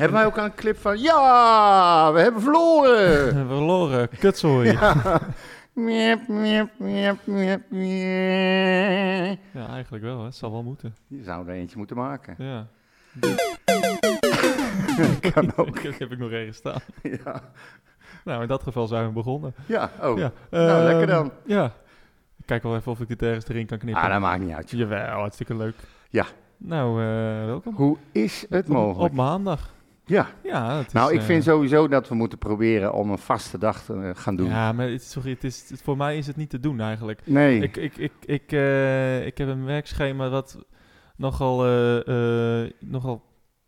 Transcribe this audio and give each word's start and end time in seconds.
Hebben 0.00 0.18
wij 0.18 0.26
ook 0.26 0.36
een 0.36 0.54
clip 0.54 0.78
van... 0.78 0.98
Ja, 1.00 2.12
we 2.12 2.20
hebben 2.20 2.42
verloren! 2.42 3.32
Verloren, 3.46 4.08
kutzooi. 4.18 4.72
Ja. 4.72 4.94
Miep, 5.72 6.28
miep, 6.28 6.70
miep, 6.78 7.26
miep, 7.26 7.60
miep. 7.70 9.38
ja, 9.52 9.68
eigenlijk 9.68 10.04
wel. 10.04 10.18
Hè. 10.18 10.24
Het 10.24 10.34
zal 10.34 10.52
wel 10.52 10.62
moeten. 10.62 10.94
Je 11.06 11.22
zou 11.22 11.48
er 11.48 11.54
eentje 11.54 11.76
moeten 11.76 11.96
maken. 11.96 12.34
Ja. 12.38 12.66
kan 15.32 15.52
ook. 15.56 15.82
Dat 15.82 15.98
heb 15.98 16.12
ik 16.12 16.18
nog 16.18 16.30
ergens 16.30 16.56
staan. 16.56 16.80
Ja, 17.02 17.40
Nou, 18.24 18.42
in 18.42 18.48
dat 18.48 18.62
geval 18.62 18.86
zijn 18.86 19.06
we 19.06 19.12
begonnen. 19.12 19.54
ja. 19.66 19.90
oh. 20.02 20.18
Ja. 20.18 20.32
Nou, 20.50 20.82
lekker 20.82 21.08
ehm, 21.08 21.22
dan. 21.22 21.32
Ja. 21.46 21.64
Ik 22.38 22.46
kijk 22.46 22.62
wel 22.62 22.76
even 22.76 22.92
of 22.92 23.00
ik 23.00 23.08
dit 23.08 23.22
ergens 23.22 23.48
erin 23.48 23.66
kan 23.66 23.78
knippen. 23.78 24.02
Ah, 24.02 24.10
dat 24.10 24.20
maakt 24.20 24.40
niet 24.40 24.54
uit. 24.54 24.70
Jawel, 24.70 25.18
hartstikke 25.18 25.56
leuk. 25.56 25.76
Ja. 26.08 26.26
Nou, 26.56 27.02
eh, 27.02 27.44
welkom. 27.44 27.74
Hoe 27.74 27.96
is 28.12 28.46
het 28.48 28.68
mogelijk? 28.68 29.10
op 29.10 29.16
maandag. 29.16 29.78
Ja. 30.10 30.28
Ja, 30.42 30.80
is, 30.86 30.92
Nou, 30.92 31.12
ik 31.12 31.18
eh, 31.20 31.24
vind 31.24 31.44
sowieso 31.44 31.88
dat 31.88 32.08
we 32.08 32.14
moeten 32.14 32.38
proberen 32.38 32.92
om 32.92 33.10
een 33.10 33.18
vaste 33.18 33.58
dag 33.58 33.82
te 33.84 33.92
eh, 33.94 34.10
gaan 34.14 34.36
doen. 34.36 34.48
Ja, 34.48 34.72
maar 34.72 34.86
het, 34.88 35.00
is- 35.00 35.10
sorry, 35.10 35.30
het 35.30 35.44
is, 35.44 35.64
het- 35.68 35.82
voor 35.82 35.96
mij 35.96 36.18
is 36.18 36.26
het 36.26 36.36
niet 36.36 36.50
te 36.50 36.60
doen 36.60 36.80
eigenlijk. 36.80 37.20
Nee. 37.24 37.60
Ik, 37.62 37.76
ik, 37.76 37.96
ik, 37.96 38.12
ik, 38.24 38.52
eh, 38.52 39.26
ik 39.26 39.38
heb 39.38 39.48
een 39.48 39.64
werkschema 39.64 40.28
wat 40.28 40.58
nogal, 41.16 41.64
eh, 41.66 42.62
eh, 42.64 42.70
nogal 42.80 43.22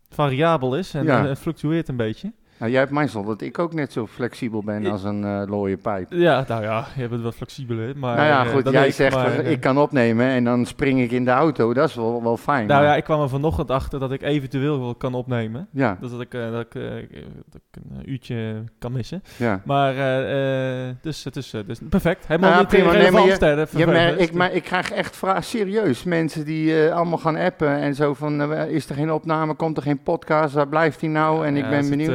variabel 0.09 0.77
is 0.77 0.93
en 0.93 1.03
Ja. 1.05 1.27
eh, 1.27 1.35
fluctueert 1.35 1.87
een 1.87 1.95
beetje. 1.97 2.33
Nou, 2.57 2.71
jij 2.71 2.79
hebt 2.81 2.91
mij 2.93 3.07
zo 3.07 3.23
dat 3.23 3.41
ik 3.41 3.59
ook 3.59 3.73
net 3.73 3.91
zo 3.91 4.07
flexibel 4.07 4.63
ben 4.63 4.85
Ik- 4.85 4.91
als 4.91 5.03
een 5.03 5.23
eh 5.23 5.41
looie 5.47 5.77
pijp. 5.77 6.05
Ja, 6.13 6.45
nou 6.47 6.63
ja, 6.63 6.85
je 6.97 7.07
bent 7.07 7.21
wat 7.21 7.35
flexibeler. 7.35 7.97
Maar, 7.97 8.15
nou 8.15 8.27
ja, 8.27 8.45
eh, 8.45 8.51
goed, 8.51 8.69
jij 8.69 8.87
ik, 8.87 8.93
zegt 8.93 9.15
maar, 9.15 9.39
eh, 9.39 9.51
ik 9.51 9.59
kan 9.59 9.77
opnemen 9.77 10.25
en 10.27 10.43
dan 10.43 10.65
spring 10.65 11.01
ik 11.01 11.11
in 11.11 11.25
de 11.25 11.31
auto. 11.31 11.73
Dat 11.73 11.89
is 11.89 11.95
wel, 11.95 12.23
wel 12.23 12.37
fijn. 12.37 12.67
Nou 12.67 12.81
maar- 12.81 12.89
ja, 12.89 12.95
ik 12.95 13.03
kwam 13.03 13.21
er 13.21 13.29
vanochtend 13.29 13.71
achter 13.71 13.99
dat 13.99 14.11
ik 14.11 14.21
eventueel 14.21 14.79
wel 14.79 14.95
kan 14.95 15.13
opnemen. 15.13 15.67
ja, 15.71 15.97
Dus 16.01 16.11
dat 16.11 16.21
ik, 16.21 16.31
dat 16.31 16.61
ik, 16.61 16.73
dat 16.73 17.61
ik 17.71 17.81
een 17.91 18.11
uurtje 18.11 18.63
kan 18.79 18.91
missen. 18.91 19.23
ja. 19.37 19.61
Maar, 19.65 19.93
dus 21.01 21.23
het 21.23 21.35
is 21.35 21.53
eh, 21.53 21.61
dus 21.67 21.79
perfect. 21.89 22.27
Helemaal 22.27 22.49
Nou, 22.49 22.61
niet 22.61 22.69
prima. 22.69 22.91
Nee, 22.91 23.11
maar 23.11 23.25
je- 23.25 23.45
hè, 23.45 24.15
dus 24.15 24.25
ik, 24.27 24.33
maar 24.33 24.53
ik 24.53 24.63
krijg 24.63 24.91
echt 24.91 25.15
vragen, 25.15 25.43
serieus, 25.43 26.03
mensen 26.03 26.45
die 26.45 26.91
allemaal 26.91 27.17
gaan 27.17 27.35
appen 27.35 27.69
en 27.79 27.95
zo 27.95 28.13
van, 28.13 28.53
is 28.53 28.89
er 28.89 28.95
geen 28.95 29.11
opname, 29.11 29.53
komt 29.53 29.77
er 29.77 29.83
geen 29.83 30.03
podcast, 30.03 30.53
waar 30.53 30.67
blijft 30.67 30.99
die 30.99 31.09
nou? 31.09 31.45
En 31.45 31.55
ik 31.57 31.69
ben 31.69 31.77
het, 31.79 31.89
benieuwd. 31.89 32.11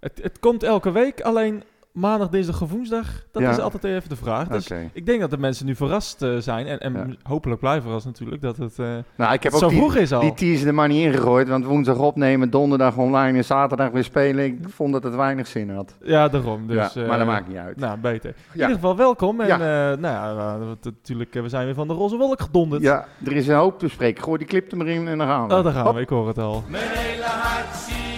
Het, 0.00 0.18
het 0.22 0.38
komt 0.38 0.62
elke 0.62 0.90
week, 0.90 1.20
alleen 1.20 1.62
maandag, 1.92 2.28
dinsdag 2.28 2.62
of 2.62 2.70
woensdag, 2.70 3.06
dat 3.32 3.42
Ja. 3.42 3.50
is 3.50 3.58
altijd 3.58 3.84
even 3.84 4.08
de 4.08 4.16
vraag. 4.16 4.48
Dus 4.48 4.70
ik 4.92 5.06
denk 5.06 5.20
dat 5.20 5.30
de 5.30 5.38
mensen 5.38 5.66
nu 5.66 5.74
verrast 5.74 6.22
eh, 6.22 6.36
zijn 6.38 6.66
en, 6.66 6.78
en 6.80 6.92
Ja. 6.92 7.06
hopelijk 7.22 7.60
blijven 7.60 7.82
verrast 7.82 8.06
natuurlijk, 8.06 8.42
dat 8.42 8.56
het, 8.56 8.78
eh, 8.78 8.86
Nou, 9.16 9.32
ik 9.32 9.42
heb 9.42 9.52
ook 9.52 9.58
zo 9.60 9.68
die, 9.68 9.78
vroeg 9.78 9.94
is 9.96 10.12
al. 10.12 10.20
die 10.20 10.34
teaser 10.34 10.66
er 10.66 10.74
maar 10.74 10.88
niet 10.88 11.04
ingegooid, 11.06 11.48
want 11.48 11.64
woensdag 11.64 11.98
opnemen, 11.98 12.50
donderdag 12.50 12.96
online 12.96 13.38
en 13.38 13.44
zaterdag 13.44 13.90
weer 13.90 14.04
spelen. 14.04 14.44
Ik 14.44 14.58
vond 14.68 14.92
dat 14.92 15.02
het 15.02 15.14
weinig 15.14 15.46
zin 15.46 15.70
had. 15.70 15.94
Ja, 16.02 16.28
daarom. 16.28 16.66
Dus, 16.66 16.92
ja, 16.94 17.02
eh, 17.02 17.08
maar 17.08 17.18
dat 17.18 17.26
maakt 17.26 17.48
niet 17.48 17.56
uit. 17.56 17.76
Nou, 17.76 17.98
beter. 17.98 18.30
In 18.30 18.34
Ja. 18.52 18.60
ieder 18.60 18.74
geval 18.74 18.96
welkom. 18.96 19.40
En 19.40 19.46
Ja. 19.46 19.54
eh, 19.92 19.98
nou 19.98 20.14
ja, 20.14 20.56
natuurlijk, 20.82 21.34
eh, 21.34 21.42
we 21.42 21.48
zijn 21.48 21.64
weer 21.64 21.74
van 21.74 21.88
de 21.88 21.94
roze 21.94 22.16
wolk 22.16 22.40
gedonderd. 22.40 22.82
Ja, 22.82 23.06
er 23.24 23.32
is 23.32 23.48
een 23.48 23.56
hoop 23.56 23.78
te 23.78 23.84
bespreken. 23.84 24.22
Gooi 24.24 24.38
die 24.38 24.46
clip 24.46 24.70
er 24.70 24.76
maar 24.76 24.86
in 24.86 25.08
en 25.08 25.18
dan 25.18 25.26
gaan 25.26 25.48
we. 25.48 25.54
Oh, 25.54 25.64
daar 25.64 25.72
gaan 25.72 25.84
Hop. 25.86 25.94
we, 25.94 26.00
ik 26.00 26.08
hoor 26.08 26.26
het 26.28 26.38
al. 26.38 26.64
Mijn 26.68 26.84
hele 26.88 27.22
hart 27.24 27.76
zie 27.76 28.13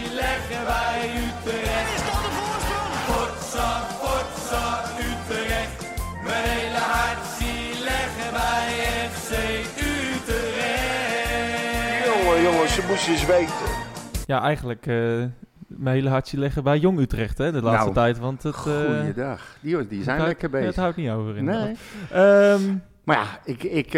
eens 13.05 13.27
weten. 13.27 13.55
Ja, 14.27 14.43
eigenlijk 14.43 14.87
eh, 14.87 14.95
mijn 15.67 15.95
hele 15.97 16.09
hartje 16.09 16.39
leggen 16.39 16.63
bij 16.65 16.79
Jong 16.79 16.99
Utrecht 16.99 17.39
hè, 17.39 17.53
de 17.53 17.63
laatste 17.63 17.83
Nou, 17.83 17.95
tijd. 17.95 18.19
Want 18.19 18.43
het, 18.43 18.55
eh, 18.55 18.63
Goeiedag. 18.63 19.57
Die, 19.61 19.87
die 19.87 20.03
zijn 20.03 20.17
lekker 20.21 20.39
houdt- 20.39 20.51
bezig. 20.51 20.67
Het 20.67 20.77
houdt 20.77 20.97
niet 20.97 21.11
over 21.11 21.37
inderdaad. 21.37 21.65
Nee. 21.65 21.77
Ehm, 22.11 22.61
Maar 23.05 23.17
ja, 23.17 23.25
ik, 23.45 23.63
ik, 23.63 23.91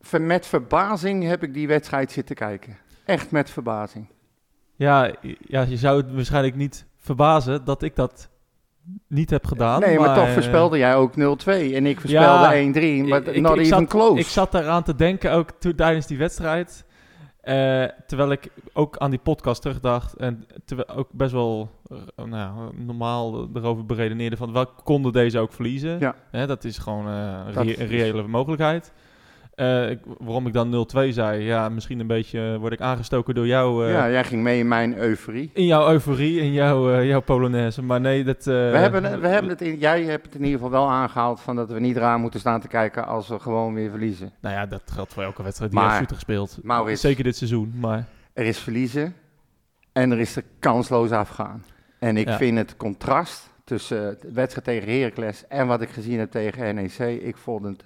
ver- 0.00 0.22
met 0.22 0.46
verbazing 0.46 1.24
heb 1.24 1.42
ik 1.42 1.54
die 1.54 1.66
wedstrijd 1.68 2.12
zitten 2.12 2.36
kijken. 2.36 2.76
Echt 3.04 3.30
met 3.30 3.50
verbazing. 3.50 4.06
ja, 4.76 5.10
ja, 5.40 5.62
je 5.62 5.76
zou 5.76 5.96
het 6.02 6.14
waarschijnlijk 6.14 6.56
niet 6.56 6.86
verbazen 6.98 7.64
dat 7.64 7.82
ik 7.82 7.96
dat 7.96 8.28
niet 9.08 9.30
heb 9.30 9.46
gedaan. 9.46 9.80
nee, 9.80 9.98
maar, 9.98 10.14
toch 10.14 10.26
eh, 10.26 10.32
voorspelde 10.32 10.78
jij 10.78 10.94
ook 10.96 11.12
0-2 11.16 11.74
en 11.74 11.86
ik 11.86 12.00
voorspelde 12.00 12.54
Ja, 12.54 12.72
1-3. 13.04 13.08
Maar 13.08 13.22
ik- 13.26 13.40
not 13.40 13.52
ik 13.54 13.58
even 13.58 13.66
zat- 13.78 13.88
close. 13.88 14.20
Ik 14.20 14.26
zat 14.26 14.54
eraan 14.54 14.82
te 14.82 14.94
denken 14.94 15.32
ook 15.32 15.50
tijdens 15.76 16.06
die 16.06 16.18
wedstrijd. 16.18 16.84
Eh, 17.42 17.84
terwijl 18.06 18.30
ik 18.30 18.50
ook 18.72 18.96
aan 18.96 19.10
die 19.10 19.18
podcast 19.18 19.62
terugdacht. 19.62 20.16
En 20.16 20.46
terwijl 20.64 20.98
ook 20.98 21.08
best 21.12 21.32
wel 21.32 21.70
eh, 21.90 21.96
nou, 22.16 22.30
ja, 22.30 22.54
normaal 22.84 23.48
erover 23.54 23.86
beredeneerde 23.86 24.36
van... 24.36 24.52
Wel 24.52 24.66
konden 24.66 25.12
deze 25.12 25.38
ook 25.38 25.52
verliezen. 25.52 25.98
Ja. 26.30 26.46
Dat 26.46 26.64
is 26.64 26.78
gewoon 26.78 27.08
eh, 27.08 27.54
Dat 27.54 27.66
een 27.66 27.74
reële 27.74 28.28
mogelijkheid. 28.28 28.92
Eh, 29.52 29.90
ik- 29.90 30.00
waarom 30.18 30.46
ik 30.46 30.52
dan 30.52 30.70
0-2 30.70 31.12
zei... 31.12 31.42
Ja, 31.42 31.68
misschien 31.68 32.00
een 32.00 32.06
beetje 32.06 32.52
eh, 32.52 32.56
word 32.58 32.72
ik 32.72 32.80
aangestoken 32.80 33.34
door 33.34 33.46
jou... 33.46 33.86
eh, 33.86 33.92
ja, 33.92 34.10
jij 34.10 34.24
ging 34.24 34.42
mee 34.42 34.58
in 34.58 34.68
mijn 34.68 34.96
euforie. 34.98 35.50
In 35.54 35.66
jouw 35.66 35.90
euforie, 35.90 36.40
in 36.40 36.52
jouw, 36.52 36.92
eh, 36.92 37.06
jouw 37.08 37.20
Polonaise. 37.20 37.82
Maar 37.82 38.00
nee, 38.00 38.24
dat... 38.24 38.38
eh, 38.38 38.44
we 38.44 38.50
hebben, 38.78 39.20
we 39.20 39.28
hebben 39.28 39.50
het 39.50 39.60
in, 39.62 39.78
jij 39.78 40.02
hebt 40.04 40.24
het 40.26 40.34
in 40.34 40.40
ieder 40.44 40.56
geval 40.60 40.70
wel 40.70 40.90
aangehaald 40.90 41.40
van 41.40 41.56
dat 41.56 41.70
we 41.70 41.80
niet 41.80 41.96
raar 41.96 42.18
moeten 42.18 42.40
staan 42.40 42.60
te 42.60 42.68
kijken 42.68 43.06
als 43.06 43.28
we 43.28 43.38
gewoon 43.38 43.74
weer 43.74 43.90
verliezen. 43.90 44.32
Nou 44.40 44.54
ja, 44.54 44.66
dat 44.66 44.82
geldt 44.92 45.12
voor 45.12 45.22
elke 45.22 45.42
wedstrijd 45.42 45.70
die 45.70 45.80
Maar- 45.80 45.98
heeft 45.98 46.12
gespeeld. 46.12 46.58
Maurits, 46.62 47.00
Zeker 47.00 47.24
dit 47.24 47.36
seizoen, 47.36 47.72
maar... 47.80 48.04
er 48.32 48.44
is 48.44 48.58
verliezen 48.58 49.14
en 49.92 50.10
er 50.10 50.18
is 50.20 50.36
er 50.36 50.44
kansloos 50.58 51.10
afgaan. 51.10 51.64
En 51.98 52.16
ik 52.16 52.28
Ja. 52.28 52.36
vind 52.36 52.58
het 52.58 52.76
contrast 52.76 53.50
tussen 53.64 54.16
de 54.20 54.32
wedstrijd 54.32 54.64
tegen 54.66 54.98
Heracles 55.00 55.46
en 55.48 55.66
wat 55.66 55.80
ik 55.80 55.88
gezien 55.90 56.18
heb 56.18 56.30
tegen 56.30 56.74
NEC, 56.74 56.98
ik 57.22 57.36
vond 57.36 57.64
het... 57.64 57.84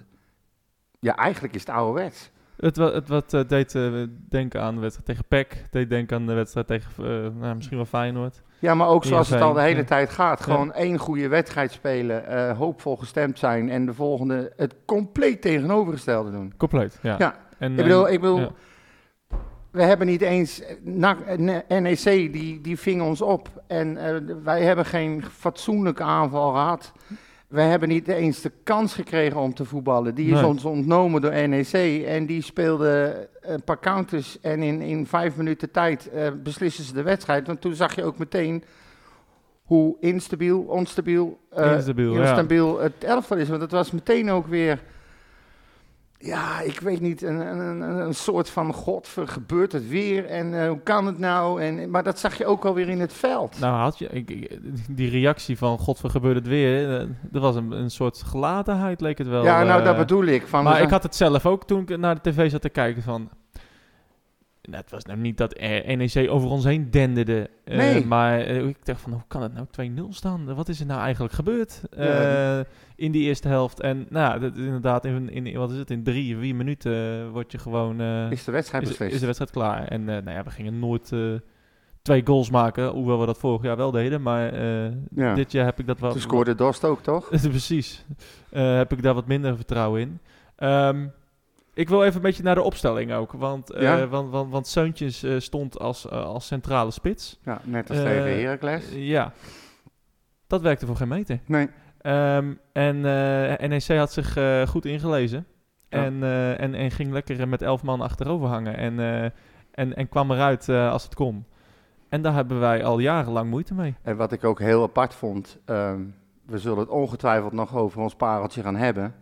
Ja, 0.99 1.15
eigenlijk 1.15 1.53
is 1.55 1.61
het 1.61 1.69
ouderwets. 1.69 2.31
Het, 2.57 2.77
wa- 2.77 2.91
het 2.93 3.07
wat 3.07 3.33
eh, 3.33 3.41
deed 3.47 3.75
eh, 3.75 3.91
denken 4.29 4.61
aan 4.61 4.75
de 4.75 4.81
wedstrijd 4.81 5.07
tegen 5.07 5.25
PEC. 5.27 5.63
Deed 5.71 5.89
denken 5.89 6.17
aan 6.17 6.25
de 6.27 6.33
wedstrijd 6.33 6.67
tegen 6.67 6.91
eh, 6.97 7.39
nou, 7.41 7.55
misschien 7.55 7.77
wel 7.77 7.85
Feyenoord. 7.85 8.41
Ja, 8.59 8.75
maar 8.75 8.87
ook 8.87 9.03
zoals 9.05 9.29
het 9.29 9.41
al 9.41 9.53
de 9.53 9.61
hele 9.61 9.79
Ja. 9.79 9.83
tijd 9.83 10.09
gaat. 10.09 10.41
Gewoon 10.41 10.73
één 10.73 10.97
goede 10.97 11.27
wedstrijd 11.27 11.71
spelen, 11.71 12.27
eh, 12.27 12.57
hoopvol 12.57 12.97
gestemd 12.97 13.39
zijn 13.39 13.69
en 13.69 13.85
de 13.85 13.93
volgende 13.93 14.53
het 14.55 14.75
compleet 14.85 15.41
tegenovergestelde 15.41 16.31
doen. 16.31 16.53
Compleet, 16.57 16.99
ja. 17.01 17.15
Ja, 17.19 17.35
En, 17.57 17.71
Ik 17.71 17.77
bedoel, 17.77 18.07
eh, 18.07 18.13
ik 18.13 18.19
bedoel 18.21 18.51
we 19.71 19.83
hebben 19.83 20.07
niet 20.07 20.21
eens... 20.21 20.61
Eh, 20.61 21.67
NEC, 21.79 22.03
die, 22.33 22.61
die 22.61 22.77
ving 22.79 23.01
ons 23.01 23.21
op. 23.21 23.63
En 23.67 23.97
eh, 23.97 24.35
wij 24.43 24.61
hebben 24.63 24.85
geen 24.85 25.23
fatsoenlijke 25.31 26.03
aanval 26.03 26.51
gehad. 26.51 26.91
We 27.47 27.61
hebben 27.61 27.89
niet 27.89 28.07
eens 28.07 28.41
de 28.41 28.51
kans 28.63 28.93
gekregen 28.93 29.39
om 29.39 29.53
te 29.53 29.65
voetballen. 29.65 30.15
Die 30.15 30.25
is 30.25 30.39
Nee. 30.39 30.45
ons 30.45 30.65
ontnomen 30.65 31.21
door 31.21 31.47
NEC. 31.47 32.03
En 32.05 32.25
die 32.25 32.41
speelde 32.41 33.27
een 33.41 33.63
paar 33.63 33.79
counters. 33.79 34.39
En 34.41 34.63
in, 34.63 34.81
in 34.81 35.05
vijf 35.05 35.35
minuten 35.35 35.71
tijd 35.71 36.09
eh, 36.09 36.27
beslissen 36.43 36.83
ze 36.83 36.93
de 36.93 37.01
wedstrijd. 37.01 37.47
Want 37.47 37.61
toen 37.61 37.73
zag 37.75 37.95
je 37.95 38.03
ook 38.03 38.17
meteen 38.17 38.63
hoe 39.63 39.97
instabiel, 39.99 40.59
onstabiel, 40.61 41.39
eh, 41.49 41.73
Instabiel, 41.73 42.13
ja. 42.13 42.21
instabiel 42.21 42.79
het 42.79 43.03
elftal 43.03 43.37
is. 43.37 43.49
Want 43.49 43.61
het 43.61 43.71
was 43.71 43.91
meteen 43.91 44.29
ook 44.31 44.47
weer... 44.47 44.81
Ja, 46.19 46.61
ik 46.61 46.79
weet 46.79 47.01
niet, 47.01 47.21
een, 47.21 47.39
een, 47.39 47.59
een, 47.59 47.81
een 47.81 48.13
soort 48.15 48.49
van 48.49 48.73
god, 48.73 49.15
gebeurt 49.25 49.71
het 49.71 49.87
weer 49.89 50.25
en 50.25 50.61
eh, 50.61 50.67
hoe 50.69 50.79
kan 50.83 51.05
het 51.05 51.17
nou? 51.19 51.61
En, 51.61 51.89
maar 51.89 52.03
dat 52.03 52.19
zag 52.19 52.37
je 52.37 52.45
ook 52.45 52.65
alweer 52.65 52.89
in 52.89 52.99
het 52.99 53.13
veld. 53.13 53.59
Nou 53.59 53.75
had 53.75 53.97
je, 53.99 54.07
ik, 54.07 54.29
ik- 54.29 54.59
die 54.89 55.09
reactie 55.09 55.57
van 55.57 55.77
god, 55.77 55.99
gebeurt 56.05 56.35
het 56.35 56.47
weer? 56.47 56.89
eh, 56.89 56.99
Er 57.33 57.39
was 57.39 57.55
een, 57.55 57.71
een 57.71 57.91
soort 57.91 58.23
gelatenheid, 58.25 59.01
leek 59.01 59.17
het 59.17 59.27
wel. 59.27 59.43
ja, 59.43 59.63
nou 59.63 59.79
eh, 59.79 59.85
dat 59.85 59.97
bedoel 59.97 60.23
ik. 60.25 60.47
Van, 60.47 60.63
Maar 60.63 60.81
ik 60.81 60.89
had 60.89 61.03
het 61.03 61.15
zelf 61.15 61.45
ook 61.45 61.67
toen 61.67 61.81
ik 61.81 61.97
naar 61.97 62.15
de 62.21 62.29
tv 62.31 62.51
zat 62.51 62.61
te 62.61 62.69
kijken 62.69 63.03
van... 63.03 63.29
Nou, 64.67 64.81
het 64.81 64.91
was 64.91 65.03
nou 65.05 65.19
niet 65.19 65.37
dat 65.37 65.59
NEC 65.85 66.29
over 66.29 66.49
ons 66.49 66.63
heen 66.63 66.91
denderde. 66.91 67.49
eh, 67.63 67.77
Nee. 67.77 68.05
Maar 68.05 68.39
eh, 68.39 68.67
ik 68.67 68.85
dacht 68.85 69.01
van, 69.01 69.11
hoe 69.11 69.21
kan 69.27 69.41
het 69.41 69.53
nou 69.53 69.65
2-0 70.09 70.09
staan? 70.09 70.55
Wat 70.55 70.69
is 70.69 70.79
er 70.79 70.85
nou 70.85 71.01
eigenlijk 71.01 71.33
gebeurd 71.33 71.81
Ja, 71.97 72.57
eh, 72.59 72.65
in 72.95 73.11
die 73.11 73.23
eerste 73.23 73.47
helft? 73.47 73.79
En 73.79 74.05
nou, 74.09 74.39
dat 74.39 74.55
is 74.57 74.63
inderdaad, 74.65 75.05
in, 75.05 75.29
in, 75.29 75.57
wat 75.57 75.71
is 75.71 75.77
het, 75.77 75.91
in 75.91 76.03
drie, 76.03 76.37
vier 76.37 76.55
minuten 76.55 77.29
word 77.31 77.51
je 77.51 77.57
gewoon... 77.57 78.01
is 78.31 78.43
de 78.43 78.51
wedstrijd 78.51 78.83
is, 78.89 78.97
is 78.97 79.19
de 79.19 79.25
wedstrijd 79.25 79.51
klaar. 79.51 79.87
En 79.87 80.03
nou 80.03 80.29
ja, 80.31 80.43
we 80.43 80.49
gingen 80.49 80.79
nooit 80.79 81.13
twee 82.01 82.21
goals 82.25 82.49
maken, 82.49 82.87
hoewel 82.89 83.19
we 83.19 83.25
dat 83.25 83.37
vorig 83.37 83.61
jaar 83.61 83.77
wel 83.77 83.91
deden. 83.91 84.21
Maar 84.21 84.61
Ja. 85.15 85.33
dit 85.33 85.51
jaar 85.51 85.65
heb 85.65 85.79
ik 85.79 85.87
dat 85.87 85.99
wel... 85.99 86.11
Toen 86.11 86.21
scoorde 86.21 86.55
Dost 86.55 86.83
ook, 86.85 87.01
toch? 87.01 87.29
Precies. 87.49 88.05
Heb 88.49 88.91
ik 88.91 89.01
daar 89.01 89.13
wat 89.13 89.27
minder 89.27 89.55
vertrouwen 89.55 90.01
in. 90.01 90.19
Ehm, 90.55 91.05
ik 91.77 91.89
wil 91.89 92.03
even 92.03 92.15
een 92.15 92.21
beetje 92.21 92.43
naar 92.43 92.55
de 92.55 92.61
opstelling 92.61 93.13
ook. 93.13 93.31
Want, 93.31 93.71
Ja? 93.77 94.07
want, 94.07 94.29
want, 94.29 94.51
want 94.51 94.67
Seuntjes 94.67 95.23
eh, 95.23 95.39
stond 95.39 95.79
als, 95.79 96.09
eh, 96.09 96.23
als 96.25 96.47
centrale 96.47 96.91
spits. 96.91 97.39
Ja, 97.43 97.61
net 97.63 97.89
als 97.89 97.99
tegen 97.99 98.39
Heracles. 98.39 98.85
ja. 98.93 99.31
Dat 100.47 100.61
werkte 100.61 100.85
voor 100.85 100.95
geen 100.95 101.07
meter. 101.07 101.39
Nee, 101.45 101.69
Ehm, 102.01 102.53
en 102.73 103.01
NEC 103.69 103.87
had 103.97 104.11
zich 104.11 104.37
goed 104.69 104.85
ingelezen. 104.85 105.45
Ja. 105.89 106.03
En, 106.03 106.23
en, 106.57 106.73
en 106.75 106.91
ging 106.91 107.11
lekker 107.11 107.47
met 107.47 107.61
elf 107.61 107.83
man 107.83 108.01
achterover 108.01 108.47
hangen. 108.47 108.77
En, 108.77 108.99
en, 109.71 109.95
en 109.95 110.09
kwam 110.09 110.31
eruit 110.31 110.69
als 110.69 111.03
het 111.03 111.15
kon. 111.15 111.45
En 112.09 112.21
daar 112.21 112.33
hebben 112.33 112.59
wij 112.59 112.83
al 112.83 112.99
jarenlang 112.99 113.49
moeite 113.49 113.73
mee. 113.73 113.95
En 114.01 114.17
wat 114.17 114.31
ik 114.31 114.43
ook 114.43 114.59
heel 114.59 114.83
apart 114.83 115.13
vond, 115.13 115.57
ehm, 115.65 116.01
we 116.45 116.57
zullen 116.57 116.77
het 116.79 116.89
ongetwijfeld 116.89 117.53
nog 117.53 117.75
over 117.75 118.01
ons 118.01 118.15
pareltje 118.15 118.61
gaan 118.61 118.75
hebben. 118.75 119.15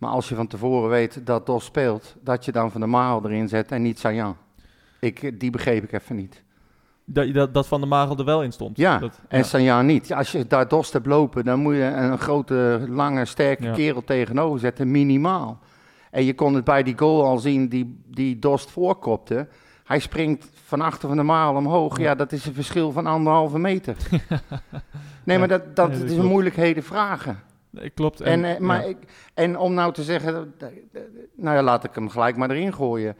Maar 0.00 0.10
als 0.10 0.28
je 0.28 0.34
van 0.34 0.46
tevoren 0.46 0.88
weet 0.90 1.26
dat 1.26 1.46
DOS 1.46 1.64
speelt, 1.64 2.16
dat 2.20 2.44
je 2.44 2.52
dan 2.52 2.70
Van 2.70 2.80
der 2.80 2.90
Marel 2.90 3.24
erin 3.24 3.48
zet 3.48 3.72
en 3.72 3.82
niet 3.82 3.98
Sajan. 3.98 4.36
Ik, 5.00 5.40
die 5.40 5.50
begreep 5.50 5.82
ik 5.82 5.92
even 5.92 6.16
niet. 6.16 6.42
Dat, 7.04 7.34
dat, 7.34 7.54
dat 7.54 7.66
Van 7.66 7.80
der 7.80 7.88
Marel 7.88 8.16
er 8.18 8.24
wel 8.24 8.42
in 8.42 8.52
stond. 8.52 8.76
Ja, 8.76 8.98
Dat, 8.98 9.20
en 9.28 9.62
ja. 9.62 9.82
Niet. 9.82 10.12
Als 10.12 10.32
je 10.32 10.46
daar 10.46 10.68
Dost 10.68 10.92
hebt 10.92 11.06
lopen, 11.06 11.44
dan 11.44 11.60
moet 11.60 11.74
je 11.74 11.82
een 11.82 12.18
grote, 12.18 12.84
lange, 12.88 13.24
sterke 13.24 13.64
Ja. 13.64 13.72
kerel 13.72 14.04
tegenover 14.04 14.58
zetten, 14.58 14.90
minimaal. 14.90 15.58
En 16.10 16.24
je 16.24 16.34
kon 16.34 16.54
het 16.54 16.64
bij 16.64 16.82
die 16.82 16.98
goal 16.98 17.24
al 17.24 17.38
zien 17.38 17.68
die, 17.68 18.02
die 18.06 18.38
Dost 18.38 18.70
voorkopte. 18.70 19.48
Hij 19.84 19.98
springt 19.98 20.48
van 20.64 20.80
achter 20.80 21.08
van 21.08 21.16
de 21.16 21.22
maal 21.22 21.54
omhoog. 21.54 21.98
Ja, 21.98 22.14
dat 22.14 22.32
is 22.32 22.46
een 22.46 22.54
verschil 22.54 22.92
van 22.92 23.06
anderhalve 23.06 23.58
meter. 23.58 23.96
nee, 25.24 25.38
maar 25.38 25.48
dat, 25.48 25.76
dat, 25.76 25.90
is 25.90 26.16
een 26.16 26.26
moeilijkheden 26.26 26.82
vragen. 26.82 27.38
Klopt. 27.94 28.20
En, 28.20 28.44
eh, 28.44 28.58
maar 28.58 28.80
ja. 28.80 28.86
ik, 28.88 28.96
en 29.34 29.58
om 29.58 29.74
nou 29.74 29.92
te 29.92 30.02
zeggen, 30.02 30.54
eh, 30.58 30.66
eh, 30.66 31.00
nou 31.36 31.56
ja, 31.56 31.62
laat 31.62 31.84
ik 31.84 31.94
hem 31.94 32.08
gelijk 32.08 32.36
maar 32.36 32.50
erin 32.50 32.74
gooien. 32.74 33.16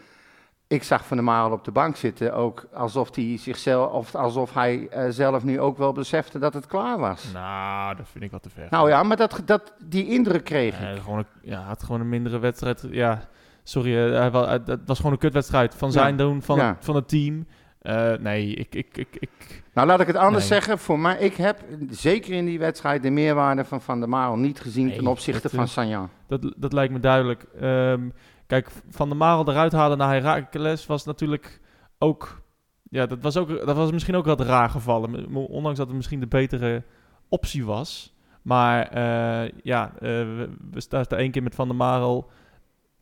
Ik 0.67 0.83
zag 0.83 1.07
Van 1.07 1.17
der 1.17 1.27
Marel 1.27 1.53
op 1.53 1.65
de 1.65 1.71
bank 1.71 1.97
zitten, 1.97 2.35
ook 2.35 2.67
alsof 2.73 3.15
hij 3.15 3.37
zichzelf, 3.39 3.93
of 3.93 4.15
alsof 4.15 4.55
hij 4.55 4.89
zelf 5.09 5.45
nu 5.45 5.61
ook 5.61 5.79
wel 5.79 5.93
besefte 5.93 6.39
dat 6.39 6.55
het 6.55 6.67
klaar 6.67 6.99
was. 6.99 7.33
Nou, 7.33 7.97
dat 7.97 8.09
vind 8.09 8.25
ik 8.25 8.31
wat 8.31 8.43
te 8.43 8.51
ver. 8.51 8.67
Nou 8.71 8.89
ja, 8.89 9.03
maar 9.03 9.17
dat, 9.17 9.43
dat, 9.45 9.73
die 9.85 10.07
indruk 10.09 10.45
kreeg 10.45 10.75
ik. 10.81 10.81
Eh, 10.97 11.03
gewoon 11.03 11.19
een, 11.19 11.27
ja, 11.43 11.61
had 11.61 11.83
gewoon 11.83 12.01
een 12.01 12.09
mindere 12.09 12.39
wedstrijd. 12.39 12.87
Ja, 12.91 13.23
sorry, 13.63 13.95
het 13.95 14.81
was 14.87 14.97
gewoon 14.97 15.13
een 15.13 15.19
kutwedstrijd 15.19 15.75
van 15.75 15.93
zijn 15.93 16.11
Ja. 16.17 16.17
doen, 16.25 16.43
van, 16.43 16.57
Ja. 16.57 16.77
van 16.81 16.95
het 16.95 17.09
team. 17.09 17.47
Eh, 17.81 18.13
nee, 18.13 18.55
ik, 18.55 18.75
ik, 18.75 18.97
ik, 18.97 19.17
ik, 19.19 19.63
Nou, 19.75 19.87
laat 19.87 20.01
ik 20.01 20.07
het 20.07 20.17
anders 20.17 20.49
Nee. 20.49 20.53
zeggen. 20.59 20.79
Voor 20.79 20.99
mij, 20.99 21.19
ik 21.19 21.35
heb 21.35 21.65
zeker 21.91 22.33
in 22.35 22.45
die 22.45 22.59
wedstrijd 22.59 23.03
de 23.03 23.11
meerwaarde 23.11 23.65
van 23.65 23.81
Van 23.81 24.01
der 24.01 24.09
Marel 24.09 24.37
niet 24.37 24.61
gezien 24.61 24.87
Nee, 24.87 24.97
ten 24.97 25.07
opzichte 25.07 25.43
dat, 25.43 25.51
van 25.51 25.65
eh, 25.65 25.69
Sanjan. 25.71 26.09
dat, 26.27 26.55
dat 26.57 26.73
lijkt 26.73 26.93
me 26.93 27.01
duidelijk. 27.01 27.43
Ehm, 27.61 28.09
kijk, 28.47 28.69
Van 28.91 29.09
der 29.09 29.17
Marel 29.19 29.49
eruit 29.49 29.73
halen 29.73 29.99
naar 29.99 30.13
Herakles 30.15 30.87
was 30.87 31.05
natuurlijk 31.05 31.61
ook... 31.99 32.43
Ja, 32.91 33.07
dat 33.07 33.19
was, 33.21 33.37
ook, 33.37 33.49
dat 33.67 33.77
was 33.77 33.93
misschien 33.93 34.17
ook 34.17 34.25
wat 34.27 34.41
raar 34.41 34.71
gevallen. 34.71 35.35
Ondanks 35.35 35.79
dat 35.79 35.87
het 35.87 35.97
misschien 35.97 36.21
de 36.21 36.27
betere 36.27 36.83
optie 37.29 37.65
was. 37.65 38.15
Maar 38.43 38.89
eh, 38.89 39.53
ja, 39.63 39.93
we, 39.99 40.49
we 40.71 40.81
staan 40.81 41.05
er 41.09 41.19
één 41.19 41.31
keer 41.31 41.43
met 41.43 41.55
Van 41.55 41.69
der 41.69 41.77
Marel. 41.77 42.31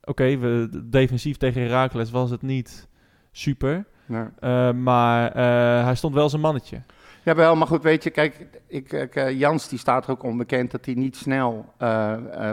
Oké, 0.04 0.36
we 0.38 0.68
defensief 0.84 1.36
tegen 1.36 1.62
Herakles 1.62 2.10
was 2.10 2.30
het 2.30 2.42
niet 2.42 2.88
super. 3.32 3.86
Ja. 4.08 4.30
Eh, 4.40 4.72
maar 4.74 5.32
eh, 5.32 5.84
hij 5.84 5.94
stond 5.94 6.14
wel 6.14 6.28
zijn 6.28 6.42
mannetje. 6.42 6.82
Jawel, 7.24 7.56
maar 7.56 7.66
goed, 7.66 7.82
weet 7.82 8.02
je, 8.04 8.10
kijk, 8.10 8.46
ik, 8.66 8.92
ik, 8.92 9.14
eh, 9.14 9.38
Jans 9.38 9.68
die 9.68 9.78
staat 9.78 10.04
er 10.04 10.10
ook 10.10 10.22
onbekend 10.22 10.70
dat 10.70 10.84
hij 10.84 10.94
niet 10.94 11.16
snel 11.16 11.72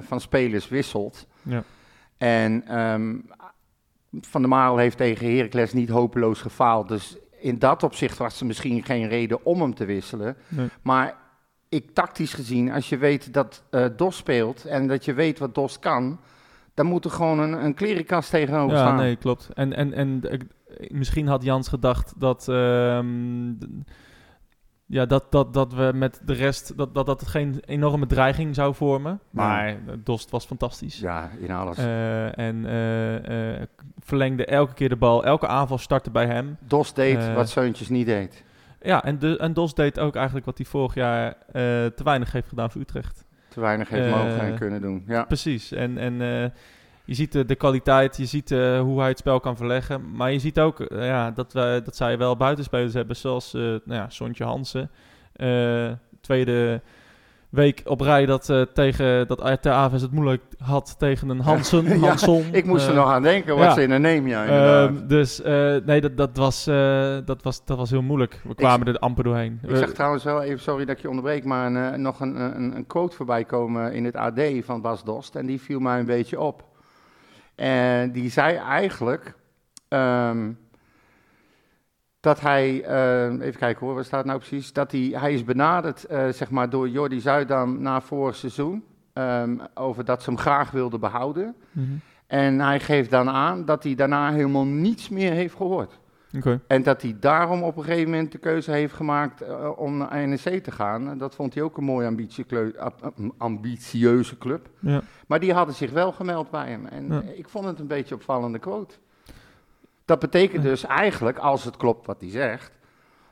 van 0.01 0.19
spelers 0.21 0.67
wisselt. 0.67 1.27
Ja. 1.41 1.63
En 2.17 2.63
ehm, 2.67 3.15
Van 4.21 4.41
der 4.41 4.49
Marel 4.49 4.77
heeft 4.77 4.97
tegen 4.97 5.35
Heracles 5.35 5.73
niet 5.73 5.89
hopeloos 5.89 6.41
gefaald. 6.41 6.87
Dus 6.87 7.17
in 7.39 7.59
dat 7.59 7.83
opzicht 7.83 8.17
was 8.17 8.39
er 8.39 8.45
misschien 8.45 8.83
geen 8.83 9.07
reden 9.07 9.45
om 9.45 9.61
hem 9.61 9.73
te 9.75 9.85
wisselen. 9.85 10.35
Nee. 10.47 10.67
Maar 10.81 11.15
ik 11.69 11.91
tactisch 11.93 12.33
gezien, 12.33 12.71
als 12.71 12.89
je 12.89 12.97
weet 12.97 13.33
dat 13.33 13.63
Dos 13.95 14.17
speelt 14.17 14.65
en 14.65 14.87
dat 14.87 15.05
je 15.05 15.13
weet 15.13 15.39
wat 15.39 15.55
Dos 15.55 15.79
kan, 15.79 16.19
dan 16.73 16.85
moet 16.85 17.05
er 17.05 17.11
gewoon 17.11 17.39
een, 17.39 17.65
een 17.65 17.73
klerenkast 17.73 18.29
tegenover 18.29 18.75
Ja, 18.77 18.81
staan. 18.83 18.95
nee, 18.95 19.15
klopt. 19.15 19.49
En, 19.53 19.73
en, 19.73 19.93
en 19.93 20.21
ik- 20.31 20.45
misschien 20.87 21.27
had 21.27 21.43
Jans 21.43 21.67
gedacht 21.67 22.13
dat, 22.17 22.47
ehm, 22.47 23.53
ja, 24.87 25.05
dat, 25.05 25.31
dat, 25.31 25.53
dat 25.53 25.73
we 25.73 25.91
met 25.95 26.21
de 26.25 26.33
rest, 26.33 26.77
dat, 26.77 26.93
dat 26.93 27.05
dat 27.05 27.19
het 27.19 27.29
geen 27.29 27.61
enorme 27.65 28.05
dreiging 28.05 28.55
zou 28.55 28.75
vormen. 28.75 29.19
Maar 29.29 29.67
eh, 29.67 29.75
Dost 30.03 30.29
was 30.29 30.45
fantastisch. 30.45 30.99
Ja, 30.99 31.29
in 31.39 31.51
alles. 31.51 31.77
Eh, 31.77 32.37
en 32.37 32.65
eh, 32.65 33.61
verlengde 33.99 34.45
elke 34.45 34.73
keer 34.73 34.89
de 34.89 34.95
bal. 34.95 35.25
Elke 35.25 35.47
aanval 35.47 35.77
startte 35.77 36.11
bij 36.11 36.25
hem. 36.25 36.57
Dos 36.67 36.93
deed 36.93 37.33
wat 37.33 37.49
Seuntjes 37.49 37.89
niet 37.89 38.05
deed. 38.05 38.43
Ja, 38.81 39.03
en, 39.03 39.19
de, 39.19 39.37
en 39.37 39.53
Dos 39.53 39.73
deed 39.73 39.99
ook 39.99 40.15
eigenlijk 40.15 40.45
wat 40.45 40.57
hij 40.57 40.65
vorig 40.65 40.93
jaar 40.93 41.35
te 41.95 42.03
weinig 42.03 42.31
heeft 42.31 42.47
gedaan 42.47 42.71
voor 42.71 42.81
Utrecht. 42.81 43.25
Te 43.47 43.59
weinig 43.59 43.89
heeft 43.89 44.09
mogen 44.09 44.39
en 44.39 44.57
kunnen 44.57 44.81
doen. 44.81 45.03
Ja. 45.07 45.23
Precies. 45.23 45.71
En, 45.71 45.97
en 45.97 46.21
je 47.05 47.13
ziet 47.13 47.31
de, 47.31 47.45
de 47.45 47.55
kwaliteit, 47.55 48.17
je 48.17 48.25
ziet 48.25 48.51
eh, 48.51 48.79
hoe 48.79 48.99
hij 48.99 49.09
het 49.09 49.17
spel 49.17 49.39
kan 49.39 49.57
verleggen. 49.57 50.15
Maar 50.15 50.31
je 50.31 50.39
ziet 50.39 50.59
ook 50.59 50.79
eh, 50.79 51.05
ja, 51.05 51.31
dat, 51.31 51.53
wij, 51.53 51.81
dat 51.81 51.95
zij 51.95 52.17
wel 52.17 52.37
buitenspelers 52.37 52.93
hebben, 52.93 53.15
zoals 53.15 53.53
eh 53.53 53.61
nou 53.61 53.81
ja, 53.85 54.09
Sontje 54.09 54.43
Hansen. 54.43 54.89
Eh, 55.33 55.91
tweede 56.21 56.81
week 57.55 57.81
op 57.85 58.01
rij 58.01 58.25
dat, 58.25 58.49
eh, 58.49 58.61
tegen, 58.61 59.27
dat 59.27 59.65
Aves 59.65 60.01
het 60.01 60.11
moeilijk 60.11 60.43
had 60.57 60.95
tegen 60.99 61.29
een 61.29 61.39
Hansen. 61.39 61.83
Ja, 61.99 62.07
Hanson. 62.07 62.43
Ik 62.51 62.65
moest 62.65 62.85
er 62.85 62.91
Eh, 62.91 62.97
nog 62.97 63.09
aan 63.11 63.21
denken, 63.21 63.55
wat 63.55 63.63
ja. 63.63 63.73
ze 63.73 63.81
in 63.81 63.91
een 63.91 64.01
neem, 64.01 64.27
ja. 64.27 64.45
Ehm, 64.45 65.07
dus 65.07 65.41
eh, 65.41 65.75
nee, 65.85 66.01
dat, 66.01 66.17
dat, 66.17 66.37
was, 66.37 66.67
eh, 66.67 67.17
dat, 67.25 67.43
was, 67.43 67.65
dat 67.65 67.77
was 67.77 67.89
heel 67.89 68.01
moeilijk. 68.01 68.41
We 68.43 68.55
kwamen 68.55 68.87
er 68.87 68.97
amper 68.99 69.23
doorheen. 69.23 69.59
ik 69.67 69.75
zag 69.75 69.89
trouwens 69.91 70.23
wel 70.23 70.41
even, 70.41 70.59
sorry 70.59 70.85
dat 70.85 70.95
ik 70.95 71.01
je 71.01 71.09
onderbreek, 71.09 71.43
maar 71.43 71.91
eh, 71.93 71.97
nog 71.99 72.19
een, 72.19 72.35
een, 72.41 72.75
een 72.75 72.87
quote 72.87 73.15
voorbij 73.15 73.43
komen 73.43 73.93
in 73.93 74.05
het 74.05 74.15
AD 74.15 74.41
van 74.61 74.81
Bas 74.81 75.03
Dost. 75.03 75.35
En 75.35 75.45
die 75.45 75.61
viel 75.61 75.79
mij 75.79 75.99
een 75.99 76.05
beetje 76.05 76.39
op. 76.39 76.63
En 77.55 78.11
die 78.11 78.29
zei 78.29 78.55
eigenlijk 78.55 79.33
ehm, 79.87 80.51
dat 82.19 82.41
hij, 82.41 82.83
eh, 82.83 83.23
even 83.47 83.59
kijken 83.59 83.85
hoor, 83.85 83.95
waar 83.95 84.05
staat 84.05 84.25
nou 84.25 84.37
precies? 84.39 84.73
Dat 84.73 84.91
hij, 84.91 85.11
hij 85.13 85.33
is 85.33 85.43
benaderd 85.43 86.03
eh, 86.05 86.27
zeg 86.29 86.49
maar 86.49 86.69
door 86.69 86.89
Jordi 86.89 87.19
Zuidam 87.19 87.81
na 87.81 88.01
vorig 88.01 88.35
seizoen. 88.35 88.83
ehm, 89.13 89.57
over 89.73 90.05
dat 90.05 90.23
ze 90.23 90.29
hem 90.29 90.39
graag 90.39 90.71
wilden 90.71 90.99
behouden. 90.99 91.55
Mhm. 91.71 91.85
En 92.27 92.59
hij 92.59 92.79
geeft 92.79 93.09
dan 93.09 93.29
aan 93.29 93.65
dat 93.65 93.83
hij 93.83 93.95
daarna 93.95 94.31
helemaal 94.31 94.65
niets 94.65 95.09
meer 95.09 95.31
heeft 95.31 95.55
gehoord. 95.55 95.99
En 96.67 96.83
dat 96.83 97.01
hij 97.01 97.17
daarom 97.19 97.63
op 97.63 97.77
een 97.77 97.83
gegeven 97.83 98.09
moment 98.11 98.31
de 98.31 98.37
keuze 98.37 98.71
heeft 98.71 98.93
gemaakt 98.93 99.41
eh, 99.41 99.71
om 99.75 99.97
naar 99.97 100.27
NEC 100.27 100.63
te 100.63 100.71
gaan. 100.71 101.09
En 101.09 101.17
Dat 101.17 101.35
vond 101.35 101.53
hij 101.53 101.63
ook 101.63 101.77
een 101.77 101.83
mooie 101.83 102.07
ambitieuze 103.37 104.37
club. 104.37 104.69
Ja. 104.79 105.01
Maar 105.27 105.39
die 105.39 105.53
hadden 105.53 105.75
zich 105.75 105.91
wel 105.91 106.11
gemeld 106.11 106.49
bij 106.49 106.69
hem. 106.69 106.85
En 106.85 107.07
Ja. 107.07 107.21
ik 107.21 107.49
vond 107.49 107.65
het 107.65 107.79
een 107.79 107.87
beetje 107.87 108.15
opvallende 108.15 108.59
quote. 108.59 108.95
Dat 110.05 110.19
betekent 110.19 110.63
Ja. 110.63 110.69
dus 110.69 110.85
eigenlijk, 110.85 111.37
als 111.37 111.63
het 111.63 111.77
klopt 111.77 112.05
wat 112.05 112.21
hij 112.21 112.29
zegt, 112.29 112.71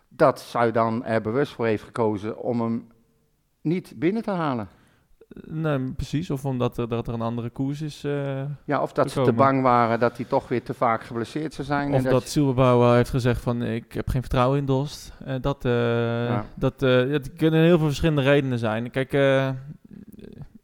dat 0.07 0.39
Zuidam 0.39 1.01
er 1.01 1.21
bewust 1.21 1.53
voor 1.53 1.65
heeft 1.65 1.83
gekozen 1.83 2.37
om 2.37 2.61
hem 2.61 2.87
niet 3.61 3.93
binnen 3.95 4.21
te 4.23 4.31
halen. 4.31 4.67
Nee, 5.47 5.91
precies. 5.95 6.29
Of 6.31 6.45
omdat 6.45 6.77
er, 6.77 6.87
dat 6.89 7.07
er 7.07 7.13
een 7.13 7.21
andere 7.21 7.49
koers 7.49 7.81
is. 7.81 8.03
eh, 8.03 8.41
Ja, 8.65 8.81
of 8.81 8.93
dat 8.93 9.11
ze 9.11 9.21
te 9.21 9.33
bang 9.33 9.61
waren 9.61 9.99
dat 9.99 10.17
hij 10.17 10.25
toch 10.25 10.47
weer 10.47 10.63
te 10.63 10.73
vaak 10.73 11.03
geblesseerd 11.03 11.53
zou 11.53 11.67
zijn. 11.67 11.87
Of 11.89 11.95
en 11.95 12.03
dat 12.03 12.33
je- 12.33 12.91
heeft 12.95 13.09
gezegd 13.09 13.41
van 13.41 13.61
ik 13.63 13.93
heb 13.93 14.09
geen 14.09 14.21
vertrouwen 14.21 14.57
in 14.59 14.65
Dost. 14.65 15.13
Eh, 15.25 15.35
dat, 15.41 15.65
eh 15.65 15.71
Ja. 16.27 16.45
dat, 16.55 16.79
dat 16.79 17.33
kunnen 17.33 17.63
heel 17.63 17.77
veel 17.77 17.87
verschillende 17.87 18.21
redenen 18.21 18.59
zijn. 18.59 18.91
Kijk, 18.91 19.11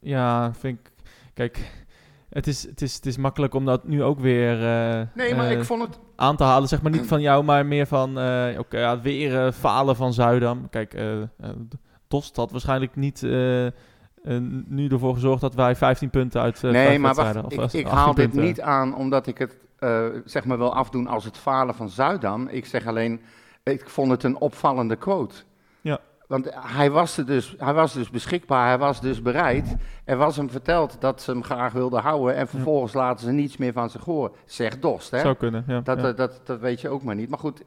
ja, 0.00 0.52
vind 0.54 0.78
ik... 0.78 0.90
Kijk, 1.34 1.84
het 2.28 2.46
is, 2.46 2.62
het, 2.62 2.82
is, 2.82 2.94
het 2.94 3.06
is 3.06 3.16
makkelijk 3.16 3.54
om 3.54 3.64
dat 3.64 3.88
nu 3.88 4.02
ook 4.02 4.20
weer 4.20 4.56
Nee, 5.14 5.34
maar 5.34 5.50
ik 5.52 5.64
vond 5.64 5.82
het... 5.82 5.98
aan 6.16 6.36
te 6.36 6.44
halen. 6.44 6.68
Zeg 6.68 6.82
maar 6.82 6.92
niet 6.92 7.06
van 7.06 7.20
jou, 7.20 7.44
maar 7.44 7.66
meer 7.66 7.86
van... 7.86 8.10
oké, 8.58 8.78
ja, 8.78 9.00
weer 9.00 9.52
falen 9.52 9.96
van 9.96 10.12
Zuidam. 10.12 10.68
Kijk, 10.70 10.96
Dost 12.08 12.36
had 12.36 12.50
waarschijnlijk 12.50 12.96
niet... 12.96 13.26
eh, 14.24 14.36
nu 14.66 14.88
ervoor 14.88 15.14
gezorgd 15.14 15.40
dat 15.40 15.54
wij 15.54 15.76
15 15.76 16.10
punten 16.10 16.40
uit 16.40 16.64
eh 16.64 16.70
Nee, 16.70 16.98
maar 16.98 17.14
wedstrijden... 17.14 17.42
wacht, 17.42 17.56
of, 17.56 17.74
ik, 17.74 17.80
ik 17.80 17.86
18 17.86 17.98
haal 17.98 18.14
dit 18.14 18.32
niet 18.32 18.60
aan 18.60 18.94
omdat 18.94 19.26
ik 19.26 19.38
het 19.38 19.56
eh, 19.80 20.06
zeg 20.24 20.44
maar 20.44 20.58
wil 20.58 20.74
afdoen 20.74 21.06
als 21.06 21.24
het 21.24 21.36
falen 21.36 21.74
van 21.74 21.88
Zuidam. 21.88 22.48
Ik 22.48 22.66
zeg 22.66 22.86
alleen, 22.86 23.20
ik 23.62 23.88
vond 23.88 24.10
het 24.10 24.22
een 24.22 24.36
opvallende 24.36 24.96
quote. 24.96 25.36
Ja. 25.80 26.00
Want 26.26 26.48
hij 26.54 26.90
was, 26.90 27.16
er 27.16 27.26
dus, 27.26 27.54
hij 27.58 27.74
was 27.74 27.92
dus 27.92 28.10
beschikbaar, 28.10 28.66
hij 28.66 28.78
was 28.78 29.00
dus 29.00 29.22
bereid. 29.22 29.76
Er 30.04 30.16
was 30.16 30.36
hem 30.36 30.50
verteld 30.50 30.96
dat 31.00 31.22
ze 31.22 31.30
hem 31.30 31.42
graag 31.42 31.72
wilden 31.72 32.00
houden 32.00 32.36
en 32.36 32.48
vervolgens 32.48 32.92
laten 32.92 33.26
ze 33.26 33.32
niets 33.32 33.56
meer 33.56 33.72
van 33.72 33.90
zich 33.90 34.04
horen. 34.04 34.32
Zegt 34.44 34.82
Dost, 34.82 35.10
hè? 35.10 35.20
Zou 35.20 35.34
kunnen, 35.34 35.64
ja. 35.66 35.80
Dat, 35.80 36.00
ja. 36.00 36.08
eh, 36.08 36.16
dat, 36.16 36.40
dat 36.44 36.60
weet 36.60 36.80
je 36.80 36.88
ook 36.88 37.02
maar 37.02 37.14
niet. 37.14 37.28
Maar 37.28 37.38
goed, 37.38 37.62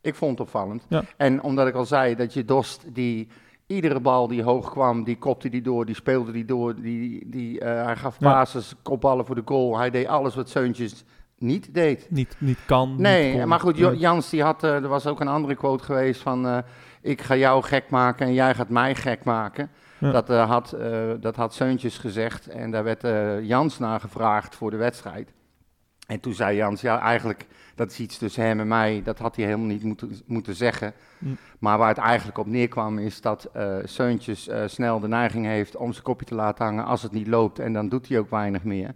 ik 0.00 0.14
vond 0.14 0.30
het 0.30 0.40
opvallend. 0.40 0.86
Ja. 0.88 1.02
En 1.16 1.42
omdat 1.42 1.66
ik 1.66 1.74
al 1.74 1.84
zei 1.84 2.14
dat 2.14 2.34
je 2.34 2.44
Dost, 2.44 2.84
die 2.94 3.28
iedere 3.74 4.00
bal 4.00 4.28
die 4.28 4.42
hoog 4.42 4.70
kwam, 4.70 5.04
die 5.04 5.18
kopte 5.18 5.48
die 5.48 5.62
door, 5.62 5.86
die 5.86 5.94
speelde 5.94 6.32
die 6.32 6.44
door, 6.44 6.74
die, 6.74 7.30
die, 7.30 7.60
eh, 7.60 7.84
hij 7.84 7.96
gaf 7.96 8.16
Ja. 8.18 8.32
passes, 8.32 8.74
kopballen 8.82 9.26
voor 9.26 9.34
de 9.34 9.42
goal. 9.44 9.78
Hij 9.78 9.90
deed 9.90 10.06
alles 10.06 10.34
wat 10.34 10.48
Seuntjes 10.48 11.04
niet 11.38 11.74
deed. 11.74 12.06
niet, 12.10 12.36
niet 12.38 12.58
kan. 12.66 12.94
Nee, 12.98 13.34
niet 13.34 13.44
maar 13.46 13.60
goed. 13.60 13.76
Jans 13.76 14.30
die 14.30 14.42
had, 14.42 14.64
eh, 14.64 14.74
er 14.74 14.88
was 14.88 15.06
ook 15.06 15.20
een 15.20 15.28
andere 15.28 15.54
quote 15.54 15.84
geweest 15.84 16.20
van, 16.20 16.46
eh, 16.46 16.58
ik 17.02 17.20
ga 17.22 17.36
jou 17.36 17.62
gek 17.62 17.90
maken 17.90 18.26
en 18.26 18.32
jij 18.34 18.54
gaat 18.54 18.68
mij 18.68 18.94
gek 18.94 19.24
maken. 19.24 19.70
Ja. 19.98 20.10
Dat, 20.10 20.28
had, 20.28 20.76
dat 21.20 21.36
had 21.36 21.54
Seuntjes 21.54 21.98
gezegd 21.98 22.48
en 22.48 22.70
daar 22.70 22.84
werd 22.84 23.02
Jans 23.46 23.78
naar 23.78 24.00
gevraagd 24.00 24.54
voor 24.54 24.70
de 24.70 24.76
wedstrijd. 24.76 25.32
En 26.06 26.20
toen 26.20 26.32
zei 26.34 26.56
Jans, 26.56 26.80
ja 26.80 27.00
eigenlijk, 27.00 27.46
dat 27.74 27.90
is 27.90 27.98
iets 27.98 28.18
tussen 28.18 28.44
hem 28.44 28.60
en 28.60 28.68
mij, 28.68 29.02
dat 29.04 29.18
had 29.18 29.36
hij 29.36 29.44
helemaal 29.44 29.66
niet 29.66 29.82
moeten, 29.82 30.12
moeten 30.26 30.54
zeggen. 30.54 30.92
Hm. 31.18 31.26
Maar 31.58 31.78
waar 31.78 31.88
het 31.88 31.98
eigenlijk 31.98 32.38
op 32.38 32.46
neerkwam 32.46 32.98
is 32.98 33.20
dat 33.20 33.48
eh 33.52 33.76
Seuntjes 33.84 34.48
eh, 34.48 34.62
snel 34.66 35.00
de 35.00 35.08
neiging 35.08 35.46
heeft 35.46 35.76
om 35.76 35.92
zijn 35.92 36.04
kopje 36.04 36.26
te 36.26 36.34
laten 36.34 36.64
hangen 36.64 36.84
als 36.84 37.02
het 37.02 37.12
niet 37.12 37.26
loopt. 37.26 37.58
En 37.58 37.72
dan 37.72 37.88
doet 37.88 38.08
hij 38.08 38.18
ook 38.18 38.30
weinig 38.30 38.64
meer. 38.64 38.94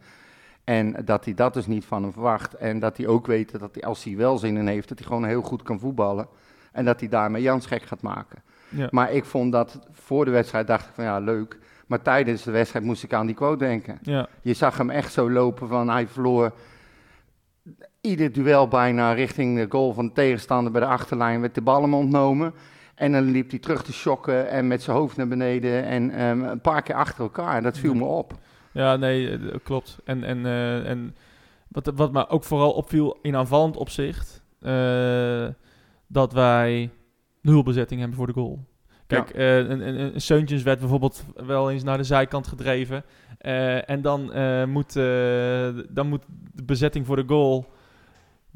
En 0.64 0.96
dat 1.04 1.24
hij 1.24 1.34
dat 1.34 1.54
dus 1.54 1.66
niet 1.66 1.84
van 1.84 2.02
hem 2.02 2.12
verwacht. 2.12 2.54
En 2.54 2.78
dat 2.78 2.96
hij 2.96 3.06
ook 3.06 3.26
weet 3.26 3.58
dat 3.58 3.74
hij, 3.74 3.82
als 3.82 4.04
hij 4.04 4.16
wel 4.16 4.38
zin 4.38 4.56
in 4.56 4.66
heeft, 4.66 4.88
dat 4.88 4.98
hij 4.98 5.06
gewoon 5.06 5.24
heel 5.24 5.42
goed 5.42 5.62
kan 5.62 5.78
voetballen. 5.78 6.26
En 6.72 6.84
dat 6.84 7.00
hij 7.00 7.08
daarmee 7.08 7.42
Jans 7.42 7.66
gek 7.66 7.82
gaat 7.82 8.02
maken. 8.02 8.42
Ja. 8.68 8.88
Maar 8.90 9.12
ik 9.12 9.24
vond 9.24 9.52
dat 9.52 9.78
voor 9.92 10.24
de 10.24 10.30
wedstrijd, 10.30 10.66
dacht 10.66 10.88
ik 10.88 10.94
van 10.94 11.04
ja, 11.04 11.18
leuk. 11.18 11.58
Maar 11.86 12.02
tijdens 12.02 12.42
de 12.42 12.50
wedstrijd 12.50 12.84
moest 12.84 13.02
ik 13.02 13.12
aan 13.12 13.26
die 13.26 13.34
quote 13.34 13.64
denken. 13.64 13.98
Ja, 14.02 14.28
Je 14.42 14.54
zag 14.54 14.78
hem 14.78 14.90
echt 14.90 15.12
zo 15.12 15.30
lopen 15.30 15.68
van 15.68 15.88
hij 15.88 16.06
verloor 16.06 16.52
ieder 18.06 18.32
duel 18.32 18.68
bijna 18.68 19.12
richting 19.12 19.58
de 19.58 19.66
goal 19.68 19.92
van 19.92 20.06
de 20.06 20.12
tegenstander 20.12 20.72
bij 20.72 20.80
de 20.80 20.86
achterlijn. 20.86 21.40
Werd 21.40 21.54
de 21.54 21.60
bal 21.60 21.82
hem 21.82 21.94
ontnomen. 21.94 22.54
En 22.94 23.12
dan 23.12 23.30
liep 23.30 23.50
hij 23.50 23.58
terug 23.58 23.82
te 23.82 23.92
shocken 23.92 24.48
en 24.48 24.66
met 24.66 24.82
zijn 24.82 24.96
hoofd 24.96 25.16
naar 25.16 25.28
beneden. 25.28 25.84
En 25.84 26.10
ehm, 26.10 26.42
een 26.42 26.60
paar 26.60 26.82
keer 26.82 26.94
achter 26.94 27.22
elkaar. 27.22 27.62
Dat 27.62 27.78
viel 27.78 27.94
me 27.94 28.04
op. 28.04 28.34
ja 28.72 28.96
nee, 28.96 29.30
eh, 29.30 29.54
klopt. 29.62 29.98
En, 30.04 30.24
en, 30.24 30.46
eh, 30.46 30.88
en 30.88 31.16
wat, 31.68 31.92
wat 31.94 32.12
me 32.12 32.28
ook 32.28 32.44
vooral 32.44 32.72
opviel 32.72 33.18
in 33.22 33.36
aanvallend 33.36 33.76
opzicht, 33.76 34.42
eh, 34.60 35.46
dat 36.06 36.32
wij 36.32 36.90
nul 37.40 37.62
bezetting 37.62 38.00
hebben 38.00 38.18
voor 38.18 38.26
de 38.26 38.32
goal. 38.32 38.64
Kijk, 39.06 39.30
een, 39.34 39.88
een, 39.88 40.14
een 40.14 40.20
Seuntjens 40.20 40.62
werd 40.62 40.78
bijvoorbeeld 40.78 41.24
wel 41.34 41.70
eens 41.70 41.82
naar 41.82 41.96
de 41.96 42.04
zijkant 42.04 42.46
gedreven. 42.46 43.04
en 43.86 44.02
dan, 44.02 44.20
moet, 44.70 44.92
dan 45.88 46.08
moet 46.08 46.22
de 46.52 46.64
bezetting 46.64 47.06
voor 47.06 47.16
de 47.16 47.24
goal... 47.26 47.74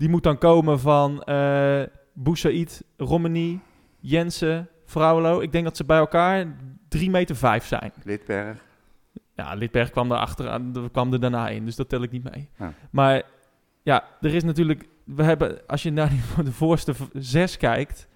die 0.01 0.09
moet 0.09 0.23
dan 0.23 0.39
komen 0.39 0.81
van 0.81 1.23
eh 1.23 1.83
Boussaïd, 2.13 2.85
Romani, 2.97 3.61
Jensen, 3.99 4.69
Fraulo. 4.85 5.41
Ik 5.41 5.53
denk 5.53 5.65
dat 5.65 5.77
ze 5.77 5.85
bij 5.85 5.99
elkaar 5.99 6.57
3 6.89 7.11
meter 7.11 7.37
5 7.37 7.67
zijn. 7.67 7.93
Lidberg. 8.05 8.65
Ja, 9.35 9.55
Lidberg 9.55 9.91
kwam 9.91 10.13
er, 10.13 10.19
achteraan, 10.19 10.89
kwam 10.93 11.13
er 11.13 11.21
daarna 11.21 11.49
in, 11.49 11.65
dus 11.65 11.77
dat 11.77 11.89
tel 11.89 12.03
ik 12.03 12.11
niet 12.11 12.31
mee. 12.33 12.49
Ja. 12.59 12.73
Maar 12.91 13.23
ja, 13.83 14.05
er 14.21 14.35
is 14.35 14.45
natuurlijk... 14.45 14.89
We 15.05 15.23
hebben, 15.23 15.67
als 15.67 15.83
je 15.83 15.91
naar 15.91 16.13
de 16.45 16.53
voorste 16.53 16.95
zes 17.13 17.57
kijkt... 17.57 18.09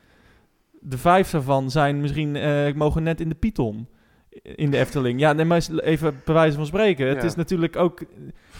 De 0.81 0.99
vijf 0.99 1.31
daarvan 1.31 1.71
zijn 1.71 2.01
misschien... 2.01 2.37
eh 2.37 2.75
mogen 2.75 3.03
net 3.03 3.21
in 3.21 3.29
de 3.29 3.35
Python 3.35 3.89
in 4.43 4.71
de 4.71 4.79
Efteling. 4.79 5.21
Ja, 5.21 5.33
nee, 5.33 5.45
maar 5.45 5.67
even 5.77 6.21
bij 6.25 6.35
wijze 6.35 6.57
van 6.57 6.67
spreken. 6.67 7.07
Het 7.09 7.17
Ja. 7.17 7.23
is 7.23 7.35
natuurlijk 7.35 7.77
ook... 7.77 8.05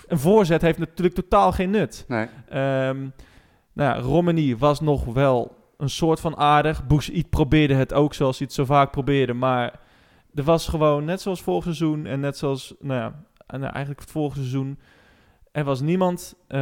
Een 0.07 0.19
voorzet 0.19 0.63
heeft 0.63 0.79
natuurlijk 0.79 1.15
totaal 1.15 1.53
geen 1.53 1.71
nut. 1.71 2.05
Nee. 2.09 2.27
Ehm 2.49 3.07
nou 3.75 3.97
ja, 3.97 4.01
Romani 4.03 4.57
was 4.57 4.81
nog 4.81 5.05
wel 5.05 5.57
een 5.77 5.91
soort 5.91 6.21
van 6.21 6.37
aardig. 6.37 6.87
Boussaïd 6.87 7.31
probeerde 7.31 7.75
het 7.75 7.93
ook 7.93 8.15
zoals 8.15 8.39
hij 8.39 8.47
het 8.47 8.57
zo 8.57 8.65
vaak 8.65 8.91
probeerde. 8.91 9.33
Maar 9.33 9.81
er 10.35 10.43
was 10.43 10.69
gewoon, 10.69 11.05
net 11.05 11.21
zoals 11.21 11.43
vorig 11.43 11.63
seizoen 11.63 12.07
en 12.07 12.21
net 12.21 12.39
zoals, 12.39 12.75
nou 12.81 13.01
ja, 13.01 13.25
en, 13.47 13.63
eigenlijk 13.63 14.01
het 14.01 14.11
vorige 14.11 14.37
seizoen... 14.37 14.79
Er 15.53 15.65
was 15.65 15.81
niemand 15.81 16.35
eh, 16.47 16.61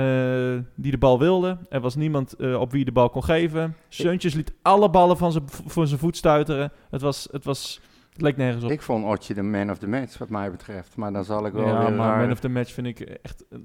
die 0.74 0.90
de 0.90 0.98
bal 0.98 1.18
wilde. 1.18 1.58
Er 1.68 1.80
was 1.80 1.94
niemand 1.94 2.32
eh, 2.32 2.60
op 2.60 2.72
wie 2.72 2.84
de 2.84 2.92
bal 2.92 3.10
kon 3.10 3.24
geven. 3.24 3.76
Seuntjes 3.88 4.34
liet 4.34 4.52
alle 4.62 4.90
ballen 4.90 5.16
van 5.16 5.32
zijn, 5.32 5.44
voor 5.46 5.86
zijn 5.86 6.00
voet 6.00 6.16
stuiteren. 6.16 6.72
Het 6.90 7.00
was, 7.00 7.28
het 7.30 7.44
was, 7.44 7.80
het 8.12 8.22
leek 8.22 8.36
nergens 8.36 8.64
op. 8.64 8.70
Ik 8.70 8.82
vond 8.82 9.04
Otje 9.04 9.34
de 9.34 9.42
man 9.42 9.70
of 9.70 9.78
the 9.78 9.88
match, 9.88 10.18
wat 10.18 10.28
mij 10.28 10.50
betreft. 10.50 10.96
Maar 10.96 11.12
dan 11.12 11.24
zal 11.24 11.46
ik 11.46 11.52
wel 11.52 11.66
ja, 11.66 11.88
maar 11.88 12.18
man 12.18 12.30
of 12.30 12.40
the 12.40 12.48
match 12.48 12.72
vind 12.72 12.86
ik 12.86 13.00
echt... 13.00 13.44
eh, 13.50 13.58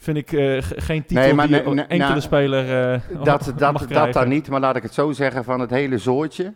Vind 0.00 0.16
ik 0.16 0.32
eh, 0.32 0.62
ge- 0.62 0.80
geen 0.80 1.04
titel 1.04 1.24
Nee, 1.24 1.34
maar 1.34 1.46
die 1.46 1.56
nee, 1.56 1.64
een 1.66 1.74
nee, 1.74 1.84
enkele 1.84 2.08
nou, 2.08 2.20
speler 2.20 2.92
eh, 2.92 3.00
dat, 3.24 3.52
dat, 3.56 3.84
dat 3.88 4.12
dan 4.12 4.28
niet, 4.28 4.48
maar 4.48 4.60
laat 4.60 4.76
ik 4.76 4.82
het 4.82 4.94
zo 4.94 5.12
zeggen, 5.12 5.44
van 5.44 5.60
het 5.60 5.70
hele 5.70 5.98
zoortje 5.98 6.54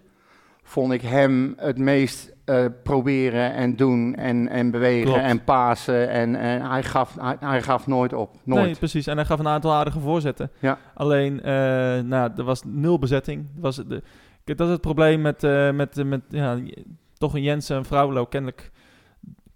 vond 0.63 0.93
ik 0.93 1.01
hem 1.01 1.55
het 1.57 1.79
meest 1.79 2.33
eh, 2.45 2.65
proberen 2.83 3.53
en 3.55 3.77
doen 3.77 4.15
en, 4.15 4.49
en 4.49 4.71
bewegen 4.71 5.05
Klopt. 5.05 5.21
en 5.21 5.45
pasen. 5.45 6.09
En, 6.11 6.35
en 6.37 6.71
hij, 6.71 6.83
gaf, 6.83 7.17
hij, 7.21 7.37
hij 7.41 7.63
gaf 7.63 7.87
nooit 7.87 8.13
op. 8.13 8.37
Nooit. 8.45 8.65
Nee, 8.65 8.75
precies. 8.77 9.07
En 9.07 9.17
hij 9.17 9.25
gaf 9.25 9.39
een 9.39 9.49
aantal 9.49 9.73
aardige 9.73 10.01
voorzetten. 10.01 10.51
Ja. 10.59 10.79
Alleen, 10.95 11.43
eh, 11.43 11.53
nou, 12.01 12.31
er 12.37 12.45
was 12.45 12.63
nul 12.67 12.99
bezetting. 12.99 13.41
Er 13.55 13.61
Was 13.61 13.77
de, 13.77 14.03
dat 14.45 14.61
is 14.61 14.69
het 14.73 14.81
probleem 14.81 15.21
met, 15.21 15.45
eh, 15.45 15.71
met, 15.71 15.99
eh, 15.99 16.05
met 16.05 16.21
ja, 16.29 16.59
toch 17.23 17.35
een 17.35 17.43
Jensen 17.43 17.77
en 17.77 17.85
Vrouwlo. 17.85 18.25
Kennelijk 18.25 18.71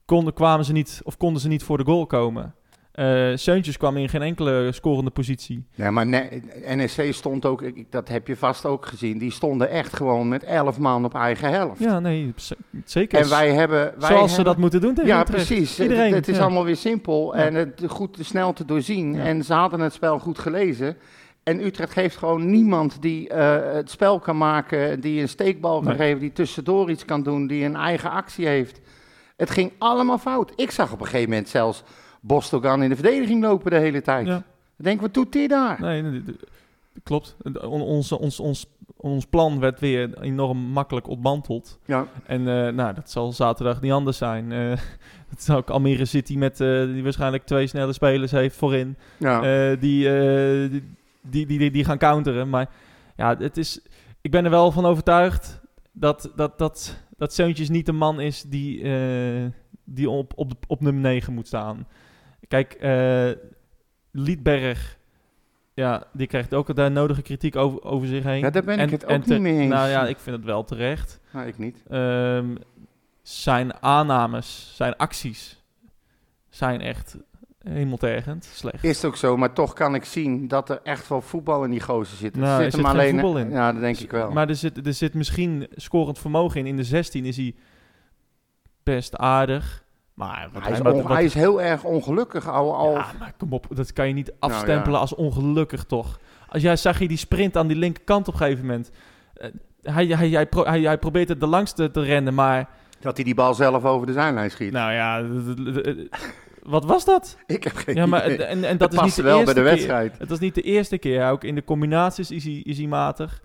konden, 0.04 0.34
kwamen 0.34 0.64
ze 0.64 0.72
niet, 0.72 1.00
of 1.04 1.16
konden 1.16 1.42
ze 1.42 1.48
niet 1.48 1.62
voor 1.62 1.78
de 1.78 1.84
goal 1.84 2.06
komen. 2.06 2.54
Eh 2.92 3.30
Seuntjes 3.34 3.76
kwam 3.76 3.96
in 3.96 4.08
geen 4.08 4.22
enkele 4.22 4.72
scorende 4.72 5.10
positie. 5.10 5.66
Nee, 5.74 5.90
maar 5.90 6.06
ne- 6.06 6.42
NEC 6.74 7.14
stond 7.14 7.44
ook, 7.44 7.90
dat 7.90 8.08
heb 8.08 8.26
je 8.26 8.36
vast 8.36 8.64
ook 8.66 8.86
gezien, 8.86 9.18
die 9.18 9.30
stonden 9.30 9.70
echt 9.70 9.96
gewoon 9.96 10.28
met 10.28 10.42
elf 10.42 10.78
man 10.78 11.04
op 11.04 11.14
eigen 11.14 11.50
helft. 11.50 11.80
Ja, 11.80 12.00
nee, 12.00 12.34
zeker. 12.84 13.18
en 13.20 13.28
wij 13.28 13.52
hebben... 13.52 13.94
Wij 13.98 14.08
Zoals 14.08 14.34
ze 14.34 14.42
dat 14.42 14.56
moeten 14.56 14.80
doen 14.80 14.94
tegen 14.94 15.10
Ja, 15.10 15.20
Utrecht. 15.20 15.46
precies. 15.46 15.80
Iedereen, 15.80 16.14
het, 16.14 16.28
is 16.28 16.36
ja. 16.36 16.42
allemaal 16.42 16.64
weer 16.64 16.76
simpel 16.76 17.36
Ja. 17.36 17.42
en 17.44 17.54
het 17.54 17.82
goed 17.86 18.18
snel 18.20 18.52
te 18.52 18.64
doorzien. 18.64 19.14
Ja. 19.14 19.22
En 19.24 19.44
ze 19.44 19.54
hadden 19.54 19.80
het 19.80 19.92
spel 19.92 20.18
goed 20.18 20.38
gelezen. 20.38 20.96
En 21.46 21.64
Utrecht 21.64 21.94
heeft 21.94 22.16
gewoon 22.16 22.50
niemand 22.50 23.02
die 23.02 23.28
eh, 23.28 23.74
het 23.74 23.90
spel 23.90 24.18
kan 24.18 24.36
maken, 24.38 25.00
die 25.00 25.20
een 25.20 25.28
steekbal 25.28 25.80
kan 25.80 25.88
Nee. 25.88 25.96
geven, 26.06 26.20
die 26.20 26.32
tussendoor 26.32 26.90
iets 26.90 27.04
kan 27.04 27.22
doen, 27.22 27.46
die 27.46 27.64
een 27.64 27.76
eigen 27.76 28.10
actie 28.10 28.46
heeft. 28.46 28.80
Het 29.36 29.50
ging 29.50 29.72
allemaal 29.78 30.18
fout. 30.18 30.52
Ik 30.56 30.70
zag 30.70 30.92
op 30.92 31.00
een 31.00 31.06
gegeven 31.06 31.28
moment 31.30 31.48
zelfs 31.48 31.82
Bostogan 32.20 32.82
in 32.82 32.88
de 32.88 32.94
verdediging 32.94 33.42
lopen 33.42 33.70
de 33.70 33.76
hele 33.78 34.02
tijd. 34.02 34.26
Ja. 34.26 34.36
Ik 34.78 34.84
denk, 34.84 35.00
wat 35.00 35.14
doet 35.14 35.34
hij 35.34 35.46
daar? 35.46 35.80
Nee, 35.80 36.02
nee, 36.02 36.22
klopt. 37.02 37.36
On- 37.44 37.82
Ons, 37.82 38.12
ons, 38.12 38.40
ons, 38.40 38.66
ons 38.96 39.24
plan 39.26 39.60
werd 39.60 39.80
weer 39.80 40.18
enorm 40.20 40.58
makkelijk 40.58 41.08
ontmanteld. 41.08 41.78
Ja, 41.84 42.06
En 42.26 42.40
eh, 42.48 42.72
nou, 42.72 42.94
dat 42.94 43.10
zal 43.10 43.32
zaterdag 43.32 43.80
niet 43.80 43.92
anders 43.92 44.16
zijn. 44.18 44.52
Eh 44.52 44.70
het 45.30 45.38
is 45.38 45.50
ook 45.50 45.70
Almere 45.70 46.04
City 46.04 46.36
met 46.36 46.60
eh, 46.60 46.84
die 46.84 47.02
waarschijnlijk 47.02 47.44
twee 47.44 47.66
snelle 47.66 47.92
spelers 47.92 48.30
heeft 48.30 48.56
voorin. 48.56 48.96
ja. 49.18 49.74
die, 49.74 50.08
eh, 50.08 50.80
die, 51.30 51.46
die, 51.46 51.58
die, 51.58 51.70
die 51.70 51.84
gaan 51.84 51.98
counteren. 51.98 52.48
Maar 52.50 52.68
ja, 53.16 53.36
het 53.38 53.56
is, 53.56 53.80
ik 54.20 54.30
ben 54.30 54.44
er 54.44 54.50
wel 54.50 54.70
van 54.72 54.84
overtuigd 54.86 55.60
dat, 55.92 56.32
dat, 56.36 56.58
dat, 56.58 57.04
dat 57.16 57.32
Seuntjes 57.34 57.68
niet 57.68 57.86
de 57.86 57.92
man 57.92 58.20
is 58.20 58.42
die, 58.42 58.82
eh, 58.82 59.46
die 59.84 60.10
op, 60.10 60.32
op, 60.36 60.52
op 60.66 60.80
nummer 60.80 61.02
9 61.02 61.32
moet 61.32 61.46
staan. 61.46 61.86
Kijk, 62.48 62.72
eh 62.72 63.30
Liedberg, 64.12 64.98
ja, 65.74 66.04
die 66.12 66.26
krijgt 66.26 66.54
ook 66.54 66.74
de 66.76 66.88
nodige 66.88 67.22
kritiek 67.22 67.56
over, 67.56 67.82
over 67.82 68.08
zich 68.08 68.24
heen. 68.24 68.38
Ja, 68.40 68.50
daar 68.50 68.64
ben 68.64 68.78
ik 68.78 68.90
het 68.90 69.06
ook 69.06 69.22
te- 69.22 69.32
niet 69.32 69.42
mee 69.42 69.58
eens. 69.58 69.72
Nou 69.72 69.88
ja, 69.88 70.06
ik 70.06 70.18
vind 70.18 70.36
het 70.36 70.44
wel 70.44 70.64
terecht. 70.64 71.20
Nou, 71.32 71.46
ik 71.46 71.58
niet. 71.58 71.82
Ehm, 71.88 72.54
zijn 73.22 73.82
aannames, 73.82 74.72
zijn 74.76 74.96
acties 74.96 75.62
zijn 76.48 76.80
echt 76.80 77.16
hemeltergend 77.70 78.44
slecht. 78.52 78.84
Is 78.84 78.96
het 78.96 79.04
ook 79.04 79.16
zo, 79.16 79.36
maar 79.36 79.52
toch 79.52 79.72
kan 79.72 79.94
ik 79.94 80.04
zien 80.04 80.48
dat 80.48 80.70
er 80.70 80.80
echt 80.82 81.08
wel 81.08 81.20
voetbal 81.20 81.64
in 81.64 81.70
die 81.70 81.80
gozer 81.80 82.16
zit. 82.16 82.36
Nou, 82.36 82.56
er 82.56 82.62
zit 82.62 82.72
zit 82.72 82.80
hem 82.82 82.90
geen 82.90 83.00
alleen, 83.00 83.12
voetbal 83.20 83.38
in. 83.38 83.50
Ja, 83.50 83.72
dat 83.72 83.80
denk 83.80 83.98
ik 83.98 84.10
wel. 84.10 84.30
Maar 84.30 84.48
er 84.48 84.54
zit, 84.56 84.86
er 84.86 84.94
zit 84.94 85.14
misschien 85.14 85.66
scorend 85.74 86.18
vermogen 86.18 86.60
in. 86.60 86.66
In 86.66 86.76
de 86.76 86.84
16 86.84 87.24
is 87.24 87.36
hij 87.36 87.54
best 88.82 89.16
aardig. 89.16 89.84
Maar 90.14 90.48
hij, 90.60 90.72
is 90.72 90.78
wat- 90.78 90.94
on- 90.94 91.02
wat- 91.02 91.12
hij 91.12 91.24
is 91.24 91.34
heel 91.34 91.62
erg 91.62 91.84
ongelukkig. 91.84 92.48
Al, 92.48 92.74
al, 92.76 92.92
Ja, 92.92 93.06
maar 93.18 93.32
kom 93.38 93.52
op, 93.52 93.66
dat 93.70 93.92
kan 93.92 94.08
je 94.08 94.14
niet 94.14 94.26
Nou, 94.40 94.52
afstempelen 94.52 94.92
ja. 94.94 94.98
als 95.00 95.14
ongelukkig 95.14 95.84
toch. 95.84 96.18
Als 96.48 96.62
jij 96.62 96.76
zag 96.76 96.98
je 96.98 97.08
die 97.08 97.16
sprint 97.16 97.56
aan 97.56 97.66
die 97.66 97.76
linkerkant 97.76 98.28
op 98.28 98.34
een 98.34 98.40
gegeven 98.40 98.66
moment. 98.66 98.90
Eh, 99.34 99.48
hij, 99.82 100.06
hij, 100.06 100.28
hij, 100.28 100.46
pro- 100.46 100.64
hij, 100.64 100.80
hij 100.80 100.98
probeert 100.98 101.28
het 101.28 101.40
de 101.40 101.46
langste 101.46 101.90
te 101.90 102.00
rennen, 102.02 102.34
maar 102.34 102.68
Dat 103.00 103.16
hij 103.16 103.24
die 103.24 103.34
bal 103.34 103.54
zelf 103.54 103.84
over 103.84 104.06
de 104.06 104.12
zijlijn 104.12 104.50
schiet. 104.50 104.72
nou 104.72 104.92
ja, 104.92 105.22
wat 106.68 106.84
was 106.84 107.04
dat? 107.04 107.36
ik 107.46 107.64
heb 107.64 107.76
geen 107.76 107.94
Ja, 107.94 108.06
maar 108.06 108.24
idee. 108.32 108.46
en, 108.46 108.64
en 108.64 108.76
dat 108.76 108.92
is 108.92 109.00
niet 109.00 109.16
de 109.16 109.22
wel 109.22 109.38
eerste 109.38 109.54
bij 109.54 109.62
de 109.62 109.68
keer. 109.68 109.76
wedstrijd. 109.78 110.18
Het 110.18 110.28
was 110.28 110.38
niet 110.38 110.54
de 110.54 110.62
eerste 110.62 110.98
keer. 110.98 111.30
Ook 111.30 111.44
in 111.44 111.54
de 111.54 111.64
combinaties 111.64 112.30
is 112.30 112.44
hij, 112.44 112.52
is 112.64 112.78
hij 112.78 112.86
matig. 112.86 113.42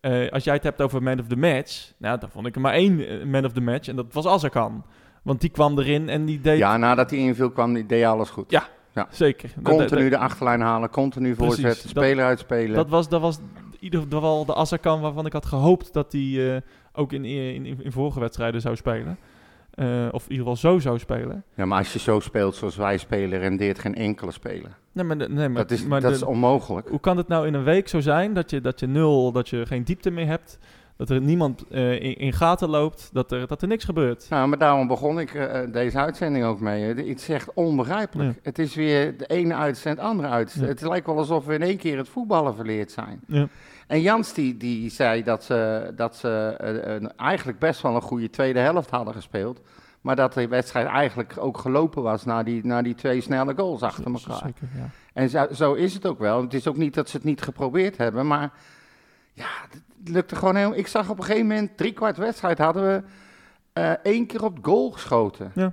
Eh, 0.00 0.28
als 0.30 0.44
jij 0.44 0.54
het 0.54 0.62
hebt 0.62 0.80
over 0.80 1.02
man 1.02 1.20
of 1.20 1.26
the 1.26 1.36
match, 1.36 1.92
nou, 1.98 2.18
dan 2.18 2.30
vond 2.30 2.46
ik 2.46 2.54
er 2.54 2.60
maar 2.60 2.72
één 2.72 3.06
eh, 3.06 3.24
man 3.26 3.44
of 3.44 3.52
the 3.52 3.60
match. 3.60 3.88
En 3.88 3.96
dat 3.96 4.06
was 4.12 4.26
Azarkan. 4.26 4.84
Want 5.22 5.40
die 5.40 5.50
kwam 5.50 5.78
erin 5.78 6.08
en 6.08 6.24
die 6.24 6.40
deed... 6.40 6.58
Ja, 6.58 6.76
nadat 6.76 7.10
hij 7.10 7.18
inviel 7.18 7.50
kwam, 7.50 7.74
deed 7.74 7.90
hij 7.90 8.06
alles 8.08 8.28
goed. 8.30 8.50
Ja, 8.50 8.68
Zeker. 9.10 9.50
Dat- 9.56 9.76
Continu 9.76 10.08
de 10.08 10.16
achterlijn 10.18 10.60
halen, 10.60 10.90
continu 10.90 11.34
voorzetten, 11.34 11.88
speler 11.88 12.24
uitspelen. 12.24 12.74
dat 12.76 12.88
was, 12.88 13.08
dat 13.08 13.20
was 13.20 13.38
in 13.38 13.76
ieder 13.80 14.00
geval 14.10 14.44
de 14.44 14.54
Azarkan 14.54 15.00
waarvan 15.00 15.26
ik 15.26 15.32
had 15.32 15.46
gehoopt 15.46 15.92
dat 15.92 16.12
hij 16.12 16.54
eh, 16.54 16.60
ook 16.92 17.12
in, 17.12 17.24
in, 17.24 17.66
in, 17.66 17.84
in 17.84 17.92
vorige 17.92 18.20
wedstrijden 18.20 18.60
zou 18.60 18.76
spelen. 18.76 19.18
Eh, 19.74 20.08
of 20.10 20.24
in 20.24 20.30
ieder 20.30 20.46
geval 20.46 20.56
zo 20.56 20.78
zou 20.78 20.98
spelen. 20.98 21.44
Ja, 21.54 21.64
maar 21.64 21.78
als 21.78 21.92
je 21.92 21.98
zo 21.98 22.20
speelt 22.20 22.54
zoals 22.54 22.76
wij 22.76 22.98
spelen, 22.98 23.38
rendeert 23.38 23.78
geen 23.78 23.94
enkele 23.94 24.30
speler. 24.32 24.78
Nee, 24.92 25.04
maar, 25.04 25.18
de- 25.18 25.28
nee, 25.28 25.48
maar, 25.48 25.62
dat 25.62 25.70
is, 25.70 25.84
maar 25.84 26.00
dat 26.00 26.10
de- 26.10 26.16
is 26.16 26.22
onmogelijk. 26.22 26.88
Hoe 26.88 27.00
kan 27.00 27.16
het 27.16 27.28
nou 27.28 27.46
in 27.46 27.54
een 27.54 27.64
week 27.64 27.88
zo 27.88 28.00
zijn 28.00 28.34
dat 28.34 28.50
je, 28.50 28.60
dat 28.60 28.80
je 28.80 28.86
nul, 28.86 29.32
dat 29.32 29.48
je 29.48 29.66
geen 29.66 29.84
diepte 29.84 30.10
meer 30.10 30.26
hebt? 30.26 30.58
Dat 30.96 31.10
er 31.10 31.20
niemand 31.20 31.64
eh, 31.70 31.92
in, 31.92 32.16
in 32.16 32.32
gaten 32.32 32.68
loopt, 32.68 33.10
dat 33.12 33.32
er, 33.32 33.46
dat 33.46 33.62
er 33.62 33.68
niks 33.68 33.84
gebeurt. 33.84 34.26
Nou, 34.30 34.48
maar 34.48 34.58
daarom 34.58 34.86
begon 34.86 35.18
ik 35.20 35.34
eh, 35.34 35.72
deze 35.72 35.98
uitzending 35.98 36.44
ook 36.44 36.60
mee. 36.60 36.82
Het 36.82 36.98
is 36.98 37.28
echt 37.28 37.54
onbegrijpelijk. 37.54 38.38
Het 38.42 38.58
is 38.58 38.74
weer 38.74 39.16
de 39.16 39.26
ene 39.26 39.54
uitzend, 39.54 39.96
de 39.96 40.02
andere 40.02 40.28
uitzend. 40.28 40.62
Ja. 40.64 40.68
Het 40.70 40.80
lijkt 40.80 41.06
wel 41.06 41.16
alsof 41.18 41.44
we 41.46 41.54
in 41.54 41.62
één 41.62 41.76
keer 41.76 41.96
het 41.96 42.08
voetballen 42.08 42.54
verleerd 42.54 42.90
zijn. 42.92 43.20
Ja. 43.26 43.48
En 43.90 44.00
Jans 44.00 44.32
die, 44.32 44.56
die 44.56 44.90
zei 44.90 45.22
dat 45.22 45.44
ze, 45.44 45.92
dat 45.96 46.16
ze 46.16 46.54
eh, 46.58 46.94
een- 46.94 47.16
eigenlijk 47.16 47.58
best 47.58 47.80
wel 47.80 47.94
een 47.94 48.02
goede 48.02 48.30
tweede 48.30 48.58
helft 48.58 48.90
hadden 48.90 49.14
gespeeld. 49.14 49.60
Maar 50.00 50.16
dat 50.16 50.32
de 50.32 50.48
wedstrijd 50.48 50.86
eigenlijk 50.86 51.34
ook 51.38 51.58
gelopen 51.58 52.02
was 52.02 52.24
na 52.24 52.42
die, 52.42 52.66
na 52.66 52.82
die 52.82 52.94
twee 52.94 53.20
snelle 53.20 53.54
goals 53.56 53.82
achter 53.82 54.04
elkaar. 54.04 54.36
Zeker, 54.36 54.68
ja. 54.76 54.88
En 55.12 55.28
zo, 55.28 55.46
zo 55.52 55.74
is 55.74 55.94
het 55.94 56.06
ook 56.06 56.18
wel. 56.18 56.42
Het 56.42 56.54
is 56.54 56.66
ook 56.68 56.76
niet 56.76 56.94
dat 56.94 57.08
ze 57.08 57.16
het 57.16 57.24
niet 57.24 57.42
geprobeerd 57.42 57.96
hebben, 57.96 58.26
maar 58.26 58.50
ja, 59.32 59.48
het 59.70 60.08
lukte 60.08 60.36
gewoon 60.36 60.56
heel... 60.56 60.76
Ik 60.76 60.86
zag 60.86 61.10
op 61.10 61.18
een 61.18 61.24
gegeven 61.24 61.46
moment, 61.46 61.76
drie 61.76 61.92
kwart 61.92 62.16
wedstrijd, 62.16 62.58
hadden 62.58 62.82
we 62.86 63.02
eh, 63.72 63.90
één 63.90 64.26
keer 64.26 64.44
op 64.44 64.58
goal 64.62 64.90
geschoten. 64.90 65.52
Ja. 65.54 65.72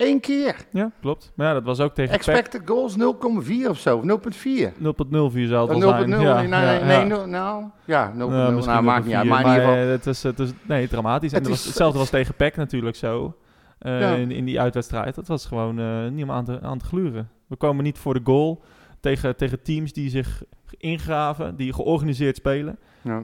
Eén 0.00 0.20
keer. 0.20 0.56
ja, 0.72 0.90
klopt. 1.00 1.32
Maar 1.34 1.46
ja, 1.46 1.52
dat 1.52 1.62
was 1.64 1.80
ook 1.80 1.94
tegen 1.94 2.10
PEC. 2.18 2.26
Expected 2.26 2.62
goals 2.64 2.96
0,4 2.96 3.68
of 3.68 3.78
zo, 3.78 4.02
0,4. 4.02 4.06
0.04 4.06 5.46
zou 5.48 5.68
het 5.74 5.76
Oh, 5.76 5.76
0,0, 5.76 5.78
wel 5.78 5.90
zijn. 5.96 6.08
nee, 6.10 6.20
Ja, 6.20 6.34
nee, 6.40 6.78
ja, 6.78 6.84
nee, 6.84 7.08
ja. 7.18 7.26
nou, 7.26 7.64
ja, 7.84 8.12
0,0, 8.12 8.16
Nou, 8.16 8.64
nou, 8.66 8.82
maakt 8.82 9.04
niet 9.04 9.14
uit. 9.14 9.24
0,4, 9.26 9.28
Maar 9.30 9.40
in 9.44 9.48
ieder 9.48 9.62
geval, 9.62 9.74
eh, 9.84 9.88
het 9.90 10.06
is, 10.06 10.22
het 10.22 10.38
is 10.38 10.50
nee, 10.62 10.88
dramatisch. 10.88 11.32
En 11.32 11.38
Het 11.38 11.48
was, 11.48 11.58
is- 11.58 11.64
hetzelfde 11.66 11.98
was 11.98 12.10
tegen 12.10 12.34
PEC 12.34 12.56
natuurlijk 12.56 12.96
zo. 12.96 13.34
eh, 13.78 14.18
in, 14.18 14.30
in 14.30 14.44
die 14.44 14.60
uitwedstrijd. 14.60 15.14
Dat 15.14 15.26
was 15.26 15.46
gewoon 15.46 15.78
eh, 15.78 16.08
niet 16.10 16.22
om 16.24 16.30
aan 16.30 16.44
te, 16.44 16.58
aan 16.62 16.78
te 16.78 16.84
gluren. 16.84 17.28
We 17.46 17.56
komen 17.56 17.84
niet 17.84 17.98
voor 17.98 18.14
de 18.14 18.20
goal 18.24 18.62
tegen, 19.00 19.36
tegen 19.36 19.62
teams 19.62 19.92
die 19.92 20.10
zich 20.10 20.42
ingraven, 20.78 21.56
die 21.56 21.72
georganiseerd 21.72 22.36
spelen. 22.36 22.78
ja. 23.02 23.22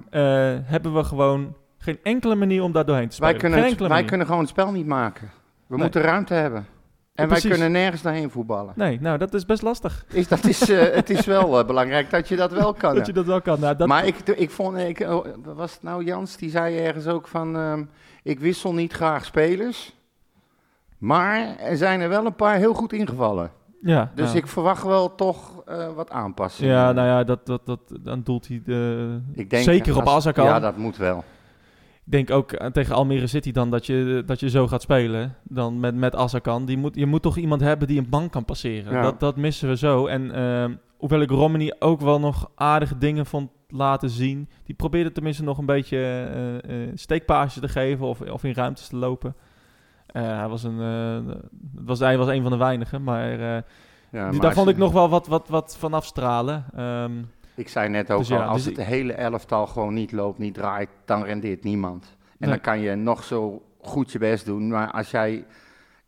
hebben 0.65 0.95
we 0.95 1.05
gewoon 1.05 1.57
geen 1.79 1.99
enkele 2.03 2.35
manier 2.35 2.63
om 2.63 2.73
daar 2.73 2.85
doorheen 2.85 3.09
te 3.09 3.17
wij, 3.21 3.29
spelen. 3.29 3.41
kunnen 3.41 3.59
het, 3.59 3.69
enkele 3.71 3.89
wij 3.89 4.05
kunnen 4.05 4.27
gewoon 4.27 4.41
het 4.41 4.51
spel 4.51 4.73
niet 4.73 4.87
maken. 4.87 5.31
We 5.67 5.75
Nee. 5.75 5.83
moeten 5.83 6.03
ruimte 6.03 6.35
hebben. 6.35 6.67
En 7.15 7.29
wij 7.29 7.41
kunnen 7.41 7.73
nergens 7.73 8.03
daarheen 8.03 8.31
voetballen. 8.31 8.73
Nee, 8.77 9.01
nou, 9.01 9.19
dat 9.19 9.35
is 9.35 9.47
best 9.47 9.63
lastig. 9.63 10.05
Is, 10.09 10.29
dat 10.29 10.45
is, 10.45 10.71
eh, 10.71 10.95
het 10.95 11.11
is 11.11 11.27
wel 11.27 11.59
eh, 11.59 11.67
belangrijk 11.67 12.11
dat 12.11 12.29
je 12.29 12.37
dat 12.37 12.53
wel 12.53 12.73
kan. 12.75 12.95
Dat 12.95 13.07
je 13.07 13.13
dat 13.13 13.27
wel 13.27 13.41
kan. 13.41 13.61
Nou, 13.61 13.77
dat, 13.77 13.89
Maar 13.89 14.07
ik, 14.07 14.19
ik 14.19 14.51
vond, 14.51 14.77
ik, 14.77 15.01
oh, 15.01 15.27
was 15.43 15.73
het 15.73 15.83
nou 15.83 16.05
Jans, 16.05 16.37
die 16.37 16.51
zei 16.51 16.79
ergens 16.79 17.07
ook 17.07 17.29
van, 17.29 17.57
ehm, 17.57 17.85
ik 18.23 18.41
wissel 18.41 18.75
niet 18.75 18.93
graag 18.93 19.25
spelers. 19.25 19.95
Maar 20.99 21.57
er 21.59 21.77
zijn 21.77 22.01
er 22.01 22.09
wel 22.09 22.27
een 22.27 22.35
paar 22.35 22.57
heel 22.57 22.75
goed 22.75 22.93
ingevallen. 22.93 23.51
ja, 23.83 24.11
Dus 24.15 24.25
nou. 24.27 24.37
ik 24.39 24.47
verwacht 24.47 24.83
wel 24.83 25.15
toch 25.15 25.63
eh, 25.67 25.89
wat 25.95 26.11
aanpassingen. 26.11 26.73
Ja, 26.73 26.93
nou 26.93 27.07
ja, 27.09 27.25
dat, 27.25 27.47
dat, 27.47 27.67
dat, 27.67 27.81
dan 28.01 28.23
doelt 28.23 28.49
hij 28.49 28.63
de... 28.65 29.19
ik 29.35 29.51
denk, 29.51 29.65
zeker 29.65 29.97
op 29.97 30.09
Azarkan. 30.09 30.45
Ja, 30.45 30.61
dat 30.61 30.77
moet 30.77 30.97
wel. 30.97 31.25
Ik 32.07 32.13
denk 32.13 32.31
ook 32.31 32.53
eh, 32.53 32.67
tegen 32.71 32.95
Almere 32.95 33.27
City 33.27 33.53
dan 33.53 33.71
dat 33.71 33.87
je, 33.87 34.23
dat 34.27 34.41
je 34.41 34.51
zo 34.51 34.67
gaat 34.69 34.83
spelen. 34.83 35.35
Dan 35.43 35.81
met, 35.81 35.95
met 35.95 36.15
Azarkan. 36.17 36.65
Die 36.65 36.77
moet, 36.79 36.95
je 36.97 37.07
moet 37.07 37.23
toch 37.23 37.37
iemand 37.37 37.61
hebben 37.61 37.89
die 37.89 37.99
een 37.99 38.09
bank 38.09 38.33
kan 38.33 38.45
passeren. 38.45 38.93
Ja. 38.93 39.03
Dat, 39.03 39.21
dat 39.21 39.37
missen 39.37 39.69
we 39.69 39.77
zo. 39.77 40.07
En 40.07 40.31
ehm, 40.35 40.75
hoewel 40.97 41.21
ik 41.21 41.31
Romani 41.31 41.73
ook 41.79 42.01
wel 42.01 42.21
nog 42.21 42.51
aardige 42.55 42.99
dingen 42.99 43.27
vond 43.27 43.51
laten 43.69 44.11
zien. 44.11 44.49
Die 44.65 44.75
probeerde 44.75 45.13
tenminste 45.13 45.43
nog 45.45 45.59
een 45.59 45.67
beetje 45.67 46.91
steekpaasjes 46.95 47.63
te 47.63 47.69
geven 47.69 48.07
of, 48.07 48.21
of 48.21 48.45
in 48.45 48.53
ruimtes 48.55 48.89
te 48.89 48.97
lopen. 48.97 49.35
Hij, 50.07 50.49
was 50.49 50.63
een, 50.65 50.77
was, 51.75 51.99
hij 51.99 52.19
was 52.19 52.29
een 52.29 52.43
van 52.43 52.51
de 52.51 52.57
weinigen. 52.57 53.03
Maar, 53.03 53.31
Ja, 53.41 53.63
die- 54.11 54.21
maar 54.33 54.41
daar 54.41 54.53
vond 54.53 54.69
ik 54.69 54.77
nog 54.77 54.93
wel 54.93 55.09
wat, 55.09 55.27
wat, 55.27 55.49
wat 55.49 55.77
van 55.79 55.95
afstralen. 55.95 56.65
Ehm, 56.77 57.13
Ik 57.57 57.69
zei 57.69 57.89
net 57.89 58.11
ook 58.13 58.19
Dus 58.19 58.33
al, 58.33 58.39
ja, 58.39 58.45
als 58.45 58.65
dus 58.65 58.77
het 58.77 58.87
hele 58.87 59.13
elftal 59.13 59.67
gewoon 59.67 59.95
niet 59.95 60.13
loopt, 60.13 60.39
niet 60.39 60.55
draait, 60.55 60.89
dan 61.05 61.23
rendeert 61.25 61.65
niemand. 61.65 62.17
En 62.21 62.35
Nee. 62.39 62.51
dan 62.51 62.61
kan 62.61 62.81
je 62.81 62.95
nog 62.95 63.25
zo 63.25 63.63
goed 63.79 64.13
je 64.13 64.19
best 64.19 64.45
doen, 64.47 64.69
maar 64.69 64.91
als 64.91 65.11
jij 65.11 65.45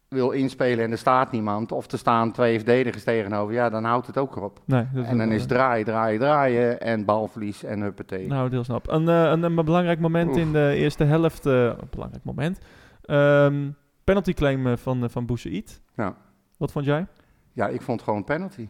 wil 0.08 0.30
inspelen 0.30 0.84
en 0.84 0.90
er 0.90 0.98
staat 0.98 1.32
niemand, 1.32 1.72
of 1.72 1.90
er 1.92 1.98
staan 1.98 2.32
twee 2.32 2.56
verdedigers 2.56 3.04
tegenover, 3.04 3.54
ja, 3.54 3.70
dan 3.70 3.84
houdt 3.84 4.06
het 4.06 4.18
ook 4.18 4.36
op. 4.36 4.60
nee, 4.64 4.86
dat 4.94 5.04
En 5.04 5.18
dan 5.18 5.32
is 5.32 5.46
draaien, 5.46 5.84
draaien, 5.84 6.20
draaien 6.20 6.80
en 6.80 7.04
balverlies 7.04 7.64
en 7.64 7.80
huppatee. 7.80 8.26
Nou, 8.26 8.50
heel 8.50 8.64
snap. 8.64 8.88
Een, 8.88 9.08
eh, 9.08 9.22
een, 9.30 9.42
een 9.42 9.54
belangrijk 9.54 10.00
moment 10.00 10.28
Oef. 10.30 10.36
in 10.36 10.52
de 10.52 10.72
eerste 10.76 11.04
helft. 11.04 11.46
eh, 11.46 11.52
een 11.64 11.76
belangrijk 11.90 12.24
moment. 12.24 12.58
Ehm 13.02 13.70
penalty 14.04 14.32
claim 14.32 14.66
eh, 14.66 14.76
van, 14.76 15.10
van 15.10 15.26
Boussaïd. 15.26 15.80
Ja. 15.96 16.16
Wat 16.58 16.72
vond 16.72 16.84
jij? 16.84 17.06
Ja, 17.52 17.68
ik 17.68 17.82
vond 17.82 18.02
gewoon 18.02 18.24
penalty. 18.24 18.68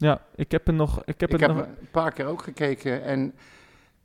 Ja, 0.00 0.20
ik 0.34 0.50
heb 0.50 0.66
er 0.68 0.74
nog... 0.74 1.02
Ik 1.04 1.20
heb 1.20 1.34
Ik 1.34 1.40
heb 1.40 1.50
nog 1.54 1.58
een 1.60 1.88
paar 1.90 2.12
keer 2.12 2.26
ook 2.26 2.42
gekeken 2.42 3.02
en 3.04 3.34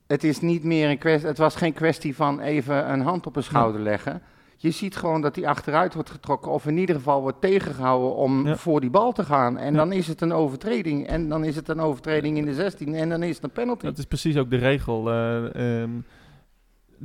het 0.07 0.23
is 0.23 0.39
niet 0.41 0.63
meer 0.63 0.89
een 0.89 0.97
kwestie, 0.97 1.27
het 1.27 1.37
was 1.37 1.55
geen 1.55 1.73
kwestie 1.73 2.15
van 2.15 2.39
even 2.39 2.91
een 2.91 3.01
hand 3.01 3.25
op 3.27 3.35
een 3.35 3.43
schouder 3.43 3.81
leggen. 3.81 4.21
Je 4.57 4.71
ziet 4.71 4.95
gewoon 4.95 5.21
dat 5.21 5.35
hij 5.35 5.47
achteruit 5.47 5.93
wordt 5.93 6.09
getrokken 6.09 6.51
of 6.51 6.65
in 6.65 6.77
ieder 6.77 6.95
geval 6.95 7.21
wordt 7.21 7.41
tegengehouden 7.41 8.15
om 8.15 8.47
Ja. 8.47 8.55
voor 8.55 8.81
die 8.81 8.89
bal 8.89 9.11
te 9.11 9.23
gaan. 9.23 9.57
En 9.57 9.71
Ja. 9.71 9.77
dan 9.77 9.91
is 9.91 10.07
het 10.07 10.21
een 10.21 10.31
overtreding 10.33 11.07
en 11.07 11.29
dan 11.29 11.43
is 11.43 11.55
het 11.55 11.69
een 11.69 11.79
overtreding 11.79 12.37
in 12.37 12.45
de 12.45 12.53
16 12.53 12.93
en 12.95 13.09
dan 13.09 13.23
is 13.23 13.35
het 13.35 13.43
een 13.43 13.51
penalty. 13.51 13.85
dat 13.85 13.97
is 13.97 14.05
precies 14.05 14.37
ook 14.37 14.49
de 14.49 14.57
regel. 14.57 15.09
eh, 15.11 15.81
ehm, 15.81 15.89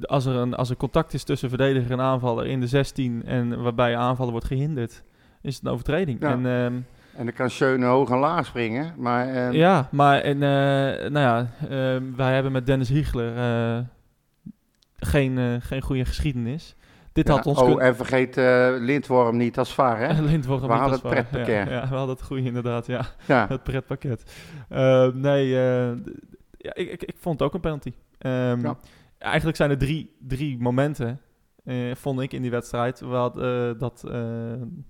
als, 0.02 0.24
er 0.26 0.34
een, 0.34 0.54
als 0.54 0.70
er 0.70 0.76
contact 0.76 1.12
is 1.14 1.24
tussen 1.24 1.48
verdediger 1.48 1.90
en 1.90 2.00
aanvaller 2.00 2.46
in 2.46 2.60
de 2.60 2.66
16... 2.66 3.22
en 3.24 3.62
waarbij 3.62 3.96
aanvaller 3.96 4.30
wordt 4.32 4.46
gehinderd, 4.46 5.02
is 5.42 5.54
het 5.56 5.64
een 5.64 5.72
overtreding. 5.72 6.20
Ja. 6.20 6.30
En, 6.30 6.46
ehm, 6.46 6.74
En 7.16 7.24
dan 7.24 7.34
kan 7.34 7.50
Schöne 7.50 7.86
hoog 7.86 8.10
en 8.10 8.18
laag 8.18 8.46
springen, 8.46 8.94
maar 8.96 9.28
eh, 9.28 9.52
ja, 9.52 9.88
maar 9.90 10.20
en, 10.20 10.34
eh, 10.34 11.10
nou 11.10 11.18
ja, 11.18 11.50
ehm, 11.68 12.02
wij 12.16 12.34
hebben 12.34 12.52
met 12.52 12.66
Dennis 12.66 12.88
Hiegler 12.88 13.36
eh, 13.36 13.84
geen, 14.96 15.38
eh, 15.38 15.54
geen 15.60 15.82
goede 15.82 16.04
geschiedenis. 16.04 16.74
Dit 17.12 17.26
ja, 17.28 17.34
had 17.34 17.46
ons 17.46 17.58
oh, 17.58 17.82
en 17.82 17.96
vergeet 17.96 18.36
eh, 18.36 18.74
Lindworm 18.78 19.36
niet 19.36 19.58
als 19.58 19.74
VAR, 19.74 19.98
hè? 19.98 20.22
Lindworm 20.30 20.60
We 20.60 20.72
hadden 20.72 20.92
het 20.92 21.02
pretpakket. 21.02 21.68
Ja, 21.68 21.74
ja, 21.74 21.88
we 21.88 21.94
hadden 21.94 22.16
het 22.16 22.24
goede 22.24 22.42
inderdaad, 22.42 22.86
ja. 22.86 23.06
Ja. 23.26 23.46
Het 23.48 23.62
pretpakket. 23.62 24.32
Eh, 24.68 25.08
nee, 25.12 25.48
ja, 25.48 26.74
ik, 26.74 26.90
ik, 26.90 27.02
ik 27.02 27.16
vond 27.18 27.38
het 27.38 27.48
ook 27.48 27.54
een 27.54 27.60
penalty. 27.60 27.92
Ehm. 28.18 28.72
Eigenlijk 29.18 29.56
zijn 29.56 29.70
er 29.70 29.78
drie, 29.78 30.16
drie 30.18 30.58
momenten, 30.58 31.20
eh, 31.70 31.94
vond 31.94 32.20
ik, 32.20 32.32
in 32.32 32.42
die 32.42 32.50
wedstrijd. 32.50 33.00
Eh, 33.00 33.10
dat, 33.78 34.04
eh, 34.04 34.12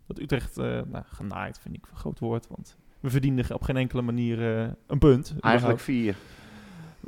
dat 0.06 0.18
Utrecht, 0.18 0.56
nou, 0.56 1.04
genaaid 1.12 1.58
vind 1.62 1.74
ik 1.74 1.84
een 1.90 1.96
groot 1.96 2.18
woord, 2.18 2.46
want 2.48 2.76
we 3.00 3.10
verdienden 3.10 3.54
op 3.54 3.62
geen 3.62 3.76
enkele 3.76 4.02
manier 4.02 4.40
een 4.86 4.98
punt. 4.98 5.34
Eigenlijk 5.40 5.82
überhaupt. 5.82 5.82
vier. 5.82 6.14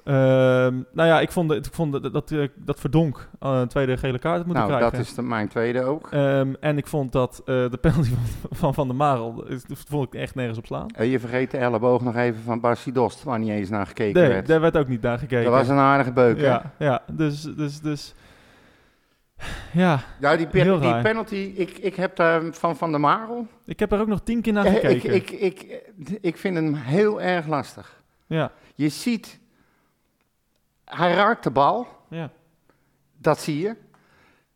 Ehm, 0.04 0.74
nou 0.92 1.08
ja, 1.08 1.20
ik 1.20 1.30
vond, 1.30 1.52
ik 1.52 1.64
vond 1.70 1.92
dat, 1.92 2.12
dat, 2.12 2.34
dat 2.56 2.80
Verdonk 2.80 3.28
een 3.38 3.68
tweede 3.68 3.96
gele 3.96 4.18
kaart 4.18 4.46
moeten 4.46 4.54
Nou, 4.54 4.66
krijgen. 4.76 4.90
dat 4.98 5.06
is 5.06 5.14
de, 5.14 5.22
mijn 5.22 5.48
tweede 5.48 5.82
ook. 5.82 6.08
Ehm, 6.10 6.52
en 6.60 6.76
ik 6.76 6.86
vond 6.86 7.12
dat 7.12 7.42
de 7.44 7.78
penalty 7.80 8.08
van 8.08 8.18
Van, 8.50 8.74
van 8.74 8.86
der 8.86 8.96
Marel, 8.96 9.44
is- 9.46 9.64
vond 9.88 10.06
ik 10.14 10.20
echt 10.20 10.34
nergens 10.34 10.58
op 10.58 10.66
slaan. 10.66 10.88
En 10.88 11.06
je 11.06 11.18
vergeet 11.20 11.50
de 11.50 11.56
elleboog 11.58 12.02
nog 12.02 12.16
even 12.16 12.42
van 12.42 12.60
Barcy 12.60 12.92
Dost, 12.92 13.22
waar 13.22 13.38
niet 13.38 13.48
eens 13.50 13.68
naar 13.68 13.86
gekeken 13.86 14.20
Nee, 14.20 14.30
werd. 14.30 14.46
daar 14.46 14.60
werd 14.60 14.76
ook 14.76 14.88
niet 14.88 15.02
naar 15.02 15.18
gekeken. 15.18 15.44
Dat 15.44 15.52
was 15.52 15.68
een 15.68 15.76
aardige 15.76 16.12
beuk, 16.12 16.38
hè? 16.38 16.46
ja, 16.46 16.72
ja, 16.78 17.02
dus, 17.12 17.42
dus, 17.42 17.80
dus, 17.80 18.14
ja, 19.72 20.00
Ja, 20.20 20.36
die, 20.36 20.46
penalty, 20.46 21.52
ik, 21.56 21.70
ik 21.78 21.94
heb 21.94 22.16
daar 22.16 22.42
van 22.50 22.76
Van 22.76 22.90
der 22.90 23.00
Marel. 23.00 23.46
ik 23.64 23.78
heb 23.80 23.92
er 23.92 24.00
ook 24.00 24.06
nog 24.06 24.20
tien 24.24 24.40
keer 24.40 24.52
naar 24.52 24.64
Eh, 24.64 24.74
ik, 24.74 24.80
gekeken. 25.02 25.14
ik, 25.14 25.30
ik, 25.30 25.82
ik 26.20 26.36
vind 26.36 26.54
hem 26.56 26.74
heel 26.74 27.20
erg 27.22 27.46
lastig. 27.46 28.02
ja, 28.26 28.52
Je 28.74 28.88
ziet, 28.88 29.38
hij 30.84 31.14
raakt 31.14 31.42
de 31.44 31.50
bal, 31.50 31.86
ja. 32.08 32.30
dat 33.18 33.40
zie 33.40 33.58
je. 33.58 33.76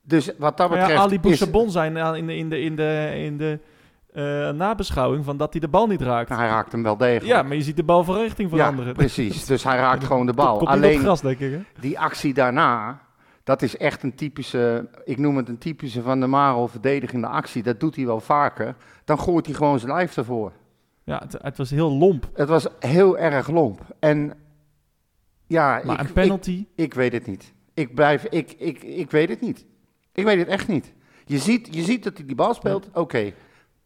Dus 0.03 0.31
wat 0.39 0.57
dat 0.57 0.69
betreft 0.69 0.91
ja, 0.93 0.99
Ali 0.99 1.21
Boussabon 1.21 1.71
zijn 1.71 1.97
in 2.17 2.27
de, 2.27 2.37
in 2.37 2.49
de, 2.49 2.61
in 2.61 2.77
de, 2.77 3.13
in 3.15 3.37
de 3.37 3.59
eh, 4.13 4.51
nabeschouwing 4.51 5.25
van 5.25 5.37
dat 5.37 5.53
hij 5.53 5.61
de 5.61 5.69
bal 5.69 5.87
niet 5.87 6.01
raakt. 6.03 6.29
hij 6.29 6.49
raakt 6.49 6.73
hem 6.73 6.83
wel 6.83 6.97
degelijk. 6.97 7.25
ja, 7.25 7.43
maar 7.43 7.57
je 7.57 7.63
ziet 7.63 7.77
de 7.77 7.83
bal 7.85 8.05
van 8.05 8.17
richting 8.17 8.51
Ja, 8.51 8.57
veranderen. 8.57 8.95
precies. 8.95 9.45
Dus 9.53 9.65
hij 9.65 9.77
raakt 9.77 10.05
gewoon 10.05 10.27
de 10.27 10.33
bal. 10.33 10.57
Komt 10.57 10.71
Alleen 10.71 10.95
op 10.97 11.01
gras, 11.03 11.21
denk 11.21 11.39
ik. 11.39 11.53
Hè? 11.53 11.61
die 11.81 11.99
actie 11.99 12.35
daarna, 12.35 13.01
dat 13.47 13.63
is 13.63 13.77
echt 13.77 14.03
een 14.03 14.15
typische, 14.15 14.89
ik 15.05 15.19
noem 15.19 15.37
het 15.37 15.49
een 15.49 15.59
typische 15.59 16.03
Van 16.03 16.21
der 16.21 16.29
Marel 16.29 16.69
verdedigende 16.69 17.27
actie. 17.27 17.63
Dat 17.63 17.81
doet 17.81 17.97
hij 17.97 18.07
wel 18.07 18.21
vaker. 18.21 18.77
Dan 19.05 19.19
gooit 19.19 19.47
hij 19.47 19.55
gewoon 19.55 19.79
zijn 19.79 19.93
lijf 19.93 20.17
ervoor. 20.17 20.53
Ja, 21.05 21.19
het, 21.19 21.37
het 21.43 21.57
was 21.57 21.71
heel 21.71 21.91
lomp. 21.91 22.31
Het 22.35 22.49
was 22.49 22.67
heel 22.79 23.19
erg 23.19 23.49
lomp. 23.49 23.81
En 23.99 24.33
ja, 25.47 25.81
Maar 25.85 26.01
ik, 26.01 26.07
een 26.07 26.13
penalty, 26.13 26.67
Ik, 26.75 26.85
ik 26.85 26.95
weet 26.95 27.13
het 27.13 27.27
niet. 27.27 27.53
Ik, 27.75 27.95
blijf, 27.95 28.25
ik, 28.25 28.53
ik, 28.53 28.83
ik 28.83 29.11
weet 29.11 29.29
het 29.29 29.41
niet. 29.41 29.67
Ik 30.13 30.25
weet 30.25 30.39
het 30.39 30.49
echt 30.49 30.69
niet. 30.69 30.93
Je 31.25 31.39
ziet, 31.39 31.75
je 31.75 31.83
ziet 31.83 32.05
dat 32.05 32.17
hij 32.17 32.27
die 32.27 32.37
bal 32.37 32.55
speelt, 32.55 32.89
oké. 32.93 33.33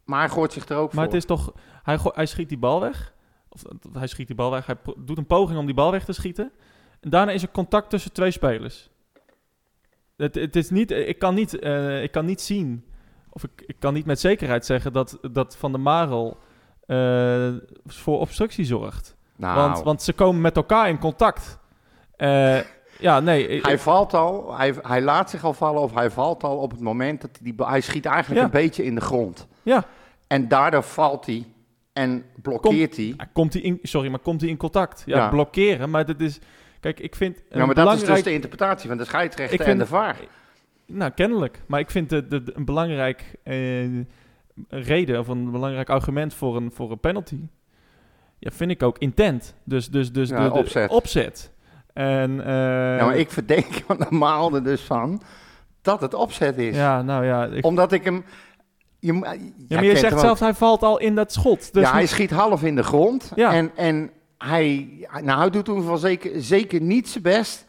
Maar 0.05 0.21
hij 0.21 0.29
gooit 0.29 0.53
zich 0.53 0.69
er 0.69 0.77
ook 0.77 0.93
maar 0.93 1.05
voor. 1.05 1.15
het 1.15 1.23
is 1.23 1.25
toch, 1.25 1.53
hij, 1.83 1.99
hij 2.03 2.27
schiet 2.27 2.49
die 2.49 2.59
bal 2.59 2.81
weg. 2.81 3.15
Of 3.49 3.63
hij 3.93 4.07
schiet 4.07 4.27
die 4.27 4.37
bal 4.37 4.51
weg, 4.51 4.67
hij 4.67 4.77
doet 4.99 5.19
een 5.19 5.27
poging 5.27 5.59
om 5.59 5.67
die 5.67 5.75
bal 5.75 5.91
weg 5.91 6.05
te 6.05 6.13
schieten. 6.13 6.53
En 7.01 7.11
daarna 7.11 7.33
is 7.33 7.43
er 7.43 7.51
contact 7.51 7.91
tussen 7.91 8.13
twee 8.13 8.31
spelers. 8.31 8.91
Het, 10.21 10.35
het 10.35 10.57
is 10.57 10.71
niet, 10.71 10.91
ik, 10.91 11.19
kan 11.19 11.35
niet, 11.35 11.59
eh, 11.59 12.03
ik 12.03 12.11
kan 12.13 12.25
niet 12.25 12.41
zien, 12.41 12.85
of 13.31 13.45
ik, 13.45 13.51
ik 13.67 13.77
kan 13.79 13.95
niet 13.95 14.07
met 14.07 14.21
zekerheid 14.21 14.67
zeggen 14.67 14.93
dat, 14.93 15.19
dat 15.33 15.57
Van 15.57 15.73
der 15.73 15.81
Marel 15.81 16.37
eh, 16.87 17.49
voor 17.87 18.19
obstructie 18.21 18.65
zorgt. 18.65 19.17
nou, 19.37 19.57
Want, 19.71 19.83
want 19.85 20.03
ze 20.03 20.13
komen 20.13 20.41
met 20.41 20.57
elkaar 20.57 20.89
in 20.89 20.99
contact. 20.99 21.59
Eh, 22.17 22.59
Ja, 22.99 23.21
nee. 23.21 23.49
eh, 23.49 23.63
Hij 23.65 23.79
valt 23.79 24.15
al, 24.15 24.57
hij, 24.57 24.75
hij 24.83 25.03
laat 25.03 25.31
zich 25.31 25.45
al 25.45 25.53
vallen 25.53 25.83
of 25.83 25.95
hij 25.95 26.11
valt 26.11 26.43
al 26.45 26.57
op 26.57 26.71
het 26.71 26.81
moment 26.81 27.21
dat 27.21 27.31
hij 27.43 27.55
hij 27.57 27.81
schiet 27.81 28.07
eigenlijk 28.07 28.39
Ja. 28.41 28.45
een 28.47 28.51
beetje 28.63 28.85
in 28.85 28.95
de 28.95 29.01
grond. 29.01 29.47
Ja. 29.63 29.85
En 30.27 30.49
daardoor 30.49 30.83
valt 30.83 31.27
hij 31.27 31.45
en 31.93 32.25
blokkeert 32.43 32.97
hij. 32.97 33.17
Komt 33.33 33.53
hij 33.53 33.63
in, 33.63 33.79
sorry, 33.83 34.11
maar 34.11 34.19
komt 34.19 34.41
hij 34.41 34.51
in 34.51 34.57
contact? 34.57 35.03
Ja, 35.07 35.17
Ja. 35.17 35.29
blokkeren, 35.29 35.91
maar 35.91 36.07
dat 36.07 36.21
is... 36.21 36.39
Kijk, 36.81 37.01
ik 37.01 37.15
vind... 37.17 37.43
Ja, 37.51 37.67
maar 37.67 37.75
dat 37.75 37.95
is 37.95 38.05
dus 38.05 38.23
de 38.23 38.33
interpretatie 38.33 38.89
van 38.89 38.99
de 38.99 39.05
scheidsrechter 39.05 39.57
vind- 39.59 39.69
en 39.71 39.79
de 39.79 39.87
VAR. 39.87 40.17
Nou, 40.87 41.11
kennelijk. 41.11 41.63
Maar 41.67 41.81
ik 41.81 41.91
vind 41.91 42.11
de, 42.11 42.29
de, 42.29 42.43
de- 42.43 42.53
een 42.57 42.65
belangrijk 42.65 43.25
eh, 43.43 43.55
reden 44.69 45.19
of 45.19 45.29
een 45.29 45.51
belangrijk 45.51 45.91
argument 45.91 46.35
voor 46.35 46.57
een, 46.57 46.71
voor 46.75 46.91
een 46.91 47.01
penalty... 47.01 47.39
Ja, 48.39 48.51
vind 48.51 48.71
ik 48.71 48.83
ook 48.83 48.99
intent. 48.99 49.55
Dus, 49.65 49.89
dus, 49.89 50.13
dus 50.13 50.29
Ja, 50.29 50.45
de, 50.45 50.53
de 50.53 50.59
opzet. 50.59 50.91
opzet. 50.91 51.51
En, 51.93 52.37
maar 52.37 53.17
ik 53.17 53.31
verdenk 53.31 53.67
normaal 54.11 54.55
er 54.55 54.65
dus 54.65 54.81
van 54.81 55.23
dat 55.83 56.01
het 56.01 56.15
opzet 56.15 56.59
is. 56.59 56.77
Ja, 56.77 57.03
nou 57.03 57.25
ja. 57.25 57.45
Ik, 57.47 57.65
Omdat 57.65 57.93
ik 57.93 58.05
hem... 58.05 58.25
Je, 58.99 59.15
ja, 59.15 59.33
ja, 59.33 59.75
maar 59.75 59.85
je 59.85 59.97
zegt 59.97 60.21
zelf, 60.21 60.39
hij 60.41 60.55
valt 60.55 60.83
al 60.83 60.99
in 60.99 61.15
dat 61.15 61.33
schot. 61.33 61.73
Dus 61.73 61.83
ja, 61.83 61.93
hij 61.93 62.07
schiet 62.07 62.31
half 62.31 62.63
in 62.63 62.77
de 62.77 62.83
grond. 62.83 63.33
Ja. 63.35 63.53
En, 63.53 63.71
en 63.77 64.11
hij, 64.45 64.89
nou, 65.23 65.41
hij 65.41 65.51
doet 65.51 65.65
toen 65.65 65.83
van 65.83 65.99
zeker, 65.99 66.31
zeker 66.43 66.81
niet 66.81 67.09
zijn 67.09 67.23
best 67.23 67.67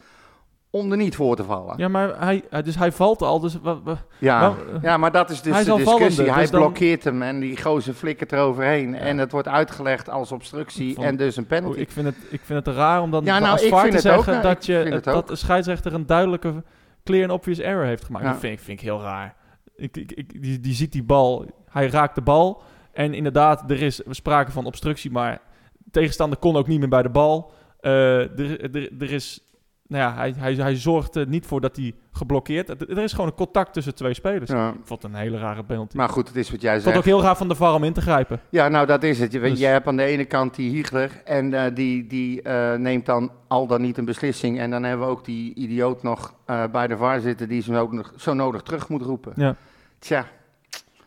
om 0.69 0.91
er 0.91 0.97
niet 0.97 1.15
voor 1.15 1.35
te 1.35 1.43
vallen. 1.43 1.67
Ja, 1.67 1.83
Ja, 1.83 1.87
maar 1.87 2.19
hij, 2.19 2.41
hij- 2.49 2.61
dus 2.61 2.75
hij 2.75 2.91
valt 2.91 3.21
al. 3.21 3.39
Dus 3.39 3.59
wa- 3.61 3.81
wa- 3.81 4.03
ja, 4.17 4.55
Wel, 4.81 4.97
maar 4.97 5.11
dat 5.11 5.29
is 5.29 5.41
dus 5.41 5.53
hij 5.53 5.63
de 5.63 5.69
discussie. 5.75 5.99
vallende, 5.99 6.31
hij 6.31 6.41
dus 6.41 6.51
dan- 6.51 6.59
blokkeert 6.59 7.03
hem 7.03 7.21
en 7.21 7.39
die 7.39 7.61
gozer 7.61 7.93
flikkert 7.93 8.31
eroverheen. 8.31 8.95
En 8.95 9.17
het 9.17 9.31
wordt 9.31 9.47
uitgelegd 9.47 10.09
als 10.09 10.31
obstructie 10.31 10.93
vond- 10.93 11.07
en 11.07 11.17
dus 11.17 11.35
een 11.35 11.45
penalty. 11.47 11.75
Oh, 11.75 11.81
ik, 11.81 11.91
vind 11.91 12.05
het, 12.05 12.15
ik 12.29 12.41
vind 12.43 12.65
het 12.65 12.75
raar 12.75 13.01
om 13.01 13.11
dan 13.11 13.23
Ja, 13.25 13.39
nou, 13.39 13.51
als 13.51 13.61
VAR 13.65 13.89
te 13.89 13.95
ook, 13.95 14.01
zeggen 14.01 14.41
dat, 14.41 14.65
je, 14.65 14.99
dat 15.03 15.27
de 15.27 15.35
scheidsrechter 15.35 15.93
een 15.93 16.05
duidelijke 16.05 16.63
clear 17.03 17.23
and 17.29 17.31
obvious 17.39 17.59
error 17.59 17.85
heeft 17.85 18.03
gemaakt. 18.05 18.25
Ja. 18.25 18.31
Dat 18.31 18.39
vind, 18.39 18.53
ik- 18.53 18.59
vind 18.65 18.79
ik 18.79 18.85
heel 18.85 19.01
raar. 19.01 19.35
Ik, 19.75 19.97
ik, 19.97 20.11
ik, 20.11 20.41
die, 20.41 20.59
die 20.59 20.73
ziet 20.73 20.91
die 20.91 21.03
bal, 21.03 21.45
hij 21.69 21.87
raakt 21.87 22.15
de 22.15 22.21
bal. 22.21 22.61
En 22.91 23.13
inderdaad, 23.13 23.63
er 23.71 23.81
is 23.81 24.01
sprake 24.09 24.51
van 24.51 24.65
obstructie, 24.65 25.11
maar 25.11 25.41
tegenstander 25.91 26.39
kon 26.39 26.55
ook 26.55 26.67
niet 26.67 26.79
meer 26.79 26.89
bij 26.89 27.01
de 27.03 27.09
bal. 27.09 27.51
Eh, 27.79 28.39
er, 28.39 28.75
er, 28.75 28.89
er 28.99 29.11
is, 29.11 29.39
nou 29.87 30.03
ja, 30.03 30.15
hij, 30.15 30.33
hij, 30.37 30.53
hij 30.53 30.75
zorgt 30.75 31.15
er 31.15 31.27
niet 31.27 31.45
voor 31.45 31.61
dat 31.61 31.75
hij 31.75 31.93
geblokkeerd. 32.11 32.69
Er, 32.69 32.89
er 32.89 33.03
is 33.03 33.11
gewoon 33.11 33.27
een 33.27 33.33
contact 33.35 33.73
tussen 33.73 33.95
twee 33.95 34.13
spelers. 34.13 34.51
Ja. 34.51 34.69
Ik 34.69 34.75
vond 34.83 35.01
het 35.01 35.11
een 35.11 35.17
hele 35.17 35.37
rare 35.37 35.63
penalty. 35.63 35.97
Maar 35.97 36.09
goed, 36.09 36.27
het 36.27 36.37
is 36.37 36.51
wat 36.51 36.61
jij 36.61 36.75
ik 36.75 36.81
vond 36.81 36.93
zegt. 36.95 37.05
ook 37.07 37.13
heel 37.13 37.21
raar 37.25 37.37
van 37.37 37.47
de 37.47 37.55
VAR 37.55 37.73
om 37.73 37.83
in 37.83 37.93
te 37.93 38.01
grijpen. 38.01 38.39
Ja, 38.49 38.67
nou 38.67 38.85
dat 38.85 39.03
is 39.03 39.19
het. 39.19 39.31
Je, 39.31 39.39
Dus- 39.39 39.59
je 39.59 39.65
hebt 39.65 39.87
aan 39.87 39.97
de 39.97 40.03
ene 40.03 40.25
kant 40.25 40.55
die 40.55 40.69
Hiegler 40.69 41.21
en 41.25 41.53
eh, 41.53 41.75
die, 41.75 42.07
die 42.07 42.41
eh, 42.41 42.75
neemt 42.75 43.05
dan 43.05 43.31
al 43.47 43.67
dan 43.67 43.81
niet 43.81 43.97
een 43.97 44.05
beslissing. 44.05 44.59
En 44.59 44.69
dan 44.71 44.83
hebben 44.83 45.05
we 45.07 45.11
ook 45.11 45.25
die 45.25 45.53
idioot 45.53 46.03
nog 46.03 46.33
bij 46.71 46.87
de 46.87 46.97
VAR 46.97 47.19
zitten 47.19 47.49
die 47.49 47.61
ze 47.61 47.77
ook 47.77 47.91
nog 47.91 48.13
zo 48.17 48.33
nodig 48.33 48.61
terug 48.61 48.89
moet 48.89 49.01
roepen. 49.01 49.33
Ja. 49.35 49.55
Tja, 49.99 50.25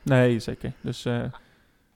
Nee, 0.02 0.38
zeker. 0.38 0.72
Dus 0.80 1.08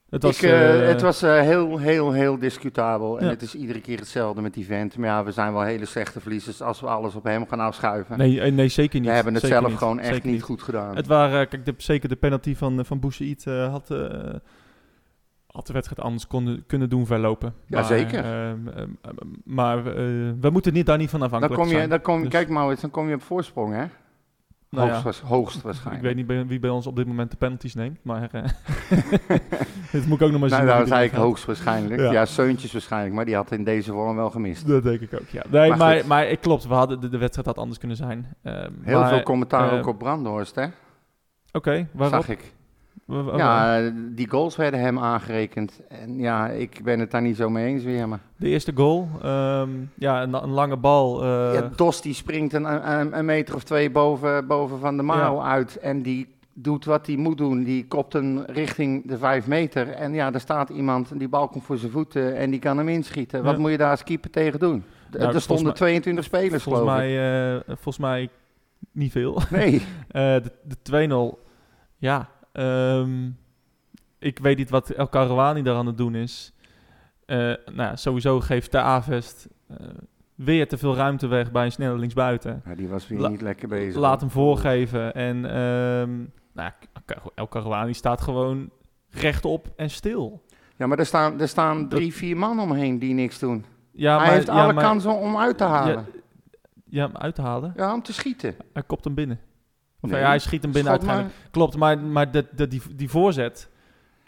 het 0.09 0.23
was... 0.23 0.35
ik, 0.43 0.49
eh, 0.49 0.81
eh, 0.81 0.87
het 0.87 1.01
was 1.01 1.21
eh, 1.21 1.39
heel, 1.39 1.77
heel, 1.77 2.11
heel 2.11 2.39
discutabel. 2.39 3.19
En 3.19 3.27
het 3.27 3.41
is 3.41 3.55
iedere 3.55 3.81
keer 3.81 3.97
hetzelfde 3.97 4.41
met 4.41 4.53
die 4.53 4.65
vent. 4.65 4.97
Maar 4.97 5.07
ja, 5.07 5.23
we 5.23 5.31
zijn 5.31 5.53
wel 5.53 5.61
hele 5.61 5.85
slechte 5.85 6.19
verliezers 6.19 6.61
als 6.61 6.81
we 6.81 6.87
alles 6.87 7.15
op 7.15 7.23
hem 7.23 7.47
gaan 7.47 7.59
afschuiven. 7.59 8.17
Nee, 8.17 8.51
nee, 8.51 8.67
zeker 8.67 8.99
niet. 8.99 9.09
we 9.09 9.15
hebben 9.15 9.33
het 9.33 9.41
Zeker 9.41 9.57
zelf 9.57 9.69
niet. 9.69 9.77
gewoon 9.79 9.99
echt 9.99 10.23
niet 10.23 10.41
goed 10.41 10.61
gedaan. 10.61 10.95
Het 10.95 11.07
waren, 11.07 11.47
kijk, 11.47 11.65
de, 11.65 11.73
zeker 11.77 12.09
de 12.09 12.15
penalty 12.15 12.55
van, 12.55 12.85
van 12.85 12.99
Boussaïd 12.99 13.45
had, 13.45 13.87
had 15.47 15.67
de 15.67 15.73
wedstrijd 15.73 16.01
anders 16.01 16.27
konden, 16.27 16.63
kunnen 16.67 16.89
doen 16.89 17.05
verlopen. 17.05 17.53
Ja, 17.65 17.75
Maar, 17.75 17.85
zeker. 17.85 18.23
ehm, 18.23 18.67
ehm, 18.67 18.77
ehm, 18.77 18.89
maar 19.43 19.83
we 20.39 20.49
moeten 20.51 20.73
niet, 20.73 20.85
daar 20.85 20.97
niet 20.97 21.09
van 21.09 21.19
dan 21.19 21.27
afhankelijk 21.31 21.61
kom 21.61 21.71
je, 21.71 21.77
zijn. 21.77 21.89
dan 21.89 22.01
kom, 22.01 22.21
Dus- 22.21 22.29
kijk 22.31 22.49
Maurits, 22.49 22.81
dan 22.81 22.89
kom 22.91 23.07
je 23.09 23.15
op 23.15 23.21
voorsprong, 23.21 23.73
hè? 23.73 23.85
Nou 24.71 24.87
ja, 24.87 25.01
hoogst, 25.01 25.19
hoogst 25.21 25.57
ik 25.57 25.63
waarschijnlijk. 25.63 26.03
weet 26.05 26.15
niet 26.15 26.27
bij- 26.27 26.45
wie 26.47 26.59
bij 26.59 26.69
ons 26.69 26.87
op 26.87 26.95
dit 26.95 27.07
moment 27.07 27.31
de 27.31 27.37
penalties 27.37 27.75
neemt, 27.75 27.99
maar 28.03 28.29
eh, 28.31 28.43
dit 29.91 30.05
moet 30.07 30.19
ik 30.21 30.25
ook 30.25 30.31
nog 30.31 30.39
maar 30.39 30.49
zien. 30.49 30.57
Nou, 30.65 30.77
dat 30.77 30.85
is 30.85 30.91
eigenlijk 30.91 31.13
gaat. 31.13 31.21
hoogstwaarschijnlijk. 31.21 32.01
Ja. 32.01 32.11
Ja, 32.11 32.25
Seuntjes 32.25 32.71
waarschijnlijk, 32.71 33.13
maar 33.15 33.25
die 33.25 33.35
had 33.35 33.51
in 33.51 33.63
deze 33.63 33.91
vorm 33.91 34.15
wel 34.15 34.29
gemist. 34.29 34.67
Dat 34.67 34.83
denk 34.83 34.99
ik 35.01 35.13
ook, 35.13 35.27
ja. 35.27 35.43
Nee, 35.49 35.75
Maar 35.75 36.07
maar, 36.07 36.27
ik 36.27 36.39
klopt, 36.41 36.67
we 36.67 36.73
hadden, 36.73 36.99
de, 37.01 37.09
de 37.09 37.17
wedstrijd 37.17 37.47
had 37.47 37.57
anders 37.57 37.77
kunnen 37.79 37.97
zijn. 37.97 38.35
Ehm, 38.43 38.71
Heel 38.81 38.99
maar, 38.99 39.09
veel 39.09 39.23
commentaar 39.23 39.71
eh, 39.71 39.77
ook 39.77 39.87
op 39.87 39.97
Brandhorst, 39.99 40.55
hè? 40.55 40.65
Oké, 41.51 41.87
waarop? 41.91 42.19
Zag 42.21 42.29
ik. 42.29 42.53
Ja, 43.35 43.79
eh, 43.79 43.91
die 43.95 44.29
goals 44.29 44.55
werden 44.55 44.79
hem 44.79 44.99
aangerekend. 44.99 45.79
En 45.87 46.19
ja, 46.19 46.47
ik 46.47 46.79
ben 46.83 46.99
het 46.99 47.11
daar 47.11 47.21
niet 47.21 47.35
zo 47.35 47.49
mee 47.49 47.65
eens 47.67 47.83
weer. 47.83 48.07
Maar 48.07 48.19
De 48.35 48.47
eerste 48.47 48.71
goal, 48.75 49.07
ehm, 49.21 49.69
ja, 49.95 50.21
een, 50.23 50.33
een 50.33 50.49
lange 50.49 50.77
bal. 50.77 51.23
eh, 51.23 51.53
ja, 51.53 51.69
Dos 51.75 52.01
die 52.01 52.13
springt 52.13 52.53
een, 52.53 52.89
een, 52.99 53.17
een 53.17 53.25
meter 53.25 53.55
of 53.55 53.63
twee 53.63 53.91
boven, 53.91 54.47
boven 54.47 54.79
van 54.79 54.97
de 54.97 55.03
Maro 55.03 55.39
uit. 55.41 55.75
En 55.77 56.01
die 56.01 56.27
doet 56.53 56.85
wat 56.85 57.07
hij 57.07 57.15
moet 57.15 57.37
doen. 57.37 57.63
Die 57.63 57.87
kopt 57.87 58.13
hem 58.13 58.39
richting 58.47 59.07
de 59.07 59.17
vijf 59.17 59.47
meter. 59.47 59.89
En 59.89 60.13
ja, 60.13 60.33
er 60.33 60.39
staat 60.39 60.69
iemand 60.69 61.11
en 61.11 61.17
die 61.17 61.29
bal 61.29 61.47
komt 61.47 61.63
voor 61.63 61.77
zijn 61.77 61.91
voeten 61.91 62.35
en 62.35 62.49
die 62.49 62.59
kan 62.59 62.77
hem 62.77 62.89
inschieten. 62.89 63.43
Wat 63.43 63.53
Ja. 63.55 63.59
moet 63.61 63.71
je 63.71 63.77
daar 63.77 63.91
als 63.91 64.03
keeper 64.03 64.29
tegen 64.29 64.59
doen? 64.59 64.83
D- 65.11 65.17
Nou, 65.17 65.33
er 65.33 65.41
stonden 65.41 65.65
mij- 65.65 65.73
22 65.75 66.23
spelers, 66.23 66.63
volgens, 66.63 66.85
mij, 66.85 67.53
eh, 67.55 67.59
volgens 67.65 67.97
mij 67.97 68.29
niet 68.91 69.11
veel. 69.11 69.41
Nee. 69.49 69.81
Eh, 70.09 70.21
de 70.21 70.51
de 70.63 70.75
2-0, 70.81 71.39
ja. 71.97 72.29
Ehm, 72.59 73.29
ik 74.19 74.39
weet 74.39 74.57
niet 74.57 74.69
wat 74.69 74.89
El 74.89 75.07
Karouani 75.07 75.61
daar 75.61 75.75
aan 75.75 75.85
het 75.85 75.97
doen 75.97 76.15
is. 76.15 76.53
Eh, 77.25 77.37
nou, 77.37 77.57
ja, 77.75 77.95
sowieso 77.95 78.39
geeft 78.39 78.71
de 78.71 78.77
Avest 78.79 79.47
eh, 79.67 79.75
weer 80.35 80.67
te 80.67 80.77
veel 80.77 80.95
ruimte 80.95 81.27
weg 81.27 81.51
bij 81.51 81.65
een 81.65 81.71
snelle 81.71 81.97
linksbuiten. 81.97 82.61
Ja, 82.65 82.75
die 82.75 82.87
was 82.87 83.07
weer 83.07 83.19
La- 83.19 83.29
niet 83.29 83.41
lekker 83.41 83.67
bezig. 83.67 83.95
Laat 84.01 84.19
hem 84.21 84.29
voorgeven. 84.29 85.13
En 85.13 85.45
ehm, 85.45 86.17
nou, 86.53 86.71
ja, 86.71 86.75
Ka- 87.05 87.21
El 87.35 87.47
Karouani 87.47 87.93
staat 87.93 88.21
gewoon 88.21 88.69
rechtop 89.09 89.67
en 89.75 89.89
stil. 89.89 90.41
Ja, 90.77 90.87
maar 90.87 90.99
er 90.99 91.05
staan, 91.05 91.39
er 91.41 91.47
staan 91.47 91.89
drie, 91.89 92.13
vier 92.13 92.37
man 92.37 92.59
omheen 92.59 92.99
die 92.99 93.13
niks 93.13 93.39
doen. 93.39 93.65
Ja, 93.91 94.15
hij 94.17 94.25
maar, 94.25 94.35
heeft 94.35 94.47
ja, 94.47 94.53
alle 94.63 94.73
maar- 94.73 94.83
kansen 94.83 95.15
om 95.17 95.37
uit 95.37 95.57
te 95.57 95.63
halen. 95.63 95.93
Ja, 95.93 96.05
ja, 96.89 97.05
om 97.05 97.17
uit 97.17 97.35
te 97.35 97.41
halen. 97.41 97.73
Ja, 97.75 97.93
om 97.93 98.01
te 98.01 98.13
schieten. 98.13 98.55
Hij 98.73 98.83
kopt 98.83 99.03
hem 99.03 99.13
binnen. 99.13 99.39
Of 100.01 100.09
Nee, 100.09 100.19
ja, 100.19 100.27
hij 100.27 100.39
schiet 100.39 100.61
hem 100.61 100.71
binnen 100.71 100.91
uiteindelijk. 100.91 101.33
Klopt, 101.51 101.75
maar, 101.77 101.99
maar 101.99 102.31
de, 102.31 102.45
de, 102.55 102.67
die, 102.67 102.81
die 102.95 103.09
voorzet, 103.09 103.69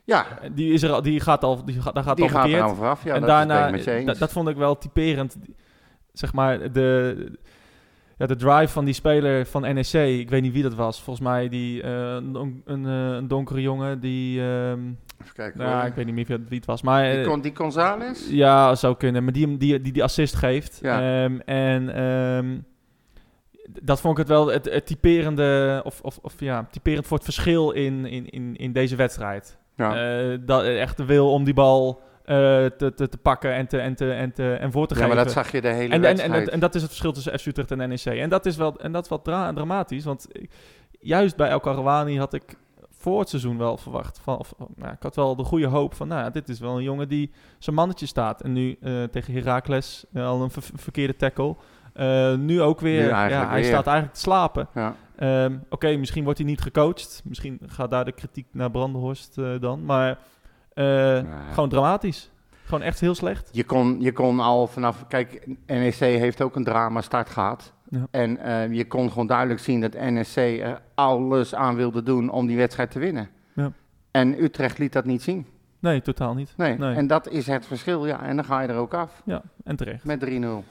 Ja, 0.04 0.26
die, 0.54 0.74
is 0.74 0.84
er, 0.84 0.92
al- 0.92 1.02
die 1.02 1.20
gaat 1.20 1.44
al, 1.44 1.66
die 1.66 1.82
gaat, 1.82 1.94
daar 1.96 2.04
gaat 2.04 2.16
die 2.16 2.26
al 2.26 2.32
gaat 2.32 2.42
verkeerd. 2.42 2.64
aan 2.64 2.76
vooraf. 2.76 3.04
Ja, 3.04 3.14
en 3.14 3.20
dat 3.20 3.30
daarna, 3.30 3.72
dat, 4.14 4.32
vond 4.32 4.48
ik 4.48 4.56
wel 4.56 4.78
typerend. 4.78 5.38
Zeg 6.14 6.34
maar, 6.34 6.72
de, 6.72 7.16
ja, 8.18 8.26
de 8.26 8.36
drive 8.36 8.68
van 8.68 8.86
die 8.86 8.94
speler 8.94 9.46
van 9.46 9.62
NEC, 9.62 9.94
ik 10.20 10.30
weet 10.30 10.42
niet 10.42 10.54
wie 10.54 10.64
dat 10.64 10.76
was. 10.76 11.02
Volgens 11.02 11.26
mij 11.28 11.50
die, 11.50 11.82
eh, 11.84 11.92
een, 12.14 12.86
eh, 12.86 13.12
een 13.16 13.28
donkere 13.28 13.62
jongen, 13.62 14.00
die, 14.00 14.40
ehm, 14.42 14.80
Even 15.22 15.34
kijken 15.34 15.60
nou, 15.60 15.76
hoor. 15.76 15.84
ik 15.86 15.94
weet 15.94 16.06
niet 16.06 16.16
meer 16.16 16.26
wie 16.48 16.58
het 16.58 16.66
was. 16.66 16.82
Maar, 16.82 17.04
Die, 17.12 17.20
eh, 17.22 17.28
Con- 17.28 17.42
die 17.42 17.56
Gonzales? 17.56 18.28
ja, 18.30 18.76
zou 18.76 18.96
kunnen. 18.98 19.24
Maar 19.24 19.34
die 19.34 19.58
die, 19.58 19.82
die, 19.82 19.94
die 19.94 20.04
assist 20.04 20.36
geeft. 20.36 20.80
Ja. 20.82 21.24
Ehm, 21.24 21.40
en 21.46 21.96
ehm, 21.96 22.58
dat 23.82 24.02
vond 24.02 24.14
ik 24.14 24.20
het 24.20 24.28
wel 24.28 24.48
het, 24.48 24.66
het 24.66 24.86
typerende, 24.86 25.82
of, 25.86 26.02
of, 26.02 26.20
of 26.22 26.34
ja, 26.40 26.68
typerend 26.72 27.08
voor 27.08 27.18
het 27.18 27.26
verschil 27.26 27.72
in, 27.72 28.06
in, 28.06 28.30
in, 28.30 28.56
in 28.56 28.72
deze 28.72 28.96
wedstrijd. 28.96 29.58
Ja. 29.76 30.20
Eh, 30.32 30.38
dat, 30.42 30.64
echt 30.64 30.98
de 30.98 31.06
wil 31.06 31.32
om 31.32 31.44
die 31.44 31.54
bal 31.54 32.02
eh, 32.24 32.36
te, 32.66 32.92
te, 32.96 33.10
te 33.10 33.18
pakken 33.18 33.54
en, 33.54 33.68
te, 33.68 33.78
en, 33.80 33.96
te, 33.96 34.12
en, 34.14 34.32
te, 34.34 34.54
en 34.54 34.72
voor 34.72 34.88
te 34.88 34.94
ja, 34.94 35.00
geven. 35.02 35.16
maar 35.16 35.24
dat 35.26 35.34
zag 35.34 35.52
je 35.52 35.62
de 35.62 35.68
hele 35.68 35.84
en, 35.84 35.92
en, 35.92 36.02
wedstrijd. 36.02 36.48
en, 36.48 36.54
en 36.54 36.60
dat 36.60 36.76
is 36.76 36.82
het 36.82 36.90
verschil 36.90 37.12
tussen 37.12 37.40
FC 37.40 37.46
Utrecht 37.46 37.72
en 37.72 37.90
NEC. 37.90 38.06
En 38.06 38.30
dat 38.30 38.46
is 38.46 38.56
wel, 38.56 38.80
en 38.80 38.92
dat 38.92 39.04
is 39.04 39.10
wel 39.10 39.22
dra- 39.22 39.54
dramatisch, 39.54 40.04
want 40.04 40.28
ik- 40.32 40.52
juist 41.00 41.36
bij 41.36 41.50
El 41.50 41.60
Karouani 41.60 42.18
had 42.18 42.34
ik 42.34 42.44
voor 42.90 43.20
het 43.20 43.30
seizoen 43.30 43.58
wel 43.58 43.78
verwacht. 43.78 44.20
Van, 44.24 44.38
of, 44.38 44.54
nou, 44.76 44.92
ik 44.94 45.04
had 45.04 45.16
wel 45.16 45.36
de 45.36 45.44
goede 45.44 45.68
hoop 45.68 45.94
van, 45.94 46.08
nou, 46.08 46.22
ja, 46.24 46.30
dit 46.30 46.50
is 46.50 46.60
wel 46.60 46.78
een 46.78 46.84
jongen 46.84 47.08
die 47.08 47.32
zijn 47.60 47.76
mannetje 47.76 48.06
staat. 48.06 48.42
En 48.42 48.54
nu 48.54 48.78
eh, 48.82 49.04
tegen 49.04 49.34
Heracles 49.34 50.06
eh, 50.14 50.28
al 50.28 50.42
een 50.42 50.52
ver- 50.52 50.64
verkeerde 50.76 51.16
tackle. 51.16 51.56
Eh, 51.94 52.36
nu 52.36 52.62
ook 52.62 52.80
weer, 52.80 53.02
Nu 53.02 53.08
ja, 53.08 53.28
hij 53.48 53.56
weer. 53.62 53.64
staat 53.66 53.86
eigenlijk 53.88 54.14
te 54.16 54.20
slapen. 54.22 54.68
ja. 54.74 54.96
Ehm, 55.16 55.58
Oké, 55.70 55.96
misschien 55.96 56.24
wordt 56.24 56.40
hij 56.40 56.48
niet 56.48 56.62
gecoacht. 56.62 57.22
Misschien 57.26 57.60
gaat 57.66 57.92
daar 57.92 58.06
de 58.06 58.12
kritiek 58.12 58.48
naar 58.52 58.72
Brandenhorst 58.72 59.38
eh, 59.38 59.60
dan. 59.60 59.86
Maar 59.86 60.18
eh, 60.74 60.86
Nee. 60.86 61.24
gewoon 61.54 61.70
dramatisch. 61.70 62.32
Gewoon 62.66 62.82
echt 62.82 63.00
heel 63.00 63.16
slecht. 63.16 63.50
Je 63.52 63.64
kon, 63.64 64.02
je 64.02 64.12
kon 64.12 64.40
al 64.40 64.68
vanaf... 64.68 65.08
Kijk, 65.08 65.48
NEC 65.66 65.94
heeft 65.96 66.42
ook 66.42 66.56
een 66.56 66.64
drama 66.64 67.02
start 67.02 67.30
gehad. 67.30 67.74
Ja. 67.90 68.08
En 68.12 68.38
je 68.74 68.88
kon 68.88 69.10
gewoon 69.10 69.28
duidelijk 69.28 69.60
zien 69.60 69.82
dat 69.82 69.94
NEC 69.94 70.36
er 70.36 70.82
alles 70.96 71.56
aan 71.56 71.76
wilde 71.76 72.04
doen 72.04 72.30
om 72.30 72.48
die 72.48 72.58
wedstrijd 72.58 72.92
te 72.92 73.00
winnen. 73.00 73.30
Ja. 73.54 73.72
En 74.12 74.44
Utrecht 74.44 74.78
liet 74.78 74.94
dat 74.94 75.06
niet 75.06 75.22
zien. 75.22 75.46
Nee, 75.80 76.02
totaal 76.02 76.34
niet. 76.34 76.54
Nee. 76.58 76.78
Nee. 76.78 76.96
En 76.96 77.08
dat 77.08 77.28
is 77.30 77.48
het 77.48 77.66
verschil. 77.66 78.06
Ja, 78.08 78.24
en 78.24 78.36
dan 78.36 78.46
ga 78.46 78.62
je 78.62 78.68
er 78.68 78.76
ook 78.76 78.94
af. 78.94 79.22
Ja, 79.26 79.42
en 79.64 79.76
terecht. 79.76 80.04
Met 80.06 80.20
3-0. 80.20 80.64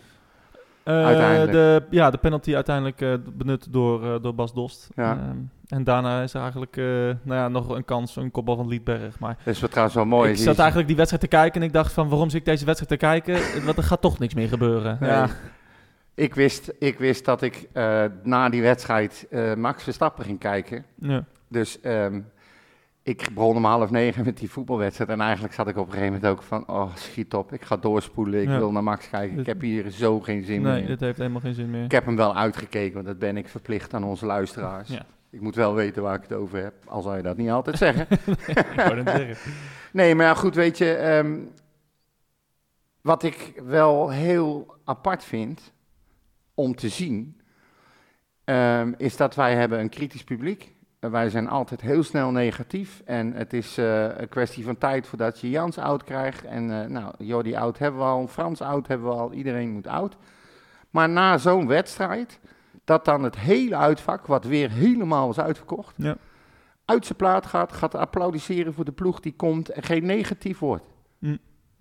Eh, 0.83 1.05
Uiteindelijk. 1.05 1.53
De, 1.53 1.83
ja, 1.91 2.11
de 2.11 2.19
penalty 2.19 2.55
uiteindelijk 2.55 3.01
eh, 3.01 3.15
benut 3.33 3.73
door, 3.73 4.15
eh, 4.15 4.23
door 4.23 4.35
Bas 4.35 4.55
Dost. 4.55 4.89
Ja. 4.95 5.35
En 5.69 5.85
daarna 5.85 6.23
is 6.23 6.35
er 6.35 6.41
eigenlijk 6.41 6.77
eh, 6.77 6.85
nou 6.85 7.19
ja, 7.41 7.49
nog 7.49 7.69
een 7.69 7.85
kans, 7.85 8.17
een 8.17 8.31
kopbal 8.31 8.57
van 8.57 8.69
Liedberg. 8.69 9.19
Maar 9.19 9.37
Dat 9.45 9.55
is 9.55 9.61
wat 9.61 9.71
trouwens 9.71 9.97
wel 9.97 10.07
mooi. 10.07 10.31
ik 10.31 10.37
zat 10.37 10.59
eigenlijk 10.59 10.89
die 10.89 10.97
wedstrijd 10.97 11.23
te 11.23 11.37
kijken 11.37 11.61
en 11.61 11.67
ik 11.67 11.73
dacht 11.73 11.93
van 11.93 12.09
waarom 12.09 12.31
zit 12.31 12.39
ik 12.41 12.45
deze 12.47 12.65
wedstrijd 12.65 13.01
te 13.01 13.07
kijken? 13.07 13.39
Want 13.67 13.77
er 13.77 13.83
gaat 13.83 14.01
toch 14.01 14.19
niks 14.19 14.35
meer 14.35 14.49
gebeuren. 14.49 14.97
Nee. 15.01 15.11
Ja. 15.11 15.29
Ik 16.15 16.35
wist, 16.35 16.73
ik 16.79 16.99
wist 16.99 17.25
dat 17.25 17.43
ik 17.43 17.69
eh, 17.73 18.05
na 18.23 18.49
die 18.49 18.63
wedstrijd 18.63 19.27
eh, 19.31 19.55
Max 19.55 19.83
Verstappen 19.83 20.25
ging 20.25 20.39
kijken. 20.39 20.85
Ja. 20.95 21.25
Dus 21.49 21.81
ehm, 21.81 22.21
ik 23.03 23.29
begon 23.35 23.57
om 23.57 23.65
half 23.65 23.91
negen 23.91 24.25
met 24.25 24.39
die 24.39 24.51
voetbalwedstrijd. 24.51 25.11
En 25.11 25.21
eigenlijk 25.21 25.55
zat 25.55 25.69
ik 25.69 25.77
op 25.77 25.87
een 25.87 25.93
gegeven 25.93 26.13
moment 26.13 26.33
ook 26.33 26.43
van, 26.43 26.69
oh 26.69 26.97
schiet 26.97 27.35
op, 27.35 27.53
ik 27.53 27.63
ga 27.63 27.77
doorspoelen. 27.77 28.43
Ik 28.43 28.49
Ja. 28.49 28.59
wil 28.59 28.73
naar 28.73 28.83
Max 28.83 29.09
kijken. 29.11 29.39
Ik 29.39 29.47
heb 29.47 29.61
hier 29.61 29.91
zo 29.91 30.21
geen 30.21 30.45
zin 30.45 30.63
Nee, 30.63 30.79
meer. 30.79 30.87
dit 30.87 31.01
heeft 31.01 31.19
helemaal 31.19 31.41
geen 31.41 31.55
zin 31.55 31.71
meer. 31.71 31.85
Ik 31.85 31.91
heb 31.93 32.05
hem 32.05 32.17
wel 32.17 32.37
uitgekeken, 32.37 32.95
want 32.95 33.07
dat 33.07 33.19
ben 33.19 33.37
ik 33.37 33.49
verplicht 33.49 33.95
aan 33.95 34.05
onze 34.05 34.27
luisteraars. 34.27 34.89
Ja. 34.89 35.07
Ik 35.31 35.41
moet 35.41 35.55
wel 35.55 35.75
weten 35.75 36.03
waar 36.03 36.15
ik 36.15 36.23
het 36.23 36.33
over 36.33 36.63
heb, 36.63 36.75
al 36.87 37.03
zou 37.03 37.17
je 37.17 37.23
dat 37.23 37.37
niet 37.37 37.51
altijd 37.51 37.79
zeggen. 37.79 38.07
net 39.05 39.09
zeggen. 39.09 39.37
Nee, 39.93 40.15
maar 40.15 40.27
ja, 40.27 40.35
goed, 40.35 40.55
weet 40.55 40.79
je, 40.79 40.95
ehm, 40.95 41.39
wat 43.01 43.23
ik 43.23 43.53
wel 43.65 44.11
heel 44.11 44.75
apart 44.85 45.25
vind 45.25 45.73
om 46.55 46.75
te 46.75 46.89
zien, 46.89 47.41
ehm, 48.45 48.93
is 48.97 49.17
dat 49.17 49.35
wij 49.35 49.55
hebben 49.55 49.81
een 49.81 49.89
kritisch 49.89 50.25
publiek. 50.25 50.75
Wij 51.01 51.31
zijn 51.31 51.49
altijd 51.49 51.81
heel 51.81 52.03
snel 52.03 52.31
negatief 52.31 53.03
en 53.05 53.33
het 53.33 53.53
is 53.53 53.79
eh, 53.79 54.19
een 54.19 54.29
kwestie 54.29 54.65
van 54.65 54.79
tijd 54.79 55.07
voordat 55.07 55.41
je 55.41 55.51
Jans 55.51 55.79
oud 55.79 56.05
krijgt. 56.05 56.45
En 56.45 56.83
eh, 56.83 56.89
nou, 56.89 57.15
Jordi 57.19 57.55
oud 57.57 57.79
hebben 57.79 58.01
we 58.01 58.07
al, 58.07 58.27
Frans 58.27 58.61
oud 58.61 58.87
hebben 58.87 59.09
we 59.09 59.15
al, 59.15 59.33
iedereen 59.33 59.71
moet 59.71 59.87
oud. 59.87 60.17
Maar 60.91 61.09
na 61.09 61.39
zo'n 61.39 61.67
wedstrijd, 61.67 62.41
dat 62.85 63.05
dan 63.05 63.23
het 63.23 63.39
hele 63.39 63.77
uitvak, 63.77 64.27
wat 64.27 64.45
weer 64.45 64.71
helemaal 64.71 65.27
was 65.27 65.41
uitverkocht, 65.41 65.95
Ja. 65.97 66.17
uit 66.85 67.05
zijn 67.07 67.19
plaat 67.19 67.47
gaat, 67.47 67.73
gaat 67.73 67.95
applaudisseren 67.95 68.75
voor 68.75 68.85
de 68.85 68.93
ploeg 68.93 69.21
die 69.21 69.35
komt 69.37 69.69
en 69.69 69.83
geen 69.83 70.07
negatief 70.07 70.59
woord. 70.59 70.83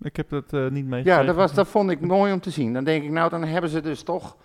Ik 0.00 0.16
heb 0.16 0.28
dat 0.28 0.52
eh, 0.52 0.60
niet 0.60 0.86
meegekregen. 0.86 1.20
Ja, 1.20 1.26
dat, 1.26 1.36
was, 1.36 1.54
dat 1.54 1.68
vond 1.68 1.90
ik 1.90 2.00
mooi 2.00 2.32
om 2.32 2.40
te 2.40 2.50
zien. 2.50 2.72
Dan 2.72 2.84
denk 2.84 3.04
ik, 3.04 3.10
nou, 3.10 3.30
dan 3.30 3.44
hebben 3.44 3.70
ze 3.70 3.80
dus 3.80 4.02
toch, 4.02 4.36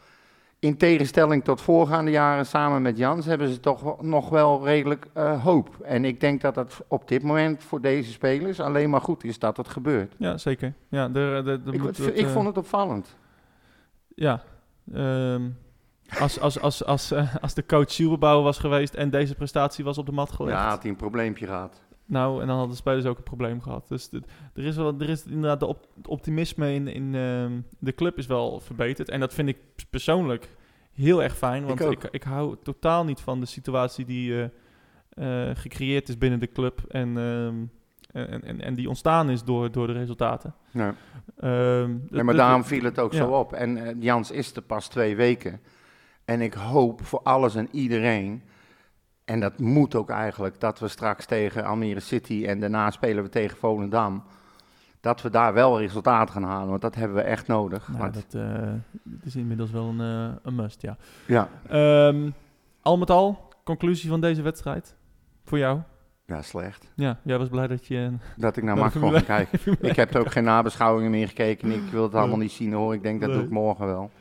in 0.66 0.78
tegenstelling 0.78 1.44
tot 1.44 1.62
voorgaande 1.62 2.12
jaren 2.12 2.46
samen 2.46 2.82
met 2.82 2.98
Jans, 2.98 3.26
hebben 3.26 3.50
ze 3.50 3.60
toch 3.60 4.02
nog 4.02 4.30
wel 4.30 4.66
redelijk 4.66 5.08
eh, 5.14 5.44
hoop. 5.44 5.80
En 5.84 6.06
ik 6.06 6.20
denk 6.20 6.42
dat 6.42 6.56
dat 6.56 6.84
op 6.88 7.08
dit 7.08 7.24
moment 7.24 7.64
voor 7.64 7.82
deze 7.82 8.12
spelers 8.12 8.60
alleen 8.60 8.90
maar 8.90 9.02
goed 9.02 9.24
is 9.24 9.40
dat 9.40 9.58
het 9.58 9.68
gebeurt. 9.68 10.16
Ja, 10.18 10.38
zeker. 10.38 10.74
Ja, 10.90 11.10
er, 11.14 11.48
er 11.48 11.54
Ik, 11.54 11.82
moet 11.82 11.98
ik, 11.98 12.06
wat, 12.06 12.14
eh, 12.14 12.28
vond 12.28 12.48
het 12.48 12.58
opvallend. 12.58 13.16
Ja. 14.16 14.44
ehm, 14.94 15.42
als, 16.20 16.40
als, 16.40 16.62
als, 16.62 16.86
als, 16.86 17.12
eh, 17.12 17.36
als 17.42 17.54
de 17.54 17.66
coach 17.66 17.92
Silberbouw 17.92 18.42
was 18.42 18.58
geweest 18.58 18.94
en 18.94 19.10
deze 19.10 19.36
prestatie 19.36 19.84
was 19.84 19.98
op 19.98 20.06
de 20.06 20.12
mat 20.12 20.32
gelegd. 20.32 20.58
Ja, 20.58 20.70
had 20.70 20.82
hij 20.82 20.92
een 20.92 20.98
probleempje 20.98 21.46
gehad. 21.46 21.82
Nou, 22.08 22.42
en 22.42 22.48
dan 22.48 22.56
hadden 22.56 22.76
de 22.76 22.82
spelers 22.82 23.06
ook 23.06 23.18
een 23.18 23.24
probleem 23.24 23.62
gehad. 23.62 23.88
Dus 23.88 24.10
er 24.54 24.66
is, 24.66 24.76
wel, 24.76 24.96
er 25.00 25.10
is 25.10 25.26
inderdaad 25.26 25.60
de 25.60 25.66
op- 25.66 25.88
het 25.96 26.08
optimisme 26.08 26.74
in, 26.74 26.88
in 26.88 27.16
ehm, 27.16 27.60
de 27.80 27.94
club 27.96 28.18
is 28.18 28.26
wel 28.26 28.60
verbeterd. 28.60 29.10
En 29.10 29.20
dat 29.20 29.34
vind 29.34 29.50
ik 29.50 29.58
persoonlijk 29.90 30.50
heel 30.94 31.24
erg 31.24 31.38
fijn. 31.38 31.66
Want 31.66 31.80
ik, 31.82 32.04
ik, 32.04 32.24
hou 32.24 32.56
totaal 32.64 33.06
niet 33.06 33.20
van 33.22 33.40
de 33.40 33.46
situatie 33.46 34.06
die 34.06 34.50
eh, 35.14 35.50
eh, 35.50 35.56
gecreëerd 35.56 36.10
is 36.10 36.18
binnen 36.18 36.40
de 36.40 36.52
club. 36.52 36.82
En, 36.88 37.18
ehm, 37.18 37.56
en, 38.32 38.44
en, 38.44 38.62
en 38.62 38.74
die 38.74 38.88
ontstaan 38.88 39.30
is 39.30 39.44
door, 39.44 39.72
door 39.72 39.88
de 39.88 39.94
resultaten. 39.94 40.54
Nee. 40.72 40.92
Ehm, 41.38 41.96
Nee, 42.10 42.24
maar 42.24 42.36
daarom 42.36 42.64
viel 42.64 42.84
het 42.84 43.00
ook 43.00 43.12
ja. 43.12 43.18
zo 43.18 43.32
op. 43.32 43.54
En 43.54 43.78
eh, 43.78 44.02
Jans 44.02 44.32
is 44.32 44.56
er 44.56 44.62
pas 44.62 44.88
twee 44.88 45.16
weken. 45.16 45.60
En 46.26 46.42
ik 46.42 46.54
hoop 46.54 47.04
voor 47.06 47.22
alles 47.24 47.56
en 47.56 47.68
iedereen, 47.72 48.44
en 49.26 49.40
dat 49.40 49.60
moet 49.60 49.96
ook 49.96 50.10
eigenlijk, 50.10 50.60
dat 50.60 50.80
we 50.80 50.88
straks 50.88 51.26
tegen 51.26 51.66
Almere 51.66 52.00
City 52.00 52.46
en 52.48 52.60
daarna 52.60 52.92
spelen 52.92 53.24
we 53.24 53.30
tegen 53.30 53.58
Volendam, 53.58 54.24
dat 55.02 55.22
we 55.22 55.30
daar 55.30 55.54
wel 55.54 55.80
resultaat 55.80 56.30
gaan 56.30 56.44
halen, 56.44 56.70
want 56.70 56.82
dat 56.82 56.96
hebben 56.96 57.18
we 57.18 57.24
echt 57.24 57.48
nodig. 57.48 57.88
Nou, 57.88 58.00
Want- 58.00 58.14
dat, 58.14 58.42
eh, 58.42 58.72
dat 59.04 59.26
is 59.26 59.36
inmiddels 59.36 59.72
wel 59.72 59.88
een, 59.88 60.00
eh, 60.02 60.36
een 60.44 60.56
must, 60.56 60.82
ja. 60.82 60.98
ja. 61.26 61.50
Ehm, 61.70 62.30
al 62.82 62.98
met 62.98 63.10
al, 63.10 63.50
conclusie 63.64 64.10
van 64.10 64.22
deze 64.22 64.42
wedstrijd. 64.42 64.96
Voor 65.44 65.58
jou? 65.58 65.80
ja, 66.26 66.42
slecht. 66.42 66.92
Ja, 66.96 67.20
jij 67.24 67.38
was 67.38 67.50
blij 67.50 67.68
dat 67.68 67.86
je... 67.88 68.12
Dat 68.38 68.58
ik 68.58 68.64
naar 68.64 68.78
Max 68.78 69.00
kon 69.00 69.24
kijken. 69.24 69.60
Ik 69.90 69.96
heb 69.96 70.14
er 70.14 70.20
ook 70.20 70.32
geen 70.32 70.44
nabeschouwingen 70.44 71.12
meer 71.12 71.28
gekeken. 71.28 71.72
Ik 71.72 71.84
wil 71.92 72.04
het 72.04 72.16
allemaal 72.16 72.38
niet 72.38 72.52
zien 72.52 72.74
hoor. 72.74 72.94
Ik 72.94 73.04
denk 73.04 73.20
dat 73.20 73.30
Nee. 73.30 73.38
doe 73.38 73.48
ik 73.48 73.54
morgen 73.54 73.86
wel. 73.86 74.12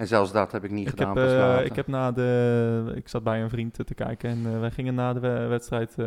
En 0.00 0.06
zelfs 0.06 0.32
dat 0.32 0.52
heb 0.52 0.64
ik 0.64 0.70
niet 0.70 0.88
Ik 0.88 0.98
gedaan. 0.98 1.16
heb, 1.18 1.58
eh, 1.58 1.64
ik 1.64 1.76
heb 1.76 1.86
na 1.86 2.12
de... 2.12 2.92
Ik 2.94 3.08
zat 3.08 3.22
bij 3.22 3.42
een 3.42 3.50
vriend 3.50 3.78
te 3.86 3.94
kijken 3.94 4.30
en 4.30 4.46
eh, 4.54 4.60
wij 4.60 4.70
gingen 4.70 4.94
na 4.94 5.12
de 5.12 5.20
we- 5.20 5.46
wedstrijd 5.46 5.90
eh, 5.98 6.06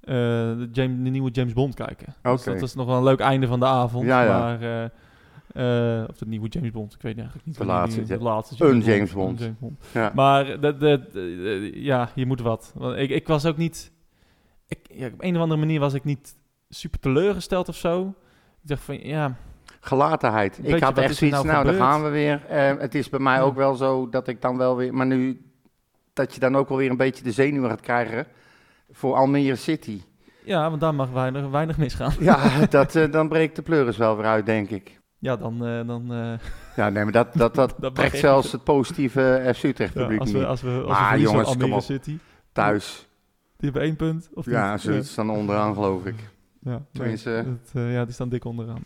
de, 0.00 0.68
James, 0.72 1.04
de 1.04 1.10
nieuwe 1.10 1.30
James 1.30 1.52
Bond 1.52 1.74
kijken. 1.74 2.14
Dus 2.22 2.32
Oké. 2.40 2.50
dat 2.50 2.60
was 2.60 2.74
nog 2.74 2.86
wel 2.86 2.96
een 2.96 3.04
leuk 3.04 3.20
einde 3.20 3.46
van 3.46 3.60
de 3.60 3.66
avond. 3.66 4.06
Ja, 4.06 4.22
ja. 4.22 4.38
Maar, 4.38 6.06
of 6.08 6.16
de 6.18 6.26
nieuwe 6.26 6.48
James 6.48 6.70
Bond, 6.70 6.94
ik 6.94 7.02
weet 7.02 7.16
eigenlijk 7.16 7.46
niet. 7.46 7.56
De 7.58 7.64
laatste, 7.64 8.02
de 8.04 8.18
laatste 8.18 8.64
Een 8.64 8.80
James 8.80 9.12
Bond. 9.12 9.38
Een 9.40 9.44
James 9.44 9.58
Bond. 9.60 9.78
Ja. 9.92 10.12
Maar 10.14 10.44
de, 10.60 10.76
de, 10.76 11.00
de- 11.12 11.70
ja, 11.74 12.08
je 12.14 12.26
moet 12.26 12.40
wat. 12.40 12.72
Want 12.76 12.96
ik, 12.96 13.10
ik 13.10 13.26
was 13.26 13.46
ook 13.46 13.56
niet... 13.56 13.92
Ik, 14.66 14.78
ja, 14.92 15.06
op 15.06 15.22
een 15.22 15.34
of 15.36 15.42
andere 15.42 15.60
manier 15.60 15.80
was 15.80 15.94
ik 15.94 16.04
niet 16.04 16.36
super 16.68 17.00
teleurgesteld 17.00 17.68
of 17.68 17.76
zo. 17.76 18.14
Ik 18.62 18.68
dacht 18.68 18.82
van, 18.82 18.98
ja... 19.06 19.36
Gelatenheid. 19.80 20.58
Ik 20.62 20.82
had 20.82 20.98
echt 20.98 21.14
zoiets, 21.14 21.36
nou 21.36 21.48
nou, 21.48 21.64
daar 21.64 21.74
gaan 21.74 22.02
we 22.02 22.08
weer. 22.08 22.46
Eh, 22.48 22.72
het 22.78 22.94
is 22.94 23.08
bij 23.08 23.20
mij 23.20 23.34
Ja. 23.36 23.40
ook 23.40 23.54
wel 23.56 23.74
zo 23.74 24.08
dat 24.08 24.28
ik 24.28 24.40
dan 24.42 24.56
wel 24.56 24.76
weer... 24.76 24.94
Maar 24.94 25.06
nu, 25.06 25.50
dat 26.12 26.34
je 26.34 26.40
dan 26.40 26.56
ook 26.56 26.68
wel 26.68 26.78
weer 26.78 26.90
een 26.90 26.96
beetje 26.96 27.24
de 27.24 27.32
zenuwen 27.32 27.70
gaat 27.70 27.80
krijgen 27.80 28.26
voor 28.90 29.14
Almere 29.14 29.56
City. 29.56 30.02
Ja, 30.44 30.68
want 30.68 30.80
daar 30.80 30.94
mag 30.94 31.10
weinig, 31.10 31.48
weinig 31.50 31.76
misgaan. 31.78 32.12
Ja, 32.18 32.38
dat, 32.70 32.94
eh, 32.94 33.12
dan 33.12 33.28
breekt 33.28 33.56
de 33.56 33.62
pleuris 33.62 33.96
wel 33.96 34.16
weer 34.16 34.26
uit, 34.26 34.46
denk 34.46 34.70
ik. 34.70 35.00
Ja, 35.18 35.36
dan... 35.36 35.66
eh, 35.66 35.86
dan 35.86 36.12
Ja, 36.76 36.88
nee, 36.88 37.02
maar 37.04 37.12
dat, 37.12 37.28
dat, 37.54 37.54
dat, 37.54 37.94
trekt 37.94 38.18
zelfs 38.18 38.52
het 38.52 38.64
positieve 38.64 39.52
FC 39.54 39.62
Utrecht 39.62 39.94
ja, 39.94 40.00
publiek 40.00 40.20
als 40.20 40.30
we, 40.30 40.38
niet. 40.38 40.46
als 40.46 40.60
we, 40.62 40.70
als 40.70 40.98
we 40.98 41.04
verliezen 41.04 41.30
jongens, 41.30 41.48
Almere 41.48 41.74
op. 41.74 41.82
City, 41.82 42.18
Thuis, 42.52 43.08
die 43.56 43.70
hebben 43.70 43.82
één 43.82 43.96
punt. 43.96 44.28
Of 44.34 44.46
ja, 44.46 44.76
zoiets 44.76 45.14
dan 45.14 45.30
onderaan 45.30 45.74
geloof 45.74 46.04
ik. 46.04 46.14
Ja, 46.62 46.82
nee, 46.92 47.10
het, 47.10 47.70
ja, 47.72 48.04
die 48.04 48.14
staan 48.14 48.28
dik 48.28 48.44
onderaan. 48.44 48.82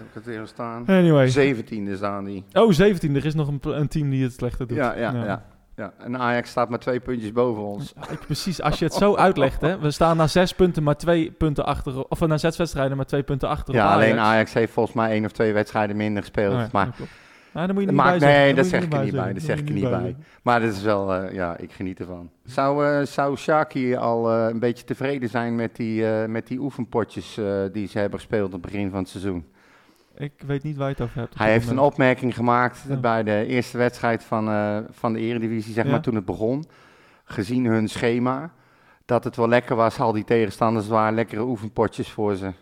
Heb 0.00 0.08
ik 0.08 0.14
het 0.14 0.24
weer 0.24 0.46
staan? 0.46 0.86
Anyway. 0.86 1.54
17e 1.54 1.96
staan 1.96 2.24
die. 2.24 2.44
Oh, 2.52 2.72
17. 2.72 3.16
Er 3.16 3.24
is 3.24 3.34
nog 3.34 3.48
een, 3.48 3.60
een 3.62 3.88
team 3.88 4.10
die 4.10 4.22
het 4.22 4.32
slechter 4.32 4.66
doet. 4.66 4.76
Ja, 4.76 4.96
ja, 4.96 5.12
ja. 5.12 5.44
ja. 5.76 5.92
En 5.98 6.18
Ajax 6.18 6.50
staat 6.50 6.68
maar 6.68 6.78
twee 6.78 7.00
puntjes 7.00 7.32
boven 7.32 7.62
ons. 7.62 7.94
Precies, 8.26 8.62
als 8.62 8.78
je 8.78 8.84
het 8.84 8.94
zo 8.94 9.16
uitlegt, 9.16 9.60
hè. 9.60 9.78
We 9.78 9.90
staan 9.90 10.16
na 10.16 10.26
zes 10.26 10.54
punten, 10.54 10.82
maar 10.82 10.96
twee 10.96 11.30
punten 11.30 11.64
achter... 11.64 12.04
Of 12.08 12.20
na 12.20 12.38
zes 12.38 12.56
wedstrijden, 12.56 12.96
maar 12.96 13.06
twee 13.06 13.22
punten 13.22 13.48
achter 13.48 13.74
Ja, 13.74 13.86
op 13.86 13.92
alleen 13.92 14.18
Ajax 14.18 14.52
heeft 14.52 14.72
volgens 14.72 14.94
mij 14.94 15.10
één 15.10 15.24
of 15.24 15.32
twee 15.32 15.52
wedstrijden 15.52 15.96
minder 15.96 16.22
gespeeld. 16.22 16.52
Ja, 16.52 16.68
maar 16.72 16.86
dat. 16.98 17.08
Nou, 17.52 17.66
daar 17.66 17.74
moet 17.74 17.84
je 17.84 17.96
Dat 17.96 18.12
niet 18.12 18.20
bij 18.20 18.32
nee, 18.32 18.54
dat 18.54 18.66
zeg 18.66 18.82
ik 18.82 18.92
er 18.92 19.04
niet 19.04 19.14
bij, 19.14 19.32
dat 19.32 19.42
zeg 19.42 19.58
ik 19.58 19.68
er 19.68 19.74
niet 19.74 19.90
bij. 19.90 20.16
Maar 20.42 20.60
dit 20.60 20.72
is 20.72 20.82
wel, 20.82 21.14
eh, 21.14 21.34
ja, 21.34 21.56
ik 21.56 21.72
geniet 21.72 22.00
ervan. 22.00 22.30
Zou, 22.44 22.86
eh 22.86 23.06
zou 23.06 23.36
Shaki 23.36 23.96
al 23.96 24.30
eh, 24.30 24.46
een 24.50 24.58
beetje 24.58 24.84
tevreden 24.84 25.28
zijn 25.28 25.54
met 25.54 25.76
die, 25.76 26.04
met 26.06 26.46
die 26.46 26.58
oefenpotjes 26.58 27.38
die 27.72 27.88
ze 27.88 27.98
hebben 27.98 28.18
gespeeld 28.18 28.46
aan 28.46 28.52
het 28.52 28.70
begin 28.70 28.90
van 28.90 28.98
het 28.98 29.08
seizoen? 29.08 29.44
Ik 30.20 30.32
weet 30.46 30.62
niet 30.62 30.76
waar 30.76 30.86
je 30.88 30.92
het 30.94 31.02
over 31.02 31.18
hebt. 31.18 31.38
Hij 31.38 31.50
heeft 31.50 31.68
een 31.68 31.78
opmerking 31.78 32.34
gemaakt 32.34 32.84
Ja. 32.88 32.96
bij 32.96 33.22
de 33.22 33.46
eerste 33.46 33.78
wedstrijd 33.78 34.24
van, 34.24 34.48
eh, 34.48 34.78
van 34.90 35.12
de 35.12 35.18
Eredivisie, 35.18 35.72
zeg 35.72 35.84
Ja. 35.84 35.90
maar, 35.90 36.00
toen 36.00 36.14
het 36.14 36.24
begon. 36.24 36.64
Gezien 37.24 37.64
hun 37.64 37.88
schema, 37.88 38.52
dat 39.04 39.24
het 39.24 39.36
wel 39.36 39.48
lekker 39.48 39.76
was, 39.76 40.00
al 40.00 40.12
die 40.12 40.24
tegenstanders 40.24 40.88
waren 40.88 41.14
lekkere 41.14 41.42
oefenpotjes 41.42 42.10
voor 42.10 42.34
ze. 42.36 42.52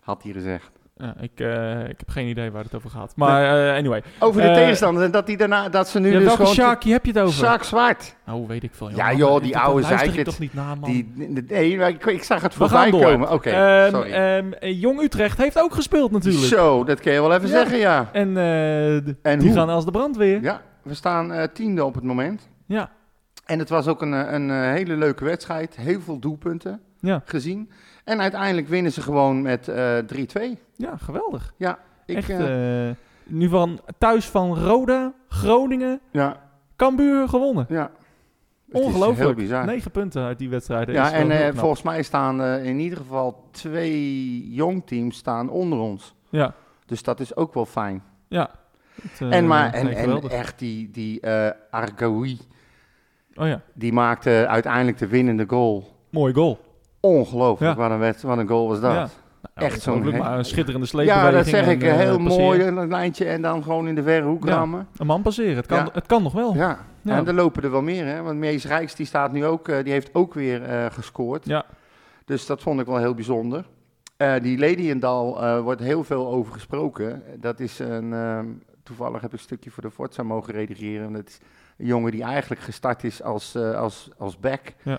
Had 0.00 0.22
hij 0.22 0.32
gezegd. 0.32 0.75
Ja, 0.98 1.14
ik, 1.20 1.30
eh, 1.40 1.88
ik 1.88 1.98
heb 1.98 2.08
geen 2.08 2.26
idee 2.28 2.50
waar 2.50 2.62
het 2.64 2.74
over 2.74 2.90
gaat. 2.90 3.12
Maar 3.16 3.68
eh, 3.70 3.76
anyway. 3.78 4.02
Over 4.18 4.40
de 4.42 4.48
Eh, 4.48 4.54
tegenstanders 4.54 5.06
en 5.06 5.10
dat, 5.12 5.26
die 5.26 5.36
daarna, 5.36 5.68
dat 5.68 5.88
ze 5.88 6.00
nu 6.00 6.12
Ja, 6.12 6.18
dus 6.18 6.36
welke. 6.36 6.52
Shaki 6.52 6.90
heb 6.92 7.04
je 7.04 7.12
het 7.12 7.20
over? 7.20 7.34
Zak 7.34 7.62
zwart. 7.62 8.16
Oh, 8.28 8.48
weet 8.48 8.62
ik 8.62 8.70
veel. 8.74 8.90
Ja, 8.90 9.06
man. 9.06 9.16
joh, 9.16 9.42
die 9.42 9.58
oude 9.58 9.82
zeikert, 9.86 10.24
toch 10.24 10.38
niet 10.38 10.54
na, 10.54 10.74
man. 10.74 10.90
Die, 10.90 11.12
nee, 11.48 11.76
maar 11.78 11.88
ik, 11.88 12.04
ik 12.06 12.22
zag 12.22 12.42
het 12.42 12.54
voorbij 12.54 12.90
komen. 12.90 13.30
Oké, 13.32 13.50
Ehm, 13.50 13.90
sorry. 13.90 14.10
ehm, 14.12 14.52
eh, 14.52 14.80
Jong 14.80 15.00
Utrecht 15.00 15.38
heeft 15.38 15.58
ook 15.60 15.74
gespeeld 15.74 16.10
natuurlijk. 16.10 16.44
Zo, 16.44 16.84
dat 16.84 17.00
kun 17.00 17.12
je 17.12 17.20
wel 17.20 17.34
even 17.34 17.48
Ja. 17.48 17.54
zeggen, 17.54 17.78
ja. 17.78 18.08
En, 18.12 18.36
En 18.36 19.38
die 19.38 19.48
hoe? 19.48 19.56
gaan 19.56 19.68
als 19.68 19.84
de 19.84 19.90
brandweer. 19.90 20.42
Ja, 20.42 20.60
we 20.82 20.94
staan 20.94 21.48
tiende 21.52 21.84
op 21.84 21.94
het 21.94 22.04
moment. 22.04 22.48
Ja, 22.66 22.90
En 23.46 23.58
het 23.58 23.68
was 23.68 23.86
ook 23.86 24.02
een, 24.02 24.34
een 24.34 24.50
hele 24.72 24.96
leuke 24.96 25.24
wedstrijd. 25.24 25.76
Heel 25.76 26.00
veel 26.00 26.18
doelpunten 26.18 26.80
ja, 27.00 27.22
gezien. 27.24 27.70
En 28.06 28.20
uiteindelijk 28.20 28.68
winnen 28.68 28.92
ze 28.92 29.00
gewoon 29.02 29.42
met 29.42 29.68
eh 29.68 29.98
3-2. 29.98 30.58
ja 30.76 30.96
geweldig. 30.96 31.52
Ja, 31.56 31.78
ik, 32.06 32.16
Echt, 32.16 32.30
eh, 32.30 32.88
eh, 32.88 32.94
nu 33.24 33.48
van 33.48 33.80
thuis 33.98 34.26
van 34.26 34.58
Roda, 34.58 35.12
Groningen, 35.28 36.00
ja, 36.10 36.40
Cambuur 36.76 37.28
gewonnen. 37.28 37.66
ja. 37.68 37.90
Het 38.70 38.84
Ongelooflijk. 38.84 39.18
heel 39.18 39.34
bizar. 39.34 39.64
Negen 39.66 39.90
punten 39.90 40.22
uit 40.24 40.38
die 40.38 40.48
wedstrijden. 40.48 40.94
ja, 40.94 41.12
en 41.12 41.30
eh, 41.30 41.54
volgens 41.54 41.82
mij 41.82 42.02
staan 42.02 42.42
eh, 42.42 42.64
in 42.64 42.78
ieder 42.78 42.98
geval 42.98 43.48
twee 43.50 44.50
jongteams 44.50 45.16
staan 45.16 45.48
onder 45.48 45.78
ons. 45.78 46.14
Ja, 46.30 46.54
Dus 46.86 47.02
dat 47.02 47.20
is 47.20 47.36
ook 47.36 47.54
wel 47.54 47.66
fijn. 47.66 48.02
ja. 48.28 48.50
Het, 49.02 49.20
eh, 49.20 49.32
en 49.36 49.46
maar, 49.46 49.72
en, 49.72 50.28
echt 50.30 50.58
die, 50.58 50.90
die 50.90 51.20
eh 51.20 51.50
Argaoui, 51.70 52.38
Oh 53.34 53.46
ja, 53.46 53.60
die 53.74 53.92
maakte 53.92 54.44
uiteindelijk 54.48 54.98
de 54.98 55.06
winnende 55.06 55.44
goal. 55.48 55.96
mooie 56.10 56.34
goal. 56.34 56.58
Ongelooflijk, 57.06 57.76
Ja. 57.78 57.88
wat, 57.88 58.00
een 58.00 58.14
wat 58.28 58.38
een 58.38 58.48
goal 58.48 58.68
was 58.68 58.80
dat. 58.80 58.92
Ja. 58.92 59.08
Echt 59.54 59.82
zo'n 59.82 60.06
een 60.06 60.44
schitterende 60.44 60.78
Ja, 60.86 60.90
sleepbeweging. 60.92 61.34
dat 61.36 61.46
zeg 61.46 61.64
en, 61.66 61.70
ik. 61.70 61.82
eh, 61.82 61.94
heel 61.94 62.16
passeren. 62.18 62.44
mooi, 62.44 62.62
een 62.62 62.88
lijntje 62.88 63.24
en 63.24 63.42
dan 63.42 63.62
gewoon 63.62 63.88
in 63.88 63.94
de 63.94 64.02
verre 64.02 64.26
hoek 64.26 64.44
Ja. 64.44 64.54
rammen. 64.54 64.88
Een 64.96 65.06
man 65.06 65.22
passeren, 65.22 65.56
het 65.56 65.66
kan, 65.66 65.78
Ja. 65.78 65.88
het 65.92 66.06
kan 66.06 66.22
nog 66.22 66.32
wel. 66.32 66.54
Ja. 66.54 66.78
Ja. 67.02 67.16
en 67.16 67.26
er 67.26 67.34
lopen 67.34 67.62
er 67.62 67.70
wel 67.70 67.82
meer, 67.82 68.06
hè. 68.06 68.22
Want 68.22 68.38
Mees 68.38 68.64
Rijks, 68.64 68.94
die 68.94 69.06
staat 69.06 69.32
nu 69.32 69.44
ook, 69.44 69.68
eh, 69.68 69.84
die 69.84 69.92
heeft 69.92 70.10
ook 70.14 70.34
weer 70.34 70.62
eh, 70.62 70.86
gescoord. 70.90 71.44
Ja. 71.46 71.64
Dus 72.24 72.46
dat 72.46 72.62
vond 72.62 72.80
ik 72.80 72.86
wel 72.86 72.96
heel 72.98 73.14
bijzonder. 73.14 73.64
Eh, 74.16 74.34
die 74.42 74.58
Lediendal 74.58 75.42
eh 75.42 75.60
wordt 75.60 75.80
heel 75.80 76.04
veel 76.04 76.28
over 76.28 76.52
gesproken. 76.52 77.22
Dat 77.40 77.60
is 77.60 77.78
een, 77.78 78.12
ehm, 78.12 78.46
toevallig 78.82 79.20
heb 79.20 79.30
ik 79.30 79.36
een 79.38 79.44
stukje 79.44 79.70
voor 79.70 79.82
de 79.82 79.90
Forza 79.90 80.22
mogen 80.22 80.52
redigeren. 80.52 81.12
Dat 81.12 81.28
is 81.28 81.38
een 81.78 81.86
jongen 81.86 82.10
die 82.12 82.22
eigenlijk 82.22 82.60
gestart 82.60 83.04
is 83.04 83.22
als, 83.22 83.54
eh, 83.54 83.74
als, 83.74 84.08
als 84.18 84.38
back. 84.38 84.60
Ja. 84.82 84.98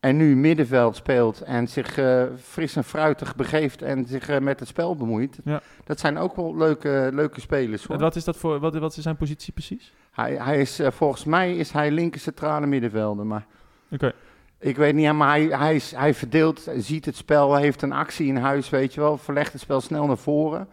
En 0.00 0.16
nu 0.16 0.36
middenveld 0.36 0.96
speelt 0.96 1.40
en 1.40 1.68
zich 1.68 1.98
eh, 1.98 2.22
fris 2.40 2.76
en 2.76 2.84
fruitig 2.84 3.36
begeeft 3.36 3.82
en 3.82 4.06
zich 4.06 4.28
eh, 4.28 4.38
met 4.38 4.60
het 4.60 4.68
spel 4.68 4.96
bemoeit. 4.96 5.38
Ja. 5.44 5.60
Dat 5.84 6.00
zijn 6.00 6.18
ook 6.18 6.36
wel 6.36 6.56
leuke, 6.56 7.10
leuke 7.12 7.40
spelers. 7.40 7.84
Hoor. 7.84 7.96
En 7.96 8.02
wat 8.02 8.16
is 8.16 8.24
dat 8.24 8.36
voor, 8.36 8.58
wat, 8.58 8.76
wat 8.76 8.96
is 8.96 9.02
zijn 9.02 9.16
positie 9.16 9.52
precies? 9.52 9.92
Hij, 10.10 10.34
hij 10.34 10.60
is, 10.60 10.78
eh, 10.78 10.90
volgens 10.90 11.24
mij 11.24 11.56
is 11.56 11.70
hij 11.72 11.90
linker 11.90 12.20
centrale 12.20 12.66
middenvelder, 12.66 13.26
maar 13.26 13.46
Oké. 13.90 14.12
ik 14.58 14.76
weet 14.76 14.94
niet, 14.94 15.12
maar 15.12 15.28
hij, 15.28 15.42
hij, 15.44 15.74
is, 15.74 15.90
hij 15.90 16.14
verdeelt, 16.14 16.70
ziet 16.76 17.04
het 17.04 17.16
spel, 17.16 17.56
heeft 17.56 17.82
een 17.82 17.92
actie 17.92 18.26
in 18.26 18.36
huis, 18.36 18.70
weet 18.70 18.94
je 18.94 19.00
wel, 19.00 19.16
verlegt 19.16 19.52
het 19.52 19.60
spel 19.60 19.80
snel 19.80 20.06
naar 20.06 20.18
voren. 20.18 20.68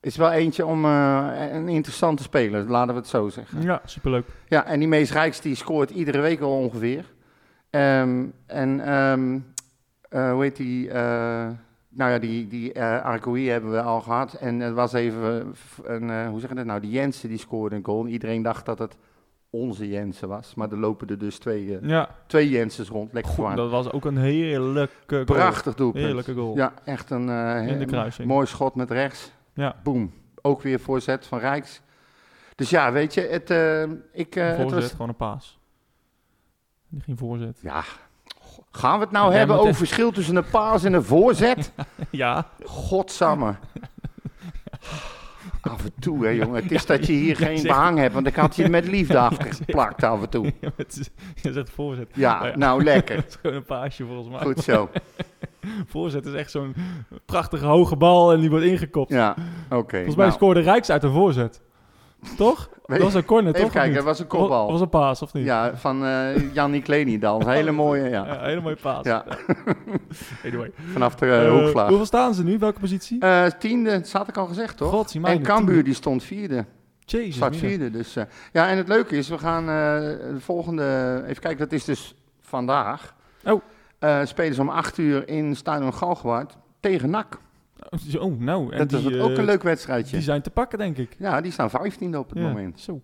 Is 0.00 0.16
wel 0.16 0.30
eentje 0.30 0.66
om 0.66 0.84
een 0.84 1.68
interessante 1.68 2.22
speler, 2.22 2.64
laten 2.64 2.94
we 2.94 3.00
het 3.00 3.08
zo 3.08 3.28
zeggen. 3.28 3.62
Ja, 3.62 3.80
superleuk. 3.84 4.26
Ja, 4.48 4.64
en 4.64 4.78
die 4.78 4.88
Mees 4.88 5.12
Rijks 5.12 5.40
die 5.40 5.54
scoort 5.54 5.90
iedere 5.90 6.20
week 6.20 6.40
al 6.40 6.58
ongeveer. 6.58 7.04
Ehm, 7.78 8.26
en 8.46 8.80
ehm, 8.80 9.38
eh, 10.08 10.32
hoe 10.32 10.42
heet 10.42 10.56
die? 10.56 10.90
eh, 10.90 11.48
nou 11.88 12.10
ja, 12.10 12.18
die, 12.18 12.46
die 12.48 12.82
Arcoï 12.82 13.48
hebben 13.48 13.70
we 13.70 13.82
al 13.82 14.00
gehad. 14.00 14.34
En 14.34 14.60
het 14.60 14.74
was 14.74 14.92
even 14.92 15.54
een, 15.84 16.26
hoe 16.28 16.40
zeg 16.40 16.48
je 16.48 16.54
dat 16.54 16.64
nou? 16.64 16.80
Die 16.80 16.90
Jensen 16.90 17.28
die 17.28 17.38
scoorde 17.38 17.76
een 17.76 17.84
goal. 17.84 18.04
En 18.04 18.10
iedereen 18.10 18.42
dacht 18.42 18.66
dat 18.66 18.78
het 18.78 18.96
onze 19.50 19.88
Jensen 19.88 20.28
was. 20.28 20.54
Maar 20.54 20.70
er 20.70 20.78
lopen 20.78 21.08
er 21.08 21.18
dus 21.18 21.38
twee, 21.38 21.78
Ja, 21.82 22.08
twee 22.26 22.48
Jensens 22.48 22.88
rond. 22.88 23.12
Lekker 23.12 23.32
goed, 23.32 23.56
dat 23.56 23.70
was 23.70 23.92
ook 23.92 24.04
een 24.04 24.16
heerlijke 24.18 25.14
goal. 25.14 25.24
Prachtig 25.24 25.74
doelpunt. 25.74 26.04
Heerlijke 26.04 26.34
goal. 26.34 26.56
Ja, 26.56 26.72
echt 26.84 27.10
een 27.10 27.28
In 27.68 27.78
de 27.78 27.84
kruising. 27.84 28.28
mooi 28.28 28.46
schot 28.46 28.74
met 28.74 28.90
rechts. 28.90 29.32
Ja. 29.54 29.76
Boom. 29.82 30.12
Ook 30.42 30.62
weer 30.62 30.80
voorzet 30.80 31.26
van 31.26 31.38
Rijks. 31.38 31.80
Dus 32.54 32.70
ja, 32.70 32.92
weet 32.92 33.14
je, 33.14 33.20
het, 33.20 33.50
ik, 34.12 34.34
het 34.34 34.56
voorzet, 34.60 34.80
was 34.80 34.90
gewoon 34.90 35.08
een 35.08 35.16
paas. 35.16 35.57
Die 36.88 37.00
ging 37.02 37.18
voorzet. 37.18 37.58
Ja, 37.62 37.84
gaan 38.70 38.98
we 38.98 39.04
het 39.04 39.12
nou 39.12 39.32
hebben 39.32 39.56
over 39.56 39.68
echt- 39.68 39.78
verschil 39.78 40.10
tussen 40.12 40.36
een 40.36 40.50
paas 40.50 40.84
en 40.84 40.92
een 40.92 41.04
voorzet? 41.04 41.72
ja, 42.10 42.46
Godsamme. 42.64 43.54
Af 45.60 45.84
en 45.84 45.92
toe, 46.00 46.24
hè, 46.24 46.30
jongen. 46.30 46.62
Het 46.62 46.72
is 46.72 46.86
dat 46.86 47.06
je 47.06 47.12
hier 47.12 47.36
geen 47.36 47.62
behang 47.62 47.98
hebt, 47.98 48.14
want 48.14 48.26
ik 48.26 48.34
had 48.36 48.56
je 48.56 48.68
met 48.68 48.86
liefde 48.86 49.18
afgeplakt 49.28 50.02
af 50.02 50.22
en 50.22 50.28
toe. 50.28 50.52
het 50.76 50.96
is- 50.98 51.10
je 51.42 51.52
zegt 51.52 51.70
voorzet. 51.70 52.08
Ja, 52.14 52.40
Oh 52.40 52.46
ja. 52.48 52.56
nou 52.56 52.84
lekker. 52.84 53.16
Het 53.16 53.28
is 53.28 53.36
gewoon 53.40 53.56
een 53.56 53.64
paasje 53.64 54.04
volgens 54.06 54.28
mij. 54.28 54.40
Goed 54.40 54.58
zo. 54.64 54.88
Voorzet 55.86 56.26
is 56.26 56.32
echt 56.32 56.50
zo'n 56.50 56.74
prachtige 57.26 57.66
hoge 57.66 57.96
bal 57.96 58.32
en 58.32 58.40
die 58.40 58.50
wordt 58.50 58.64
ingekopt. 58.64 59.10
Ja, 59.12 59.34
oké. 59.70 59.94
volgens 59.96 60.16
mij 60.16 60.26
nou, 60.26 60.36
scoorde 60.38 60.60
Rijks 60.60 60.90
uit 60.90 61.02
een 61.02 61.12
voorzet. 61.12 61.60
Toch? 62.36 62.68
Dat 62.86 62.98
was 62.98 63.14
een 63.14 63.24
corner, 63.24 63.52
toch? 63.52 63.60
Even 63.60 63.72
kijken, 63.72 63.94
dat 63.94 64.04
was 64.04 64.18
een 64.18 64.26
kopbal. 64.26 64.70
was 64.70 64.80
een 64.80 64.88
paas, 64.88 65.22
of 65.22 65.32
niet? 65.32 65.44
Ja, 65.44 65.76
van 65.76 66.04
eh 66.04 66.52
Jannik 66.54 66.86
Leniedal. 66.86 67.40
Een 67.40 67.48
hele 67.58 67.70
mooie, 67.70 68.08
ja. 68.08 68.26
Ja, 68.26 68.40
hele 68.42 68.60
mooie 68.60 68.76
paas. 68.82 69.04
Ja. 69.04 69.24
Anyway. 70.44 70.70
Vanaf 70.92 71.14
de 71.14 71.26
eh, 71.26 71.46
Eh, 71.46 71.52
hoekvlag. 71.52 71.88
hoeveel 71.88 72.06
staan 72.06 72.34
ze 72.34 72.44
nu? 72.44 72.58
Welke 72.58 72.80
positie? 72.80 73.20
Eh, 73.20 73.44
tiende, 73.46 73.90
dat 73.90 74.12
had 74.12 74.28
ik 74.28 74.36
al 74.36 74.46
gezegd, 74.46 74.76
toch? 74.76 74.90
God, 74.90 75.14
en 75.22 75.42
Cambuur 75.42 75.84
die 75.84 75.94
stond 75.94 76.22
vierde. 76.22 76.64
Jezus, 77.04 77.34
Staat 77.34 77.56
vierde. 77.56 77.90
Dus, 77.90 78.16
eh, 78.16 78.24
ja, 78.52 78.68
en 78.68 78.76
het 78.76 78.88
leuke 78.88 79.16
is, 79.16 79.28
we 79.28 79.38
gaan 79.38 79.62
eh, 79.62 79.74
de 80.34 80.36
volgende... 80.40 81.22
Even 81.26 81.42
kijken, 81.42 81.58
dat 81.58 81.72
is 81.72 81.84
dus 81.84 82.14
vandaag. 82.40 83.14
Oh. 83.44 83.60
Eh, 83.98 84.18
spelen 84.24 84.54
ze 84.54 84.60
om 84.60 84.68
acht 84.68 84.98
uur 84.98 85.28
in 85.28 85.56
Stadion 85.56 85.94
Galgenwaard 85.94 86.56
tegen 86.80 87.10
NAC. 87.10 87.38
Oh, 88.18 88.40
nou. 88.40 88.72
En 88.72 88.78
dat 88.78 88.88
die, 88.88 89.10
is 89.10 89.16
eh, 89.16 89.24
ook 89.24 89.36
een 89.36 89.44
leuk 89.44 89.62
wedstrijdje. 89.62 90.12
Die 90.16 90.24
zijn 90.24 90.42
te 90.42 90.50
pakken, 90.50 90.78
denk 90.78 90.96
ik. 90.96 91.16
Ja, 91.18 91.40
die 91.40 91.52
staan 91.52 91.70
vijftiende 91.70 92.18
op 92.18 92.28
het 92.28 92.38
Ja, 92.38 92.44
moment. 92.48 92.80
Zo. 92.80 93.00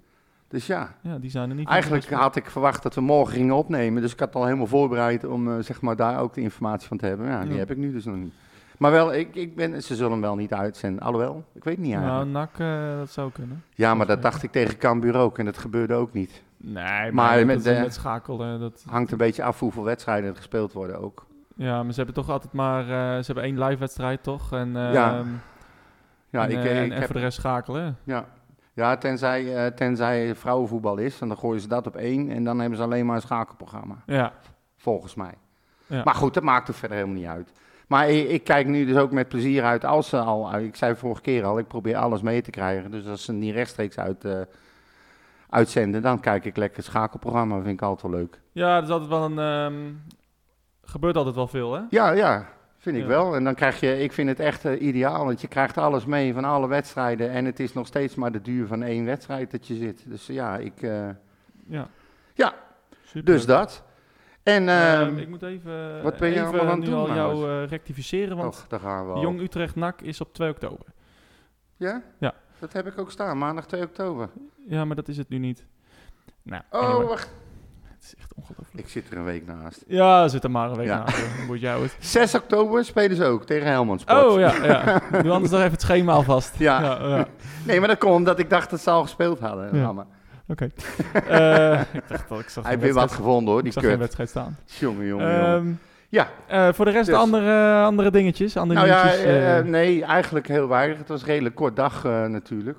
Dus 0.48 0.66
ja, 0.66 0.94
Ja, 1.02 1.18
die 1.18 1.30
zijn 1.30 1.50
er 1.50 1.56
niet. 1.56 1.68
eigenlijk 1.68 2.10
had 2.10 2.36
ik 2.36 2.50
verwacht 2.50 2.82
dat 2.82 2.94
we 2.94 3.00
morgen 3.00 3.34
gingen 3.34 3.54
opnemen. 3.54 4.02
Dus 4.02 4.12
ik 4.12 4.18
had 4.20 4.34
al 4.34 4.44
helemaal 4.44 4.66
voorbereid 4.66 5.24
om 5.24 5.48
eh, 5.48 5.58
zeg 5.62 5.80
maar, 5.80 5.96
daar 5.96 6.20
ook 6.20 6.34
de 6.34 6.40
informatie 6.40 6.88
van 6.88 6.96
te 6.96 7.06
hebben. 7.06 7.26
Ja, 7.26 7.42
die 7.42 7.52
Ja. 7.52 7.58
heb 7.58 7.70
ik 7.70 7.76
nu 7.76 7.92
dus 7.92 8.04
nog 8.04 8.16
niet. 8.16 8.32
Maar 8.78 8.90
wel, 8.90 9.14
ik, 9.14 9.34
ik 9.34 9.56
ben, 9.56 9.82
ze 9.82 9.94
zullen 9.94 10.12
hem 10.12 10.20
wel 10.20 10.36
niet 10.36 10.52
uitzenden. 10.52 11.02
Alhoewel, 11.02 11.44
ik 11.52 11.64
weet 11.64 11.78
niet 11.78 11.92
Nou, 11.94 12.04
eigenlijk. 12.04 12.32
NAC, 12.34 12.68
eh, 12.92 12.96
dat 12.98 13.10
zou 13.10 13.30
kunnen. 13.32 13.62
ja, 13.74 13.94
maar 13.94 14.06
dat 14.06 14.22
dacht 14.22 14.42
ik 14.42 14.52
tegen 14.52 14.78
Cambuur 14.78 15.16
ook 15.16 15.38
en 15.38 15.44
dat 15.44 15.58
gebeurde 15.58 15.94
ook 15.94 16.12
niet. 16.12 16.42
Nee, 16.56 16.74
maar, 16.84 17.14
Maar 17.14 17.36
met, 17.36 17.46
met 17.46 17.64
dat, 17.64 17.74
de- 17.74 17.80
met 17.80 17.94
schakelen, 17.94 18.60
dat... 18.60 18.84
Hangt 18.88 19.12
een 19.12 19.18
beetje 19.18 19.42
af 19.42 19.58
hoeveel 19.60 19.84
wedstrijden 19.84 20.30
er 20.30 20.36
gespeeld 20.36 20.72
worden 20.72 21.00
ook. 21.00 21.26
Ja, 21.54 21.82
maar 21.82 21.90
ze 21.92 21.96
hebben 21.96 22.14
toch 22.14 22.30
altijd 22.30 22.52
maar... 22.52 22.80
eh, 22.82 23.18
ze 23.18 23.24
hebben 23.32 23.44
één 23.44 23.58
live 23.64 23.76
wedstrijd, 23.78 24.22
toch? 24.22 24.52
En, 24.52 24.72
Ja. 24.72 25.18
ehm, 25.18 25.28
Ja, 26.30 26.44
en, 26.44 26.50
ik, 26.50 26.64
eh, 26.64 26.78
en, 26.78 26.84
ik 26.84 26.90
en 26.90 26.96
heb, 26.96 27.04
voor 27.04 27.14
de 27.14 27.20
rest 27.20 27.38
schakelen. 27.38 27.98
ja. 28.04 28.24
ja 28.72 28.96
tenzij, 28.96 29.56
eh, 29.66 29.72
tenzij 29.72 30.34
vrouwenvoetbal 30.34 30.96
is, 30.96 31.20
en 31.20 31.28
dan 31.28 31.36
gooien 31.38 31.60
ze 31.60 31.68
dat 31.68 31.86
op 31.86 31.96
één 31.96 32.30
en 32.30 32.44
dan 32.44 32.58
hebben 32.60 32.78
ze 32.78 32.84
alleen 32.84 33.06
maar 33.06 33.16
een 33.16 33.22
schakelprogramma, 33.22 33.96
Ja. 34.06 34.32
volgens 34.76 35.14
mij. 35.14 35.34
Ja. 35.86 36.02
Maar 36.04 36.14
goed, 36.14 36.34
dat 36.34 36.42
maakt 36.42 36.68
er 36.68 36.74
verder 36.74 36.96
helemaal 36.96 37.18
niet 37.18 37.26
uit. 37.28 37.52
Maar 37.88 38.08
ik, 38.08 38.28
ik 38.28 38.44
kijk 38.44 38.66
nu 38.66 38.84
dus 38.84 38.96
ook 38.96 39.10
met 39.10 39.28
plezier 39.28 39.64
uit 39.64 39.84
als 39.84 40.08
ze 40.08 40.18
al, 40.18 40.58
ik 40.58 40.76
zei 40.76 40.94
vorige 40.96 41.20
keer 41.22 41.44
al, 41.44 41.58
ik 41.58 41.66
probeer 41.68 41.96
alles 41.96 42.22
mee 42.22 42.42
te 42.42 42.50
krijgen. 42.50 42.90
Dus 42.90 43.06
als 43.06 43.24
ze 43.24 43.32
niet 43.32 43.54
rechtstreeks 43.54 43.98
uit, 43.98 44.26
uitzenden, 45.50 46.02
dan 46.02 46.20
kijk 46.20 46.44
ik 46.44 46.56
lekker 46.56 46.76
het 46.76 46.86
schakelprogramma, 46.86 47.54
vind 47.56 47.66
ik 47.66 47.82
altijd 47.82 48.12
wel 48.12 48.20
leuk. 48.20 48.40
Ja, 48.52 48.74
dat 48.74 48.84
is 48.84 48.90
altijd 48.90 49.10
wel 49.10 49.24
een... 49.24 49.38
ehm, 49.38 49.92
gebeurt 50.84 51.16
altijd 51.16 51.34
wel 51.34 51.46
veel, 51.48 51.72
hè? 51.72 51.80
Ja, 51.90 52.10
ja, 52.10 52.48
vind 52.78 52.96
ik 52.96 53.02
Ja. 53.02 53.08
wel. 53.08 53.34
En 53.34 53.44
dan 53.44 53.54
krijg 53.54 53.80
je, 53.80 54.02
ik 54.02 54.12
vind 54.12 54.28
het 54.28 54.40
echt 54.40 54.64
eh, 54.64 54.82
ideaal, 54.82 55.24
want 55.24 55.40
je 55.40 55.48
krijgt 55.48 55.78
alles 55.78 56.04
mee 56.04 56.34
van 56.34 56.44
alle 56.44 56.68
wedstrijden. 56.68 57.30
En 57.30 57.44
het 57.44 57.60
is 57.60 57.72
nog 57.72 57.86
steeds 57.86 58.14
maar 58.14 58.32
de 58.32 58.40
duur 58.40 58.66
van 58.66 58.82
één 58.82 59.04
wedstrijd 59.04 59.50
dat 59.50 59.66
je 59.66 59.74
zit. 59.74 60.04
Dus 60.06 60.26
ja, 60.26 60.56
ik, 60.56 60.82
eh, 60.82 61.08
Ja. 61.68 61.88
Ja, 62.34 62.54
Super. 63.04 63.32
dus 63.32 63.46
dat. 63.46 63.82
En, 64.42 64.68
Ehm, 64.68 65.00
ehm 65.08 65.18
ik 65.18 65.28
moet 65.28 65.42
even, 65.42 66.02
wat 66.02 66.16
ben 66.16 66.28
je 66.28 66.34
even 66.34 66.46
allemaal 66.46 66.68
aan 66.68 66.80
het 66.80 66.90
doen, 66.90 66.94
al 67.00 67.14
jou 67.14 67.50
eh, 67.50 67.68
rectificeren, 67.68 68.36
want 68.36 68.54
och, 68.54 68.66
daar 68.68 68.80
gaan 68.80 69.06
we 69.06 69.12
al. 69.12 69.20
Jong 69.20 69.40
Utrecht 69.40 69.74
NAC 69.76 70.00
is 70.00 70.20
op 70.20 70.34
2 70.34 70.50
oktober. 70.50 70.86
Ja? 71.76 72.02
Ja. 72.18 72.34
Dat 72.58 72.72
heb 72.72 72.86
ik 72.86 72.98
ook 72.98 73.10
staan, 73.10 73.38
maandag 73.38 73.66
2 73.66 73.82
oktober. 73.82 74.28
Ja, 74.66 74.84
maar 74.84 74.96
dat 74.96 75.08
is 75.08 75.16
het 75.16 75.28
nu 75.28 75.38
niet. 75.38 75.66
Nou, 76.42 76.62
Oh, 76.70 76.80
anyway, 76.80 77.06
wacht. 77.06 77.30
Het 78.04 78.12
is 78.16 78.20
echt 78.20 78.34
ongelooflijk. 78.34 78.78
Ik 78.84 78.88
zit 78.88 79.10
er 79.10 79.16
een 79.16 79.24
week 79.24 79.46
naast. 79.46 79.84
Ja, 79.86 80.28
zit 80.28 80.44
er 80.44 80.50
maar 80.50 80.70
een 80.70 80.76
week 80.76 80.86
Ja. 80.86 80.98
na. 80.98 81.04
Dan 81.04 81.46
moet 81.46 81.60
jou 81.60 81.82
het. 81.82 81.96
6 82.06 82.34
oktober 82.34 82.84
spelen 82.84 83.16
ze 83.16 83.24
ook 83.24 83.44
tegen 83.46 83.66
Helmond 83.68 84.00
Sport. 84.00 84.24
Oh 84.24 84.38
ja, 84.38 84.64
ja. 84.64 85.00
Doe 85.22 85.30
anders 85.32 85.50
nog 85.50 85.60
even 85.60 85.72
het 85.72 85.80
schema 85.80 86.12
alvast. 86.12 86.58
Ja. 86.58 86.82
ja, 86.82 87.06
ja. 87.16 87.26
Nee, 87.64 87.78
maar 87.78 87.88
dat 87.88 87.98
komt 87.98 88.14
omdat 88.14 88.38
ik 88.38 88.50
dacht 88.50 88.70
dat 88.70 88.80
ze 88.80 88.90
al 88.90 89.02
gespeeld 89.02 89.40
hadden. 89.40 89.76
Ja. 89.78 90.06
Oké. 90.48 90.68
Eh, 91.28 91.80
ik 91.92 92.08
dacht 92.08 92.28
dat 92.28 92.38
ik 92.40 92.48
zag 92.48 92.62
Hij 92.64 92.72
heeft 92.72 92.84
weer 92.84 92.94
wat 92.94 93.12
gevonden 93.12 93.48
hoor, 93.48 93.58
Ik 93.58 93.64
die 93.64 93.72
zag 93.72 93.82
geen 93.82 93.90
kut. 93.92 94.00
wedstrijd 94.00 94.28
staan. 94.28 94.56
Jongen, 94.64 95.06
jongen. 95.06 95.40
Ehm, 95.44 95.66
Ja, 96.08 96.28
eh, 96.46 96.68
voor 96.72 96.84
de 96.84 96.90
rest 96.90 97.06
Dus. 97.06 97.14
andere, 97.16 97.82
andere 97.82 98.10
dingetjes, 98.10 98.56
andere 98.56 98.80
nou 98.80 98.92
ja, 98.92 99.12
eh, 99.12 99.58
eh, 99.58 99.64
nee, 99.64 100.04
eigenlijk 100.04 100.48
heel 100.48 100.68
weinig. 100.68 100.98
Het 100.98 101.08
was 101.08 101.20
een 101.20 101.26
redelijk 101.26 101.54
kort 101.54 101.76
dag 101.76 102.04
eh, 102.04 102.24
natuurlijk. 102.26 102.78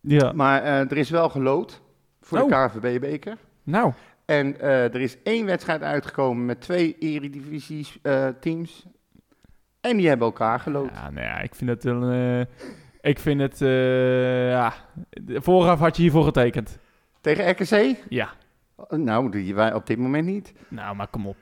ja. 0.00 0.32
Maar 0.32 0.62
eh, 0.62 0.78
er 0.78 0.96
is 0.96 1.10
wel 1.10 1.28
gelood 1.28 1.80
voor 2.20 2.38
Oh. 2.40 2.48
de 2.48 2.68
KNVB-beker. 2.80 3.36
Nou, 3.62 3.92
En 4.24 4.60
eh, 4.60 4.84
er 4.94 5.00
is 5.00 5.22
één 5.22 5.46
wedstrijd 5.46 5.82
uitgekomen 5.82 6.46
met 6.46 6.60
twee 6.60 6.96
eredivisie-teams. 6.98 8.86
en 9.80 9.96
die 9.96 10.08
hebben 10.08 10.26
elkaar 10.26 10.60
gelood. 10.60 10.90
ja, 10.92 11.10
nou 11.10 11.26
ja, 11.26 11.40
ik 11.40 11.54
vind 11.54 11.70
het 11.70 11.84
een... 11.84 12.12
eh, 12.12 12.40
ik 13.10 13.18
vind 13.18 13.40
het... 13.40 13.60
eh, 13.62 14.48
ja, 14.50 14.72
vooraf 15.26 15.78
had 15.78 15.96
je 15.96 16.02
hiervoor 16.02 16.24
getekend. 16.24 16.78
Tegen 17.20 17.50
RKC? 17.50 17.96
Ja. 18.08 18.28
Nou, 18.88 19.30
die 19.30 19.54
wij 19.54 19.74
op 19.74 19.86
dit 19.86 19.98
moment 19.98 20.26
niet. 20.26 20.52
Nou, 20.68 20.96
maar 20.96 21.06
kom 21.08 21.26
op. 21.26 21.36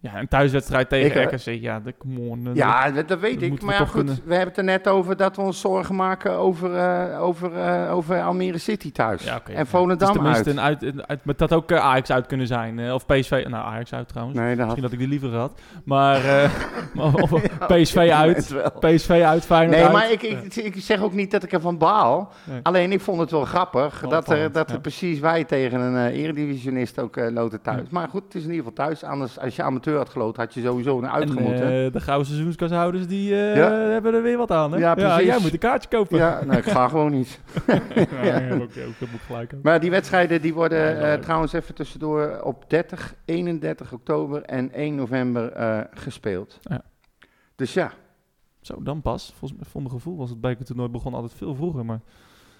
Ja, 0.00 0.18
een 0.18 0.28
thuiswedstrijd 0.28 0.88
tegen 0.88 1.22
Ik, 1.22 1.30
eh, 1.30 1.38
RKC, 1.38 1.62
ja, 1.62 1.80
dat, 1.80 1.94
come 1.98 2.20
on. 2.20 2.50
Ja, 2.54 2.90
dat, 2.90 3.08
dat 3.08 3.20
weet 3.20 3.34
dat 3.34 3.42
ik. 3.42 3.58
we 3.58 3.64
Maar 3.64 3.74
ja, 3.74 3.80
toch 3.80 3.90
goed, 3.90 4.04
kunnen. 4.04 4.18
we 4.24 4.34
hebben 4.34 4.48
het 4.48 4.58
er 4.58 4.64
net 4.64 4.88
over 4.88 5.16
dat 5.16 5.36
we 5.36 5.42
ons 5.42 5.60
zorgen 5.60 5.94
maken 5.94 6.32
over, 6.32 6.74
eh, 6.74 7.22
over, 7.22 7.56
eh, 7.56 7.94
over 7.94 8.22
Almere 8.22 8.58
City 8.58 8.92
thuis. 8.92 9.24
Ja. 9.24 9.42
En 9.52 9.66
Volendam 9.66 10.12
tenminste 10.12 10.44
uit. 10.44 10.56
Een 10.56 10.60
uit, 10.60 10.82
een 10.82 11.06
uit, 11.06 11.24
met 11.24 11.38
dat 11.38 11.52
ook 11.52 11.70
eh, 11.70 11.78
Ajax 11.78 12.10
uit 12.10 12.26
kunnen 12.26 12.46
zijn. 12.46 12.92
of 12.92 13.06
PSV. 13.06 13.44
Nou, 13.48 13.64
Ajax 13.66 13.92
uit 13.92 14.08
trouwens. 14.08 14.38
Nee, 14.38 14.48
dat 14.48 14.58
had 14.58 14.66
Misschien 14.66 14.82
dat 14.82 14.92
ik 14.92 14.98
die 14.98 15.08
liever 15.08 15.38
had. 15.38 15.60
Maar 15.84 16.50
of, 17.22 17.32
PSV 17.66 18.10
uit. 18.12 18.54
PSV 18.80 19.22
uit, 19.24 19.44
Feyenoord 19.44 19.76
Nee, 19.76 19.84
uit. 19.84 19.92
maar 19.92 20.12
ik, 20.12 20.22
ik, 20.22 20.54
ik 20.54 20.82
zeg 20.82 21.02
ook 21.02 21.12
niet 21.12 21.30
dat 21.30 21.42
ik 21.42 21.52
ervan 21.52 21.78
baal. 21.78 22.32
Nee. 22.44 22.60
Alleen 22.62 22.92
ik 22.92 23.00
vond 23.00 23.20
het 23.20 23.30
wel 23.30 23.44
grappig 23.44 24.00
Wel 24.00 24.10
dat, 24.10 24.30
er, 24.30 24.52
dat 24.52 24.70
er 24.70 24.80
precies 24.80 25.18
wij 25.18 25.44
tegen 25.44 25.80
een 25.80 26.06
eredivisionist 26.06 26.98
ook 26.98 27.16
loten 27.16 27.60
thuis. 27.60 27.88
Maar 27.90 28.08
goed, 28.08 28.22
het 28.24 28.34
is 28.34 28.44
in 28.44 28.50
ieder 28.50 28.64
geval 28.66 28.86
thuis. 28.86 29.04
Anders 29.04 29.38
als 29.38 29.56
je 29.56 29.62
amateur 29.62 29.87
amateur 29.88 29.96
had 29.96 30.08
geloten, 30.08 30.42
had 30.42 30.54
je 30.54 30.60
sowieso 30.62 30.98
een 30.98 31.08
uit 31.10 31.28
En, 31.36 31.42
moeten. 31.42 31.84
eh, 31.84 31.92
de 31.92 32.00
gouden 32.00 32.26
seizoenskashouders, 32.26 33.06
die 33.06 33.34
eh, 33.34 33.56
Ja. 33.56 33.70
hebben 33.72 34.14
er 34.14 34.22
weer 34.22 34.36
wat 34.36 34.50
aan, 34.50 34.72
hè? 34.72 34.78
Ja, 34.78 34.94
precies. 34.94 35.24
jij 35.26 35.38
moet 35.40 35.52
een 35.52 35.58
kaartje 35.58 35.88
kopen. 35.88 36.18
ja, 36.18 36.44
nou, 36.44 36.58
ik 36.58 36.64
ga 36.64 36.88
gewoon 36.94 37.10
niet. 37.12 37.40
Maar 39.62 39.80
die 39.80 39.90
wedstrijden 39.90 40.40
die 40.42 40.54
worden 40.54 41.00
eh, 41.12 41.18
trouwens 41.18 41.52
even 41.52 41.74
tussendoor 41.74 42.40
op 42.42 42.64
30, 42.70 43.14
31 43.24 43.92
oktober 43.92 44.42
en 44.42 44.72
1 44.72 44.94
november 44.94 45.52
gespeeld. 45.94 46.58
Ja. 46.62 46.82
Dus 47.56 47.72
ja. 47.74 47.92
Zo, 48.60 48.82
dan 48.82 49.02
pas. 49.02 49.34
Volgens 49.38 49.60
mij, 49.60 49.68
voor 49.70 49.80
mijn 49.82 49.92
gevoel 49.94 50.16
was 50.16 50.30
het 50.30 50.40
bekertoernooi 50.40 50.88
begon 50.88 51.14
altijd 51.14 51.32
veel 51.34 51.54
vroeger, 51.54 51.84
maar... 51.84 52.00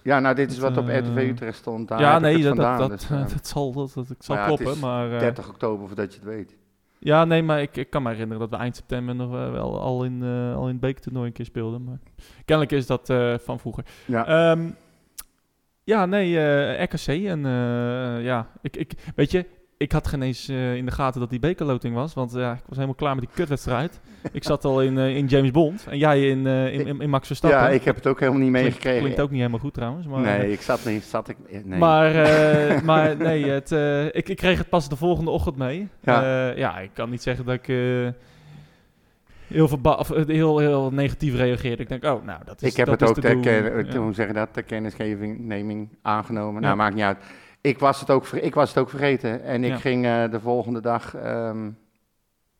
ja, 0.02 0.20
nou 0.20 0.34
dit 0.34 0.50
is 0.50 0.58
wat 0.58 0.76
op 0.76 0.88
RTV 0.88 1.16
Utrecht 1.30 1.56
stond. 1.58 1.88
Daar 1.88 2.00
ja, 2.00 2.18
nee, 2.18 2.34
het 2.34 2.42
dat, 2.42 2.56
dat, 2.56 2.64
vandaan, 2.66 2.88
dat, 2.88 3.06
dus, 3.08 3.32
dat 3.32 3.46
zal, 3.46 3.72
dat, 3.72 3.92
dat, 3.94 4.06
zal 4.18 4.36
ja, 4.36 4.46
het 4.50 4.60
kloppen, 4.60 4.80
maar... 4.80 5.12
eh, 5.12 5.18
30 5.18 5.48
oktober 5.48 5.86
voordat 5.86 6.12
je 6.14 6.20
het 6.20 6.28
weet. 6.28 6.56
Ja, 7.00 7.24
nee, 7.24 7.42
maar 7.42 7.62
ik, 7.62 7.76
ik 7.76 7.90
kan 7.90 8.02
me 8.02 8.08
herinneren 8.10 8.40
dat 8.40 8.50
we 8.50 8.56
eind 8.56 8.76
september 8.76 9.14
nog 9.14 9.34
eh, 9.34 9.50
wel 9.50 9.80
al 9.80 10.04
in, 10.04 10.22
eh, 10.22 10.56
al 10.56 10.62
in 10.62 10.72
het 10.72 10.80
bekertoernooi 10.80 11.26
een 11.26 11.32
keer 11.32 11.44
speelden. 11.44 11.84
Maar 11.84 11.98
kennelijk 12.44 12.76
is 12.76 12.86
dat 12.86 13.10
eh, 13.10 13.34
van 13.38 13.58
vroeger. 13.58 13.84
Ja. 14.04 14.26
Ehm, 14.26 14.70
ja, 15.84 16.06
nee, 16.06 16.82
RKC. 16.82 17.06
En 17.06 17.40
ja, 18.22 18.50
ik, 18.62 18.76
ik, 18.76 18.92
weet 19.14 19.30
je, 19.30 19.46
ik 19.78 19.92
had 19.92 20.06
geen 20.06 20.22
eens 20.22 20.48
eh, 20.48 20.74
in 20.74 20.84
de 20.84 20.90
gaten 20.90 21.20
dat 21.20 21.30
die 21.30 21.38
bekerloting 21.38 21.94
was. 21.94 22.14
Want 22.14 22.32
ja, 22.32 22.52
ik 22.52 22.62
was 22.66 22.74
helemaal 22.74 22.94
klaar 22.94 23.14
met 23.14 23.24
die 23.24 23.34
kutwedstrijd. 23.34 24.00
ik 24.32 24.44
zat 24.44 24.64
al 24.64 24.82
in, 24.82 24.98
eh, 24.98 25.16
in 25.16 25.26
James 25.26 25.50
Bond 25.50 25.86
en 25.88 25.98
jij 25.98 26.28
in, 26.28 26.46
eh, 26.46 26.72
in, 26.72 26.86
in, 26.86 27.00
in 27.00 27.10
Max 27.10 27.26
Verstappen. 27.26 27.60
ja, 27.60 27.68
ik 27.68 27.84
heb 27.84 27.94
het 27.94 28.06
ook 28.06 28.20
helemaal 28.20 28.40
niet 28.40 28.50
meegekregen. 28.50 29.00
Klinkt 29.00 29.20
ook 29.20 29.30
niet 29.30 29.38
helemaal 29.38 29.60
goed 29.60 29.74
trouwens. 29.74 30.06
Maar, 30.06 30.20
nee, 30.20 30.52
ik 30.52 30.60
zat 30.60 30.84
niet. 30.84 31.04
Zat 31.04 31.28
ik, 31.28 31.36
nee. 31.64 31.78
maar, 31.78 32.12
maar 32.84 33.16
nee, 33.16 33.50
het, 33.50 33.70
ik, 34.14 34.28
ik 34.28 34.36
kreeg 34.36 34.58
het 34.58 34.68
pas 34.68 34.88
de 34.88 34.96
volgende 34.96 35.30
ochtend 35.30 35.56
mee. 35.56 35.88
Ja. 36.00 36.48
Ja, 36.50 36.78
ik 36.78 36.90
kan 36.92 37.10
niet 37.10 37.22
zeggen 37.22 37.44
dat 37.44 37.54
ik 37.54 37.66
heel, 39.46 39.78
of, 39.82 40.08
heel, 40.26 40.58
heel 40.58 40.90
negatief 40.92 41.34
reageerde. 41.34 41.82
Ik 41.82 41.88
denk, 41.88 42.04
oh, 42.04 42.24
nou, 42.24 42.40
dat 42.44 42.62
is 42.62 42.70
ik 42.70 42.76
heb 42.76 42.86
dat 42.86 43.00
het 43.00 43.08
ook, 43.08 43.14
te 43.14 43.20
ter, 43.20 43.86
Ja. 43.86 43.98
hoe 43.98 44.14
zeg 44.14 44.26
je 44.26 44.32
dat, 44.32 44.48
ter 44.52 44.62
kennisgeving 44.62 45.38
neming 45.38 45.88
aangenomen. 46.02 46.54
Ja. 46.54 46.66
Nou, 46.66 46.76
maakt 46.76 46.94
niet 46.94 47.04
uit. 47.04 47.18
Ik 47.60 47.78
was 47.78 48.00
het 48.00 48.10
ook, 48.10 48.26
ik 48.26 48.54
was 48.54 48.68
het 48.68 48.78
ook 48.78 48.90
vergeten. 48.90 49.42
En 49.42 49.64
ik 49.64 49.70
Ja. 49.70 49.76
ging 49.76 50.04
eh, 50.06 50.30
de 50.30 50.40
volgende 50.40 50.80
dag... 50.80 51.14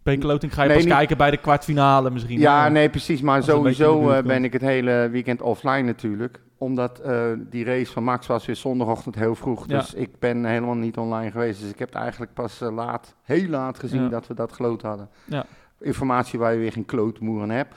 Bekerloting 0.03 0.55
ga 0.55 0.63
je 0.63 0.69
Nee, 0.69 0.77
pas 0.77 0.87
niet- 0.87 0.95
kijken 0.95 1.17
bij 1.17 1.31
de 1.31 1.37
kwartfinale 1.37 2.11
misschien. 2.11 2.39
Ja, 2.39 2.63
hè? 2.65 2.71
nee, 2.71 2.89
precies. 2.91 3.21
Maar 3.21 3.37
het 3.37 3.45
sowieso 3.45 4.11
eh, 4.11 4.23
ben 4.23 4.45
ik 4.45 4.53
het 4.53 4.63
hele 4.63 5.09
weekend 5.11 5.43
offline 5.43 5.83
natuurlijk. 5.83 6.41
Omdat 6.59 6.99
eh, 6.99 7.25
die 7.39 7.65
race 7.65 7.93
van 7.93 8.05
Max 8.05 8.27
was 8.27 8.47
weer 8.47 8.57
zondagochtend 8.57 9.15
heel 9.15 9.35
vroeg. 9.35 9.65
Ja. 9.69 9.79
Dus 9.79 9.95
ik 9.95 10.19
ben 10.19 10.45
helemaal 10.45 10.75
niet 10.75 10.97
online 10.97 11.31
geweest. 11.31 11.61
Dus 11.61 11.71
ik 11.71 11.79
heb 11.79 11.89
het 11.89 11.99
eigenlijk 11.99 12.35
pas 12.35 12.61
eh, 12.61 12.71
laat, 12.75 13.15
heel 13.23 13.49
laat 13.49 13.79
gezien 13.79 14.03
Ja. 14.03 14.09
dat 14.09 14.27
we 14.27 14.35
dat 14.35 14.53
geloot 14.53 14.83
hadden. 14.83 15.09
Ja. 15.25 15.45
Informatie 15.81 16.39
waar 16.39 16.53
je 16.53 16.59
weer 16.59 16.73
geen 16.73 16.85
klootmoer 16.87 17.43
aan 17.43 17.51
hebt. 17.51 17.77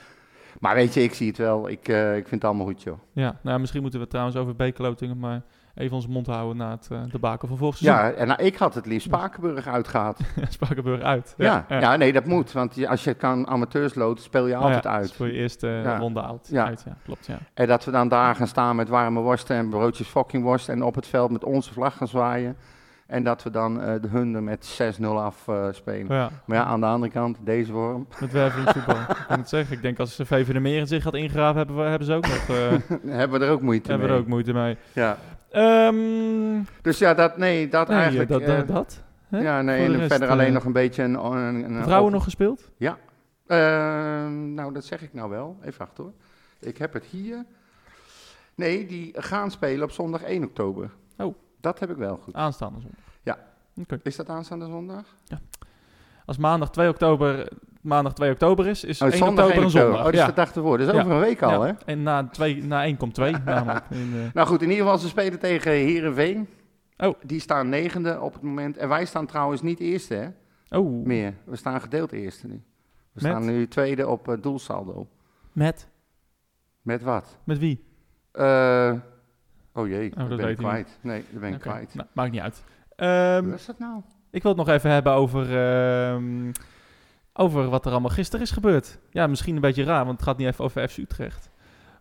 Maar 0.60 0.74
weet 0.74 0.94
je, 0.94 1.02
ik 1.02 1.14
zie 1.14 1.28
het 1.28 1.38
wel. 1.38 1.68
Ik, 1.68 1.88
eh, 1.88 2.16
ik 2.16 2.28
vind 2.28 2.42
het 2.42 2.44
allemaal 2.50 2.66
goed, 2.66 2.82
joh. 2.82 2.98
Ja, 3.12 3.38
nou, 3.42 3.60
misschien 3.60 3.82
moeten 3.82 4.00
we 4.00 4.06
trouwens 4.06 4.36
over 4.36 4.56
bekerlotingen 4.56 5.18
maar 5.18 5.42
even 5.74 5.96
onze 5.96 6.08
mond 6.08 6.26
houden 6.26 6.56
na 6.56 6.70
het 6.70 6.88
eh 6.90 7.00
debakel 7.10 7.48
van 7.48 7.56
vorig 7.56 7.76
seizoen. 7.76 8.04
Ja, 8.04 8.12
en 8.12 8.26
nou, 8.26 8.42
ik 8.42 8.56
had 8.56 8.74
het 8.74 8.86
liefst 8.86 9.06
Spakenburg 9.06 9.66
uitgehaald. 9.66 10.18
Spakenburg 10.48 11.00
uit. 11.02 11.34
Ja, 11.36 11.64
ja. 11.68 11.96
nee, 11.96 12.12
dat 12.12 12.24
moet. 12.24 12.52
Want 12.52 12.86
als 12.86 13.04
je 13.04 13.14
kan 13.14 13.48
amateurs 13.48 13.94
loten, 13.94 14.24
speel 14.24 14.46
je 14.46 14.56
Oh 14.56 14.62
altijd 14.62 14.86
uit. 14.86 15.12
voor 15.12 15.26
je 15.26 15.32
eerste 15.32 15.66
Ja. 15.66 15.98
ronde 15.98 16.22
uit. 16.22 16.48
Ja. 16.50 16.72
klopt, 17.04 17.26
ja. 17.26 17.38
En 17.54 17.66
dat 17.66 17.84
we 17.84 17.90
dan 17.90 18.08
daar 18.08 18.34
gaan 18.34 18.46
staan 18.46 18.76
met 18.76 18.88
warme 18.88 19.20
worsten 19.20 19.56
en 19.56 19.68
broodjes 19.68 20.08
fucking 20.08 20.42
worst. 20.42 20.68
En 20.68 20.82
op 20.82 20.94
het 20.94 21.06
veld 21.06 21.30
met 21.30 21.44
onze 21.44 21.72
vlag 21.72 21.96
gaan 21.96 22.08
zwaaien. 22.08 22.56
En 23.06 23.24
dat 23.24 23.42
we 23.42 23.50
dan 23.50 23.80
eh, 23.80 23.94
de 24.02 24.08
hunden 24.08 24.44
met 24.44 24.78
6-0 25.00 25.04
afspelen. 25.04 26.14
ja. 26.16 26.30
Maar 26.46 26.56
ja, 26.56 26.64
aan 26.64 26.80
de 26.80 26.86
andere 26.86 27.12
kant, 27.12 27.38
deze 27.40 27.72
worm. 27.72 28.06
Met 28.20 28.32
wervelingsvoetbal. 28.32 28.96
ik 29.08 29.24
kan 29.28 29.38
het 29.38 29.48
zeggen. 29.48 29.76
Ik 29.76 29.82
denk 29.82 29.98
als 29.98 30.16
de 30.16 30.26
VV 30.26 30.52
de 30.52 30.60
Meren 30.60 30.86
zich 30.86 31.02
gaat 31.02 31.14
ingraven, 31.14 31.56
hebben, 31.56 31.76
we, 31.76 31.82
hebben 31.82 32.06
ze 32.06 32.14
ook 32.14 32.26
nog 32.26 32.46
hebben 33.06 33.40
we 33.40 33.46
er 33.46 33.52
ook 33.52 33.60
moeite 33.62 33.90
hebben 33.90 34.06
we 34.06 34.12
mee. 34.12 34.20
er 34.20 34.26
ook 34.26 34.30
moeite 34.30 34.52
mee. 34.52 34.76
Ja. 34.92 35.16
Ehm, 35.52 36.62
Dus 36.82 36.98
ja, 36.98 37.14
dat, 37.14 37.36
nee, 37.36 37.68
dat 37.68 37.88
nee, 37.88 37.98
eigenlijk. 37.98 38.28
dat, 38.30 38.40
eh, 38.40 38.46
dat, 38.56 38.66
dat. 38.66 39.02
hè? 39.28 39.38
ja, 39.40 39.62
nee, 39.62 39.98
en 39.98 40.08
verder 40.08 40.28
alleen 40.28 40.46
eh, 40.46 40.52
nog 40.52 40.64
een 40.64 40.72
beetje 40.72 41.02
een... 41.02 41.14
een, 41.14 41.64
een 41.74 41.82
Vrouwen 41.82 42.06
op- 42.06 42.12
nog 42.12 42.24
gespeeld? 42.24 42.70
Eh, 43.46 43.58
nou, 44.28 44.72
dat 44.72 44.84
zeg 44.84 45.02
ik 45.02 45.12
nou 45.14 45.30
wel. 45.30 45.56
Even 45.62 45.78
wachten 45.78 46.04
hoor. 46.04 46.12
Ik 46.60 46.78
heb 46.78 46.92
het 46.92 47.04
hier. 47.04 47.44
Nee, 48.54 48.86
die 48.86 49.12
gaan 49.16 49.50
spelen 49.50 49.82
op 49.84 49.90
zondag 49.90 50.22
1 50.22 50.44
oktober. 50.44 50.90
Oh. 51.16 51.34
Dat 51.60 51.78
heb 51.78 51.90
ik 51.90 51.96
wel 51.96 52.16
goed. 52.16 52.34
Aanstaande 52.34 52.80
zondag. 52.80 53.00
Ja. 53.22 53.38
Is 54.02 54.16
dat 54.16 54.28
aanstaande 54.28 54.66
zondag? 54.66 55.04
Als 56.26 56.36
maandag 56.38 56.70
2 56.70 56.88
oktober, 56.88 57.48
maandag 57.82 58.12
2 58.12 58.30
oktober 58.30 58.66
is, 58.66 58.84
is 58.84 59.02
Oh, 59.02 59.08
1 59.08 59.16
zondag 59.18 59.44
oktober 59.46 59.52
1 59.54 59.60
een 59.62 59.66
oktober. 59.66 59.80
zondag. 59.86 59.98
Oh, 59.98 60.04
dat 60.04 60.14
is 60.14 60.20
ja. 60.20 60.26
de 60.26 60.32
dag 60.34 60.54
ervoor. 60.54 60.78
Dat 60.78 60.86
is 60.88 60.94
Ja. 60.94 61.00
over 61.00 61.12
een 61.12 61.20
week 61.20 61.42
al, 61.42 61.66
Ja. 61.66 61.66
hè? 61.66 61.72
En 61.92 62.02
na, 62.02 62.26
twee, 62.28 62.64
na 62.64 62.84
1 62.84 62.96
komt 62.96 63.14
2 63.14 63.32
namelijk. 63.44 63.84
In, 63.90 64.10
eh, 64.14 64.34
Nou 64.34 64.46
goed, 64.48 64.62
in 64.62 64.68
ieder 64.70 64.84
geval, 64.84 64.98
ze 65.00 65.08
spelen 65.08 65.38
tegen 65.38 65.70
Herenveen. 65.72 66.48
Oh. 66.98 67.14
Die 67.22 67.40
staan 67.40 67.68
negende 67.68 68.20
op 68.20 68.32
het 68.32 68.42
moment. 68.42 68.76
En 68.76 68.88
wij 68.88 69.04
staan 69.04 69.26
trouwens 69.26 69.62
niet 69.62 69.80
eerste, 69.80 70.14
hè? 70.14 70.78
oh, 70.78 71.04
Meer. 71.06 71.34
We 71.44 71.56
staan 71.56 71.80
gedeeld 71.80 72.12
eerste 72.12 72.46
nu. 72.46 72.54
We 72.54 72.60
Met? 73.12 73.22
staan 73.32 73.44
nu 73.44 73.68
tweede 73.68 74.08
op 74.08 74.28
eh, 74.28 74.34
doelsaldo. 74.40 75.06
met? 75.52 75.88
Met 76.82 77.02
wat? 77.02 77.38
Met 77.44 77.58
wie? 77.58 77.84
Eh, 78.32 78.92
oh 79.72 79.88
jee, 79.88 80.10
dat 80.16 80.36
ben 80.36 80.48
ik 80.48 80.56
kwijt. 80.56 80.98
Nee, 81.00 81.24
dat 81.30 81.40
ben 81.40 81.52
ik 81.52 81.60
kwijt. 81.60 81.94
nou, 81.94 82.08
maakt 82.12 82.32
niet 82.32 82.40
uit. 82.40 82.62
Ehm, 82.96 83.44
Wat 83.50 83.58
is 83.58 83.66
dat 83.66 83.78
nou? 83.78 84.00
ik 84.30 84.42
wil 84.42 84.50
het 84.56 84.66
nog 84.66 84.74
even 84.76 84.90
hebben 84.90 85.12
over, 85.12 85.42
ehm, 85.58 86.50
over 87.34 87.68
wat 87.68 87.84
er 87.86 87.92
allemaal 87.92 88.10
gisteren 88.10 88.44
is 88.44 88.50
gebeurd. 88.50 88.98
Ja, 89.10 89.26
misschien 89.26 89.54
een 89.54 89.60
beetje 89.60 89.84
raar, 89.84 90.04
want 90.04 90.16
het 90.20 90.28
gaat 90.28 90.36
niet 90.38 90.46
even 90.46 90.64
over 90.64 90.88
FC 90.88 90.96
Utrecht. 90.96 91.50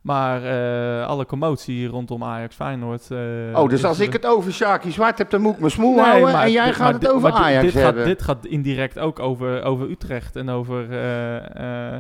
Maar 0.02 0.44
eh, 0.44 1.08
alle 1.08 1.26
commotie 1.26 1.88
rondom 1.88 2.24
Ajax 2.24 2.56
Feyenoord. 2.56 3.12
eh, 3.12 3.18
Oh, 3.54 3.70
dus 3.70 3.84
als 3.86 4.00
ik 4.00 4.14
het 4.14 4.26
over 4.26 4.54
Shaki 4.54 4.92
Zwart 4.92 5.18
heb, 5.18 5.30
dan 5.30 5.42
moet 5.42 5.54
ik 5.54 5.60
me 5.60 5.70
smoel 5.70 5.96
Nee, 5.96 6.04
houden. 6.06 6.32
maar 6.32 6.44
En 6.46 6.52
jij 6.52 6.66
dit- 6.66 6.76
gaat 6.76 6.92
het 6.92 7.02
dit- 7.02 7.10
over 7.10 7.22
maar 7.22 7.32
dit- 7.32 7.42
Ajax 7.42 7.64
dit 7.64 7.74
gaat, 7.74 7.84
hebben. 7.84 8.06
dit 8.06 8.22
gaat 8.22 8.46
indirect 8.46 9.00
ook 9.00 9.20
over, 9.20 9.64
over 9.64 9.90
Utrecht 9.90 10.36
en 10.36 10.50
over... 10.50 10.92
eh, 10.92 11.98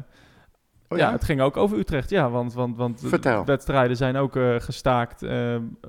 Oh, 0.89 0.97
ja? 0.97 1.11
het 1.11 1.23
ging 1.23 1.41
ook 1.41 1.57
over 1.57 1.77
Utrecht, 1.77 2.09
ja. 2.09 2.29
Want, 2.29 2.53
want, 2.53 2.77
want 2.77 3.01
Vertel. 3.05 3.45
wedstrijden 3.45 3.97
zijn 3.97 4.15
ook 4.17 4.33
gestaakt 4.57 5.25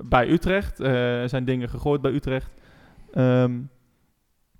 bij 0.05 0.29
Utrecht. 0.29 0.79
Er 0.79 1.29
zijn 1.29 1.45
dingen 1.45 1.69
gegooid 1.69 2.01
bij 2.01 2.11
Utrecht. 2.11 2.51
Ehm, 3.13 3.51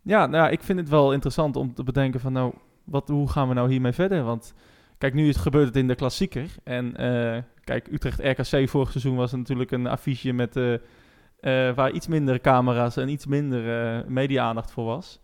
ja, 0.02 0.26
nou 0.26 0.44
ja, 0.44 0.50
ik 0.50 0.64
vind 0.64 0.80
het 0.80 0.90
wel 0.90 1.14
interessant 1.14 1.56
om 1.56 1.74
te 1.74 1.84
bedenken 1.84 2.20
van... 2.20 2.34
nou, 2.34 2.54
wat, 2.84 3.08
hoe 3.08 3.30
gaan 3.30 3.48
we 3.48 3.54
nou 3.54 3.72
hiermee 3.72 3.92
verder? 3.92 4.24
Want 4.24 4.54
kijk, 4.98 5.14
nu 5.14 5.28
is, 5.28 5.36
gebeurt 5.38 5.66
het 5.68 5.76
in 5.76 5.88
de 5.88 5.96
klassieker. 5.96 6.50
En 6.64 6.96
eh, 6.96 7.42
kijk, 7.64 7.88
Utrecht-RKC 7.92 8.70
vorig 8.70 8.92
seizoen 8.92 9.16
was 9.16 9.32
natuurlijk 9.32 9.72
een 9.72 9.88
affiche 9.88 10.32
met... 10.32 10.56
eh, 10.56 10.74
eh, 10.74 11.76
waar 11.76 11.92
iets 11.92 12.08
minder 12.08 12.40
camera's 12.42 12.98
en 12.98 13.10
iets 13.10 13.26
minder 13.26 14.04
media-aandacht 14.08 14.72
voor 14.72 14.86
was. 14.86 15.20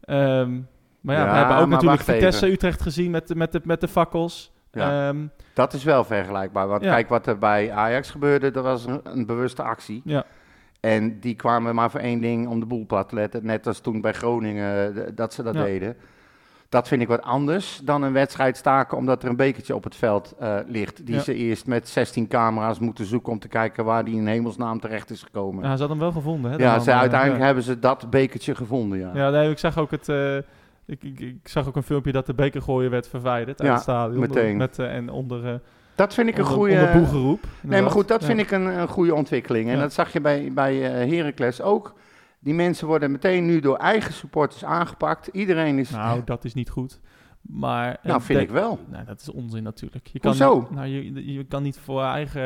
Ehm, 0.00 0.60
maar 1.00 1.16
ja, 1.16 1.24
Ja, 1.24 1.30
we 1.30 1.36
hebben 1.36 1.56
ook 1.56 1.68
natuurlijk 1.68 2.00
wacht 2.02 2.04
Vitesse 2.10 2.40
even. 2.44 2.54
Utrecht 2.54 2.82
gezien 2.82 3.10
met, 3.10 3.28
de- 3.28 3.34
met, 3.34 3.52
de, 3.52 3.60
met 3.64 3.80
de 3.80 3.88
fakkels. 3.88 4.52
Ja. 4.72 5.08
Ehm, 5.08 5.26
Dat 5.54 5.72
is 5.72 5.84
wel 5.84 6.04
vergelijkbaar. 6.04 6.66
Want 6.68 6.82
Ja. 6.84 6.92
kijk 6.92 7.08
wat 7.08 7.26
er 7.26 7.38
bij 7.38 7.72
Ajax 7.72 8.10
gebeurde, 8.10 8.50
dat 8.50 8.64
was 8.64 8.84
een, 8.86 9.00
een 9.04 9.26
bewuste 9.26 9.62
actie. 9.62 10.02
ja. 10.04 10.24
En 10.80 11.20
die 11.20 11.34
kwamen 11.34 11.74
maar 11.74 11.90
voor 11.90 12.00
één 12.00 12.20
ding 12.20 12.48
om 12.48 12.60
de 12.60 12.66
boel 12.66 12.86
plat 12.86 13.08
te 13.08 13.14
letten. 13.14 13.46
Net 13.46 13.66
als 13.66 13.80
toen 13.80 14.00
bij 14.00 14.12
Groningen 14.12 15.14
dat 15.14 15.32
ze 15.34 15.42
dat 15.42 15.54
Ja. 15.54 15.62
deden. 15.62 15.96
Dat 16.72 16.88
vind 16.88 17.02
ik 17.02 17.08
wat 17.08 17.22
anders 17.22 17.80
dan 17.84 18.02
een 18.02 18.12
wedstrijd 18.12 18.56
staken 18.56 18.96
omdat 18.98 19.22
er 19.22 19.28
een 19.28 19.36
bekertje 19.36 19.74
op 19.74 19.84
het 19.84 19.96
veld 19.96 20.34
eh, 20.38 20.56
ligt. 20.66 21.06
Die 21.06 21.14
Ja. 21.14 21.20
ze 21.20 21.34
eerst 21.34 21.66
met 21.66 21.88
16 21.88 22.28
camera's 22.28 22.78
moeten 22.78 23.04
zoeken 23.04 23.32
om 23.32 23.38
te 23.38 23.48
kijken 23.48 23.84
waar 23.84 24.04
die 24.04 24.14
in 24.16 24.26
hemelsnaam 24.26 24.80
terecht 24.80 25.10
is 25.10 25.22
gekomen. 25.22 25.62
Ja, 25.62 25.68
Ja, 25.68 25.74
ze 25.76 25.80
hadden 25.80 25.98
hem 25.98 26.12
wel 26.12 26.22
gevonden. 26.22 26.50
Hè, 26.50 26.58
man, 26.66 26.80
ze, 26.82 26.90
eh, 26.90 26.98
uiteindelijk 26.98 27.40
ja. 27.40 27.46
hebben 27.46 27.64
ze 27.64 27.78
dat 27.78 28.10
bekertje 28.10 28.54
gevonden, 28.54 28.98
ja. 28.98 29.10
Ja, 29.14 29.30
nee, 29.30 29.50
ik 29.50 29.58
zag 29.58 29.78
ook 29.78 29.90
het. 29.90 30.08
eh, 30.08 30.36
ik, 30.86 31.02
ik, 31.02 31.20
ik 31.20 31.48
zag 31.48 31.68
ook 31.68 31.76
een 31.76 31.82
filmpje 31.82 32.12
dat 32.12 32.26
de 32.26 32.34
bekergooien 32.34 32.90
werd 32.90 33.08
verwijderd 33.08 33.58
uit 33.60 33.68
Ja, 33.68 33.74
het 33.74 33.82
stadion. 33.82 34.20
meteen. 34.20 34.56
Met, 34.56 34.78
en 34.78 35.10
onder, 35.10 35.60
Dat 35.94 36.14
vind 36.14 36.28
ik 36.28 36.38
een 36.38 36.44
goede... 36.44 36.90
boegeroep. 36.94 37.44
Nee, 37.60 37.82
maar 37.82 37.90
goed, 37.90 38.08
dat 38.08 38.20
Ja. 38.20 38.26
vind 38.26 38.38
ik 38.40 38.50
een, 38.50 38.64
een 38.66 38.88
goede 38.88 39.14
ontwikkeling. 39.14 39.68
En 39.68 39.74
Ja. 39.74 39.80
dat 39.80 39.92
zag 39.92 40.12
je 40.12 40.20
bij, 40.20 40.50
bij 40.54 40.76
Heracles 40.76 41.60
ook. 41.60 41.94
Die 42.44 42.54
mensen 42.54 42.86
worden 42.86 43.10
meteen 43.10 43.46
nu 43.46 43.60
door 43.60 43.76
eigen 43.76 44.12
supporters 44.14 44.64
aangepakt. 44.64 45.26
Iedereen 45.32 45.78
is... 45.78 45.90
Nou, 45.90 46.20
dat 46.24 46.44
is 46.44 46.54
niet 46.54 46.70
goed. 46.70 47.00
Maar, 47.42 47.98
Nou, 48.02 48.18
eh, 48.18 48.24
vind 48.24 48.38
de- 48.38 48.44
ik 48.44 48.50
wel. 48.50 48.78
Nou, 48.90 49.04
dat 49.04 49.20
is 49.20 49.30
onzin 49.30 49.62
natuurlijk. 49.62 50.06
Je 50.06 50.18
kan 50.18 50.30
Hoezo? 50.30 50.60
Niet, 50.60 50.70
nou, 50.70 50.86
je, 50.86 51.32
je 51.32 51.44
kan 51.44 51.62
niet 51.62 51.78
voor 51.78 52.02
eigen, 52.02 52.42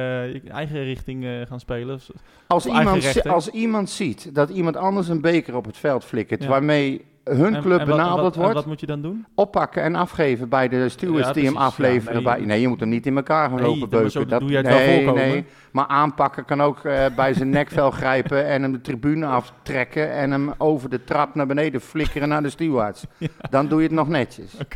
eigen 0.51 0.85
richting 0.85 1.25
eh, 1.25 1.31
gaan 1.47 1.61
spelen. 1.61 2.01
Als 2.47 2.67
iemand, 2.67 3.27
als 3.27 3.49
iemand 3.49 3.91
ziet 3.91 4.35
dat 4.35 4.51
iemand 4.51 4.77
anders 4.77 5.09
een 5.09 5.21
beker 5.21 5.57
op 5.57 5.65
het 5.65 5.77
veld 5.77 6.05
flikkert, 6.05 6.43
Ja. 6.43 6.49
waarmee 6.49 7.05
hun 7.31 7.55
En- 7.55 7.63
club 7.63 7.81
en 7.81 7.87
wat- 7.87 7.97
benaderd 7.97 8.21
wat, 8.23 8.37
wordt, 8.37 8.55
wat 8.55 8.67
moet 8.67 8.81
je 8.81 8.87
dan 8.87 9.03
doen? 9.03 9.25
oppakken 9.35 9.83
en 9.83 9.95
afgeven 9.95 10.49
bij 10.49 10.69
de 10.69 10.89
stewards 10.89 11.27
Ja, 11.27 11.33
die 11.33 11.45
hem 11.45 11.57
afleveren. 11.57 12.23
Ja, 12.23 12.29
nee. 12.29 12.37
bij, 12.39 12.47
nee, 12.47 12.61
je 12.61 12.69
moet 12.69 12.81
hem 12.81 12.89
niet 12.89 13.07
in 13.07 13.17
elkaar 13.17 13.49
gaan 13.49 13.61
Nee, 13.61 13.67
lopen 13.71 13.89
beuken. 13.89 14.11
zo 14.11 14.25
doe 14.25 14.49
jij 14.49 14.59
het 14.59 14.67
wel 14.67 14.77
nee, 14.79 15.05
voorkomen. 15.05 15.29
nee, 15.29 15.45
maar 15.71 15.87
aanpakken 15.87 16.45
kan 16.45 16.63
ook 16.63 16.85
eh, 16.85 17.05
bij 17.17 17.35
zijn 17.35 17.51
nekvel 17.51 17.91
grijpen 18.01 18.47
en 18.47 18.63
hem 18.63 18.73
de 18.73 18.81
tribune 18.81 19.27
aftrekken 19.27 20.13
en 20.13 20.31
hem 20.31 20.53
over 20.59 20.91
de 20.91 21.05
trap 21.05 21.35
naar 21.35 21.47
beneden 21.47 21.81
flikkeren 21.81 22.29
naar 22.29 22.43
de 22.43 22.51
stewards. 22.51 23.05
Dan 23.51 23.69
doe 23.69 23.79
je 23.81 23.87
het 23.87 23.97
nog 23.97 24.09
netjes. 24.09 24.53
Dat 24.53 24.67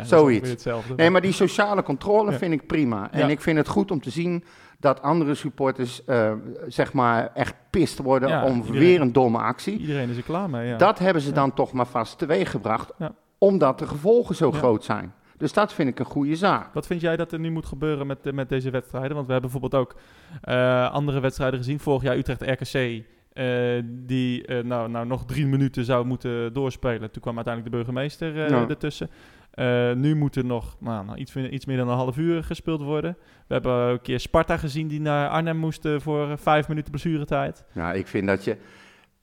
is 0.00 0.08
Zoiets. 0.08 0.64
Nee, 0.96 1.10
maar 1.10 1.20
die 1.20 1.32
sociale 1.32 1.82
controle 1.82 2.32
vind 2.32 2.52
ik 2.52 2.66
prima. 2.66 3.08
En 3.12 3.30
ik 3.30 3.40
vind 3.40 3.56
het 3.56 3.68
goed 3.68 3.90
om 3.90 4.00
te 4.00 4.10
zien 4.10 4.44
dat 4.84 5.02
andere 5.02 5.34
supporters, 5.34 6.04
eh, 6.04 6.32
zeg 6.68 6.92
maar, 6.92 7.30
echt 7.34 7.54
pist 7.70 7.98
worden 7.98 8.28
Ja, 8.28 8.44
om 8.44 8.56
iedereen. 8.56 8.78
weer 8.80 9.00
een 9.00 9.12
domme 9.12 9.38
actie. 9.38 9.78
Iedereen 9.78 10.08
is 10.08 10.16
er 10.16 10.22
klaar 10.22 10.50
mee, 10.50 10.68
ja. 10.68 10.76
Dat 10.76 10.98
hebben 10.98 11.22
ze 11.22 11.28
Ja. 11.28 11.34
dan 11.34 11.54
toch 11.54 11.72
maar 11.72 11.86
vast 11.86 12.18
teweeggebracht, 12.18 12.92
omdat 13.38 13.78
de 13.78 13.86
gevolgen 13.86 14.34
zo 14.34 14.52
groot 14.52 14.84
zijn. 14.84 15.12
Dus 15.36 15.52
dat 15.52 15.72
vind 15.72 15.88
ik 15.88 15.98
een 15.98 16.04
goede 16.04 16.36
zaak. 16.36 16.74
Wat 16.74 16.86
vind 16.86 17.00
jij 17.00 17.16
dat 17.16 17.32
er 17.32 17.38
nu 17.38 17.50
moet 17.50 17.66
gebeuren 17.66 18.06
met, 18.06 18.32
met 18.32 18.48
deze 18.48 18.70
wedstrijden? 18.70 19.14
Want 19.14 19.26
we 19.26 19.32
hebben 19.32 19.50
bijvoorbeeld 19.50 19.82
ook 19.82 19.94
eh, 20.42 20.90
andere 20.92 21.20
wedstrijden 21.20 21.58
gezien. 21.58 21.80
Vorig 21.80 22.02
jaar 22.02 22.16
Utrecht-RKC, 22.16 23.04
eh, 23.32 23.82
die 23.84 24.46
eh, 24.46 24.64
nou, 24.64 24.90
nou 24.90 25.06
nog 25.06 25.24
drie 25.24 25.46
minuten 25.46 25.84
zou 25.84 26.04
moeten 26.06 26.52
doorspelen. 26.52 27.10
Toen 27.10 27.22
kwam 27.22 27.34
uiteindelijk 27.36 27.74
de 27.74 27.78
burgemeester 27.82 28.44
eh, 28.46 28.68
ertussen. 28.70 29.10
Eh, 29.54 29.92
nu 29.92 30.14
moet 30.14 30.36
er 30.36 30.44
nog 30.44 30.76
nou, 30.80 31.04
nou, 31.04 31.18
iets, 31.18 31.32
meer- 31.32 31.50
iets 31.50 31.66
meer 31.66 31.76
dan 31.76 31.88
een 31.88 31.96
half 31.96 32.16
uur 32.16 32.44
gespeeld 32.44 32.82
worden. 32.82 33.16
We 33.46 33.54
hebben 33.54 33.72
een 33.72 34.00
keer 34.00 34.20
Sparta 34.20 34.56
gezien 34.56 34.88
die 34.88 35.00
naar 35.00 35.28
Arnhem 35.28 35.56
moesten 35.56 36.00
voor 36.00 36.30
eh, 36.30 36.36
vijf 36.36 36.68
minuten 36.68 36.90
blessuretijd. 36.90 37.64
Ja, 37.72 37.92
ik 37.92 38.06
vind 38.06 38.26
dat 38.26 38.44
je... 38.44 38.56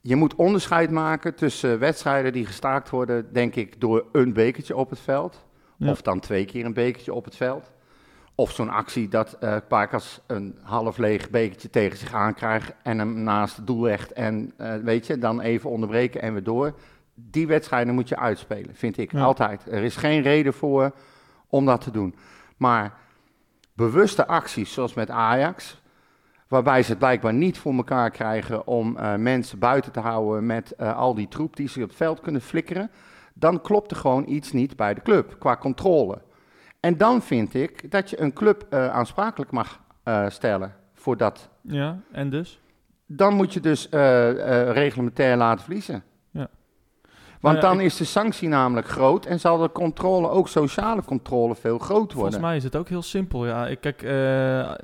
Je 0.00 0.16
moet 0.16 0.34
onderscheid 0.34 0.90
maken 0.90 1.34
tussen 1.34 1.78
wedstrijden 1.78 2.32
die 2.32 2.46
gestaakt 2.46 2.90
worden, 2.90 3.32
denk 3.32 3.54
ik, 3.54 3.80
door 3.80 4.04
een 4.12 4.32
bekertje 4.32 4.76
op 4.76 4.90
het 4.90 5.00
veld. 5.00 5.46
Ja. 5.76 5.90
Of 5.90 6.02
dan 6.02 6.20
twee 6.20 6.44
keer 6.44 6.64
een 6.64 6.72
bekertje 6.74 7.14
op 7.14 7.24
het 7.24 7.36
veld. 7.36 7.70
Of 8.34 8.50
zo'n 8.50 8.68
actie 8.68 9.08
dat 9.08 9.32
eh 9.40 9.56
Parkas 9.68 10.20
een 10.26 10.58
half 10.62 10.98
leeg 10.98 11.30
bekertje 11.30 11.70
tegen 11.70 11.98
zich 11.98 12.14
aankrijgt 12.14 12.72
en 12.82 12.98
hem 12.98 13.22
naast 13.22 13.56
het 13.56 13.66
doel 13.66 13.82
legt. 13.82 14.12
En 14.12 14.52
eh, 14.56 14.74
weet 14.74 15.06
je, 15.06 15.18
dan 15.18 15.40
even 15.40 15.70
onderbreken 15.70 16.22
en 16.22 16.32
weer 16.32 16.42
door. 16.42 16.74
Die 17.30 17.46
wedstrijden 17.46 17.94
moet 17.94 18.08
je 18.08 18.16
uitspelen, 18.16 18.74
vind 18.74 18.98
ik 18.98 19.12
Ja. 19.12 19.22
altijd. 19.22 19.66
Er 19.70 19.82
is 19.82 19.96
geen 19.96 20.22
reden 20.22 20.52
voor 20.54 20.92
om 21.48 21.66
dat 21.66 21.80
te 21.80 21.90
doen. 21.90 22.14
Maar 22.56 22.94
bewuste 23.74 24.26
acties, 24.26 24.72
zoals 24.72 24.94
met 24.94 25.10
Ajax, 25.10 25.82
waarbij 26.48 26.82
ze 26.82 26.90
het 26.90 26.98
blijkbaar 26.98 27.34
niet 27.34 27.58
voor 27.58 27.74
elkaar 27.74 28.10
krijgen 28.10 28.66
om 28.66 28.96
eh, 28.96 29.14
mensen 29.14 29.58
buiten 29.58 29.92
te 29.92 30.00
houden 30.00 30.46
met 30.46 30.72
eh, 30.72 30.96
al 30.96 31.14
die 31.14 31.28
troep 31.28 31.56
die 31.56 31.68
ze 31.68 31.82
op 31.82 31.88
het 31.88 31.96
veld 31.96 32.20
kunnen 32.20 32.40
flikkeren, 32.40 32.90
dan 33.34 33.60
klopt 33.60 33.90
er 33.90 33.96
gewoon 33.96 34.24
iets 34.28 34.52
niet 34.52 34.76
bij 34.76 34.94
de 34.94 35.02
club 35.02 35.36
qua 35.38 35.56
controle. 35.56 36.18
En 36.80 36.96
dan 36.96 37.22
vind 37.22 37.54
ik 37.54 37.90
dat 37.90 38.10
je 38.10 38.20
een 38.20 38.32
club 38.32 38.66
eh, 38.70 38.88
aansprakelijk 38.88 39.50
mag 39.50 39.80
stellen 40.28 40.74
voor 40.94 41.16
dat. 41.16 41.48
Ja, 41.60 42.00
en 42.12 42.30
dus? 42.30 42.60
Dan 43.06 43.34
moet 43.34 43.52
je 43.52 43.60
dus 43.60 43.88
reglementair 44.72 45.36
laten 45.36 45.64
verliezen. 45.64 46.02
Want 47.42 47.54
ja, 47.56 47.60
dan 47.62 47.80
is 47.80 47.96
de 47.96 48.04
sanctie 48.04 48.48
namelijk 48.48 48.88
groot 48.88 49.26
en 49.26 49.40
zal 49.40 49.58
de 49.58 49.72
controle, 49.72 50.28
ook 50.28 50.48
sociale 50.48 51.02
controle, 51.04 51.54
veel 51.54 51.78
groot 51.78 51.96
worden. 51.98 52.14
Volgens 52.14 52.38
mij 52.38 52.56
is 52.56 52.64
het 52.64 52.76
ook 52.76 52.88
heel 52.88 53.02
simpel. 53.02 53.46
Ja. 53.46 53.66
Ik, 53.66 53.80
kijk, 53.80 54.02
eh, 54.02 54.10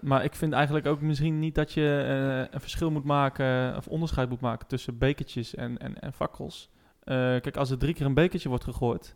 maar 0.01 0.25
ik 0.25 0.35
vind 0.35 0.53
eigenlijk 0.53 0.87
ook 0.87 1.01
misschien 1.01 1.39
niet 1.39 1.55
dat 1.55 1.73
je 1.73 2.05
eh, 2.09 2.53
een 2.55 2.61
verschil 2.61 2.91
moet 2.91 3.05
maken, 3.05 3.77
of 3.77 3.87
onderscheid 3.87 4.29
moet 4.29 4.41
maken 4.41 4.67
tussen 4.67 4.99
bekertjes 4.99 5.55
en, 5.55 5.79
en, 5.79 6.01
en 6.01 6.13
fakkels. 6.13 6.71
Eh, 7.05 7.17
kijk, 7.17 7.57
als 7.57 7.71
er 7.71 7.79
drie 7.79 7.95
keer 7.95 8.07
een 8.07 8.15
bekertje 8.15 8.49
wordt 8.49 8.65
gegooid, 8.65 9.15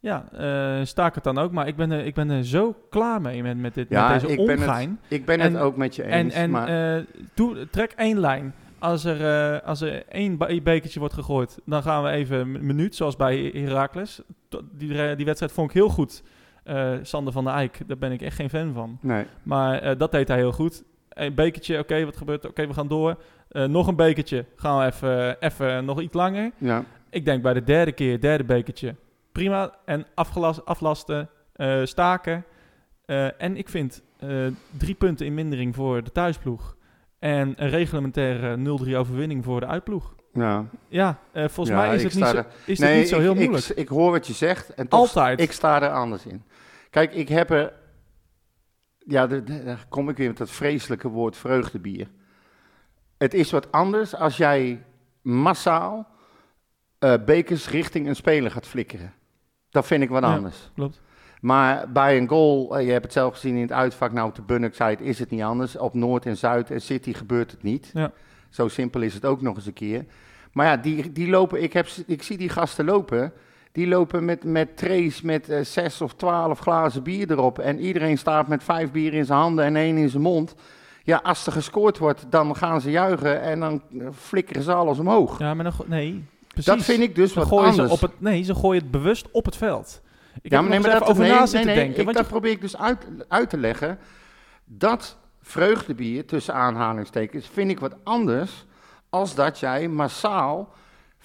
ja, 0.00 0.24
eh 0.32 0.84
sta 0.84 1.06
ik 1.06 1.14
het 1.14 1.24
dan 1.24 1.38
ook. 1.38 1.52
Maar 1.52 1.66
ik 1.68 1.76
ben 1.76 1.90
er, 1.90 2.04
ik 2.06 2.14
ben 2.14 2.30
er 2.30 2.44
zo 2.44 2.74
klaar 2.90 3.20
mee 3.20 3.42
met, 3.42 3.58
met, 3.58 3.74
dit, 3.74 3.88
Ja, 3.88 4.08
met 4.10 4.20
deze 4.20 4.32
ik 4.32 4.46
ben 4.46 4.60
het. 4.60 4.88
Ik 5.08 5.24
ben 5.24 5.40
En- 5.40 5.52
het 5.54 5.62
ook 5.62 5.76
met 5.76 5.96
je 5.96 6.02
En, 6.02 6.24
eens. 6.24 6.34
en 6.34 6.50
maar 6.50 6.96
eh, 6.96 7.04
doe, 7.34 7.70
trek 7.70 7.92
één 7.96 8.18
lijn. 8.20 8.54
Als 8.80 9.04
er, 9.04 9.24
eh, 9.54 9.66
als 9.68 9.80
er 9.80 10.06
één 10.08 10.36
be- 10.38 10.60
bekertje 10.62 10.98
wordt 11.00 11.14
gegooid, 11.14 11.58
dan 11.64 11.82
gaan 11.82 12.02
we 12.02 12.10
even 12.10 12.38
een 12.38 12.66
minuut, 12.66 12.94
zoals 12.94 13.16
bij 13.16 13.50
Heracles. 13.54 14.20
Die, 14.72 15.16
die 15.16 15.24
wedstrijd 15.24 15.52
vond 15.52 15.68
ik 15.68 15.74
heel 15.74 15.88
goed. 15.88 16.22
Eh, 16.64 16.92
Sander 17.02 17.32
van 17.32 17.44
der 17.44 17.52
Eyck, 17.54 17.80
daar 17.86 17.98
ben 17.98 18.12
ik 18.12 18.22
echt 18.22 18.36
geen 18.36 18.50
fan 18.50 18.72
van. 18.72 18.98
nee. 19.00 19.24
Maar 19.42 19.78
eh, 19.78 19.98
dat 19.98 20.12
deed 20.12 20.28
hij 20.28 20.36
heel 20.36 20.52
goed. 20.52 20.84
Een 21.08 21.34
bekertje, 21.34 21.78
oké, 21.78 22.04
wat 22.04 22.16
gebeurt? 22.16 22.44
er? 22.44 22.50
Oké, 22.50 22.66
we 22.66 22.74
gaan 22.74 22.88
door. 22.88 23.16
Nog 23.50 23.86
een 23.86 23.96
bekertje, 23.96 24.44
gaan 24.56 24.78
we 24.78 24.84
even, 24.84 25.40
even 25.40 25.84
nog 25.84 26.00
iets 26.00 26.14
langer. 26.14 26.50
Ja. 26.58 26.84
Ik 27.10 27.24
denk 27.24 27.42
bij 27.42 27.54
de 27.54 27.64
derde 27.64 27.92
keer, 27.92 28.20
derde 28.20 28.44
bekertje, 28.44 28.94
prima. 29.32 29.74
En 29.84 30.06
afgelas, 30.14 30.64
aflasten, 30.64 31.28
eh, 31.52 31.80
staken. 31.84 32.44
En 33.38 33.56
ik 33.56 33.68
vind 33.68 34.02
drie 34.76 34.94
punten 34.94 35.26
in 35.26 35.34
mindering 35.34 35.74
voor 35.74 36.02
de 36.04 36.12
thuisploeg. 36.12 36.76
En 37.20 37.54
een 37.56 37.68
reglementaire 37.68 38.56
0-3 38.56 38.94
overwinning 38.96 39.44
voor 39.44 39.60
de 39.60 39.66
uitploeg. 39.66 40.14
Ja. 40.32 40.64
Ja, 40.88 41.18
eh, 41.32 41.48
volgens 41.48 41.68
Ja, 41.76 41.82
mij 41.82 41.94
is 41.94 42.02
ik 42.02 42.06
het 42.12 42.16
niet 42.18 42.26
zo, 42.28 42.44
is 42.66 42.78
het 42.78 42.94
niet 42.94 43.08
zo 43.08 43.14
ik, 43.16 43.20
heel 43.22 43.32
ik- 43.32 43.38
moeilijk. 43.38 43.66
Ik, 43.66 43.88
hoor 43.88 44.10
wat 44.10 44.26
je 44.26 44.32
zegt. 44.32 44.74
En 44.74 44.88
toch, 44.88 45.00
Altijd. 45.00 45.40
Ik 45.40 45.52
sta 45.52 45.82
er 45.82 45.90
anders 45.90 46.26
in. 46.26 46.42
Kijk, 46.90 47.12
ik 47.14 47.28
heb 47.28 47.50
er... 47.50 47.72
Ja, 48.98 49.26
daar 49.26 49.86
kom 49.88 50.08
ik 50.08 50.16
weer 50.16 50.28
met 50.28 50.36
dat 50.36 50.50
vreselijke 50.50 51.08
woord 51.08 51.36
vreugdebier. 51.36 52.08
Het 53.18 53.34
is 53.34 53.50
wat 53.50 53.72
anders 53.72 54.14
als 54.14 54.36
jij 54.36 54.84
massaal 55.22 56.08
eh, 56.98 57.14
bekers 57.24 57.68
richting 57.70 58.06
een 58.08 58.16
speler 58.16 58.50
gaat 58.50 58.66
flikkeren. 58.66 59.12
Dat 59.70 59.86
vind 59.86 60.02
ik 60.02 60.08
wat 60.08 60.22
Ja. 60.22 60.34
anders. 60.34 60.70
Klopt. 60.74 61.00
Maar 61.40 61.92
bij 61.92 62.16
een 62.16 62.28
goal, 62.28 62.76
eh, 62.76 62.86
je 62.86 62.92
hebt 62.92 63.04
het 63.04 63.12
zelf 63.12 63.32
gezien 63.32 63.54
in 63.54 63.62
het 63.62 63.72
uitvak, 63.72 64.12
nou 64.12 64.28
op 64.28 64.34
de 64.34 64.42
Bunnock-site 64.42 65.04
is 65.04 65.18
het 65.18 65.30
niet 65.30 65.42
anders. 65.42 65.76
Op 65.76 65.94
Noord 65.94 66.26
en 66.26 66.36
Zuid 66.36 66.70
en 66.70 66.80
City 66.80 67.12
gebeurt 67.12 67.50
het 67.50 67.62
niet. 67.62 67.90
Ja. 67.94 68.12
Zo 68.50 68.68
simpel 68.68 69.00
is 69.00 69.14
het 69.14 69.24
ook 69.24 69.42
nog 69.42 69.56
eens 69.56 69.66
een 69.66 69.72
keer. 69.72 70.04
Maar 70.52 70.66
ja, 70.66 70.76
die, 70.76 71.12
die 71.12 71.28
lopen, 71.28 71.62
ik, 71.62 71.72
heb, 71.72 71.86
ik 72.06 72.22
zie 72.22 72.38
die 72.38 72.48
gasten 72.48 72.84
lopen. 72.84 73.32
Die 73.72 73.86
lopen 73.86 74.24
met, 74.24 74.44
met 74.44 74.76
trays 74.76 75.20
met 75.22 75.48
eh, 75.48 75.64
zes 75.64 76.00
of 76.00 76.14
twaalf 76.14 76.58
glazen 76.58 77.02
bier 77.02 77.30
erop. 77.30 77.58
En 77.58 77.78
iedereen 77.80 78.18
staat 78.18 78.48
met 78.48 78.64
vijf 78.64 78.90
bier 78.90 79.14
in 79.14 79.24
zijn 79.24 79.38
handen 79.38 79.64
en 79.64 79.76
één 79.76 79.96
in 79.96 80.08
zijn 80.08 80.22
mond. 80.22 80.54
Ja, 81.04 81.20
als 81.22 81.46
er 81.46 81.52
gescoord 81.52 81.98
wordt, 81.98 82.26
dan 82.30 82.56
gaan 82.56 82.80
ze 82.80 82.90
juichen 82.90 83.40
en 83.40 83.60
dan 83.60 83.82
eh, 83.98 84.06
flikkeren 84.14 84.62
ze 84.62 84.72
alles 84.72 84.98
omhoog. 84.98 85.38
Ja, 85.38 85.54
maar 85.54 85.64
dan, 85.64 85.72
nee, 85.86 86.24
precies. 86.48 86.64
dat 86.64 86.82
vind 86.82 87.02
ik 87.02 87.14
dus 87.14 87.32
Dan 87.32 87.42
wat 87.48 87.52
gooien 87.52 87.74
ze 87.74 87.80
anders. 87.80 88.02
op 88.02 88.10
het, 88.10 88.20
nee, 88.20 88.42
ze 88.42 88.54
gooien 88.54 88.82
het 88.82 88.90
bewust 88.90 89.30
op 89.30 89.44
het 89.44 89.56
veld. 89.56 90.00
Ik 90.42 90.50
ja, 90.50 90.60
heb 90.60 90.68
maar 90.68 90.76
er 90.76 90.80
nee, 90.82 90.90
nog 90.90 91.00
maar 91.00 91.00
eens 91.00 91.00
dat, 91.00 91.02
even 91.02 91.06
over 91.10 91.22
nee, 91.22 91.32
na 91.32 91.38
nee, 91.38 91.46
zitten 91.46 91.74
nee, 91.74 91.84
denken. 91.84 92.04
want 92.04 92.16
dat 92.16 92.24
je- 92.24 92.30
probeer 92.32 92.50
ik 92.50 92.60
dus 92.60 92.76
uit, 92.76 93.06
uit 93.28 93.50
te 93.50 93.58
leggen. 93.58 93.98
Dat 94.64 95.18
vreugdebier, 95.40 96.26
tussen 96.26 96.54
aanhalingstekens, 96.54 97.48
vind 97.52 97.70
ik 97.70 97.80
wat 97.80 97.94
anders 98.02 98.66
als 99.08 99.34
dat 99.34 99.58
jij 99.58 99.88
massaal 99.88 100.72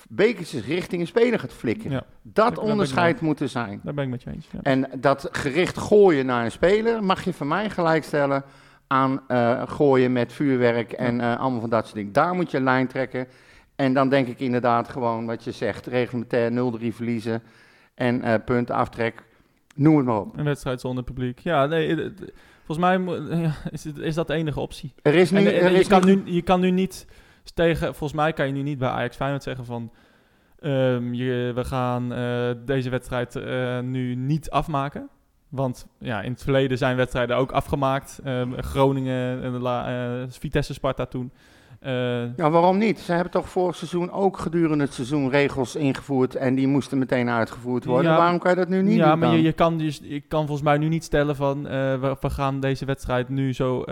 bekertjes 0.10 0.66
richting 0.66 1.02
een 1.02 1.08
speler 1.08 1.40
gaat 1.40 1.54
flikken. 1.54 1.92
Ja, 1.92 2.04
dat 2.22 2.58
onderscheid 2.58 3.22
moet 3.22 3.40
er 3.40 3.50
zijn. 3.50 3.80
daar 3.84 3.94
ben 3.94 4.04
ik 4.04 4.10
met 4.10 4.24
je 4.24 4.30
eens. 4.32 4.48
Ja. 4.52 4.60
En 4.62 4.90
dat 4.96 5.28
gericht 5.32 5.78
gooien 5.78 6.26
naar 6.26 6.46
een 6.46 6.52
speler 6.52 7.04
mag 7.04 7.24
je 7.24 7.34
van 7.34 7.48
mij 7.48 7.70
gelijkstellen 7.70 8.44
aan 8.88 9.22
eh, 9.28 9.62
gooien 9.66 10.12
met 10.12 10.34
vuurwerk 10.34 10.92
en 10.92 11.22
eh, 11.22 11.40
allemaal 11.40 11.60
van 11.60 11.70
dat 11.70 11.84
soort 11.84 11.96
dingen. 11.96 12.14
Daar 12.14 12.36
moet 12.36 12.52
je 12.52 12.58
een 12.58 12.64
lijn 12.64 12.88
trekken. 12.88 13.28
En 13.76 13.94
dan 13.94 14.10
denk 14.10 14.28
ik 14.28 14.40
inderdaad 14.40 14.90
gewoon 14.90 15.26
wat 15.26 15.44
je 15.44 15.52
zegt, 15.52 15.86
reglementair 15.86 16.52
0-3 16.52 16.96
verliezen 16.96 17.44
en 17.96 18.22
eh 18.22 18.34
punten 18.46 18.76
aftrek. 18.76 19.24
Noem 19.76 19.98
het 19.98 20.06
maar 20.06 20.20
op. 20.20 20.38
Een 20.38 20.46
wedstrijd 20.46 20.82
zonder 20.82 21.04
publiek. 21.04 21.40
Ja, 21.40 21.66
nee, 21.66 21.96
het- 21.96 22.32
volgens 22.66 22.88
mij 22.88 23.16
is, 23.72 23.84
het, 23.84 23.98
is 23.98 24.16
dat 24.16 24.28
de 24.28 24.34
enige 24.34 24.60
optie. 24.60 24.94
Er 25.02 25.14
is 25.16 25.32
nu, 25.32 25.38
En, 25.40 25.46
en 25.46 25.54
er 25.66 25.72
je, 25.72 25.80
is 25.80 25.88
kan 25.88 26.06
nu, 26.06 26.22
je 26.26 26.42
kan 26.42 26.60
nu 26.60 26.72
niet 26.72 27.08
tegen, 27.54 27.88
volgens 27.96 28.14
mij 28.14 28.34
kan 28.34 28.48
je 28.48 28.54
nu 28.54 28.62
niet 28.62 28.78
bij 28.78 28.90
Ajax 28.90 29.16
Feyenoord 29.16 29.44
zeggen 29.44 29.66
van, 29.66 29.92
ehm, 30.60 31.14
je, 31.14 31.52
we 31.56 31.64
gaan 31.66 32.14
eh, 32.14 32.50
deze 32.66 32.90
wedstrijd 32.90 33.36
eh, 33.36 33.80
nu 33.80 34.16
niet 34.16 34.50
afmaken. 34.50 35.10
Want 35.50 35.88
ja, 36.00 36.22
in 36.22 36.32
het 36.32 36.44
verleden 36.44 36.78
zijn 36.78 36.96
wedstrijden 36.96 37.36
ook 37.38 37.52
afgemaakt. 37.52 38.20
Ehm, 38.24 38.54
Groningen, 38.62 39.44
en 39.44 39.52
de 39.52 39.60
la, 39.60 40.26
Vitesse 40.30 40.74
Sparta 40.74 41.06
toen. 41.06 41.32
Eh, 41.86 42.36
Ja, 42.38 42.50
waarom 42.50 42.78
niet? 42.78 43.00
Ze 43.00 43.12
hebben 43.12 43.32
toch 43.32 43.50
vorig 43.50 43.76
seizoen 43.76 44.12
ook 44.12 44.38
gedurende 44.38 44.84
het 44.84 44.94
seizoen 44.94 45.30
regels 45.30 45.76
ingevoerd 45.76 46.36
en 46.36 46.56
die 46.56 46.68
moesten 46.68 46.98
meteen 46.98 47.30
uitgevoerd 47.30 47.86
worden. 47.86 48.12
Ja, 48.12 48.18
waarom 48.18 48.40
kan 48.40 48.52
je 48.52 48.58
dat 48.58 48.68
nu 48.70 48.82
niet 48.82 48.96
ja, 48.98 49.10
doen 49.10 49.20
maar 49.20 49.32
je, 49.36 49.42
je, 49.42 49.52
kan 49.52 49.78
dus, 49.78 50.00
je 50.04 50.20
kan 50.22 50.40
volgens 50.46 50.62
mij 50.68 50.78
nu 50.78 50.88
niet 50.88 51.04
stellen 51.04 51.36
van 51.36 51.68
eh, 51.68 51.72
we, 52.00 52.18
we 52.20 52.30
gaan 52.30 52.60
deze 52.60 52.86
wedstrijd 52.86 53.30
nu 53.30 53.54
zo, 53.54 53.80
eh, 53.82 53.86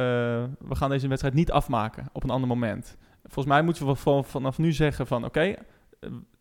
we 0.59 0.75
gaan 0.75 0.89
deze 0.89 1.07
wedstrijd 1.07 1.35
niet 1.35 1.51
afmaken 1.51 2.05
op 2.11 2.23
een 2.23 2.29
ander 2.29 2.47
moment. 2.47 2.97
Volgens 3.23 3.45
mij 3.53 3.61
moeten 3.63 3.85
we 3.87 3.95
van, 3.95 4.25
vanaf 4.25 4.57
nu 4.57 4.71
zeggen 4.71 5.07
van 5.07 5.25
oké, 5.25 5.55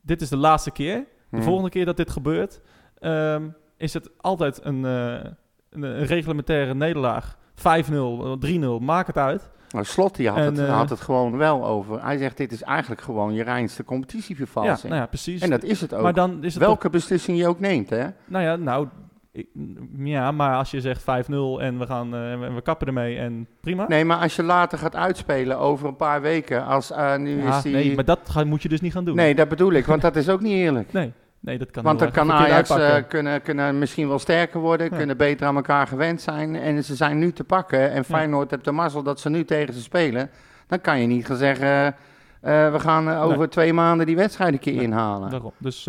dit 0.01 0.21
is 0.21 0.29
de 0.29 0.37
laatste 0.37 0.71
keer. 0.71 1.05
De 1.31 1.37
Hm. 1.37 1.43
volgende 1.43 1.71
keer 1.71 1.85
dat 1.85 1.97
dit 1.97 2.11
gebeurt, 2.11 2.61
ehm, 2.99 3.43
is 3.77 3.93
het 3.95 4.11
altijd 4.21 4.61
een, 4.65 4.83
een, 4.85 5.37
een 5.71 6.05
reglementaire 6.07 6.75
nederlaag. 6.75 7.37
5-0, 7.55 8.39
3-0, 8.39 8.81
maak 8.81 9.07
het 9.07 9.17
uit. 9.19 9.51
Maar 9.73 9.87
Slot 9.87 10.17
die 10.17 10.29
had, 10.29 10.39
En, 10.39 10.45
het, 10.45 10.59
eh, 10.59 10.77
had 10.77 10.91
het 10.91 11.01
gewoon 11.01 11.37
wel 11.37 11.67
over. 11.67 12.05
Hij 12.05 12.17
zegt, 12.19 12.37
dit 12.37 12.53
is 12.53 12.63
eigenlijk 12.63 13.01
gewoon 13.01 13.35
je 13.35 13.43
reinste 13.43 13.83
Ja, 13.83 13.89
competitievervalsing. 13.89 14.83
nou 14.93 14.95
ja, 15.03 15.07
precies. 15.07 15.41
en 15.41 15.51
dat 15.51 15.63
is 15.63 15.81
het 15.81 15.95
ook. 15.95 16.03
maar 16.03 16.15
dan 16.15 16.45
is 16.45 16.55
het 16.55 16.63
Welke 16.63 16.91
beslissing 16.91 17.39
je 17.39 17.47
ook 17.49 17.61
neemt, 17.61 17.91
hè? 17.91 18.05
nou 18.27 18.45
ja, 18.45 18.57
nou, 18.57 18.87
ik- 19.33 19.49
ja, 19.97 20.31
maar 20.33 20.57
als 20.57 20.71
je 20.71 20.81
zegt 20.81 21.03
5-0 21.03 21.61
en 21.63 21.79
we 21.79 21.87
gaan, 21.87 22.15
en 22.15 22.55
we 22.55 22.63
kappen 22.63 22.87
ermee 22.87 23.19
en 23.19 23.47
prima. 23.61 23.85
Nee, 23.89 24.05
maar 24.05 24.19
als 24.19 24.37
je 24.37 24.43
later 24.43 24.79
gaat 24.79 24.97
uitspelen 24.97 25.59
over 25.59 25.89
een 25.89 25.97
paar 25.97 26.21
weken, 26.21 26.65
als 26.67 26.91
eh, 26.91 27.17
nu 27.17 27.43
Ja, 27.43 27.57
is 27.57 27.63
die... 27.63 27.73
nee, 27.73 27.95
maar 27.95 28.05
dat 28.05 28.19
ga, 28.25 28.45
moet 28.45 28.63
je 28.63 28.69
dus 28.69 28.81
niet 28.81 28.93
gaan 28.93 29.05
doen. 29.05 29.17
Nee, 29.17 29.35
dat 29.35 29.49
bedoel 29.49 29.73
ik, 29.73 29.87
want 29.87 30.03
dat 30.03 30.17
is 30.17 30.29
ook 30.29 30.41
niet 30.41 30.53
eerlijk. 30.53 30.93
nee, 30.93 31.13
nee, 31.43 31.59
dat 31.59 31.71
kan 31.71 31.83
Want 31.83 31.99
dan 31.99 32.11
kan 32.11 32.33
Ajax 32.33 32.71
eh, 32.71 32.95
kunnen, 33.09 33.43
kunnen 33.43 33.79
misschien 33.79 34.09
wel 34.09 34.19
sterker 34.19 34.61
worden, 34.61 34.91
Ja. 34.91 34.97
kunnen 34.97 35.17
beter 35.17 35.47
aan 35.47 35.57
elkaar 35.57 35.87
gewend 35.87 36.21
zijn. 36.21 36.57
En 36.57 36.85
ze 36.85 36.95
zijn 36.95 37.19
nu 37.19 37.33
te 37.33 37.45
pakken. 37.45 37.91
En 37.91 38.05
Feyenoord 38.05 38.51
heeft 38.51 38.65
de 38.65 38.73
mazzel 38.73 39.03
dat 39.03 39.21
ze 39.21 39.31
nu 39.31 39.45
tegen 39.45 39.75
ze 39.75 39.81
spelen. 39.83 40.31
Dan 40.67 40.81
kan 40.81 41.01
je 41.01 41.07
niet 41.07 41.27
gaan 41.27 41.37
zeggen, 41.37 41.87
eh, 42.41 42.73
we 42.73 42.81
gaan 42.81 43.09
eh, 43.11 43.23
over 43.23 43.39
Nee. 43.39 43.49
twee 43.49 43.73
maanden 43.73 44.07
die 44.07 44.17
wedstrijd 44.17 44.53
een 44.53 44.59
keer 44.59 44.75
Nee, 44.75 44.83
inhalen. 44.83 45.31
Daarom. 45.31 45.53
Dus, 45.59 45.89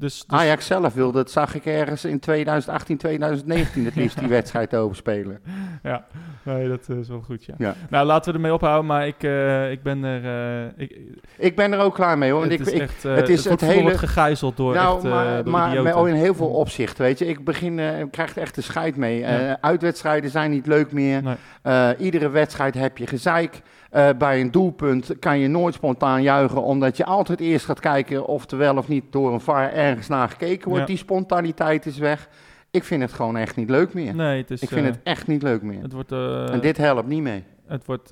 dus, 0.00 0.24
dus 0.26 0.38
Ajax 0.38 0.66
zelf 0.66 0.94
wilde, 0.94 1.18
dat 1.18 1.30
zag 1.30 1.54
ik 1.54 1.64
ergens 1.66 2.04
in 2.04 2.18
2018, 2.18 2.96
2019 2.96 3.84
het 3.84 3.94
liefst 3.94 4.18
die 4.18 4.28
wedstrijd 4.38 4.74
overspelen. 4.74 5.38
ja, 5.82 6.04
nee, 6.42 6.68
dat 6.68 6.88
is 6.88 7.08
wel 7.08 7.20
goed, 7.20 7.44
ja. 7.44 7.54
Ja. 7.58 7.74
Nou, 7.90 8.06
laten 8.06 8.30
we 8.30 8.36
ermee 8.38 8.52
ophouden, 8.54 8.86
maar 8.86 9.06
ik, 9.06 9.22
eh, 9.22 9.70
ik 9.70 9.82
ben 9.82 10.04
er... 10.04 10.24
eh, 10.24 10.72
ik, 10.76 10.98
Ik 11.38 11.56
ben 11.56 11.72
er 11.72 11.78
ook 11.78 11.94
klaar 11.94 12.18
mee 12.18 12.30
hoor. 12.30 12.40
Want 12.40 12.52
het 12.52 12.60
ik, 12.60 12.66
is 12.66 12.72
ik, 12.72 12.80
echt, 12.80 13.04
eh, 13.04 13.14
het 13.14 13.28
is 13.28 13.44
het, 13.44 13.52
het 13.60 13.64
voetbal 13.70 13.84
hele- 13.86 13.98
gegijzeld 13.98 14.56
door 14.56 14.74
nou, 14.74 14.96
echt, 14.96 15.04
eh, 15.04 15.10
maar, 15.10 15.42
door 15.44 15.52
maar 15.52 15.82
met- 15.82 16.06
in 16.14 16.14
heel 16.20 16.34
veel 16.34 16.48
opzichten, 16.50 17.04
weet 17.04 17.18
je. 17.18 17.26
Ik 17.26 17.44
begin, 17.44 17.78
eh, 17.78 18.00
ik 18.00 18.10
krijg 18.10 18.36
er 18.36 18.42
echt 18.42 18.54
de 18.54 18.60
scheid 18.60 18.96
mee. 18.96 19.18
Ja. 19.18 19.48
Eh, 19.48 19.54
uitwedstrijden 19.60 20.30
zijn 20.30 20.50
niet 20.50 20.66
leuk 20.66 20.92
meer. 20.92 21.22
Nee. 21.22 21.34
Eh, 21.62 21.88
iedere 21.98 22.28
wedstrijd 22.28 22.74
heb 22.74 22.98
je 22.98 23.06
gezeik. 23.06 23.60
Eh, 23.90 24.08
bij 24.18 24.40
een 24.40 24.50
doelpunt 24.50 25.18
kan 25.18 25.38
je 25.38 25.48
nooit 25.48 25.74
spontaan 25.74 26.22
juichen, 26.22 26.62
omdat 26.62 26.96
je 26.96 27.04
altijd 27.04 27.40
eerst 27.40 27.64
gaat 27.64 27.80
kijken 27.80 28.26
of 28.26 28.50
er 28.50 28.58
wel 28.58 28.76
of 28.76 28.88
niet 28.88 29.04
door 29.10 29.32
een 29.32 29.40
VAR 29.40 29.72
ergens 29.72 30.08
naar 30.08 30.28
gekeken 30.28 30.64
wordt. 30.68 30.80
Ja. 30.80 30.86
Die 30.86 30.96
spontaniteit 30.96 31.86
is 31.86 31.98
weg. 31.98 32.28
Ik 32.70 32.84
vind 32.84 33.02
het 33.02 33.12
gewoon 33.12 33.36
echt 33.36 33.56
niet 33.56 33.70
leuk 33.70 33.94
meer. 33.94 34.14
Nee, 34.14 34.40
het 34.40 34.50
is... 34.50 34.62
ik 34.62 34.68
vind 34.68 34.86
eh, 34.86 34.92
het 34.92 35.00
echt 35.02 35.26
niet 35.26 35.42
leuk 35.42 35.62
meer. 35.62 35.82
Het 35.82 35.92
wordt, 35.92 36.12
eh, 36.12 36.52
en 36.52 36.60
dit 36.60 36.76
helpt 36.76 37.08
niet 37.08 37.22
mee. 37.22 37.44
het 37.66 37.86
wordt, 37.86 38.10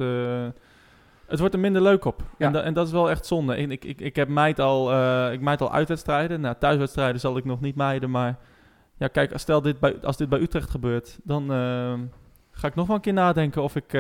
het 1.27 1.39
wordt 1.39 1.55
er 1.55 1.61
minder 1.61 1.83
leuk 1.83 2.05
op. 2.05 2.23
Ja. 2.39 2.47
En, 2.47 2.53
da- 2.53 2.63
en 2.63 2.75
dat 2.75 2.87
is 2.87 2.93
wel 2.93 3.11
echt 3.11 3.27
zonde. 3.27 3.57
Ik, 3.57 3.85
ik, 3.85 4.01
ik, 4.01 4.17
heb 4.17 4.29
meid 4.29 4.61
al, 4.61 4.93
ik 5.33 5.41
meid 5.41 5.61
al 5.61 5.73
uitwedstrijden. 5.73 6.41
Nou, 6.41 6.55
thuiswedstrijden 6.59 7.21
zal 7.21 7.37
ik 7.37 7.45
nog 7.45 7.61
niet 7.61 7.77
mijden, 7.77 8.11
maar... 8.11 8.39
Ja, 8.97 9.09
kijk, 9.09 9.33
als, 9.33 9.43
stel 9.43 9.63
dit 9.63 9.81
bij, 9.81 9.97
als 10.03 10.17
dit 10.17 10.29
bij 10.29 10.41
Utrecht 10.41 10.71
gebeurt, 10.71 11.19
dan 11.25 11.49
ga 12.51 12.67
ik 12.67 12.75
nog 12.75 12.87
wel 12.87 12.97
een 12.97 13.03
keer 13.03 13.13
nadenken 13.13 13.63
of 13.63 13.77
ik... 13.77 13.93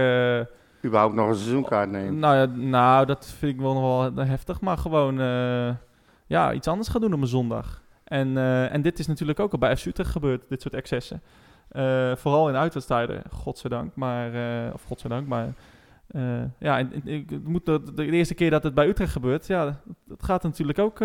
Überhaupt 0.85 1.15
nog 1.15 1.29
een 1.29 1.35
seizoenkaart 1.35 1.91
nemen. 1.91 2.19
nou, 2.19 2.37
ja, 2.37 2.45
nou, 2.57 3.07
dat 3.07 3.27
vind 3.27 3.53
ik 3.55 3.61
wel 3.61 3.75
nog 3.75 4.15
wel 4.15 4.27
heftig, 4.27 4.61
maar 4.61 4.79
gewoon 4.79 5.21
eh, 5.21 5.75
ja, 6.27 6.53
iets 6.53 6.69
anders 6.69 6.89
gaan 6.89 7.01
doen 7.01 7.13
op 7.13 7.21
een 7.21 7.27
zondag. 7.27 7.83
En, 8.05 8.37
eh, 8.37 8.73
en 8.73 8.83
dit 8.83 8.99
is 8.99 9.07
natuurlijk 9.07 9.41
ook 9.41 9.53
al 9.53 9.59
bij 9.59 9.77
FC 9.77 9.87
Utrecht 9.87 10.11
gebeurd, 10.11 10.49
dit 10.49 10.63
soort 10.63 10.75
excessen. 10.75 11.23
Eh, 11.69 12.17
vooral 12.17 12.49
in 12.49 12.55
uitwedstrijden, 12.55 13.23
godzijdank, 13.31 13.95
maar, 13.95 14.31
of 14.73 14.83
godzijdank, 14.83 15.29
maar 15.29 15.53
ja, 16.59 16.89
moet 17.45 17.67
de, 17.67 18.07
eerste 18.11 18.35
keer 18.35 18.51
dat 18.51 18.63
het 18.63 18.75
bij 18.75 18.89
Utrecht 18.89 19.13
gebeurt, 19.13 19.47
ja, 19.47 19.81
dat 20.05 20.23
gaat 20.23 20.43
natuurlijk 20.43 20.79
ook, 20.79 20.99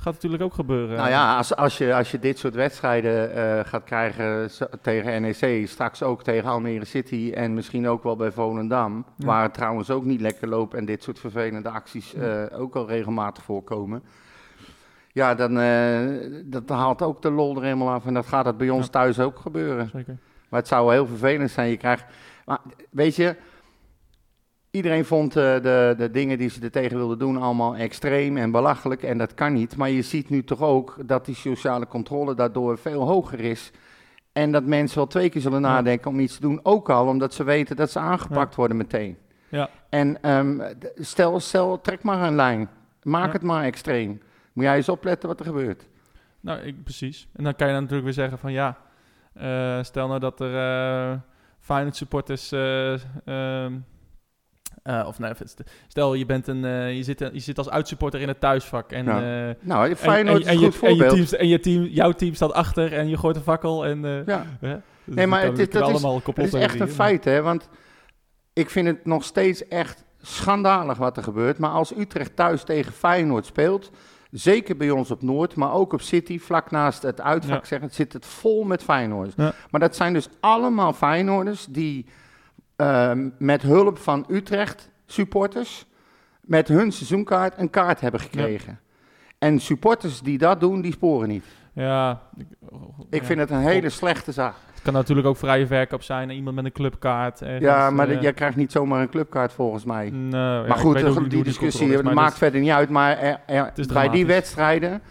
gaat 0.00 0.12
natuurlijk 0.14 0.42
ook 0.42 0.54
gebeuren. 0.54 0.96
Nou 0.96 1.08
ja, 1.10 1.36
als, 1.36 1.56
als, 1.56 1.78
je, 1.78 1.94
als 1.94 2.10
je 2.10 2.18
dit 2.18 2.38
soort 2.38 2.54
wedstrijden 2.54 3.34
eh, 3.34 3.64
gaat 3.64 3.84
krijgen 3.84 4.50
tegen 4.80 5.22
NEC, 5.22 5.68
straks 5.68 6.02
ook 6.02 6.22
tegen 6.22 6.50
Almere 6.50 6.84
City 6.84 7.32
en 7.34 7.54
misschien 7.54 7.88
ook 7.88 8.02
wel 8.02 8.16
bij 8.16 8.32
Volendam, 8.32 9.04
Ja. 9.16 9.26
waar 9.26 9.42
het 9.42 9.54
trouwens 9.54 9.90
ook 9.90 10.04
niet 10.04 10.20
lekker 10.20 10.48
loopt 10.48 10.74
en 10.74 10.84
dit 10.84 11.02
soort 11.02 11.18
vervelende 11.18 11.68
acties 11.68 12.14
eh, 12.14 12.42
ook 12.52 12.76
al 12.76 12.86
regelmatig 12.88 13.44
voorkomen. 13.44 14.02
Ja, 15.12 15.34
dan 15.34 15.58
eh, 15.60 15.98
dat 16.44 16.68
haalt 16.68 17.02
ook 17.02 17.22
de 17.22 17.30
lol 17.30 17.56
er 17.56 17.62
helemaal 17.62 17.90
af 17.90 18.06
en 18.06 18.14
dat 18.14 18.26
gaat 18.26 18.44
het 18.46 18.56
bij 18.56 18.70
ons 18.70 18.84
Ja. 18.84 18.90
thuis 18.90 19.20
ook 19.20 19.38
gebeuren. 19.38 19.88
Zeker. 19.92 20.16
Maar 20.48 20.60
het 20.60 20.68
zou 20.68 20.92
heel 20.92 21.06
vervelend 21.06 21.50
zijn. 21.50 21.70
Je 21.70 21.76
krijgt, 21.76 22.04
maar 22.46 22.58
weet 22.90 23.16
je, 23.16 23.36
iedereen 24.70 25.04
vond 25.04 25.36
eh, 25.36 25.42
de, 25.62 25.94
de 25.98 26.10
dingen 26.10 26.38
die 26.38 26.50
ze 26.50 26.60
er 26.60 26.70
tegen 26.70 26.96
wilden 26.96 27.18
doen 27.18 27.36
allemaal 27.36 27.76
extreem 27.76 28.36
en 28.36 28.50
belachelijk. 28.50 29.02
En 29.02 29.18
dat 29.18 29.34
kan 29.34 29.52
niet. 29.52 29.76
Maar 29.76 29.90
je 29.90 30.02
ziet 30.02 30.30
nu 30.30 30.44
toch 30.44 30.60
ook 30.60 30.96
dat 31.06 31.24
die 31.24 31.34
sociale 31.34 31.86
controle 31.86 32.34
daardoor 32.34 32.78
veel 32.78 33.06
hoger 33.06 33.40
is. 33.40 33.70
En 34.32 34.52
dat 34.52 34.64
mensen 34.64 34.96
wel 34.98 35.06
twee 35.06 35.28
keer 35.28 35.40
zullen 35.40 35.60
Ja. 35.60 35.68
nadenken 35.68 36.10
om 36.10 36.20
iets 36.20 36.34
te 36.34 36.40
doen. 36.40 36.60
Ook 36.62 36.90
al 36.90 37.06
omdat 37.06 37.34
ze 37.34 37.44
weten 37.44 37.76
dat 37.76 37.90
ze 37.90 37.98
aangepakt 37.98 38.54
worden 38.54 38.76
meteen. 38.76 39.16
Ja. 39.48 39.68
En 39.88 40.22
ehm, 40.22 40.60
stel, 40.96 41.40
stel, 41.40 41.80
trek 41.80 42.02
maar 42.02 42.22
een 42.26 42.34
lijn. 42.34 42.68
Maak 43.02 43.26
Ja. 43.26 43.32
het 43.32 43.42
maar 43.42 43.64
extreem. 43.64 44.20
Moet 44.52 44.64
jij 44.64 44.76
eens 44.76 44.88
opletten 44.88 45.28
wat 45.28 45.38
er 45.40 45.46
gebeurt. 45.46 45.88
Nou, 46.40 46.60
ik, 46.60 46.82
precies. 46.84 47.28
En 47.36 47.44
dan 47.44 47.54
kan 47.54 47.66
je 47.66 47.72
dan 47.72 47.82
natuurlijk 47.82 48.08
weer 48.16 48.18
zeggen 48.26 48.38
van 48.38 48.52
ja, 48.52 48.76
eh, 49.32 49.82
stel 49.82 50.06
nou 50.08 50.20
dat 50.20 50.40
er 50.40 50.54
eh 50.56 51.18
Feyenoord 51.60 51.96
supporters, 51.96 52.52
eh, 52.52 52.92
ehm, 53.24 53.72
eh, 54.82 55.04
of 55.06 55.18
nee, 55.18 55.32
st- 55.44 55.62
stel 55.88 56.14
je, 56.14 56.26
bent 56.26 56.46
een, 56.46 56.64
eh, 56.64 56.96
je, 56.96 57.02
zit, 57.02 57.18
je 57.18 57.40
zit 57.40 57.58
als 57.58 57.70
uitsupporter 57.70 58.20
in 58.20 58.28
het 58.28 58.40
thuisvak 58.40 58.92
en, 58.92 59.04
Ja. 59.04 59.48
eh, 59.48 59.54
Nou, 59.60 59.88
en, 59.88 59.96
Feyenoord 59.96 60.36
en, 60.36 60.40
is 60.42 60.46
en 60.46 60.58
je, 60.60 60.72
goed 60.72 60.82
en, 60.82 60.94
je 60.96 60.96
voorbeeld. 61.02 61.28
team, 61.28 61.40
en 61.40 61.48
je 61.48 61.60
team, 61.60 61.82
jouw 61.84 62.12
team 62.12 62.34
staat 62.34 62.52
achter 62.52 62.92
en 62.92 63.08
je 63.08 63.16
gooit 63.18 63.36
een 63.36 63.42
fakkel 63.42 63.86
en 63.86 64.00
Ja. 64.26 64.46
hè? 64.60 64.76
Dus 65.04 65.14
Nee, 65.14 65.26
maar 65.26 65.42
het 65.42 65.58
is- 65.58 65.68
dat 65.70 65.88
is- 65.88 66.02
Het 66.34 66.54
echt 66.54 66.80
een 66.80 66.88
feit, 66.88 67.24
hè? 67.24 67.42
Want 67.42 67.68
ik 68.52 68.70
vind 68.70 68.86
het 68.86 69.04
nog 69.06 69.24
steeds 69.24 69.68
echt 69.68 70.04
schandalig 70.20 70.98
wat 70.98 71.16
er 71.16 71.22
gebeurt. 71.22 71.58
Maar 71.58 71.70
als 71.70 71.96
Utrecht 71.96 72.36
thuis 72.36 72.62
tegen 72.64 72.92
Feyenoord 72.92 73.46
speelt, 73.46 73.90
zeker 74.30 74.76
bij 74.76 74.90
ons 74.90 75.10
op 75.10 75.22
Noord, 75.22 75.54
maar 75.56 75.72
ook 75.72 75.92
op 75.92 76.00
City, 76.00 76.38
vlak 76.38 76.70
naast 76.70 77.02
het 77.02 77.20
uitvak, 77.20 77.60
Ja. 77.60 77.66
zeg, 77.66 77.80
het 77.80 77.94
zit 77.94 78.12
het 78.12 78.26
vol 78.26 78.64
met 78.64 78.82
Feyenoorders. 78.82 79.34
Ja. 79.36 79.52
Maar 79.70 79.80
dat 79.80 79.96
zijn 79.96 80.12
dus 80.12 80.28
allemaal 80.40 80.92
Feyenoorders 80.92 81.66
die 81.66 82.06
ehm, 82.80 83.28
met 83.38 83.62
hulp 83.62 83.98
van 83.98 84.24
Utrecht 84.28 84.90
supporters 85.06 85.86
met 86.40 86.68
hun 86.68 86.92
seizoenkaart 86.92 87.54
een 87.58 87.70
kaart 87.70 88.00
hebben 88.00 88.20
gekregen. 88.20 88.80
En 89.38 89.58
supporters 89.60 90.20
die 90.20 90.38
dat 90.38 90.60
doen, 90.60 90.80
die 90.80 90.92
sporen 90.92 91.28
niet. 91.28 91.44
Ja, 91.72 92.22
ik, 92.36 92.46
Ik 93.10 93.20
ja. 93.20 93.26
vind 93.26 93.38
het 93.40 93.50
een 93.50 93.58
hele 93.60 93.88
slechte 93.88 94.32
zaak. 94.32 94.54
Het 94.72 94.82
kan 94.82 94.92
natuurlijk 94.92 95.26
ook 95.26 95.36
vrije 95.36 95.66
verkoop 95.66 96.02
zijn 96.02 96.30
iemand 96.30 96.56
met 96.56 96.64
een 96.64 96.72
clubkaart. 96.72 97.40
ergens, 97.42 97.60
Ja, 97.64 97.90
maar 97.90 98.06
dat- 98.08 98.22
jij 98.22 98.32
krijgt 98.32 98.56
niet 98.56 98.72
zomaar 98.72 99.00
een 99.00 99.08
clubclubkaart 99.08 99.52
volgens 99.52 99.84
mij. 99.84 100.06
ja, 100.06 100.10
Maar 100.30 100.66
ik 100.66 100.72
goed, 100.74 100.96
die, 100.96 101.06
hoe 101.06 101.28
discussie 101.44 102.02
maakt 102.02 102.38
verder 102.38 102.60
niet 102.60 102.70
uit. 102.70 102.88
Maar 102.90 103.18
er- 103.18 103.40
er- 103.46 103.72
bij 103.92 104.08
die 104.08 104.26
wedstrijden 104.26 105.02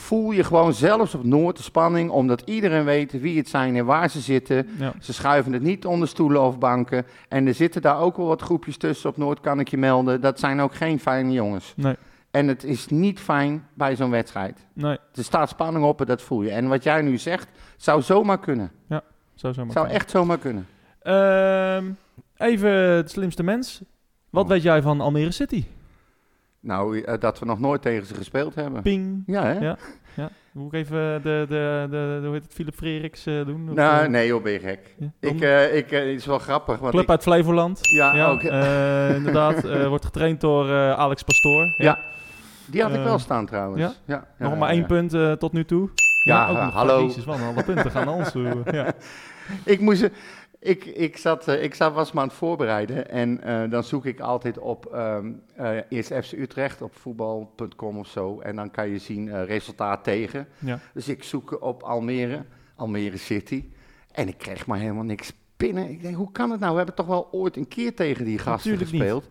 voel 0.00 0.30
je 0.30 0.44
gewoon 0.44 0.72
zelfs 0.74 1.14
op 1.14 1.24
Noord 1.24 1.56
de 1.56 1.62
spanning, 1.62 2.10
omdat 2.10 2.42
iedereen 2.44 2.84
weet 2.84 3.20
wie 3.20 3.36
het 3.38 3.48
zijn 3.48 3.76
en 3.76 3.84
waar 3.84 4.10
ze 4.10 4.20
zitten. 4.20 4.68
ja. 4.78 4.92
Ze 5.00 5.12
schuiven 5.12 5.52
het 5.52 5.62
niet 5.62 5.86
onder 5.86 6.08
stoelen 6.08 6.42
of 6.42 6.58
banken. 6.58 7.06
En 7.28 7.46
er 7.46 7.54
zitten 7.54 7.82
daar 7.82 7.98
ook 8.00 8.16
wel 8.16 8.26
wat 8.26 8.42
groepjes 8.42 8.76
tussen 8.76 9.10
op 9.10 9.16
Noord, 9.16 9.40
kan 9.40 9.60
ik 9.60 9.68
je 9.68 9.76
melden. 9.78 10.20
Dat 10.20 10.38
zijn 10.38 10.60
ook 10.60 10.74
geen 10.74 11.00
fijne 11.00 11.32
jongens. 11.32 11.72
Nee, 11.76 11.96
En 12.30 12.48
het 12.48 12.64
is 12.64 12.86
niet 12.86 13.20
fijn 13.20 13.66
bij 13.74 13.96
zo'n 13.96 14.10
wedstrijd. 14.10 14.66
nee, 14.72 14.98
Er 15.14 15.24
staat 15.24 15.48
spanning 15.48 15.84
op 15.84 16.00
en 16.00 16.06
dat 16.06 16.22
voel 16.22 16.42
je. 16.42 16.50
En 16.50 16.68
wat 16.68 16.82
jij 16.82 17.02
nu 17.02 17.18
zegt, 17.18 17.48
zou 17.76 18.02
zomaar 18.02 18.38
kunnen. 18.40 18.70
zo 19.34 19.52
zo 19.52 19.64
maar. 19.64 19.72
Zou 19.72 19.88
echt 19.88 20.10
zomaar 20.10 20.38
kunnen. 20.38 20.66
Ehm, 21.02 21.84
even 22.36 22.70
het 22.70 23.10
slimste 23.10 23.42
mens. 23.42 23.80
Wat 24.30 24.44
Oh. 24.44 24.50
weet 24.50 24.62
jij 24.62 24.82
van 24.82 25.00
Almere 25.00 25.30
City? 25.30 25.64
Nou, 26.60 27.00
eh, 27.00 27.18
dat 27.20 27.38
we 27.38 27.46
nog 27.46 27.60
nooit 27.60 27.82
tegen 27.82 28.06
ze 28.06 28.14
gespeeld 28.14 28.54
hebben. 28.54 28.82
Ping. 28.82 29.22
Ja, 29.26 29.44
hè? 29.44 29.58
Ja. 29.58 29.76
Moet 30.52 30.72
ik 30.72 30.80
even 30.80 31.22
de, 31.22 31.44
de, 31.48 31.86
de, 31.90 32.18
de 32.20 32.20
hoe 32.24 32.32
heet 32.34 32.42
het, 32.42 32.52
Philip 32.54 32.74
Freriks 32.74 33.26
eh, 33.26 33.46
doen? 33.46 33.68
Of, 33.68 33.74
Nou, 33.74 34.04
eh, 34.04 34.08
nee 34.10 34.26
joh, 34.26 34.42
ben 34.42 34.52
je 34.52 34.58
gek. 34.58 34.94
ja? 34.98 35.10
Ik, 35.20 35.40
eh, 35.40 35.76
ik, 35.76 35.90
eh, 35.90 35.98
het 35.98 36.08
is 36.08 36.26
wel 36.26 36.38
grappig, 36.38 36.78
want 36.78 36.90
Club 36.90 37.02
ik, 37.04 37.10
uit 37.10 37.22
Flevoland. 37.22 37.78
Ja, 37.82 38.26
ook. 38.26 38.42
eh, 38.42 39.14
inderdaad. 39.16 39.64
eh, 39.64 39.86
wordt 39.88 40.04
getraind 40.04 40.40
door 40.40 40.68
eh, 40.70 40.92
Alex 40.92 41.22
Pastoor. 41.22 41.74
Ja. 41.76 41.98
die 42.66 42.82
had 42.82 42.90
ik 42.90 42.96
eh, 42.96 43.04
wel 43.04 43.18
staan 43.18 43.46
trouwens. 43.46 43.80
ja? 43.82 43.92
Ja? 44.04 44.14
Ja, 44.14 44.44
Nog 44.44 44.52
ja, 44.52 44.58
maar 44.58 44.68
één 44.70 44.80
ja. 44.80 44.86
punt 44.86 45.14
eh, 45.14 45.32
tot 45.32 45.52
nu 45.52 45.64
toe. 45.64 45.88
Ja, 46.24 46.48
ook 46.48 46.56
eh, 46.56 46.64
nog. 46.64 46.74
hallo. 46.74 47.02
Jezus, 47.02 47.24
een 47.26 47.32
alle 47.32 47.64
punten 47.64 47.90
gaan 47.90 48.06
naar 48.06 48.14
ons. 48.14 48.30
toe. 48.30 48.62
ja. 48.72 48.92
Ik, 49.64 49.80
moest, 49.80 50.08
ik, 50.60 50.84
ik, 50.84 51.16
zat, 51.16 51.48
eh, 51.48 51.62
ik 51.62 51.74
zat, 51.74 51.94
was 51.94 52.12
me 52.12 52.20
aan 52.20 52.26
het 52.26 52.36
voorbereiden 52.36 53.10
en 53.10 53.42
eh, 53.42 53.70
dan 53.70 53.84
zoek 53.84 54.04
ik 54.04 54.20
altijd 54.20 54.58
op 54.58 54.86
ehm 54.86 55.32
eh, 55.56 55.76
eerst 55.88 56.12
FC 56.14 56.32
Utrecht 56.32 56.82
op 56.82 56.96
voetbal.com 56.96 57.98
of 57.98 58.06
zo. 58.06 58.40
En 58.40 58.56
dan 58.56 58.70
kan 58.70 58.88
je 58.88 58.98
zien 58.98 59.44
resultaat 59.44 60.04
tegen. 60.04 60.48
Ja. 60.58 60.80
Dus 60.94 61.08
ik 61.08 61.22
zoek 61.22 61.62
op 61.62 61.82
Almere, 61.82 62.44
Almere 62.76 63.16
City. 63.16 63.64
En 64.12 64.28
ik 64.28 64.38
kreeg 64.38 64.66
maar 64.66 64.78
helemaal 64.78 65.04
niks 65.04 65.32
binnen. 65.56 65.90
Ik 65.90 66.02
denk, 66.02 66.16
hoe 66.16 66.32
kan 66.32 66.50
het 66.50 66.60
nou? 66.60 66.70
We 66.70 66.76
hebben 66.76 66.94
toch 66.94 67.06
wel 67.06 67.28
ooit 67.30 67.56
een 67.56 67.68
keer 67.68 67.94
tegen 67.94 68.24
die 68.24 68.38
gasten 68.38 68.70
Natuurlijk 68.70 69.12
niet. 69.12 69.30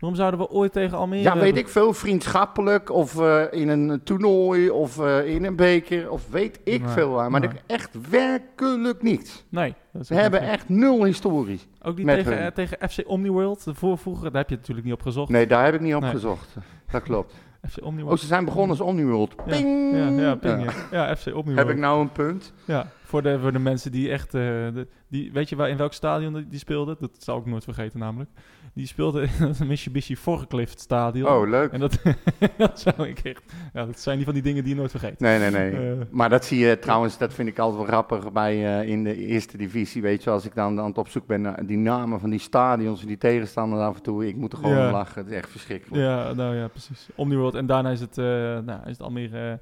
Waarom 0.00 0.18
zouden 0.18 0.40
we 0.40 0.50
ooit 0.50 0.72
tegen 0.72 0.98
Almere... 0.98 1.22
Ja, 1.22 1.38
weet 1.38 1.56
ik 1.56 1.68
veel, 1.68 1.92
vriendschappelijk 1.92 2.90
of 2.90 3.20
eh, 3.20 3.42
in 3.50 3.68
een 3.68 4.00
toernooi 4.04 4.70
of 4.70 4.98
eh, 4.98 5.26
in 5.34 5.44
een 5.44 5.56
beker 5.56 6.10
of 6.10 6.30
weet 6.30 6.60
ik 6.64 6.80
Nee, 6.82 6.88
veel 6.92 7.10
waar. 7.10 7.30
Maar 7.30 7.40
nee. 7.40 7.48
echt 7.66 8.08
werkelijk 8.10 9.02
niet. 9.02 9.44
Nee. 9.48 9.74
dat 9.92 10.02
is 10.02 10.08
We 10.08 10.14
hebben 10.14 10.40
niet- 10.40 10.50
echt 10.50 10.68
nul 10.68 11.04
historie. 11.04 11.60
Ook 11.82 11.96
niet 11.96 12.06
tegen, 12.06 12.38
eh, 12.38 12.46
tegen 12.46 12.88
FC 12.88 12.98
Omniworld, 13.06 13.64
de 13.64 13.74
voor, 13.74 13.98
vroeger, 13.98 14.30
daar 14.30 14.40
heb 14.40 14.50
je 14.50 14.56
natuurlijk 14.56 14.86
niet 14.86 14.94
op 14.94 15.02
gezocht. 15.02 15.30
Nee, 15.30 15.46
daar 15.46 15.64
heb 15.64 15.74
ik 15.74 15.80
niet 15.80 15.94
op 15.94 16.00
Nee. 16.02 16.10
gezocht. 16.10 16.56
Dat 16.90 17.02
klopt. 17.02 17.34
FC 17.70 17.78
Oh, 17.80 17.86
Omniworld. 17.86 18.20
ze 18.20 18.26
zijn 18.26 18.44
begonnen 18.44 18.70
als 18.70 18.80
Omniworld. 18.80 19.44
Ping! 19.44 19.96
Ja, 19.96 20.08
ja, 20.08 20.34
ping, 20.34 20.64
Ja. 20.64 20.70
ja. 20.90 21.06
Ja, 21.08 21.16
FC 21.16 21.26
Omniworld. 21.26 21.56
Heb 21.58 21.68
ik 21.68 21.78
nou 21.78 22.00
een 22.00 22.12
punt? 22.12 22.52
Ja, 22.64 22.86
voor 23.04 23.22
de, 23.22 23.38
voor 23.40 23.52
de 23.52 23.58
mensen 23.58 23.92
die 23.92 24.10
echt... 24.10 24.26
eh, 24.34 24.40
de, 24.40 24.86
die, 25.16 25.32
weet 25.32 25.48
je 25.48 25.56
waar, 25.56 25.68
in 25.68 25.76
welk 25.76 25.92
stadion 25.92 26.34
die, 26.34 26.48
die 26.48 26.58
speelde? 26.58 26.96
Dat 27.00 27.10
zal 27.18 27.38
ik 27.38 27.46
nooit 27.46 27.64
vergeten 27.64 27.98
namelijk. 27.98 28.30
Die 28.72 28.86
speelde 28.86 29.22
in 29.22 29.28
het 29.46 29.64
Mitsubishi 29.64 30.16
Forklift 30.16 30.80
stadion. 30.80 31.28
Oh, 31.30 31.48
leuk. 31.48 31.72
En 31.72 31.80
dat, 31.80 31.98
dat 32.58 32.80
zou 32.80 33.08
ik 33.08 33.18
echt... 33.18 33.42
Ja, 33.72 33.84
dat 33.86 33.98
zijn 34.00 34.16
die 34.16 34.24
van 34.24 34.34
die 34.34 34.42
dingen 34.42 34.62
die 34.62 34.72
je 34.72 34.78
nooit 34.78 34.90
vergeet. 34.90 35.20
Nee, 35.20 35.38
nee, 35.38 35.50
nee. 35.50 35.70
Eh. 35.70 36.04
maar 36.10 36.28
dat 36.28 36.44
zie 36.44 36.58
je 36.58 36.78
trouwens, 36.78 37.18
dat 37.18 37.34
vind 37.34 37.48
ik 37.48 37.58
altijd 37.58 37.76
wel 37.78 37.86
grappig 37.86 38.32
bij 38.32 38.80
eh, 38.80 38.88
in 38.88 39.04
de 39.04 39.16
eerste 39.16 39.56
divisie. 39.56 40.02
Weet 40.02 40.22
je, 40.22 40.30
als 40.30 40.44
ik 40.44 40.54
dan 40.54 40.80
aan 40.80 40.86
het 40.86 40.98
opzoeken 40.98 41.30
ben 41.30 41.40
naar 41.40 41.66
die 41.66 41.76
namen 41.76 42.20
van 42.20 42.30
die 42.30 42.38
stadions 42.38 43.00
en 43.00 43.06
die 43.06 43.18
tegenstanders 43.18 43.82
af 43.82 43.96
en 43.96 44.02
toe. 44.02 44.26
Ik 44.28 44.36
moet 44.36 44.52
er 44.52 44.58
gewoon 44.58 44.76
Ja. 44.76 44.86
om 44.86 44.92
lachen. 44.92 45.22
Het 45.22 45.30
is 45.30 45.36
echt 45.36 45.50
verschrikkelijk. 45.50 46.02
Ja, 46.02 46.32
nou 46.32 46.56
ja, 46.56 46.68
precies. 46.68 47.08
Omniworld. 47.14 47.54
En 47.54 47.66
daarna 47.66 47.90
is 47.90 48.00
het, 48.00 48.18
eh 48.18 48.24
nou, 48.24 48.80
is 48.84 48.90
het 48.90 49.02
Almere 49.02 49.58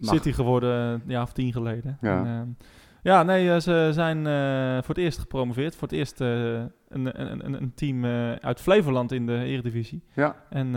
City 0.00 0.32
geworden, 0.32 0.70
een 0.70 1.02
jaar 1.06 1.22
of 1.22 1.32
tien 1.32 1.52
geleden. 1.52 1.98
Ja. 2.00 2.18
En, 2.18 2.26
ehm, 2.26 2.66
ja, 3.08 3.22
nee, 3.22 3.52
eh, 3.52 3.60
ze 3.60 3.90
zijn 3.92 4.26
eh, 4.26 4.82
voor 4.84 4.94
het 4.94 5.04
eerst 5.04 5.18
gepromoveerd. 5.18 5.76
Voor 5.76 5.88
het 5.88 5.96
eerst 5.96 6.20
eh, 6.20 6.28
een, 6.28 6.68
een, 6.88 7.44
een, 7.44 7.52
een 7.52 7.72
team 7.74 8.04
uit 8.40 8.60
Flevoland 8.60 9.12
in 9.12 9.26
de 9.26 9.42
Eredivisie. 9.44 10.02
Ja. 10.14 10.36
En 10.50 10.72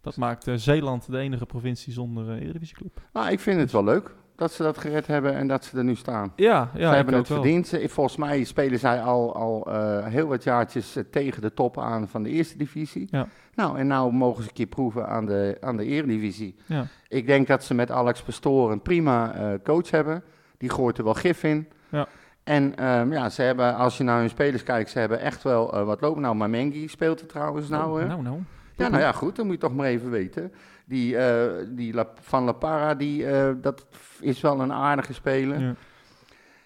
dat 0.00 0.16
maakt 0.16 0.50
Zeeland 0.54 1.10
de 1.10 1.18
enige 1.18 1.46
provincie 1.46 1.92
zonder 1.92 2.32
Eredivisieclub. 2.34 3.00
Nou, 3.12 3.30
ik 3.30 3.40
vind 3.40 3.60
het 3.60 3.72
wel 3.72 3.84
leuk 3.84 4.14
dat 4.36 4.52
ze 4.52 4.62
dat 4.62 4.78
gered 4.78 5.06
hebben 5.06 5.34
en 5.34 5.46
dat 5.48 5.64
ze 5.64 5.76
er 5.78 5.84
nu 5.84 5.94
staan. 5.94 6.32
Ja, 6.36 6.70
ja 6.74 6.88
ze 6.88 6.94
hebben 6.94 7.14
het 7.14 7.28
wel. 7.28 7.42
verdiend. 7.42 7.74
Volgens 7.86 8.16
mij 8.16 8.44
spelen 8.44 8.78
zij 8.78 9.02
al, 9.02 9.34
al 9.34 9.74
heel 10.04 10.26
wat 10.26 10.44
jaartjes 10.44 10.96
tegen 11.10 11.42
de 11.42 11.54
top 11.54 11.78
aan 11.78 12.08
van 12.08 12.22
de 12.22 12.30
eerste 12.30 12.58
divisie. 12.58 13.08
Ja. 13.10 13.26
Nou, 13.54 13.78
en 13.78 13.86
nou 13.86 14.12
mogen 14.12 14.42
ze 14.42 14.48
een 14.48 14.54
keer 14.54 14.66
proeven 14.66 15.08
aan 15.08 15.26
de, 15.26 15.56
aan 15.60 15.76
de 15.76 15.84
eredivisie. 15.84 16.56
Ja. 16.66 16.86
Ik 17.08 17.26
denk 17.26 17.46
dat 17.46 17.64
ze 17.64 17.74
met 17.74 17.90
Alex 17.90 18.22
Pastoor 18.22 18.72
een 18.72 18.82
prima 18.82 19.34
coach 19.64 19.90
hebben. 19.90 20.22
Die 20.60 20.70
gooit 20.70 20.98
er 20.98 21.04
wel 21.04 21.14
gif 21.14 21.42
in. 21.42 21.68
Ja. 21.88 22.06
En 22.44 22.76
ehm, 22.76 23.12
ja, 23.12 23.28
ze 23.28 23.42
hebben, 23.42 23.74
als 23.76 23.96
je 23.98 24.04
naar 24.04 24.18
hun 24.20 24.28
spelers 24.28 24.62
kijkt, 24.62 24.90
ze 24.90 24.98
hebben 24.98 25.20
echt 25.20 25.42
wel 25.42 25.72
eh, 25.74 25.84
wat 25.84 26.00
lopen. 26.00 26.22
Nou, 26.22 26.34
Mamengi 26.34 26.88
speelt 26.88 27.20
er 27.20 27.26
trouwens 27.26 27.68
nou. 27.68 28.00
hè? 28.00 28.06
nou, 28.06 28.22
nou. 28.22 28.38
Ja, 28.76 28.88
nou 28.88 29.02
ja, 29.02 29.12
goed, 29.12 29.36
dan 29.36 29.44
moet 29.46 29.54
je 29.54 29.60
toch 29.60 29.74
maar 29.74 29.86
even 29.86 30.10
weten. 30.10 30.52
Die, 30.84 31.16
eh, 31.16 31.66
die 31.68 31.94
La- 31.94 32.12
van 32.20 32.44
La 32.44 32.52
Parra, 32.52 32.94
die, 32.94 33.26
eh, 33.26 33.50
dat 33.56 33.86
is 34.20 34.40
wel 34.40 34.60
een 34.60 34.72
aardige 34.72 35.12
speler. 35.14 35.60
Ja. 35.60 35.74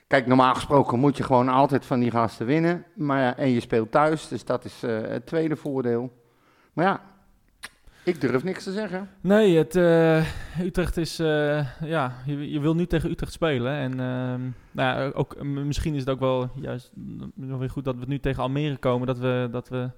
Kijk, 0.06 0.26
normaal 0.26 0.54
gesproken 0.54 0.98
moet 0.98 1.16
je 1.16 1.22
gewoon 1.22 1.48
altijd 1.48 1.86
van 1.86 2.00
die 2.00 2.10
gasten 2.10 2.46
winnen. 2.46 2.84
Maar, 2.94 3.20
ja, 3.20 3.36
en 3.36 3.50
je 3.50 3.60
speelt 3.60 3.90
thuis, 3.90 4.28
dus 4.28 4.44
dat 4.44 4.64
is 4.64 4.82
het 4.86 5.26
tweede 5.26 5.56
voordeel. 5.56 6.12
Maar 6.72 6.84
ja, 6.84 7.00
ik 8.04 8.20
durf 8.20 8.44
niks 8.44 8.64
te 8.64 8.72
zeggen. 8.72 9.08
Nee, 9.20 9.56
het, 9.56 9.76
eh, 9.76 10.24
Utrecht 10.60 10.96
is... 10.96 11.18
eh, 11.18 11.66
ja, 11.80 12.12
je, 12.26 12.50
je 12.50 12.60
wil 12.60 12.74
nu 12.74 12.86
tegen 12.86 13.10
Utrecht 13.10 13.32
spelen. 13.32 13.72
En 13.72 13.90
ehm, 13.90 14.40
nou 14.70 15.00
ja, 15.00 15.10
ook, 15.14 15.42
misschien 15.44 15.94
is 15.94 16.00
het 16.00 16.10
ook 16.10 16.20
wel 16.20 16.50
juist 16.54 16.92
wel 17.34 17.58
weer 17.58 17.70
goed 17.70 17.84
dat 17.84 17.96
we 17.96 18.04
nu 18.06 18.20
tegen 18.20 18.42
Almere 18.42 18.76
komen. 18.76 19.06
Dat 19.06 19.18
we, 19.18 19.48
dat 19.50 19.68
we 19.68 19.90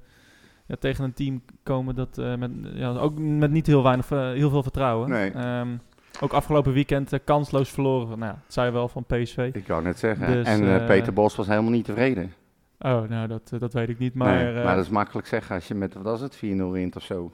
ja, 0.67 0.77
tegen 0.79 1.05
een 1.05 1.13
team 1.13 1.43
komen 1.63 1.95
dat 1.95 2.19
eh, 2.19 2.37
met, 2.37 2.51
ja, 2.75 2.89
ook 2.89 3.19
met 3.19 3.51
niet 3.51 3.67
heel, 3.67 3.83
weinig, 3.83 4.09
heel 4.09 4.51
veel 4.51 4.63
vertrouwen. 4.63 5.11
Nee. 5.11 5.31
Ehm, 5.31 5.77
ook 6.21 6.33
afgelopen 6.33 6.73
weekend 6.73 7.19
kansloos 7.25 7.71
verloren. 7.71 8.19
Nou 8.19 8.35
het 8.45 8.53
zei 8.53 8.71
wel 8.71 8.89
van 8.89 9.05
PSV. 9.05 9.51
Ik 9.53 9.67
wou 9.67 9.83
net 9.83 9.99
zeggen. 9.99 10.33
Dus, 10.33 10.47
en 10.47 10.87
Peter 10.87 11.13
Bos 11.13 11.37
was 11.37 11.47
helemaal 11.47 11.71
niet 11.71 11.85
tevreden. 11.85 12.33
Oh, 12.79 13.09
nou, 13.09 13.29
dat, 13.29 13.53
dat 13.59 13.73
weet 13.73 13.89
ik 13.89 13.99
niet. 13.99 14.15
Maar, 14.15 14.35
Maar, 14.35 14.53
nee, 14.53 14.65
maar 14.65 14.75
dat 14.77 14.85
is 14.85 14.91
makkelijk 14.91 15.27
zeggen 15.27 15.55
als 15.55 15.69
je 15.69 15.75
met, 15.75 15.95
wat 15.95 16.03
was 16.03 16.21
het, 16.21 16.37
4-0 16.37 16.39
wint 16.71 16.97
of 16.97 17.03
zo. 17.03 17.33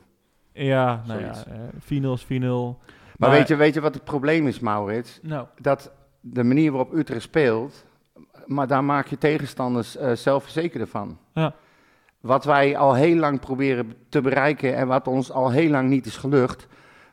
Ja, 0.53 1.03
nou 1.07 1.20
ja, 1.20 1.34
Zoiets. 1.34 1.44
eh 1.46 2.03
4-0 2.03 2.12
is 2.12 2.24
4-0. 2.24 2.78
Maar, 3.16 3.30
weet, 3.30 3.48
je, 3.48 3.57
weet 3.57 3.74
je 3.74 3.80
wat 3.80 3.94
het 3.94 4.05
probleem 4.05 4.46
is, 4.46 4.61
Maurits? 4.61 5.18
Nou, 5.22 5.46
dat 5.61 5.92
de 6.20 6.44
manier 6.44 6.70
waarop 6.72 6.92
Utrecht 6.94 7.22
speelt, 7.22 7.84
maar 8.46 8.66
daar 8.66 8.84
maak 8.84 9.07
je 9.07 9.18
tegenstanders 9.18 9.96
eh 9.96 10.12
zelfverzekerder 10.12 10.88
van. 10.88 11.18
Ja. 11.34 11.55
Wat 12.20 12.44
wij 12.44 12.76
al 12.76 12.94
heel 12.94 13.16
lang 13.16 13.40
proberen 13.40 13.92
te 14.09 14.20
bereiken 14.20 14.76
en 14.76 14.86
wat 14.86 15.09
ons 15.09 15.30
al 15.30 15.50
heel 15.50 15.70
lang 15.70 15.88
niet 15.88 16.07
is 16.07 16.16
gelukt, 16.16 16.66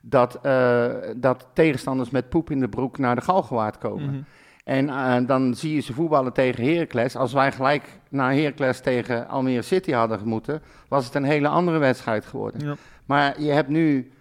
dat, 0.03 0.39
eh, 0.41 0.85
dat 1.15 1.47
tegenstanders 1.53 2.09
met 2.09 2.29
poep 2.29 2.51
in 2.51 2.59
de 2.59 2.69
broek 2.69 2.97
naar 2.97 3.15
de 3.15 3.21
Galgenwaard 3.21 3.77
komen. 3.77 4.09
mhm. 4.09 4.21
En 4.63 4.89
eh, 4.89 5.15
dan 5.27 5.55
zie 5.55 5.73
je 5.75 5.81
ze 5.81 5.93
voetballen 5.93 6.33
tegen 6.33 6.63
Heracles. 6.65 7.15
Als 7.15 7.33
wij 7.33 7.51
gelijk 7.51 7.99
naar 8.09 8.33
Heracles 8.33 8.79
tegen 8.79 9.27
Almere 9.27 9.61
City 9.61 9.91
hadden 9.91 10.19
moeten, 10.27 10.61
was 10.87 11.05
het 11.05 11.15
een 11.15 11.23
hele 11.23 11.47
andere 11.47 11.77
wedstrijd 11.77 12.25
geworden. 12.25 12.67
ja. 12.67 12.75
Maar 13.09 13.41
je 13.41 13.51
hebt 13.51 13.69
nu 13.69 14.11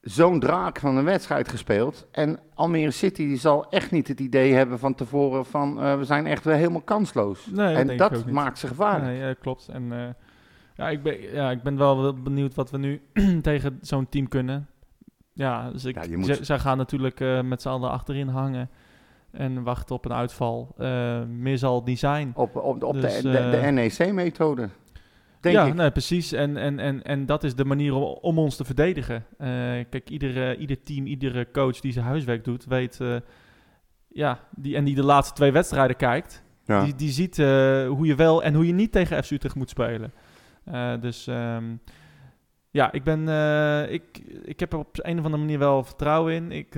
zo'n 0.00 0.40
draak 0.40 0.78
van 0.78 0.96
een 0.96 1.04
wedstrijd 1.04 1.48
gespeeld. 1.48 2.06
En 2.10 2.38
Almere 2.54 2.90
City 2.90 3.26
die 3.26 3.36
zal 3.36 3.70
echt 3.70 3.90
niet 3.90 4.08
het 4.08 4.20
idee 4.20 4.52
hebben 4.52 4.78
van 4.78 4.94
tevoren 4.94 5.44
van 5.46 5.82
eh, 5.82 5.98
we 5.98 6.04
zijn 6.04 6.26
echt 6.26 6.44
helemaal 6.44 6.80
kansloos. 6.80 7.46
Nee, 7.46 7.74
en 7.74 7.96
dat 7.96 8.26
maakt 8.26 8.58
ze 8.58 8.66
gevaarlijk. 8.66 9.04
Nee, 9.12 9.18
ja, 9.18 9.34
klopt. 9.34 9.68
En 9.68 9.92
eh, 9.92 10.08
ja, 10.76 10.88
ik 10.88 11.02
ben, 11.02 11.20
ja, 11.20 11.50
ik 11.50 11.62
ben 11.62 11.76
wel 11.76 12.02
wel 12.02 12.22
benieuwd 12.22 12.54
wat 12.54 12.70
we 12.70 12.78
nu 12.78 13.00
tegen 13.42 13.78
zo'n 13.80 14.08
team 14.08 14.28
kunnen. 14.28 14.66
Ja, 15.32 15.70
dus 15.70 15.84
ik, 15.84 15.94
Ja, 15.94 16.02
je 16.10 16.16
moet- 16.16 16.38
zij, 16.42 16.58
gaan 16.58 16.76
natuurlijk 16.76 17.20
eh, 17.20 17.40
met 17.42 17.62
z'n 17.62 17.68
allen 17.68 17.90
achterin 17.90 18.28
hangen 18.28 18.70
en 19.30 19.62
wachten 19.62 19.94
op 19.94 20.04
een 20.04 20.12
uitval. 20.12 20.74
Meer 21.28 21.58
zal 21.58 21.74
het 21.74 21.84
niet 21.84 21.98
zijn. 21.98 22.32
Op, 22.34 22.56
op, 22.56 22.82
op 22.84 23.00
Dus, 23.00 23.20
de, 23.20 23.30
de, 23.30 23.60
de 23.62 23.70
NEC-methode. 23.70 24.68
Denk 25.42 25.56
ja, 25.56 25.64
ik. 25.64 25.74
nee, 25.74 25.90
precies. 25.90 26.32
En, 26.32 26.56
en, 26.56 26.78
en, 26.78 27.02
en 27.02 27.26
dat 27.26 27.44
is 27.44 27.54
de 27.54 27.64
manier 27.64 27.94
om, 27.94 28.02
om 28.02 28.38
ons 28.38 28.56
te 28.56 28.64
verdedigen. 28.64 29.24
Eh, 29.38 29.48
kijk, 29.90 30.10
iedere, 30.10 30.56
ieder 30.56 30.82
team, 30.82 31.06
iedere 31.06 31.50
coach 31.52 31.80
die 31.80 31.92
zijn 31.92 32.04
huiswerk 32.04 32.44
doet, 32.44 32.64
weet... 32.64 33.00
eh, 33.00 33.16
ja, 34.08 34.38
die, 34.56 34.76
en 34.76 34.84
die 34.84 34.94
de 34.94 35.04
laatste 35.04 35.34
twee 35.34 35.52
wedstrijden 35.52 35.96
kijkt... 35.96 36.42
Ja. 36.64 36.84
Die, 36.84 36.94
die 36.94 37.10
ziet 37.10 37.38
eh, 37.38 37.46
hoe 37.88 38.06
je 38.06 38.14
wel 38.14 38.42
en 38.42 38.54
hoe 38.54 38.66
je 38.66 38.72
niet 38.72 38.92
tegen 38.92 39.24
FC 39.24 39.30
Utrecht 39.30 39.54
moet 39.54 39.70
spelen. 39.70 40.12
Dus 41.00 41.26
ehm, 41.26 41.64
ja, 42.70 42.92
ik 42.92 43.04
ben, 43.04 43.28
ik, 43.92 44.18
ik 44.44 44.60
heb 44.60 44.72
er 44.72 44.78
op 44.78 44.88
een 44.92 45.18
of 45.18 45.24
andere 45.24 45.42
manier 45.42 45.58
wel 45.58 45.84
vertrouwen 45.84 46.34
in. 46.34 46.52
Ik, 46.52 46.74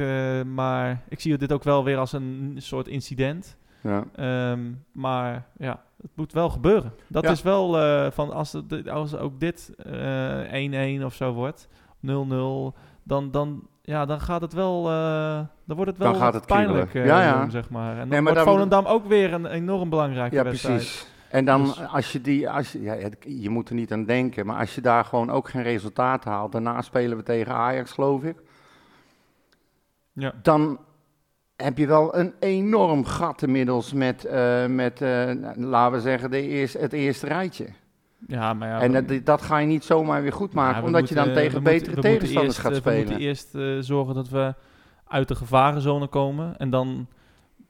maar 0.46 1.02
ik 1.08 1.20
zie 1.20 1.38
dit 1.38 1.52
ook 1.52 1.64
wel 1.64 1.84
weer 1.84 1.98
als 1.98 2.12
een 2.12 2.54
soort 2.56 2.88
incident. 2.88 3.56
Ja. 3.82 4.04
Ehm, 4.14 4.72
maar 4.92 5.46
ja, 5.56 5.82
het 6.04 6.16
moet 6.16 6.32
wel 6.32 6.50
gebeuren. 6.50 6.92
Dat 7.08 7.22
Ja. 7.24 7.30
is 7.30 7.42
wel 7.42 7.78
eh, 7.80 8.10
van 8.10 8.32
als, 8.32 8.52
het, 8.52 8.88
als 8.88 9.16
ook 9.16 9.40
dit 9.40 9.72
eh 9.76 11.00
1-1 11.00 11.04
of 11.04 11.14
zo 11.14 11.32
wordt, 11.32 11.68
0-0, 12.06 12.72
dan, 13.02 13.30
dan, 13.30 13.68
ja, 13.82 14.04
dan 14.06 14.20
gaat 14.20 14.40
het 14.40 14.52
wel, 14.52 14.90
eh, 14.90 15.40
dan 15.64 15.76
wordt 15.76 15.90
het 15.90 15.98
wel 16.00 16.12
Dan 16.12 16.20
gaat 16.20 16.34
het 16.34 16.46
pijnlijk, 16.46 16.94
eh, 16.94 17.06
Ja, 17.06 17.22
ja. 17.22 17.48
Zeg 17.50 17.70
maar. 17.70 17.90
En 17.92 17.98
dan 17.98 18.08
Nee, 18.08 18.20
maar 18.20 18.32
wordt 18.32 18.44
dan- 18.46 18.54
Volendam 18.54 18.86
ook 18.86 19.06
weer 19.06 19.32
een 19.32 19.46
enorm 19.46 19.88
belangrijke 19.90 20.34
Ja, 20.36 20.42
wedstrijd. 20.42 20.76
precies. 20.76 21.06
En 21.30 21.44
dan 21.44 21.62
Dus- 21.64 21.86
als 21.88 22.12
je 22.12 22.20
die, 22.20 22.50
als 22.50 22.72
je, 22.72 22.82
ja, 22.82 22.96
je 23.20 23.50
moet 23.50 23.68
er 23.68 23.74
niet 23.74 23.92
aan 23.92 24.04
denken, 24.04 24.46
maar 24.46 24.58
als 24.58 24.74
je 24.74 24.80
daar 24.80 25.04
gewoon 25.04 25.30
ook 25.30 25.48
geen 25.48 25.62
resultaat 25.62 26.24
haalt, 26.24 26.52
daarna 26.52 26.82
spelen 26.82 27.16
we 27.16 27.22
tegen 27.22 27.54
Ajax, 27.54 27.92
geloof 27.92 28.22
ik. 28.22 28.36
Ja. 30.12 30.32
Dan 30.42 30.78
heb 31.56 31.78
je 31.78 31.86
wel 31.86 32.16
een 32.16 32.34
enorm 32.40 33.04
gat 33.04 33.42
inmiddels 33.42 33.92
met, 33.92 34.24
eh, 34.24 34.66
met 34.66 35.00
nou, 35.00 35.54
laten 35.56 35.92
we 35.96 36.00
zeggen, 36.00 36.30
de 36.30 36.48
eerste, 36.48 36.78
het 36.78 36.92
eerste 36.92 37.26
rijtje. 37.26 37.66
Ja, 38.26 38.54
maar 38.54 38.68
ja, 38.68 38.80
en 38.80 38.92
dat, 39.06 39.24
dat 39.26 39.42
ga 39.42 39.58
je 39.58 39.66
niet 39.66 39.84
zomaar 39.84 40.22
weer 40.22 40.32
goed 40.32 40.52
maken, 40.54 40.80
ja, 40.80 40.86
omdat 40.86 41.08
je 41.08 41.14
dan 41.14 41.32
tegen 41.32 41.62
betere 41.62 41.92
moeten- 41.94 42.10
tegenstanders 42.10 42.46
eerst, 42.56 42.58
gaat 42.58 42.70
eh, 42.70 42.76
We 42.76 42.82
spelen. 42.82 42.98
moeten 43.06 43.18
eerst 43.26 43.54
eh, 43.54 43.76
zorgen 43.80 44.14
dat 44.14 44.28
we 44.28 44.54
uit 45.08 45.28
de 45.28 45.34
gevarenzone 45.34 46.06
komen. 46.06 46.56
En 46.58 46.70
dan 46.70 47.06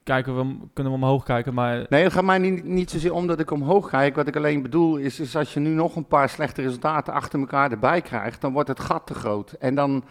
kijken 0.03 0.37
we, 0.37 0.57
kunnen 0.73 0.93
we 0.93 0.99
omhoog 0.99 1.25
kijken. 1.25 1.55
Maar 1.55 1.87
Nee, 1.89 2.03
het 2.03 2.13
gaat 2.13 2.25
mij 2.25 2.39
niet, 2.39 2.65
niet 2.65 2.91
zozeer 2.91 3.13
om 3.13 3.27
dat 3.27 3.41
ik 3.41 3.51
omhoog 3.51 3.89
kijk. 3.91 4.17
Wat 4.17 4.27
ik 4.29 4.37
alleen 4.37 4.63
bedoel 4.63 4.97
is, 4.97 5.21
is 5.21 5.37
als 5.37 5.55
je 5.55 5.61
nu 5.61 5.71
nog 5.71 5.97
een 5.97 6.07
paar 6.07 6.29
slechte 6.29 6.63
resultaten 6.63 7.13
achter 7.13 7.39
elkaar 7.39 7.71
erbij 7.71 8.01
krijgt, 8.01 8.41
dan 8.41 8.53
wordt 8.53 8.69
het 8.69 8.81
gat 8.81 9.07
te 9.07 9.15
groot. 9.15 9.53
En 9.53 9.75
dan 9.75 10.05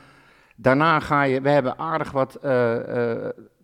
daarna 0.55 0.99
ga 0.99 1.23
je, 1.23 1.41
we 1.41 1.49
hebben 1.49 1.77
aardig 1.79 2.11
wat, 2.11 2.37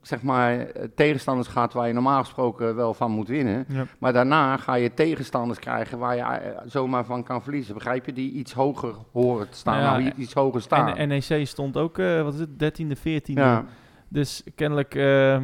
zeg 0.02 0.22
maar, 0.22 0.60
eh, 0.60 0.84
tegenstanders 0.96 1.48
gehad 1.48 1.74
waar 1.74 1.88
je 1.88 1.94
normaal 1.94 2.20
gesproken 2.20 2.76
wel 2.76 2.94
van 2.94 3.12
moet 3.12 3.28
winnen. 3.28 3.66
ja. 3.68 3.86
Maar 4.00 4.14
daarna 4.14 4.58
ga 4.58 4.74
je 4.74 4.94
tegenstanders 4.94 5.60
krijgen 5.60 5.98
waar 6.00 6.16
je 6.16 6.22
eh, 6.22 6.58
zomaar 6.66 7.06
van 7.06 7.24
kan 7.24 7.44
verliezen. 7.44 7.74
Begrijp 7.74 8.06
je? 8.06 8.14
Die 8.14 8.32
iets 8.32 8.54
hoger 8.54 8.94
horen 9.12 9.50
te 9.50 9.58
staan, 9.58 9.82
ja, 9.82 9.98
nou, 9.98 10.12
iets 10.16 10.34
hoger 10.34 10.62
staan. 10.62 10.96
En 10.98 11.08
NEC 11.08 11.48
stond 11.48 11.78
ook, 11.78 11.98
eh, 11.98 12.22
wat 12.22 12.34
is 12.34 12.40
het, 12.40 12.60
13e, 12.60 12.96
14e. 12.96 13.34
ja, 13.34 13.64
Dus 14.08 14.44
kennelijk 14.56 14.96
eh, 14.96 15.38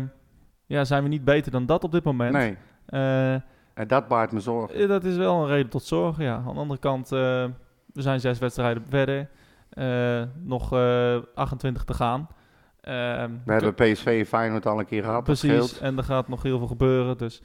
ja, 0.65 0.83
zijn 0.83 1.03
we 1.03 1.09
niet 1.09 1.23
beter 1.23 1.51
dan 1.51 1.65
dat 1.65 1.83
op 1.83 1.91
dit 1.91 2.03
moment. 2.03 2.33
nee. 2.33 2.57
Eh, 2.85 3.33
En 3.73 3.87
dat 3.87 4.07
baart 4.07 4.31
me 4.31 4.39
zorgen. 4.39 4.75
eh, 4.75 4.87
dat 4.87 5.03
is 5.03 5.15
wel 5.15 5.41
een 5.41 5.47
reden 5.47 5.69
tot 5.69 5.83
zorgen, 5.83 6.23
ja. 6.23 6.35
Aan 6.47 6.53
de 6.53 6.59
andere 6.59 6.79
kant, 6.79 7.11
eh, 7.11 7.19
we 7.93 8.01
zijn 8.01 8.19
zes 8.19 8.39
wedstrijden 8.39 8.83
verder. 8.89 9.29
Eh, 9.69 10.21
nog 10.43 10.73
eh, 10.73 11.17
28 11.35 11.83
te 11.83 11.93
gaan. 11.93 12.27
Ehm, 12.85 13.31
We 13.45 13.51
hebben 13.51 13.73
PSV 13.73 14.05
en 14.05 14.25
Feyenoord 14.25 14.65
al 14.65 14.79
een 14.79 14.85
keer 14.85 15.03
gehad. 15.03 15.23
Precies, 15.23 15.79
en 15.79 15.97
er 15.97 16.03
gaat 16.03 16.27
nog 16.27 16.43
heel 16.43 16.57
veel 16.57 16.67
gebeuren. 16.67 17.17
Dus 17.17 17.41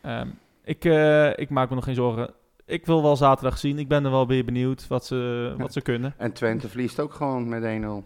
ehm, 0.00 0.28
ik, 0.64 0.84
eh, 0.84 1.38
ik 1.38 1.50
maak 1.50 1.68
me 1.68 1.74
nog 1.74 1.84
geen 1.84 1.94
zorgen. 1.94 2.30
Ik 2.64 2.86
wil 2.86 3.02
wel 3.02 3.16
zaterdag 3.16 3.58
zien. 3.58 3.78
Ik 3.78 3.88
ben 3.88 4.04
er 4.04 4.10
wel 4.10 4.26
weer 4.26 4.44
benieuwd 4.44 4.86
wat 4.86 5.06
ze, 5.06 5.54
wat 5.58 5.72
ze 5.72 5.80
kunnen. 5.80 6.14
En 6.16 6.32
Twente 6.32 6.68
verliest 6.68 7.00
ook 7.00 7.12
gewoon 7.12 7.48
met 7.48 7.62
1-0. 7.62 8.04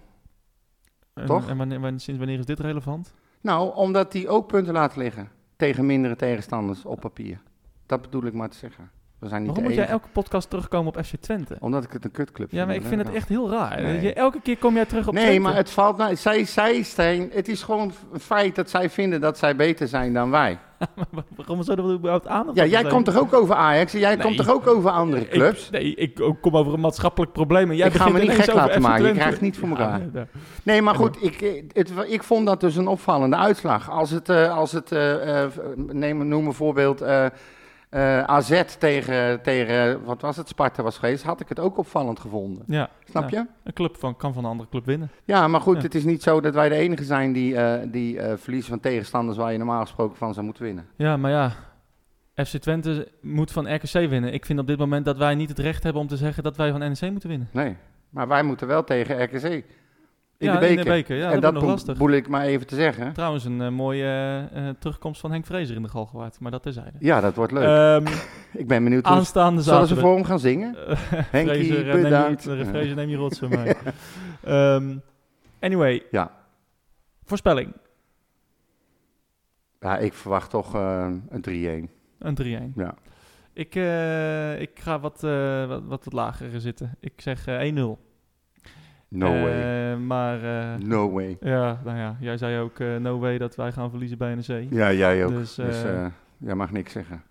En, 1.15 1.27
Toch? 1.27 1.49
En 1.49 1.57
wanneer, 1.57 1.81
wanneer- 1.81 2.01
sinds 2.01 2.19
wanneer 2.21 2.39
is 2.39 2.45
dit 2.45 2.61
relevant? 2.61 3.15
Nou, 3.41 3.75
omdat 3.75 4.13
die 4.13 4.29
ook 4.29 4.47
punten 4.47 4.73
laten 4.73 4.99
liggen. 4.99 5.29
Tegen 5.57 5.87
mindere 5.87 6.17
tegenstanders 6.17 6.85
op 6.85 7.01
papier. 7.01 7.41
Dat 7.87 8.03
bedoel 8.03 8.25
ik 8.25 8.33
maar 8.33 8.49
te 8.49 8.57
zeggen. 8.57 8.91
We 9.23 9.29
zijn 9.29 9.43
niet 9.43 9.51
Waarom 9.51 9.67
moet 9.73 9.79
jij 9.79 9.87
elke 9.89 10.09
podcast 10.13 10.51
terugkomen 10.51 10.97
op 10.97 11.05
FC 11.05 11.15
Twente? 11.21 11.57
Omdat 11.61 11.85
ik 11.85 11.93
het 11.93 12.05
een 12.05 12.11
kutclub 12.11 12.51
Ja, 12.51 12.65
maar 12.67 12.75
ik 12.75 12.83
vind 12.85 13.07
het 13.07 13.15
echt 13.15 13.29
heel 13.29 13.51
raar. 13.51 13.83
Nee. 13.83 14.01
Je- 14.01 14.13
elke 14.13 14.41
keer 14.43 14.57
kom 14.59 14.75
jij 14.75 14.85
terug 14.87 15.09
op 15.09 15.15
Nee, 15.15 15.23
Twente. 15.25 15.41
maar 15.43 15.55
het 15.55 15.71
valt 15.71 15.97
nou, 15.97 16.17
zij, 16.17 16.45
zij 16.45 16.83
zijn, 16.83 17.31
het 17.33 17.49
is 17.49 17.63
gewoon 17.63 17.93
een 18.13 18.21
feit 18.21 18.55
dat 18.55 18.71
zij 18.71 18.91
vinden 18.91 19.21
dat 19.21 19.39
zij 19.39 19.57
beter 19.57 19.89
zijn 19.89 20.13
dan 20.13 20.31
wij. 20.31 20.59
Waarom 21.37 21.63
zouden 21.63 21.87
we 21.89 21.93
überhaupt 21.93 22.27
aandacht 22.27 22.57
Ja, 22.57 22.63
aan 22.63 22.69
jij 22.69 22.85
komt 22.85 23.05
toch 23.05 23.19
ook 23.19 23.33
over 23.35 23.55
Ajax 23.55 23.95
en 23.95 24.01
jij 24.01 24.15
Nee. 24.15 24.25
komt 24.25 24.37
toch 24.37 24.51
ook 24.51 24.67
over 24.67 24.91
andere 24.91 25.29
clubs? 25.29 25.67
Ik, 25.67 25.73
nee, 25.73 25.95
ik 25.95 26.21
kom 26.41 26.57
over 26.57 26.73
een 26.75 26.81
maatschappelijk 26.81 27.33
probleem. 27.33 27.71
En 27.71 27.77
jij 27.77 27.87
Ik 27.87 27.95
ga 27.95 28.09
me 28.09 28.21
niet 28.21 28.31
gek 28.31 28.55
laten 28.55 28.83
maken. 28.83 29.07
Je 29.07 29.13
krijgt 29.13 29.41
niet 29.41 29.57
voor 29.59 29.69
elkaar. 29.69 29.99
nee, 29.99 30.09
nee. 30.13 30.25
Nee, 30.63 30.83
maar 30.83 30.95
goed, 30.95 31.17
ik, 31.25 31.65
het, 31.73 31.93
ik 32.09 32.23
vond 32.23 32.47
dat 32.47 32.61
dus 32.61 32.77
een 32.77 32.87
opvallende 32.87 33.37
uitslag. 33.37 33.91
Als 33.91 34.11
het, 34.11 34.29
eh, 34.29 34.57
als 34.57 34.73
het 34.73 34.93
eh, 34.93 35.43
eh, 35.45 35.51
neem, 35.77 36.29
noem 36.29 36.45
bijvoorbeeld 36.45 37.01
eh, 37.01 37.27
eh, 37.93 38.23
AZ 38.23 38.63
tegen, 38.79 39.43
tegen, 39.43 40.05
wat 40.05 40.21
was 40.21 40.37
het, 40.37 40.49
Sparta 40.49 40.83
was 40.83 40.99
geweest, 40.99 41.23
had 41.25 41.41
ik 41.41 41.49
het 41.49 41.59
ook 41.59 41.79
opvallend 41.79 42.21
gevonden. 42.21 42.65
Ja, 42.67 42.91
Snap 43.05 43.31
ja. 43.31 43.39
je? 43.41 43.47
Een 43.65 43.73
club 43.73 43.97
van, 43.99 44.17
kan 44.17 44.33
van 44.35 44.45
een 44.45 44.51
andere 44.51 44.69
club 44.69 44.87
winnen. 44.87 45.11
Ja, 45.25 45.49
maar 45.49 45.61
goed, 45.61 45.77
Ja. 45.77 45.83
het 45.83 45.95
is 45.95 46.05
niet 46.05 46.23
zo 46.23 46.41
dat 46.41 46.55
wij 46.55 46.69
de 46.69 46.75
enige 46.75 47.05
zijn 47.05 47.33
die, 47.33 47.57
eh, 47.57 47.89
die 47.93 48.19
eh, 48.21 48.37
verliezen 48.37 48.71
van 48.71 48.81
tegenstanders 48.81 49.39
waar 49.39 49.53
je 49.53 49.59
normaal 49.59 49.81
gesproken 49.81 50.17
van 50.17 50.33
zou 50.35 50.45
moeten 50.45 50.63
winnen. 50.65 50.87
Ja, 50.97 51.17
maar 51.17 51.31
ja, 51.31 51.53
FC 52.45 52.57
Twente 52.57 53.09
moet 53.21 53.53
van 53.53 53.75
RKC 53.75 53.93
winnen. 53.93 54.33
Ik 54.33 54.47
vind 54.47 54.59
op 54.59 54.67
dit 54.67 54.79
moment 54.79 55.05
dat 55.05 55.17
wij 55.17 55.35
niet 55.35 55.49
het 55.49 55.59
recht 55.59 55.83
hebben 55.83 56.03
om 56.03 56.09
te 56.09 56.17
zeggen 56.17 56.43
dat 56.43 56.57
wij 56.57 56.71
van 56.71 56.81
NEC 56.81 57.11
moeten 57.11 57.29
winnen. 57.29 57.49
Nee, 57.53 57.77
maar 58.11 58.29
wij 58.29 58.43
moeten 58.43 58.67
wel 58.67 58.85
tegen 58.85 59.23
RKC 59.23 59.65
in 60.43 60.49
ja, 60.49 60.55
de 60.55 60.59
beker. 60.59 60.79
in 60.79 60.85
de 60.85 60.91
beker. 60.91 61.17
Ja, 61.17 61.31
en 61.31 61.41
dat, 61.41 61.55
dat 61.55 61.87
nog 61.87 61.97
boel 61.97 62.11
ik 62.11 62.29
maar 62.29 62.45
even 62.45 62.67
te 62.67 62.75
zeggen. 62.75 63.13
Trouwens, 63.13 63.45
een 63.45 63.61
eh, 63.61 63.69
mooie 63.69 64.05
eh, 64.53 64.69
terugkomst 64.79 65.21
van 65.21 65.31
Henk 65.31 65.47
Vrezer 65.47 65.77
in 65.77 65.83
de 65.83 65.89
Galgenwaard. 65.89 66.41
Maar 66.41 66.51
dat 66.51 66.63
terzijde. 66.63 66.93
Ja, 66.99 67.21
dat 67.21 67.35
wordt 67.35 67.53
leuk. 67.53 67.65
Ehm 67.65 68.07
ik 68.63 68.69
ben 68.69 68.85
benieuwd 68.85 69.07
hoe 69.07 69.17
aanstaande 69.17 69.63
zullen 69.63 69.87
ze 69.87 69.97
voor 69.97 70.15
hem 70.15 70.25
gaan 70.25 70.39
zingen. 70.39 70.77
Henkie, 71.31 71.65
Fraser, 71.65 71.89
eh, 71.89 71.95
neem 71.95 72.03
bedankt. 72.03 72.43
je- 72.43 72.93
neem 72.95 73.09
je 73.09 73.17
rotsen 73.17 73.49
mij. 73.59 73.77
Ehm, 74.45 74.97
anyway. 75.61 76.03
Ja. 76.11 76.31
Voorspelling. 77.25 77.73
Ja, 79.81 79.99
ik 79.99 80.13
verwacht 80.13 80.51
toch 80.51 80.75
eh, 80.75 81.11
een 81.29 81.89
3-1. 81.89 81.91
Een 82.19 82.71
3-1. 82.73 82.75
Ja. 82.77 82.95
Ik, 83.53 83.75
ik 84.61 84.81
ga 84.81 85.01
wat, 85.01 85.21
wat, 85.21 85.69
wat, 85.69 86.05
wat 86.05 86.13
lager 86.13 86.61
zitten. 86.61 86.97
Ik 87.01 87.13
zeg 87.17 87.47
eh, 87.47 87.75
1-0. 87.75 88.12
No 89.15 89.27
Eh, 89.35 89.43
way. 89.43 89.97
Maar 89.97 90.43
eh, 90.73 90.79
No 90.79 91.11
way. 91.11 91.37
ja, 91.41 91.81
nou 91.85 91.97
ja, 91.99 92.17
jij 92.21 92.37
zei 92.37 92.59
ook 92.61 92.79
eh, 92.79 92.97
no 92.97 93.19
way 93.19 93.39
dat 93.39 93.55
wij 93.57 93.73
gaan 93.73 93.91
verliezen 93.91 94.19
bij 94.19 94.35
NEC. 94.35 94.67
Ja, 94.71 94.93
jij 94.93 95.25
ook. 95.25 95.31
Dus, 95.31 95.55
Dus, 95.55 95.83
jij 96.39 96.55
mag 96.55 96.71
niks 96.71 96.93
zeggen. 96.93 97.23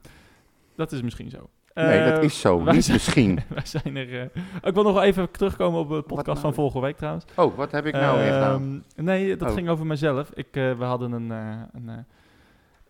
Dat 0.76 0.92
is 0.92 1.02
misschien 1.02 1.30
zo. 1.30 1.50
Nee, 1.74 2.12
dat 2.12 2.24
is 2.24 2.40
zo. 2.40 2.64
wij 2.64 2.74
Niet 2.74 2.84
zijn- 2.84 2.96
misschien. 2.98 3.40
Wij 3.50 3.66
zijn 3.66 3.96
er. 3.98 4.30
ik 4.64 4.74
wil 4.74 4.84
nog 4.84 5.02
even 5.02 5.32
terugkomen 5.32 5.80
op 5.80 5.90
de 5.90 6.02
podcast 6.02 6.26
nou? 6.26 6.40
van 6.40 6.54
vorige 6.54 6.80
week 6.80 6.98
trouwens. 6.98 7.26
Oh, 7.36 7.56
wat 7.58 7.72
heb 7.72 7.86
ik 7.86 7.94
nou 7.94 8.18
weer 8.20 8.32
gedaan? 8.34 8.84
Ehm, 8.96 9.06
Nee, 9.06 9.36
dat 9.38 9.48
Oh. 9.50 9.54
ging 9.54 9.70
over 9.70 9.86
mezelf. 9.86 10.32
Ik, 10.34 10.48
we 10.52 10.76
hadden 10.84 11.12
een, 11.12 11.30
een, 11.30 11.88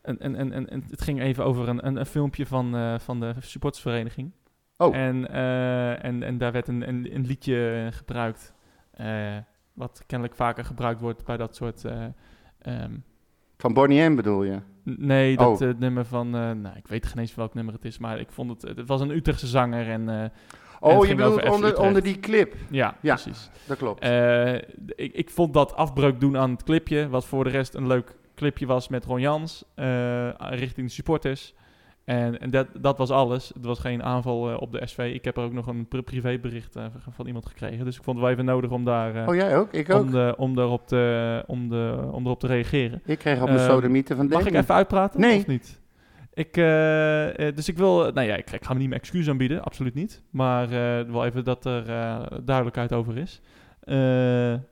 een, 0.02 0.26
een, 0.26 0.40
een, 0.56 0.74
een- 0.74 0.84
Het 0.90 1.02
ging 1.02 1.22
even 1.22 1.46
over 1.46 1.70
een, 1.70 1.88
een, 1.88 1.96
een 1.96 2.06
filmpje 2.06 2.46
van, 2.46 3.00
van 3.00 3.20
de 3.20 3.34
supportersvereniging. 3.40 4.32
Oh. 4.78 4.96
En, 4.96 5.32
en, 6.02 6.24
en 6.24 6.38
daar 6.38 6.52
werd 6.52 6.68
een, 6.68 6.88
een, 6.88 7.16
een 7.16 7.26
liedje 7.26 7.88
gebruikt. 7.92 8.54
Eh, 8.92 9.38
wat 9.74 10.04
kennelijk 10.08 10.38
vaker 10.38 10.66
gebruikt 10.66 11.02
wordt 11.02 11.26
bij 11.26 11.38
dat 11.38 11.56
soort. 11.56 11.86
eh, 11.86 12.06
ehm, 12.62 12.92
Van 13.58 13.74
Bonnie 13.74 14.10
M 14.10 14.16
bedoel 14.16 14.44
je? 14.44 14.60
nee, 14.84 15.38
dat 15.38 15.62
Oh. 15.62 15.68
eh, 15.70 15.76
nummer 15.78 16.06
van. 16.06 16.30
nou, 16.30 16.76
ik 16.76 16.88
weet 16.88 17.06
geen 17.06 17.18
eens 17.20 17.36
welk 17.36 17.54
nummer 17.54 17.74
het 17.74 17.86
is, 17.86 17.98
maar 17.98 18.20
ik 18.20 18.32
vond 18.32 18.50
het. 18.50 18.78
Het 18.78 18.88
was 18.88 19.02
een 19.02 19.10
Utrechtse 19.12 19.48
zanger 19.48 19.90
en. 19.90 20.10
eh, 20.10 20.26
Oh, 20.84 21.06
je 21.06 21.16
bedoelt 21.16 21.50
onder, 21.50 21.80
onder 21.80 22.04
die 22.04 22.20
clip. 22.20 22.56
ja, 22.70 22.96
Ja. 23.02 23.14
precies. 23.16 23.50
Dat 23.68 23.78
klopt. 23.78 24.04
Ik, 24.96 25.14
ik 25.14 25.30
vond 25.30 25.54
dat 25.54 25.76
afbreuk 25.76 26.20
doen 26.20 26.38
aan 26.38 26.52
het 26.52 26.64
clipje, 26.64 27.10
wat 27.10 27.26
voor 27.26 27.44
de 27.44 27.50
rest 27.50 27.74
een 27.74 27.88
leuk 27.88 28.16
clipje 28.36 28.66
was 28.66 28.88
met 28.88 29.06
Ron 29.06 29.20
Jans, 29.20 29.64
richting 30.38 30.88
de 30.88 30.94
supporters. 30.94 31.54
En, 32.06 32.40
en 32.40 32.50
dat, 32.50 32.68
dat 32.80 32.98
was 32.98 33.10
alles. 33.10 33.52
Het 33.54 33.66
was 33.66 33.80
geen 33.80 34.04
aanval 34.04 34.52
eh, 34.52 34.62
op 34.62 34.72
de 34.72 34.88
SV. 34.88 35.12
Ik 35.14 35.26
heb 35.26 35.38
er 35.38 35.44
ook 35.44 35.54
nog 35.54 35.68
een 35.68 35.88
pri- 35.88 36.02
privébericht 36.02 36.76
eh, 36.76 36.86
van- 37.10 37.28
iemand 37.28 37.46
gekregen. 37.46 37.86
Dus 37.86 37.98
ik 37.98 38.04
vond 38.04 38.16
het 38.18 38.26
wel 38.26 38.34
even 38.36 38.46
nodig 38.46 38.72
om 38.72 38.86
daar 38.86 39.16
eh, 39.16 39.28
oh, 39.28 39.36
jij 39.36 39.58
ook? 39.58 39.74
Ik 39.74 39.90
ook. 39.90 40.02
om, 40.02 40.12
de, 40.12 40.34
om, 40.38 40.56
daarop 40.56 40.88
te, 40.88 41.44
om, 41.48 41.70
de, 41.70 42.10
om 42.12 42.26
erop 42.26 42.40
te 42.40 42.48
reageren. 42.48 43.02
Ik 43.06 43.18
kreeg 43.20 43.40
op 43.42 43.48
mijn 43.48 43.60
Ehm, 43.60 43.70
sodomieten 43.70 44.16
van 44.16 44.28
Mag 44.28 44.46
ik 44.46 44.54
even 44.54 44.76
uitpraten 44.76 45.20
Nee. 45.20 45.38
of 45.38 45.48
niet? 45.48 45.80
Ik, 46.34 46.54
dus 47.56 47.70
ik 47.70 47.78
wil, 47.78 48.12
nou 48.12 48.28
ja, 48.28 48.36
ik, 48.36 48.52
ik 48.52 48.64
ga 48.66 48.74
me 48.74 48.80
niet 48.80 48.90
mijn 48.90 49.02
excuus 49.02 49.30
aanbieden, 49.30 49.64
absoluut 49.64 49.94
niet. 49.94 50.22
Maar 50.30 50.70
wel 51.12 51.26
even 51.26 51.44
dat 51.44 51.66
er 51.66 51.86
duidelijkheid 52.44 52.94
over 52.94 53.18
is. 53.18 53.42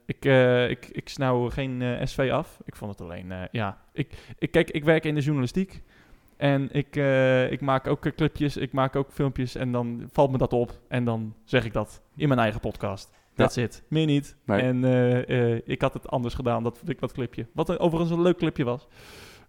Ik, 0.06 0.26
eh, 0.26 0.70
ik, 0.70 0.86
ik 0.92 1.10
snauw 1.10 1.50
geen 1.50 1.84
SV 2.08 2.30
af. 2.34 2.60
Ik 2.66 2.76
vond 2.76 2.92
het 2.92 3.02
alleen, 3.02 3.34
ja. 3.52 3.78
Ik, 3.94 4.14
ik, 4.40 4.52
kijk, 4.52 4.70
ik 4.72 4.84
werk 4.84 5.06
in 5.06 5.16
de 5.16 5.22
journalistiek. 5.22 5.82
En 6.40 6.70
ik, 6.72 6.96
eh, 6.96 7.52
ik 7.52 7.62
maak 7.62 7.88
ook 7.88 8.06
eh, 8.06 8.12
clipjes, 8.16 8.58
ik 8.58 8.72
maak 8.74 8.96
ook 8.96 9.12
filmpjes. 9.12 9.56
En 9.56 9.72
dan 9.72 10.04
valt 10.12 10.32
me 10.32 10.38
dat 10.38 10.54
op. 10.54 10.72
En 10.88 11.04
dan 11.04 11.34
zeg 11.44 11.66
ik 11.66 11.74
dat 11.74 12.02
in 12.16 12.28
mijn 12.28 12.40
eigen 12.40 12.60
podcast. 12.60 13.12
That's 13.36 13.56
it. 13.58 13.84
Meer 13.88 14.06
niet. 14.06 14.36
Nee. 14.46 14.62
En 14.62 14.84
eh, 15.28 15.60
ik 15.66 15.82
had 15.82 15.94
het 15.94 16.08
anders 16.08 16.34
gedaan, 16.34 16.64
dat, 16.64 16.82
ik 16.86 17.00
dat 17.00 17.12
clipje. 17.12 17.46
Wat 17.54 17.70
een- 17.70 17.80
overigens 17.80 18.12
een 18.16 18.22
leuk 18.22 18.38
clipje 18.38 18.64
was. 18.64 18.88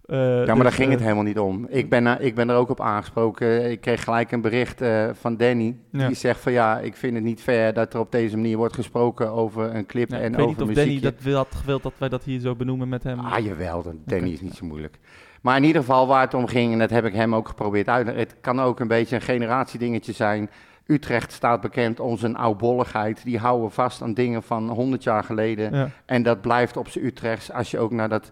Ja, 0.05 0.17
maar 0.17 0.45
dus, 0.45 0.57
daar 0.63 0.71
ging 0.71 0.91
het 0.91 0.99
helemaal 1.01 1.23
niet 1.23 1.39
om. 1.39 1.67
Ik 1.69 1.89
ben, 1.89 2.05
er- 2.05 2.21
ik 2.21 2.35
ben 2.35 2.49
er 2.49 2.55
ook 2.55 2.69
op 2.69 2.81
aangesproken. 2.81 3.71
Ik 3.71 3.81
kreeg 3.81 4.03
gelijk 4.03 4.31
een 4.31 4.41
bericht 4.41 4.81
van 5.13 5.37
Danny. 5.37 5.77
Ja. 5.91 6.07
Die 6.07 6.15
zegt 6.15 6.39
van 6.39 6.51
ja, 6.51 6.79
ik 6.79 6.95
vind 6.95 7.13
het 7.13 7.23
niet 7.23 7.41
fair 7.41 7.73
dat 7.73 7.93
er 7.93 7.99
op 7.99 8.11
deze 8.11 8.35
manier 8.35 8.57
wordt 8.57 8.73
gesproken 8.75 9.31
over 9.31 9.75
een 9.75 9.85
clip 9.85 10.09
ja, 10.09 10.17
en 10.19 10.31
ik 10.31 10.35
weet 10.37 10.45
over 10.47 10.61
niet 10.67 10.69
of. 10.77 10.83
Danny 10.83 10.99
dat 10.99 11.21
wil, 11.21 11.35
had 11.37 11.55
gewild 11.55 11.83
dat 11.83 11.93
wij 11.97 12.09
dat 12.09 12.23
hier 12.23 12.39
zo 12.39 12.55
benoemen 12.55 12.89
met 12.89 13.03
hem. 13.03 13.19
Ah, 13.19 13.39
jawel, 13.45 13.83
dan- 13.83 13.99
Danny 14.05 14.29
is 14.31 14.41
niet 14.41 14.53
zo 14.55 14.65
moeilijk. 14.65 14.99
Maar 15.41 15.57
in 15.57 15.63
ieder 15.63 15.81
geval 15.81 16.07
waar 16.07 16.21
het 16.21 16.33
om 16.33 16.47
ging, 16.47 16.73
en 16.73 16.79
dat 16.79 16.89
heb 16.89 17.05
ik 17.05 17.13
hem 17.13 17.35
ook 17.35 17.47
geprobeerd 17.47 17.87
uit. 17.87 18.07
Het 18.07 18.35
kan 18.41 18.61
ook 18.61 18.79
een 18.79 18.87
beetje 18.87 19.15
een 19.15 19.21
generatiedingetje 19.21 20.11
zijn. 20.11 20.49
Utrecht 20.85 21.31
staat 21.31 21.61
bekend 21.61 21.99
om 21.99 22.17
zijn 22.17 22.35
oudbolligheid. 22.35 23.23
Die 23.23 23.37
houden 23.37 23.71
vast 23.71 24.01
aan 24.01 24.13
dingen 24.13 24.43
van 24.43 24.69
100 24.69 25.03
jaar 25.03 25.23
geleden. 25.23 25.73
Ja. 25.75 25.89
En 26.05 26.23
dat 26.23 26.41
blijft 26.41 26.77
op 26.77 26.87
zijn 26.87 27.05
Utrechts. 27.05 27.51
Als 27.51 27.71
je 27.71 27.79
ook 27.79 27.91
naar 27.91 28.09
dat, 28.09 28.31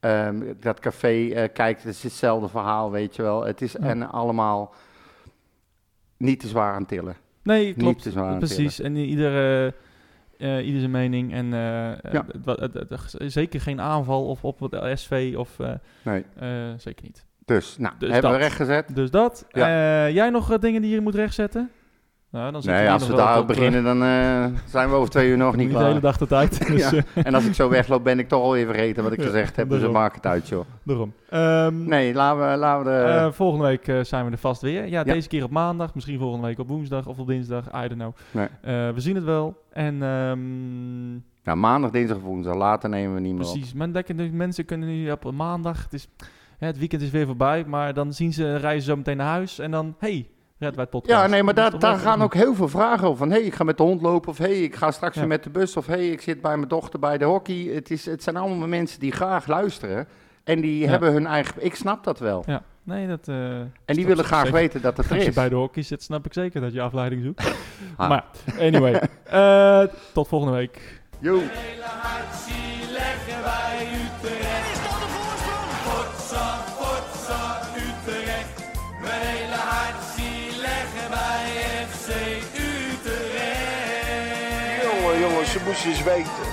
ehm, 0.00 0.42
dat 0.60 0.80
café 0.80 1.28
eh, 1.28 1.48
kijkt, 1.52 1.82
het 1.82 1.94
is 1.94 2.02
hetzelfde 2.02 2.48
verhaal, 2.48 2.90
weet 2.90 3.16
je 3.16 3.22
wel. 3.22 3.44
Het 3.44 3.60
is 3.62 3.72
Ja. 3.72 3.78
en 3.78 4.10
allemaal 4.10 4.74
niet 6.16 6.40
te 6.40 6.48
zwaar 6.48 6.74
aan 6.74 6.86
tillen. 6.86 7.16
Nee, 7.42 7.74
klopt. 7.74 8.02
te 8.02 8.10
zwaar 8.10 8.32
aan 8.32 8.38
Precies. 8.38 8.80
En 8.80 8.96
iedere, 8.96 9.74
eh 10.42 10.66
ieder 10.66 10.80
zijn 10.80 10.90
mening. 10.92 11.32
En 11.32 11.44
eh, 11.52 12.12
Ja. 12.12 12.26
het- 12.44 13.14
zeker 13.32 13.60
geen 13.60 13.80
aanval 13.80 14.26
of 14.26 14.44
op 14.44 14.60
het 14.60 14.98
SV 15.00 15.34
of 15.36 15.58
eh, 15.60 15.70
Nee. 16.04 16.24
eh, 16.38 16.48
zeker 16.76 17.04
niet. 17.04 17.26
Dus, 17.44 17.76
nou, 17.78 17.94
Dus 17.98 18.10
hebben 18.10 18.30
we 18.30 18.36
dat. 18.38 18.46
rechtgezet. 18.46 18.94
Dus 18.94 19.10
dat. 19.10 19.46
Ja. 19.50 19.66
Eh, 20.06 20.14
jij 20.14 20.30
nog 20.30 20.52
eh, 20.52 20.58
dingen 20.58 20.82
die 20.82 20.90
je 20.90 21.00
moet 21.00 21.14
rechtzetten? 21.14 21.70
Nou, 22.32 22.52
dan 22.52 22.62
Nee, 22.64 22.90
als 22.90 23.06
we 23.08 23.14
daar 23.14 23.38
eh, 23.38 23.46
beginnen, 23.46 23.84
dan 23.84 24.02
eh, 24.02 24.44
zijn 24.66 24.88
we 24.88 24.94
over 24.94 25.10
twee 25.10 25.28
uur 25.30 25.36
nog 25.36 25.56
niet 25.56 25.70
de 25.70 25.76
hele 25.76 25.88
klaar. 25.88 26.00
dag 26.00 26.16
de 26.18 26.26
tijd. 26.26 26.66
Dus, 26.66 26.90
Ja. 26.90 26.96
eh, 27.14 27.26
En 27.26 27.34
als 27.34 27.44
ik 27.46 27.54
zo 27.54 27.68
wegloop, 27.68 28.04
ben 28.04 28.18
ik 28.18 28.28
toch 28.28 28.42
alweer 28.42 28.66
vergeten 28.66 29.02
wat 29.02 29.12
ik 29.12 29.18
Ja, 29.18 29.24
gezegd 29.24 29.56
heb. 29.56 29.68
Dus 29.68 29.76
daarom. 29.78 29.92
dan 29.92 30.02
maak 30.02 30.14
het 30.14 30.26
uit, 30.26 30.48
joh. 30.48 30.64
daarom. 30.82 31.12
Ehm, 31.28 31.84
Nee, 31.84 32.14
laten 32.14 32.50
we, 32.50 32.56
laten 32.56 32.84
we 32.84 32.90
de... 32.90 33.04
Eh, 33.04 33.32
volgende 33.32 33.64
week 33.66 33.88
eh, 33.88 33.98
zijn 34.02 34.24
we 34.26 34.30
er 34.32 34.38
vast 34.38 34.62
weer. 34.62 34.82
Ja, 34.82 34.88
Ja. 34.88 35.02
deze 35.12 35.28
keer 35.28 35.44
op 35.44 35.50
maandag. 35.50 35.94
Misschien 35.94 36.18
volgende 36.18 36.46
week 36.46 36.58
op 36.58 36.68
woensdag 36.68 37.06
of 37.06 37.18
op 37.18 37.26
dinsdag. 37.26 37.64
I 37.66 37.88
don't 37.88 37.92
know. 38.00 38.12
Nee. 38.30 38.46
Eh, 38.60 38.94
we 38.94 39.00
zien 39.00 39.14
het 39.14 39.24
wel. 39.24 39.62
En 39.72 40.02
ehm, 40.02 41.12
nou, 41.44 41.58
maandag, 41.58 41.90
dinsdag, 41.90 42.18
woensdag. 42.18 42.54
Later 42.54 42.88
nemen 42.88 43.14
we 43.14 43.20
niet 43.20 43.34
meer 43.34 43.44
op. 43.46 43.52
precies. 43.52 43.72
Maar 43.72 43.88
lekker, 43.88 44.16
de 44.16 44.30
mensen 44.32 44.64
kunnen 44.64 44.88
nu 44.88 45.10
op 45.10 45.30
maandag. 45.32 45.82
Het, 45.82 45.92
is, 45.92 46.08
hè, 46.58 46.66
het 46.66 46.78
weekend 46.78 47.02
is 47.02 47.10
weer 47.10 47.26
voorbij. 47.26 47.64
Maar 47.66 47.94
dan 47.94 48.12
zien 48.12 48.32
ze 48.32 48.56
reizen 48.56 48.84
zo 48.90 48.96
meteen 48.96 49.16
naar 49.16 49.26
huis. 49.32 49.58
En 49.58 49.70
dan, 49.70 49.94
hey, 49.98 50.26
Red 50.62 50.74
White 50.74 50.90
Podcast. 50.90 51.20
Ja, 51.20 51.26
nee, 51.26 51.42
maar 51.42 51.54
is 51.56 51.60
daar, 51.60 51.78
daar 51.78 51.98
gaan 51.98 52.22
ook 52.22 52.34
heel 52.34 52.54
veel 52.54 52.68
vragen 52.68 53.06
over. 53.06 53.18
Van, 53.18 53.30
hé, 53.30 53.36
hey, 53.36 53.46
ik 53.46 53.54
ga 53.54 53.64
met 53.64 53.76
de 53.76 53.82
hond 53.82 54.02
lopen. 54.02 54.30
Of 54.30 54.38
hé, 54.38 54.44
hey, 54.44 54.62
ik 54.62 54.74
ga 54.76 54.90
straks 54.90 55.14
Ja. 55.14 55.20
weer 55.20 55.28
met 55.28 55.42
de 55.44 55.50
bus. 55.50 55.76
Of 55.76 55.86
hé, 55.86 55.92
hey, 55.94 56.08
ik 56.08 56.20
zit 56.20 56.40
bij 56.40 56.56
mijn 56.56 56.68
dochter 56.68 56.98
bij 56.98 57.18
de 57.18 57.24
hockey. 57.24 57.70
Het, 57.74 57.90
is, 57.90 58.06
het 58.06 58.22
zijn 58.22 58.36
allemaal 58.36 58.68
mensen 58.68 59.00
die 59.00 59.12
graag 59.12 59.46
luisteren. 59.46 60.08
En 60.44 60.60
die 60.60 60.78
Ja. 60.78 60.88
hebben 60.90 61.12
hun 61.12 61.26
eigen... 61.26 61.64
Ik 61.64 61.74
snap 61.74 62.04
dat 62.04 62.18
wel. 62.18 62.42
Ja. 62.46 62.62
nee, 62.82 63.06
dat... 63.08 63.28
eh, 63.28 63.58
En 63.60 63.70
die 63.86 64.06
willen 64.06 64.24
graag 64.24 64.44
zeker. 64.46 64.58
weten 64.60 64.82
dat 64.82 64.96
het 64.96 65.06
er 65.06 65.12
Als 65.12 65.22
je 65.22 65.28
is. 65.28 65.34
bij 65.34 65.48
de 65.48 65.54
hockey 65.54 65.82
zit, 65.82 66.02
snap 66.02 66.26
ik 66.26 66.32
zeker 66.32 66.60
dat 66.60 66.72
je 66.72 66.80
afleiding 66.80 67.22
zoekt. 67.24 67.42
Ah. 67.96 68.08
Maar, 68.08 68.24
anyway. 68.58 69.00
eh, 69.24 69.82
tot 70.12 70.28
volgende 70.28 70.56
week. 70.56 71.00
Yo. 71.18 71.40
Moesten 85.64 85.90
eens 85.90 86.02
weten. 86.02 86.51